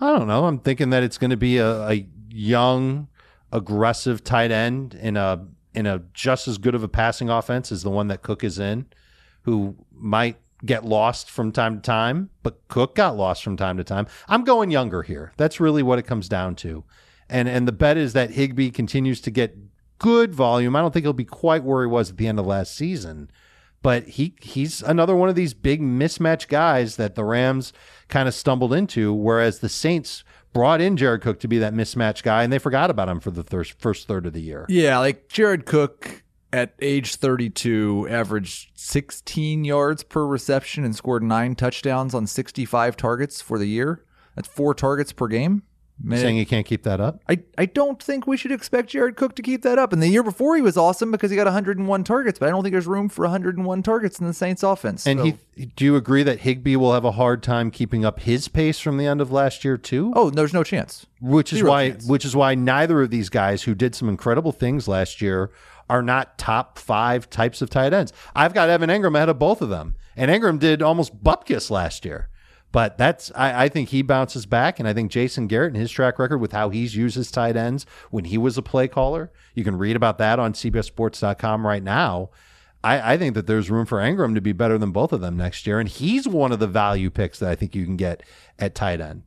I 0.00 0.16
don't 0.16 0.26
know. 0.26 0.46
I'm 0.46 0.58
thinking 0.58 0.90
that 0.90 1.02
it's 1.02 1.18
going 1.18 1.30
to 1.30 1.36
be 1.36 1.58
a, 1.58 1.88
a 1.88 2.06
young, 2.30 3.08
aggressive 3.52 4.24
tight 4.24 4.50
end 4.50 4.94
in 4.94 5.16
a 5.16 5.46
in 5.72 5.86
a 5.86 6.02
just 6.12 6.48
as 6.48 6.58
good 6.58 6.74
of 6.74 6.82
a 6.82 6.88
passing 6.88 7.28
offense 7.28 7.70
as 7.70 7.82
the 7.82 7.90
one 7.90 8.08
that 8.08 8.22
Cook 8.22 8.42
is 8.42 8.58
in, 8.58 8.86
who 9.42 9.76
might 9.92 10.36
get 10.64 10.84
lost 10.84 11.30
from 11.30 11.52
time 11.52 11.76
to 11.76 11.82
time, 11.82 12.30
but 12.42 12.66
Cook 12.68 12.94
got 12.94 13.16
lost 13.16 13.42
from 13.42 13.56
time 13.56 13.76
to 13.76 13.84
time. 13.84 14.06
I'm 14.28 14.44
going 14.44 14.70
younger 14.70 15.02
here. 15.02 15.32
That's 15.36 15.60
really 15.60 15.82
what 15.82 15.98
it 15.98 16.06
comes 16.06 16.28
down 16.28 16.56
to. 16.56 16.84
And 17.30 17.48
and 17.48 17.66
the 17.66 17.72
bet 17.72 17.96
is 17.96 18.12
that 18.12 18.32
Higbee 18.32 18.70
continues 18.70 19.20
to 19.22 19.30
get 19.30 19.56
good 19.98 20.34
volume. 20.34 20.74
I 20.74 20.80
don't 20.80 20.92
think 20.92 21.04
he'll 21.04 21.12
be 21.12 21.24
quite 21.24 21.62
where 21.62 21.82
he 21.82 21.88
was 21.88 22.10
at 22.10 22.16
the 22.16 22.26
end 22.26 22.38
of 22.38 22.46
last 22.46 22.74
season, 22.74 23.30
but 23.82 24.08
he 24.08 24.34
he's 24.40 24.82
another 24.82 25.14
one 25.14 25.28
of 25.28 25.36
these 25.36 25.54
big 25.54 25.80
mismatch 25.80 26.48
guys 26.48 26.96
that 26.96 27.14
the 27.14 27.24
Rams 27.24 27.72
kind 28.08 28.26
of 28.26 28.34
stumbled 28.34 28.74
into. 28.74 29.14
Whereas 29.14 29.60
the 29.60 29.68
Saints 29.68 30.24
brought 30.52 30.80
in 30.80 30.96
Jared 30.96 31.22
Cook 31.22 31.38
to 31.40 31.48
be 31.48 31.58
that 31.58 31.72
mismatch 31.72 32.22
guy, 32.22 32.42
and 32.42 32.52
they 32.52 32.58
forgot 32.58 32.90
about 32.90 33.08
him 33.08 33.20
for 33.20 33.30
the 33.30 33.44
thir- 33.44 33.64
first 33.64 34.08
third 34.08 34.26
of 34.26 34.32
the 34.32 34.42
year. 34.42 34.66
Yeah, 34.68 34.98
like 34.98 35.28
Jared 35.28 35.66
Cook 35.66 36.24
at 36.52 36.74
age 36.80 37.14
32 37.14 38.08
averaged 38.10 38.70
16 38.74 39.64
yards 39.64 40.02
per 40.02 40.26
reception 40.26 40.84
and 40.84 40.96
scored 40.96 41.22
nine 41.22 41.54
touchdowns 41.54 42.12
on 42.14 42.26
65 42.26 42.96
targets 42.96 43.40
for 43.40 43.58
the 43.58 43.66
year. 43.66 44.04
That's 44.34 44.48
four 44.48 44.74
targets 44.74 45.12
per 45.12 45.28
game. 45.28 45.62
Man, 46.02 46.18
Saying 46.18 46.36
he 46.36 46.44
can't 46.46 46.64
keep 46.64 46.82
that 46.84 46.98
up. 47.00 47.20
I, 47.28 47.40
I 47.58 47.66
don't 47.66 48.02
think 48.02 48.26
we 48.26 48.36
should 48.38 48.52
expect 48.52 48.88
Jared 48.88 49.16
Cook 49.16 49.36
to 49.36 49.42
keep 49.42 49.62
that 49.62 49.78
up. 49.78 49.92
And 49.92 50.02
the 50.02 50.08
year 50.08 50.22
before 50.22 50.56
he 50.56 50.62
was 50.62 50.76
awesome 50.78 51.10
because 51.10 51.30
he 51.30 51.36
got 51.36 51.44
101 51.44 52.04
targets, 52.04 52.38
but 52.38 52.46
I 52.48 52.50
don't 52.50 52.62
think 52.62 52.72
there's 52.72 52.86
room 52.86 53.10
for 53.10 53.22
101 53.26 53.82
targets 53.82 54.18
in 54.18 54.26
the 54.26 54.32
Saints 54.32 54.62
offense. 54.62 55.06
And 55.06 55.20
So- 55.20 55.24
he, 55.56 55.66
do 55.66 55.84
you 55.84 55.96
agree 55.96 56.22
that 56.22 56.40
Higbee 56.40 56.76
will 56.76 56.94
have 56.94 57.04
a 57.04 57.12
hard 57.12 57.42
time 57.42 57.70
keeping 57.70 58.04
up 58.04 58.20
his 58.20 58.48
pace 58.48 58.78
from 58.80 58.96
the 58.96 59.06
end 59.06 59.20
of 59.20 59.30
last 59.30 59.62
year 59.64 59.76
too? 59.76 60.12
oh, 60.16 60.30
there's 60.30 60.54
no 60.54 60.64
chance. 60.64 61.06
which 61.20 61.52
is 61.52 61.58
zero 61.58 61.70
why 61.70 61.90
chance. 61.90 62.06
which 62.06 62.24
is 62.24 62.34
why 62.34 62.54
neither 62.54 63.02
of 63.02 63.10
these 63.10 63.28
guys 63.28 63.64
who 63.64 63.74
did 63.74 63.94
some 63.94 64.08
incredible 64.08 64.52
things 64.52 64.88
last 64.88 65.20
year 65.20 65.50
are 65.90 66.02
not 66.02 66.38
top 66.38 66.78
five 66.78 67.28
types 67.28 67.60
of 67.60 67.68
tight 67.68 67.92
ends. 67.92 68.12
I've 68.34 68.54
got 68.54 68.70
Evan 68.70 68.88
Engram 68.88 69.16
ahead 69.16 69.28
of 69.28 69.38
both 69.38 69.60
of 69.60 69.68
them, 69.68 69.96
and 70.16 70.30
Engram 70.30 70.58
did 70.58 70.80
almost 70.80 71.22
bupkis 71.22 71.68
last 71.70 72.04
year. 72.06 72.28
But 72.72 72.98
that's 72.98 73.32
I, 73.34 73.64
I 73.64 73.68
think 73.68 73.88
he 73.88 74.02
bounces 74.02 74.46
back, 74.46 74.78
and 74.78 74.88
I 74.88 74.94
think 74.94 75.10
Jason 75.10 75.46
Garrett 75.48 75.72
and 75.72 75.80
his 75.80 75.90
track 75.90 76.18
record 76.18 76.38
with 76.38 76.52
how 76.52 76.70
he's 76.70 76.94
used 76.94 77.16
his 77.16 77.30
tight 77.30 77.56
ends 77.56 77.84
when 78.10 78.26
he 78.26 78.38
was 78.38 78.56
a 78.56 78.62
play 78.62 78.86
caller. 78.86 79.32
You 79.54 79.64
can 79.64 79.76
read 79.76 79.96
about 79.96 80.18
that 80.18 80.38
on 80.38 80.52
CBSSports.com 80.52 81.66
right 81.66 81.82
now. 81.82 82.30
I, 82.82 83.14
I 83.14 83.18
think 83.18 83.34
that 83.34 83.46
there's 83.46 83.70
room 83.70 83.86
for 83.86 83.98
Engram 83.98 84.34
to 84.34 84.40
be 84.40 84.52
better 84.52 84.78
than 84.78 84.92
both 84.92 85.12
of 85.12 85.20
them 85.20 85.36
next 85.36 85.66
year, 85.66 85.80
and 85.80 85.88
he's 85.88 86.28
one 86.28 86.52
of 86.52 86.60
the 86.60 86.66
value 86.66 87.10
picks 87.10 87.40
that 87.40 87.50
I 87.50 87.54
think 87.54 87.74
you 87.74 87.84
can 87.84 87.96
get 87.96 88.22
at 88.58 88.74
tight 88.74 89.00
end. 89.00 89.24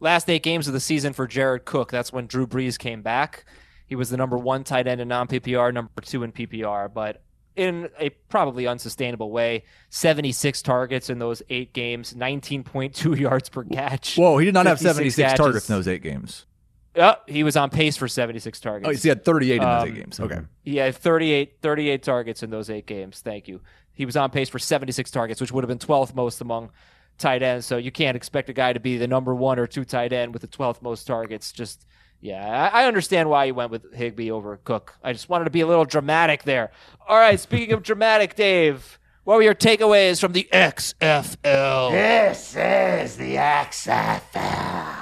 Last 0.00 0.30
eight 0.30 0.42
games 0.42 0.66
of 0.66 0.72
the 0.72 0.80
season 0.80 1.12
for 1.12 1.26
Jared 1.26 1.64
Cook. 1.64 1.90
That's 1.90 2.12
when 2.12 2.26
Drew 2.26 2.46
Brees 2.46 2.78
came 2.78 3.02
back. 3.02 3.44
He 3.86 3.96
was 3.96 4.10
the 4.10 4.16
number 4.16 4.36
one 4.36 4.64
tight 4.64 4.86
end 4.86 5.00
in 5.00 5.08
non 5.08 5.28
PPR, 5.28 5.72
number 5.74 5.90
two 6.00 6.22
in 6.22 6.32
PPR, 6.32 6.92
but 6.92 7.22
in 7.58 7.88
a 7.98 8.10
probably 8.28 8.66
unsustainable 8.66 9.30
way. 9.30 9.64
76 9.90 10.62
targets 10.62 11.10
in 11.10 11.18
those 11.18 11.42
eight 11.50 11.72
games, 11.72 12.14
19.2 12.14 13.18
yards 13.18 13.48
per 13.48 13.64
catch. 13.64 14.16
Whoa, 14.16 14.38
he 14.38 14.44
did 14.44 14.54
not 14.54 14.66
have 14.66 14.78
76 14.78 15.16
catches. 15.16 15.38
targets 15.38 15.68
in 15.68 15.74
those 15.76 15.88
eight 15.88 16.02
games. 16.02 16.46
Yep, 16.94 17.28
he 17.28 17.44
was 17.44 17.56
on 17.56 17.70
pace 17.70 17.96
for 17.96 18.08
76 18.08 18.58
targets. 18.60 18.88
Oh, 18.88 18.92
so 18.92 19.02
he 19.02 19.08
had 19.10 19.24
38 19.24 19.56
in 19.56 19.60
those 19.62 19.82
Um, 19.82 19.88
eight 19.88 19.94
games. 19.94 20.20
Okay. 20.20 20.40
He 20.64 20.76
had 20.76 20.94
38, 20.96 21.58
38 21.62 22.02
targets 22.02 22.42
in 22.42 22.50
those 22.50 22.70
eight 22.70 22.86
games. 22.86 23.20
Thank 23.20 23.46
you. 23.46 23.60
He 23.92 24.04
was 24.06 24.16
on 24.16 24.30
pace 24.30 24.48
for 24.48 24.58
76 24.58 25.10
targets, 25.10 25.40
which 25.40 25.52
would 25.52 25.62
have 25.64 25.68
been 25.68 25.78
12th 25.78 26.14
most 26.14 26.40
among 26.40 26.70
tight 27.18 27.42
ends. 27.42 27.66
So 27.66 27.76
you 27.76 27.90
can't 27.92 28.16
expect 28.16 28.48
a 28.48 28.52
guy 28.52 28.72
to 28.72 28.80
be 28.80 28.96
the 28.96 29.06
number 29.06 29.34
one 29.34 29.58
or 29.58 29.66
two 29.66 29.84
tight 29.84 30.12
end 30.12 30.32
with 30.32 30.42
the 30.42 30.48
12th 30.48 30.82
most 30.82 31.04
targets. 31.04 31.52
Just, 31.52 31.84
yeah, 32.20 32.70
I, 32.72 32.82
I 32.82 32.86
understand 32.86 33.30
why 33.30 33.44
you 33.46 33.54
went 33.54 33.70
with 33.70 33.94
Higbee 33.94 34.30
over 34.30 34.56
Cook. 34.58 34.96
I 35.02 35.12
just 35.12 35.28
wanted 35.28 35.44
to 35.44 35.50
be 35.50 35.60
a 35.60 35.66
little 35.66 35.84
dramatic 35.84 36.42
there. 36.42 36.70
All 37.08 37.18
right, 37.18 37.38
speaking 37.38 37.72
of 37.72 37.82
dramatic, 37.82 38.34
Dave, 38.34 38.98
what 39.24 39.36
were 39.36 39.42
your 39.42 39.54
takeaways 39.54 40.20
from 40.20 40.32
the 40.32 40.48
XFL? 40.52 41.90
This 41.92 42.56
is 42.56 43.16
the 43.16 43.36
XFL. 43.36 44.96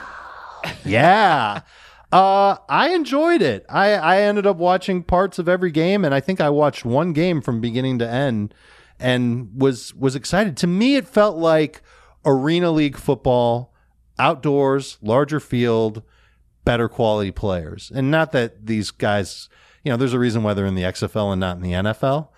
yeah. 0.85 1.61
Uh, 2.13 2.57
I 2.69 2.91
enjoyed 2.91 3.43
it. 3.43 3.67
I, 3.69 3.93
I 3.93 4.21
ended 4.23 4.47
up 4.47 4.57
watching 4.57 5.03
parts 5.03 5.39
of 5.39 5.49
every 5.49 5.71
game, 5.71 6.05
and 6.05 6.15
I 6.15 6.21
think 6.21 6.41
I 6.41 6.51
watched 6.51 6.85
one 6.85 7.13
game 7.13 7.41
from 7.41 7.61
beginning 7.61 7.99
to 7.99 8.09
end, 8.09 8.55
and 8.99 9.51
was 9.55 9.95
was 9.95 10.15
excited. 10.15 10.57
To 10.59 10.67
me, 10.67 10.97
it 10.97 11.07
felt 11.09 11.37
like 11.37 11.83
arena 12.25 12.71
league 12.71 12.97
football, 12.97 13.75
outdoors, 14.19 14.99
larger 15.03 15.41
field, 15.41 16.03
better 16.67 16.89
quality 16.91 17.31
players. 17.31 17.91
And 17.95 18.11
not 18.11 18.33
that 18.33 18.67
these 18.67 18.91
guys, 18.91 19.49
you 19.83 19.91
know, 19.91 19.97
there's 19.97 20.13
a 20.13 20.19
reason 20.19 20.43
why 20.43 20.53
they're 20.53 20.67
in 20.67 20.75
the 20.75 20.83
XFL 20.83 21.33
and 21.33 21.41
not 21.41 21.57
in 21.57 21.63
the 21.63 21.73
NFL, 21.73 22.29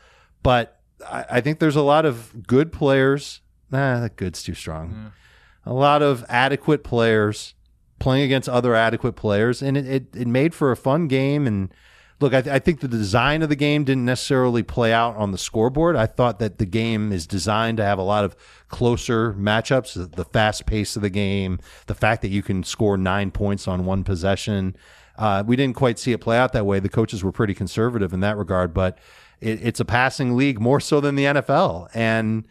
but 0.44 0.80
I, 1.04 1.24
I 1.28 1.40
think 1.40 1.58
there's 1.58 1.74
a 1.74 1.82
lot 1.82 2.04
of 2.04 2.46
good 2.46 2.70
players. 2.70 3.40
Nah, 3.72 3.98
that 4.00 4.14
good's 4.14 4.44
too 4.44 4.54
strong. 4.54 5.12
A 5.66 5.72
lot 5.72 6.02
of 6.02 6.24
adequate 6.28 6.84
players 6.84 7.54
playing 7.98 8.22
against 8.22 8.48
other 8.48 8.74
adequate 8.74 9.14
players, 9.14 9.60
and 9.62 9.76
it, 9.76 9.86
it, 9.86 10.06
it 10.14 10.28
made 10.28 10.54
for 10.54 10.70
a 10.70 10.76
fun 10.76 11.08
game. 11.08 11.46
And 11.46 11.74
look, 12.20 12.34
I, 12.34 12.42
th- 12.42 12.54
I 12.54 12.58
think 12.58 12.80
the 12.80 12.88
design 12.88 13.42
of 13.42 13.48
the 13.48 13.56
game 13.56 13.84
didn't 13.84 14.04
necessarily 14.04 14.62
play 14.62 14.92
out 14.92 15.16
on 15.16 15.32
the 15.32 15.38
scoreboard. 15.38 15.96
I 15.96 16.06
thought 16.06 16.38
that 16.38 16.58
the 16.58 16.66
game 16.66 17.12
is 17.12 17.26
designed 17.26 17.78
to 17.78 17.84
have 17.84 17.98
a 17.98 18.02
lot 18.02 18.24
of 18.24 18.36
closer 18.68 19.32
matchups, 19.34 20.14
the- 20.14 20.24
fast 20.24 20.66
pace 20.66 20.96
of 20.96 21.02
the 21.02 21.10
game, 21.10 21.58
the 21.86 21.94
fact 21.94 22.22
that 22.22 22.28
you 22.28 22.42
can 22.42 22.64
score 22.64 22.96
nine 22.96 23.30
points 23.30 23.68
on 23.68 23.84
one 23.84 24.04
possession. 24.04 24.76
Uh, 25.16 25.42
we 25.46 25.56
didn't 25.56 25.76
quite 25.76 25.98
see 25.98 26.12
it 26.12 26.20
play 26.20 26.38
out 26.38 26.52
that 26.52 26.66
way. 26.66 26.78
The 26.78 26.88
coaches 26.88 27.24
were 27.24 27.32
pretty 27.32 27.54
conservative 27.54 28.12
in 28.12 28.20
that 28.20 28.36
regard, 28.36 28.72
but 28.72 28.98
it, 29.40 29.60
it's 29.62 29.80
a 29.80 29.84
passing 29.84 30.36
league 30.36 30.60
more 30.60 30.80
so 30.80 31.00
than 31.00 31.16
the 31.16 31.24
NFL. 31.24 31.88
And 31.94 32.44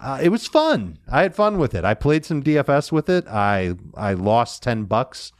uh, 0.00 0.18
it 0.22 0.28
was 0.30 0.46
fun. 0.46 0.98
I 1.10 1.22
had 1.22 1.34
fun 1.34 1.58
with 1.58 1.74
it. 1.74 1.84
I 1.84 1.94
played 1.94 2.24
some 2.24 2.42
DFS 2.42 2.92
with 2.92 3.08
it. 3.08 3.26
I 3.26 3.74
I 3.94 4.14
lost 4.14 4.62
ten 4.62 4.84
bucks 4.84 5.32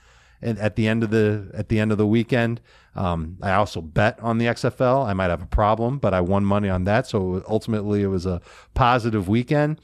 at, 0.42 0.58
at 0.58 0.76
the 0.76 0.88
end 0.88 1.02
of 1.02 1.10
the 1.10 1.50
at 1.54 1.68
the 1.68 1.78
end 1.78 1.92
of 1.92 1.98
the 1.98 2.06
weekend. 2.06 2.60
Um, 2.98 3.38
I 3.40 3.52
also 3.52 3.80
bet 3.80 4.18
on 4.20 4.38
the 4.38 4.46
XFL. 4.46 5.06
I 5.06 5.12
might 5.12 5.30
have 5.30 5.42
a 5.42 5.46
problem, 5.46 5.98
but 5.98 6.12
I 6.12 6.20
won 6.20 6.44
money 6.44 6.68
on 6.68 6.82
that. 6.84 7.06
So 7.06 7.44
ultimately, 7.48 8.02
it 8.02 8.08
was 8.08 8.26
a 8.26 8.40
positive 8.74 9.28
weekend. 9.28 9.80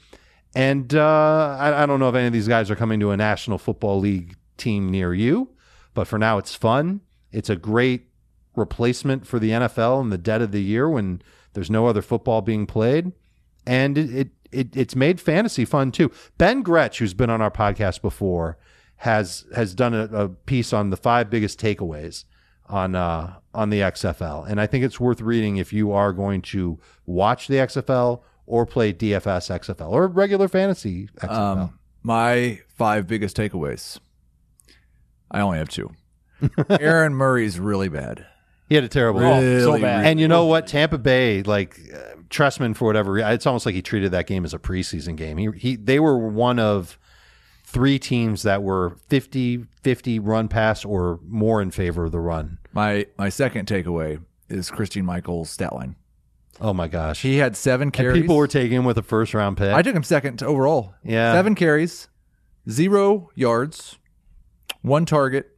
And 0.53 0.93
uh, 0.93 1.57
I, 1.57 1.83
I 1.83 1.85
don't 1.85 2.01
know 2.01 2.09
if 2.09 2.15
any 2.15 2.27
of 2.27 2.33
these 2.33 2.49
guys 2.49 2.69
are 2.69 2.75
coming 2.75 2.99
to 2.99 3.11
a 3.11 3.17
National 3.17 3.57
Football 3.57 4.01
League 4.01 4.35
team 4.57 4.91
near 4.91 5.13
you, 5.13 5.49
but 5.93 6.07
for 6.07 6.19
now, 6.19 6.37
it's 6.37 6.55
fun. 6.55 6.99
It's 7.31 7.49
a 7.49 7.55
great 7.55 8.09
replacement 8.53 9.25
for 9.25 9.39
the 9.39 9.51
NFL 9.51 10.01
in 10.01 10.09
the 10.09 10.17
dead 10.17 10.41
of 10.41 10.51
the 10.51 10.61
year 10.61 10.89
when 10.89 11.21
there's 11.53 11.69
no 11.69 11.87
other 11.87 12.01
football 12.01 12.41
being 12.41 12.65
played 12.65 13.13
and 13.65 13.97
it, 13.97 14.13
it, 14.13 14.27
it 14.51 14.75
it's 14.75 14.95
made 14.95 15.19
fantasy 15.19 15.65
fun 15.65 15.91
too. 15.91 16.11
Ben 16.37 16.61
Gretch, 16.61 16.99
who's 16.99 17.13
been 17.13 17.29
on 17.29 17.41
our 17.41 17.51
podcast 17.51 18.01
before, 18.01 18.57
has 18.97 19.45
has 19.55 19.73
done 19.73 19.93
a, 19.93 20.03
a 20.05 20.29
piece 20.29 20.71
on 20.71 20.89
the 20.89 20.97
five 20.97 21.29
biggest 21.29 21.59
takeaways 21.59 22.25
on 22.67 22.95
uh, 22.95 23.35
on 23.53 23.69
the 23.69 23.79
XFL, 23.79 24.47
and 24.47 24.59
I 24.59 24.67
think 24.67 24.83
it's 24.83 24.99
worth 24.99 25.21
reading 25.21 25.57
if 25.57 25.71
you 25.71 25.91
are 25.91 26.13
going 26.13 26.41
to 26.43 26.79
watch 27.05 27.47
the 27.47 27.55
XFL 27.55 28.21
or 28.45 28.65
play 28.65 28.93
DFS 28.93 29.49
XFL 29.49 29.89
or 29.89 30.07
regular 30.07 30.47
fantasy 30.47 31.09
XFL. 31.19 31.31
Um, 31.31 31.79
my 32.03 32.59
five 32.67 33.07
biggest 33.07 33.35
takeaways. 33.35 33.99
I 35.31 35.41
only 35.41 35.57
have 35.57 35.69
two. 35.69 35.91
Aaron 36.69 37.13
Murray's 37.13 37.59
really 37.59 37.89
bad. 37.89 38.25
He 38.69 38.75
had 38.75 38.83
a 38.83 38.87
terrible. 38.87 39.21
Really, 39.21 39.59
so 39.61 39.79
bad. 39.79 40.05
And 40.05 40.19
you 40.19 40.27
know 40.27 40.45
what? 40.45 40.67
Tampa 40.67 40.97
Bay, 40.97 41.43
like 41.43 41.79
uh, 41.93 42.15
Trestman, 42.29 42.75
for 42.75 42.85
whatever, 42.85 43.13
re- 43.13 43.33
it's 43.33 43.45
almost 43.45 43.65
like 43.65 43.75
he 43.75 43.81
treated 43.81 44.11
that 44.11 44.27
game 44.27 44.43
as 44.43 44.53
a 44.53 44.59
preseason 44.59 45.15
game. 45.15 45.37
He, 45.37 45.49
he 45.57 45.75
they 45.75 45.99
were 45.99 46.17
one 46.17 46.59
of 46.59 46.97
three 47.75 47.99
teams 47.99 48.41
that 48.43 48.63
were 48.63 48.95
50 49.09 49.65
50 49.83 50.19
run 50.19 50.47
pass 50.47 50.83
or 50.85 51.19
more 51.27 51.61
in 51.61 51.69
favor 51.71 52.05
of 52.05 52.11
the 52.11 52.19
run. 52.19 52.57
My 52.73 53.05
my 53.17 53.29
second 53.29 53.67
takeaway 53.67 54.23
is 54.49 54.71
Christine 54.71 55.05
Michael's 55.05 55.49
stat 55.49 55.73
line. 55.75 55.95
Oh 56.61 56.73
my 56.73 56.87
gosh. 56.87 57.21
He 57.21 57.37
had 57.37 57.57
seven 57.57 57.87
and 57.87 57.93
carries. 57.93 58.21
people 58.21 58.37
were 58.37 58.47
taking 58.47 58.77
him 58.77 58.85
with 58.85 58.97
a 58.97 59.03
first 59.03 59.33
round 59.33 59.57
pick. 59.57 59.73
I 59.73 59.81
took 59.81 59.93
him 59.95 60.03
second 60.03 60.41
overall. 60.41 60.95
Yeah. 61.03 61.33
Seven 61.33 61.53
carries, 61.53 62.07
zero 62.69 63.29
yards, 63.35 63.97
one 64.81 65.05
target, 65.05 65.57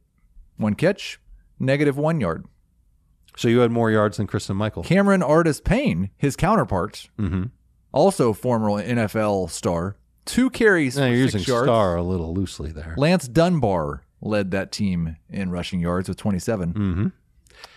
one 0.56 0.74
catch, 0.74 1.20
negative 1.60 1.96
one 1.96 2.20
yard. 2.20 2.46
so 3.36 3.46
you 3.46 3.60
had 3.60 3.70
more 3.70 3.90
yards 3.92 4.16
than 4.16 4.26
Christine 4.26 4.56
Michael. 4.56 4.82
Cameron 4.82 5.22
Artis 5.22 5.60
Payne, 5.60 6.10
his 6.16 6.34
counterpart, 6.34 7.08
Mm-hmm. 7.18 7.44
also 7.92 8.32
former 8.32 8.68
NFL 8.82 9.50
star, 9.50 9.96
two 10.28 10.50
carries 10.50 10.96
Now 10.96 11.06
for 11.06 11.08
you're 11.14 11.26
six 11.28 11.40
using 11.40 11.52
yards. 11.54 11.66
star 11.66 11.96
a 11.96 12.02
little 12.02 12.32
loosely 12.32 12.70
there. 12.70 12.94
Lance 12.96 13.26
Dunbar 13.26 14.04
led 14.20 14.50
that 14.52 14.70
team 14.72 15.16
in 15.28 15.50
rushing 15.50 15.80
yards 15.80 16.08
with 16.08 16.18
27. 16.18 16.72
Mm-hmm. 16.74 17.06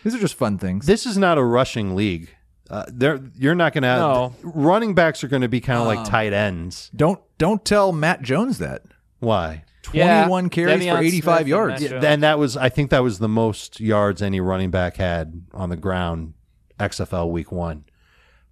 These 0.03 0.15
are 0.15 0.19
just 0.19 0.35
fun 0.35 0.57
things. 0.57 0.85
This 0.85 1.05
is 1.05 1.17
not 1.17 1.37
a 1.37 1.43
rushing 1.43 1.95
league. 1.95 2.29
Uh, 2.69 2.85
there, 2.87 3.19
you're 3.37 3.55
not 3.55 3.73
going 3.73 3.81
to. 3.83 3.95
No. 3.95 4.35
Running 4.43 4.93
backs 4.95 5.23
are 5.23 5.27
going 5.27 5.41
to 5.41 5.49
be 5.49 5.59
kind 5.59 5.79
of 5.81 5.87
Um, 5.87 5.95
like 5.95 6.07
tight 6.07 6.31
ends. 6.33 6.89
don't 6.95 7.19
don't 7.37 7.65
tell 7.65 7.91
Matt 7.91 8.21
Jones 8.21 8.59
that. 8.59 8.83
Why? 9.19 9.63
21 9.83 10.43
Yeah, 10.45 10.49
carries 10.49 10.83
De'Veon 10.85 10.95
for 10.97 11.01
85 11.03 11.23
Smith 11.23 11.39
and 11.39 11.47
yards. 11.47 11.71
Matt 11.73 11.81
Yeah, 11.81 11.89
Jones. 11.89 12.05
and 12.05 12.23
that 12.23 12.39
was, 12.39 12.55
I 12.57 12.69
think, 12.69 12.91
that 12.91 13.03
was 13.03 13.19
the 13.19 13.27
most 13.27 13.79
yards 13.79 14.21
any 14.21 14.39
running 14.39 14.69
back 14.71 14.97
had 14.97 15.41
on 15.53 15.69
the 15.69 15.75
ground 15.75 16.33
XFL 16.79 17.29
Week 17.31 17.51
One. 17.51 17.85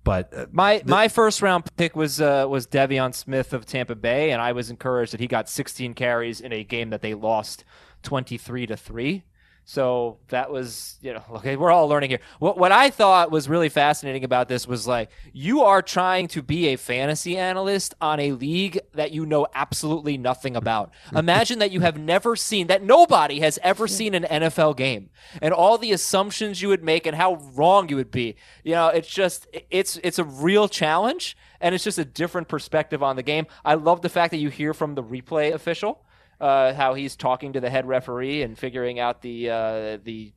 But 0.04 0.34
uh, 0.34 0.46
My 0.52 0.82
my 0.86 1.08
first 1.08 1.42
round 1.42 1.66
pick 1.78 1.96
was 1.96 2.22
uh, 2.22 2.46
was 2.50 2.68
De'Veon 2.68 3.14
Smith 3.14 3.54
of 3.54 3.66
Tampa 3.66 3.96
Bay, 3.96 4.32
and 4.32 4.42
I 4.42 4.52
was 4.54 4.70
encouraged 4.70 5.14
that 5.14 5.20
he 5.20 5.28
got 5.28 5.50
16 5.50 5.94
carries 5.94 6.42
in 6.42 6.54
a 6.54 6.64
game 6.64 6.90
that 6.90 7.02
they 7.02 7.14
lost 7.14 7.64
23 8.04 8.68
to 8.68 8.78
three. 8.78 9.24
So 9.70 10.18
that 10.30 10.50
was, 10.50 10.98
you 11.00 11.14
know, 11.14 11.24
okay, 11.36 11.56
we're 11.56 11.70
all 11.70 11.88
learning 11.88 12.10
here. 12.10 12.22
What 12.40 12.58
what 12.58 12.72
I 12.72 12.90
thought 12.90 13.30
was 13.30 13.48
really 13.48 13.70
fascinating 13.70 14.24
about 14.24 14.48
this 14.48 14.68
was 14.68 14.88
like 14.88 15.12
you 15.32 15.62
are 15.62 15.84
trying 15.84 16.28
to 16.30 16.42
be 16.42 16.70
a 16.70 16.76
fantasy 16.76 17.38
analyst 17.38 17.94
on 18.02 18.20
a 18.20 18.32
league 18.32 18.80
that 18.96 19.12
you 19.12 19.28
know 19.28 19.46
absolutely 19.54 20.18
nothing 20.18 20.56
about. 20.56 20.92
Imagine 21.16 21.60
that 21.60 21.70
you 21.70 21.82
have 21.82 22.00
never 22.00 22.36
seen 22.36 22.66
that 22.66 22.82
nobody 22.82 23.42
has 23.42 23.60
ever 23.62 23.88
seen 23.88 24.16
an 24.16 24.24
NFL 24.24 24.76
game 24.76 25.12
and 25.40 25.54
all 25.54 25.78
the 25.78 25.92
assumptions 25.92 26.64
you 26.64 26.70
would 26.70 26.84
make 26.84 27.06
and 27.06 27.16
how 27.16 27.36
wrong 27.54 27.90
you 27.90 27.96
would 27.96 28.10
be. 28.10 28.38
You 28.64 28.72
know, 28.72 28.88
it's 28.88 29.08
just 29.08 29.46
it's 29.70 30.00
it's 30.04 30.18
a 30.18 30.24
real 30.24 30.68
challenge 30.68 31.38
and 31.62 31.76
it's 31.76 31.84
just 31.84 32.00
a 32.00 32.06
different 32.06 32.48
perspective 32.48 33.04
on 33.04 33.18
the 33.18 33.24
game. 33.24 33.46
I 33.64 33.76
love 33.76 34.02
the 34.02 34.10
fact 34.10 34.32
that 34.32 34.38
you 34.38 34.50
hear 34.50 34.74
from 34.74 34.96
the 34.96 35.04
replay 35.04 35.54
official 35.54 36.04
uh, 36.40 36.74
how 36.74 36.94
he's 36.94 37.16
talking 37.16 37.54
to 37.54 37.60
the 37.60 37.70
head 37.70 37.88
referee 37.88 38.42
and 38.44 38.58
figuring 38.58 39.00
out 39.00 39.22
the 39.22 39.50
uh, 39.50 39.98
the 40.04 40.34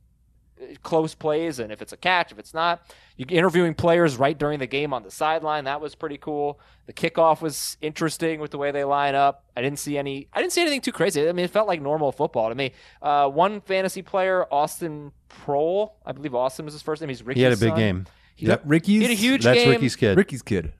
close 0.81 1.13
plays 1.13 1.59
and 1.59 1.71
if 1.71 1.81
it's 1.81 1.91
a 1.91 1.97
catch, 1.97 2.31
if 2.31 2.39
it's 2.39 2.53
not. 2.53 2.81
You're 3.17 3.27
interviewing 3.29 3.73
players 3.73 4.17
right 4.17 4.37
during 4.37 4.59
the 4.59 4.67
game 4.67 4.93
on 4.93 5.03
the 5.03 5.11
sideline. 5.11 5.65
That 5.65 5.81
was 5.81 5.93
pretty 5.93 6.17
cool. 6.17 6.59
The 6.85 6.93
kickoff 6.93 7.41
was 7.41 7.77
interesting 7.81 8.39
with 8.39 8.51
the 8.51 8.57
way 8.57 8.71
they 8.71 8.83
line 8.83 9.13
up. 9.13 9.43
I 9.57 9.61
didn't 9.61 9.79
see 9.79 9.97
any. 9.97 10.27
I 10.33 10.39
didn't 10.41 10.53
see 10.53 10.61
anything 10.61 10.81
too 10.81 10.91
crazy. 10.91 11.27
I 11.27 11.31
mean, 11.31 11.45
it 11.45 11.51
felt 11.51 11.67
like 11.67 11.81
normal 11.81 12.11
football 12.11 12.49
to 12.49 12.55
me. 12.55 12.71
Uh, 13.01 13.27
one 13.29 13.61
fantasy 13.61 14.01
player, 14.01 14.45
Austin 14.51 15.11
Proehl, 15.29 15.91
I 16.05 16.11
believe 16.11 16.33
Austin 16.35 16.65
was 16.65 16.73
his 16.73 16.81
first 16.81 17.01
name. 17.01 17.09
He's 17.09 17.23
Ricky's 17.23 17.39
he 17.39 17.43
had 17.43 17.53
a 17.53 17.57
big 17.57 17.69
son. 17.69 17.77
game. 17.77 18.05
He, 18.35 18.47
Yep. 18.47 18.61
Ricky's 18.65 18.95
he 18.97 19.01
had 19.03 19.11
a 19.11 19.15
huge 19.15 19.43
That's 19.43 19.59
game. 19.59 19.69
Ricky's 19.69 19.95
kid. 19.95 20.17
Ricky's 20.17 20.41
kid. 20.41 20.73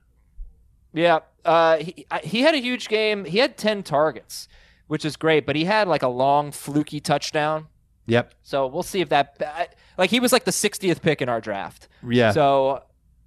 Yeah, 0.92 1.20
uh, 1.44 1.76
he 1.78 2.06
I- 2.10 2.20
he 2.20 2.40
had 2.42 2.54
a 2.54 2.58
huge 2.58 2.88
game. 2.88 3.24
He 3.24 3.38
had 3.38 3.56
ten 3.56 3.82
targets, 3.82 4.48
which 4.86 5.04
is 5.04 5.16
great. 5.16 5.46
But 5.46 5.56
he 5.56 5.64
had 5.64 5.88
like 5.88 6.02
a 6.02 6.08
long 6.08 6.52
fluky 6.52 7.00
touchdown. 7.00 7.66
Yep. 8.06 8.34
So 8.42 8.66
we'll 8.66 8.82
see 8.82 9.00
if 9.00 9.08
that 9.08 9.74
like 9.96 10.10
he 10.10 10.20
was 10.20 10.32
like 10.32 10.44
the 10.44 10.50
60th 10.50 11.00
pick 11.02 11.22
in 11.22 11.28
our 11.28 11.40
draft. 11.40 11.88
Yeah. 12.06 12.32
So 12.32 12.82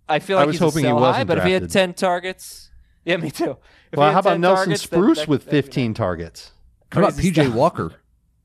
I 0.08 0.20
feel 0.20 0.38
like 0.38 0.44
I 0.44 0.46
like 0.46 0.48
was 0.48 0.56
he's 0.56 0.62
a 0.62 0.66
hoping 0.66 0.84
he 0.84 0.90
sell 0.90 0.96
wasn't 1.00 1.16
high, 1.16 1.24
but 1.24 1.38
if 1.40 1.44
he 1.46 1.52
had 1.52 1.70
10 1.70 1.94
targets, 1.96 2.70
yeah, 3.06 3.18
me 3.18 3.32
too. 3.32 3.58
If 3.92 3.98
well, 3.98 4.12
how 4.12 4.20
about 4.20 4.40
Nelson 4.40 4.66
targets, 4.66 4.84
Spruce 4.84 5.20
that- 5.20 5.28
with 5.28 5.46
that'd 5.46 5.64
be 5.64 5.68
15 5.68 5.94
targets? 5.94 6.52
How 6.92 7.00
about 7.02 7.14
PJ 7.14 7.34
stuff. 7.34 7.54
Walker? 7.56 7.94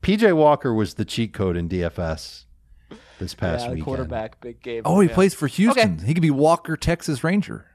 PJ 0.01 0.35
Walker 0.35 0.73
was 0.73 0.95
the 0.95 1.05
cheat 1.05 1.33
code 1.33 1.55
in 1.55 1.69
DFS 1.69 2.45
this 3.19 3.33
past 3.33 3.61
week. 3.61 3.61
Yeah, 3.61 3.67
the 3.67 3.69
weekend. 3.71 3.85
quarterback, 3.85 4.41
big 4.41 4.61
game. 4.61 4.81
Oh, 4.85 4.99
he 4.99 5.07
Yeah. 5.07 5.13
plays 5.15 5.33
for 5.33 5.47
Houston. 5.47 5.99
He 5.99 6.13
could 6.13 6.21
be 6.21 6.31
Walker, 6.31 6.75
Texas 6.75 7.23
Ranger. 7.23 7.65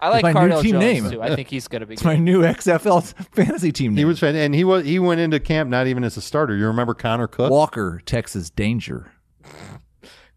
I 0.00 0.10
like 0.10 0.22
my 0.22 0.32
new 0.32 0.38
Cardale 0.38 0.62
team 0.62 0.72
Jones 0.72 0.84
name. 0.84 1.10
too. 1.10 1.22
I 1.22 1.34
think 1.34 1.48
he's 1.48 1.68
going 1.68 1.80
to 1.80 1.86
be. 1.86 1.94
It's 1.94 2.04
my 2.04 2.16
new 2.16 2.42
XFL 2.42 3.14
fantasy 3.34 3.72
team 3.72 3.92
name. 3.92 3.98
He 3.98 4.04
was, 4.04 4.18
fan- 4.18 4.36
and 4.36 4.54
he 4.54 4.64
was, 4.64 4.84
he 4.84 4.98
went 4.98 5.20
into 5.20 5.40
camp 5.40 5.70
not 5.70 5.86
even 5.86 6.04
as 6.04 6.16
a 6.16 6.20
starter. 6.20 6.54
You 6.56 6.66
remember 6.66 6.94
Connor 6.94 7.26
Cook? 7.26 7.50
Walker, 7.50 8.00
Texas 8.04 8.50
Danger. 8.50 9.10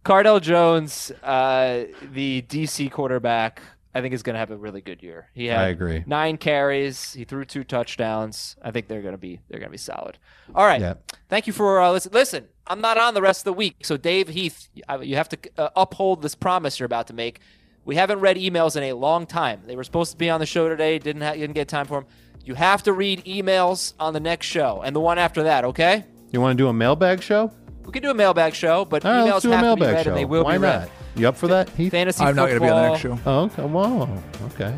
Cardale 0.05 0.41
Jones, 0.41 1.11
uh, 1.23 1.83
the 2.13 2.41
DC 2.43 2.89
quarterback, 2.89 3.61
I 3.93 4.01
think 4.01 4.13
is 4.13 4.23
going 4.23 4.35
to 4.35 4.39
have 4.39 4.51
a 4.51 4.57
really 4.57 4.81
good 4.81 5.03
year. 5.03 5.29
He 5.33 5.47
had 5.47 5.59
I 5.59 5.67
agree. 5.67 6.03
nine 6.07 6.37
carries. 6.37 7.13
He 7.13 7.25
threw 7.25 7.43
two 7.43 7.63
touchdowns. 7.63 8.55
I 8.63 8.71
think 8.71 8.87
they're 8.87 9.01
going 9.01 9.13
to 9.13 9.17
be 9.19 9.41
they're 9.49 9.59
going 9.59 9.69
to 9.69 9.73
be 9.73 9.77
solid. 9.77 10.17
All 10.55 10.65
right. 10.65 10.79
Yeah. 10.79 10.93
Thank 11.27 11.47
you 11.47 11.53
for 11.53 11.81
uh, 11.81 11.91
listen. 11.91 12.11
Listen, 12.13 12.47
I'm 12.67 12.81
not 12.81 12.97
on 12.97 13.13
the 13.13 13.21
rest 13.21 13.41
of 13.41 13.45
the 13.45 13.53
week, 13.53 13.77
so 13.83 13.97
Dave 13.97 14.29
Heath, 14.29 14.69
you 15.01 15.15
have 15.15 15.29
to 15.29 15.37
uh, 15.57 15.69
uphold 15.75 16.21
this 16.21 16.35
promise 16.35 16.79
you're 16.79 16.85
about 16.85 17.07
to 17.07 17.13
make. 17.13 17.41
We 17.85 17.95
haven't 17.95 18.19
read 18.19 18.37
emails 18.37 18.75
in 18.75 18.83
a 18.83 18.93
long 18.93 19.25
time. 19.25 19.61
They 19.65 19.75
were 19.75 19.83
supposed 19.83 20.11
to 20.11 20.17
be 20.17 20.29
on 20.29 20.39
the 20.39 20.45
show 20.45 20.69
today. 20.69 20.99
Didn't 20.99 21.21
ha- 21.21 21.33
didn't 21.33 21.53
get 21.53 21.67
time 21.67 21.85
for 21.87 22.01
them. 22.01 22.09
You 22.45 22.55
have 22.55 22.83
to 22.83 22.93
read 22.93 23.23
emails 23.25 23.93
on 23.99 24.13
the 24.13 24.19
next 24.19 24.45
show 24.47 24.81
and 24.83 24.95
the 24.95 24.99
one 24.99 25.17
after 25.17 25.43
that. 25.43 25.65
Okay. 25.65 26.05
You 26.31 26.41
want 26.41 26.57
to 26.57 26.63
do 26.63 26.67
a 26.67 26.73
mailbag 26.73 27.21
show? 27.21 27.51
We 27.85 27.91
can 27.91 28.03
do 28.03 28.11
a 28.11 28.13
mailbag 28.13 28.53
show, 28.53 28.85
but 28.85 29.03
All 29.03 29.11
right, 29.11 29.21
emails 29.27 29.31
let's 29.33 29.43
do 29.43 29.51
a 29.51 29.55
have 29.55 29.63
to 29.63 29.75
be 29.75 29.81
mailbag 29.81 29.95
read 29.95 30.03
show. 30.03 30.09
and 30.11 30.17
they 30.19 30.25
will 30.25 30.43
Why 30.43 30.57
be 30.57 30.61
not? 30.61 30.79
read. 30.81 30.89
You 31.15 31.27
up 31.27 31.35
for 31.37 31.47
that, 31.47 31.69
Heath? 31.69 31.91
Fantasy 31.91 32.23
I'm 32.23 32.35
not 32.35 32.47
going 32.49 32.59
to 32.59 32.65
be 32.65 32.69
on 32.69 32.83
the 32.83 32.89
next 32.89 33.01
show. 33.01 33.19
Oh, 33.25 33.39
okay. 33.45 33.63
Whoa. 33.63 34.23
Okay. 34.53 34.77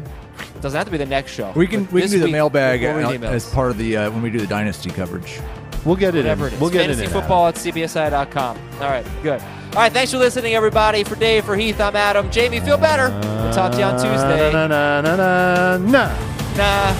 It 0.55 0.61
doesn't 0.61 0.77
have 0.77 0.85
to 0.87 0.91
be 0.91 0.97
the 0.97 1.05
next 1.05 1.33
show. 1.33 1.51
We 1.55 1.67
can 1.67 1.83
But 1.83 1.93
we 1.93 2.01
can 2.01 2.05
this 2.05 2.11
do 2.11 2.19
the 2.19 2.25
week, 2.25 2.31
mailbag 2.31 2.81
we'll 2.81 2.95
read 2.95 3.19
emails. 3.21 3.31
as 3.31 3.49
part 3.53 3.69
of 3.71 3.77
the 3.77 3.97
uh, 3.97 4.11
when 4.11 4.21
we 4.21 4.29
do 4.29 4.39
the 4.39 4.47
dynasty 4.47 4.89
coverage. 4.89 5.39
We'll 5.85 5.97
get 5.97 6.15
it 6.15 6.19
whatever 6.19 6.47
in. 6.47 6.53
it 6.53 6.55
is. 6.55 6.61
We'll 6.61 6.69
get 6.69 6.81
Fantasy 6.81 7.03
it 7.03 7.07
in. 7.07 7.11
football 7.11 7.47
at 7.47 7.55
cbsi.com. 7.55 8.57
All 8.75 8.79
right, 8.89 9.05
good. 9.23 9.41
All 9.73 9.77
right, 9.77 9.93
thanks 9.93 10.11
for 10.11 10.17
listening, 10.17 10.53
everybody. 10.53 11.05
For 11.05 11.15
Dave, 11.15 11.45
for 11.45 11.55
Heath, 11.55 11.79
I'm 11.79 11.95
Adam. 11.95 12.29
Jamey, 12.29 12.63
feel 12.63 12.77
better. 12.77 13.09
We'll 13.41 13.53
talk 13.53 13.71
to 13.71 13.77
you 13.77 13.85
on 13.85 13.93
Tuesday. 13.93 14.51
Na, 14.51 14.67
na, 14.67 14.99
na, 14.99 15.15
na, 15.15 15.77
na. 15.77 16.57
Nah. 16.57 16.99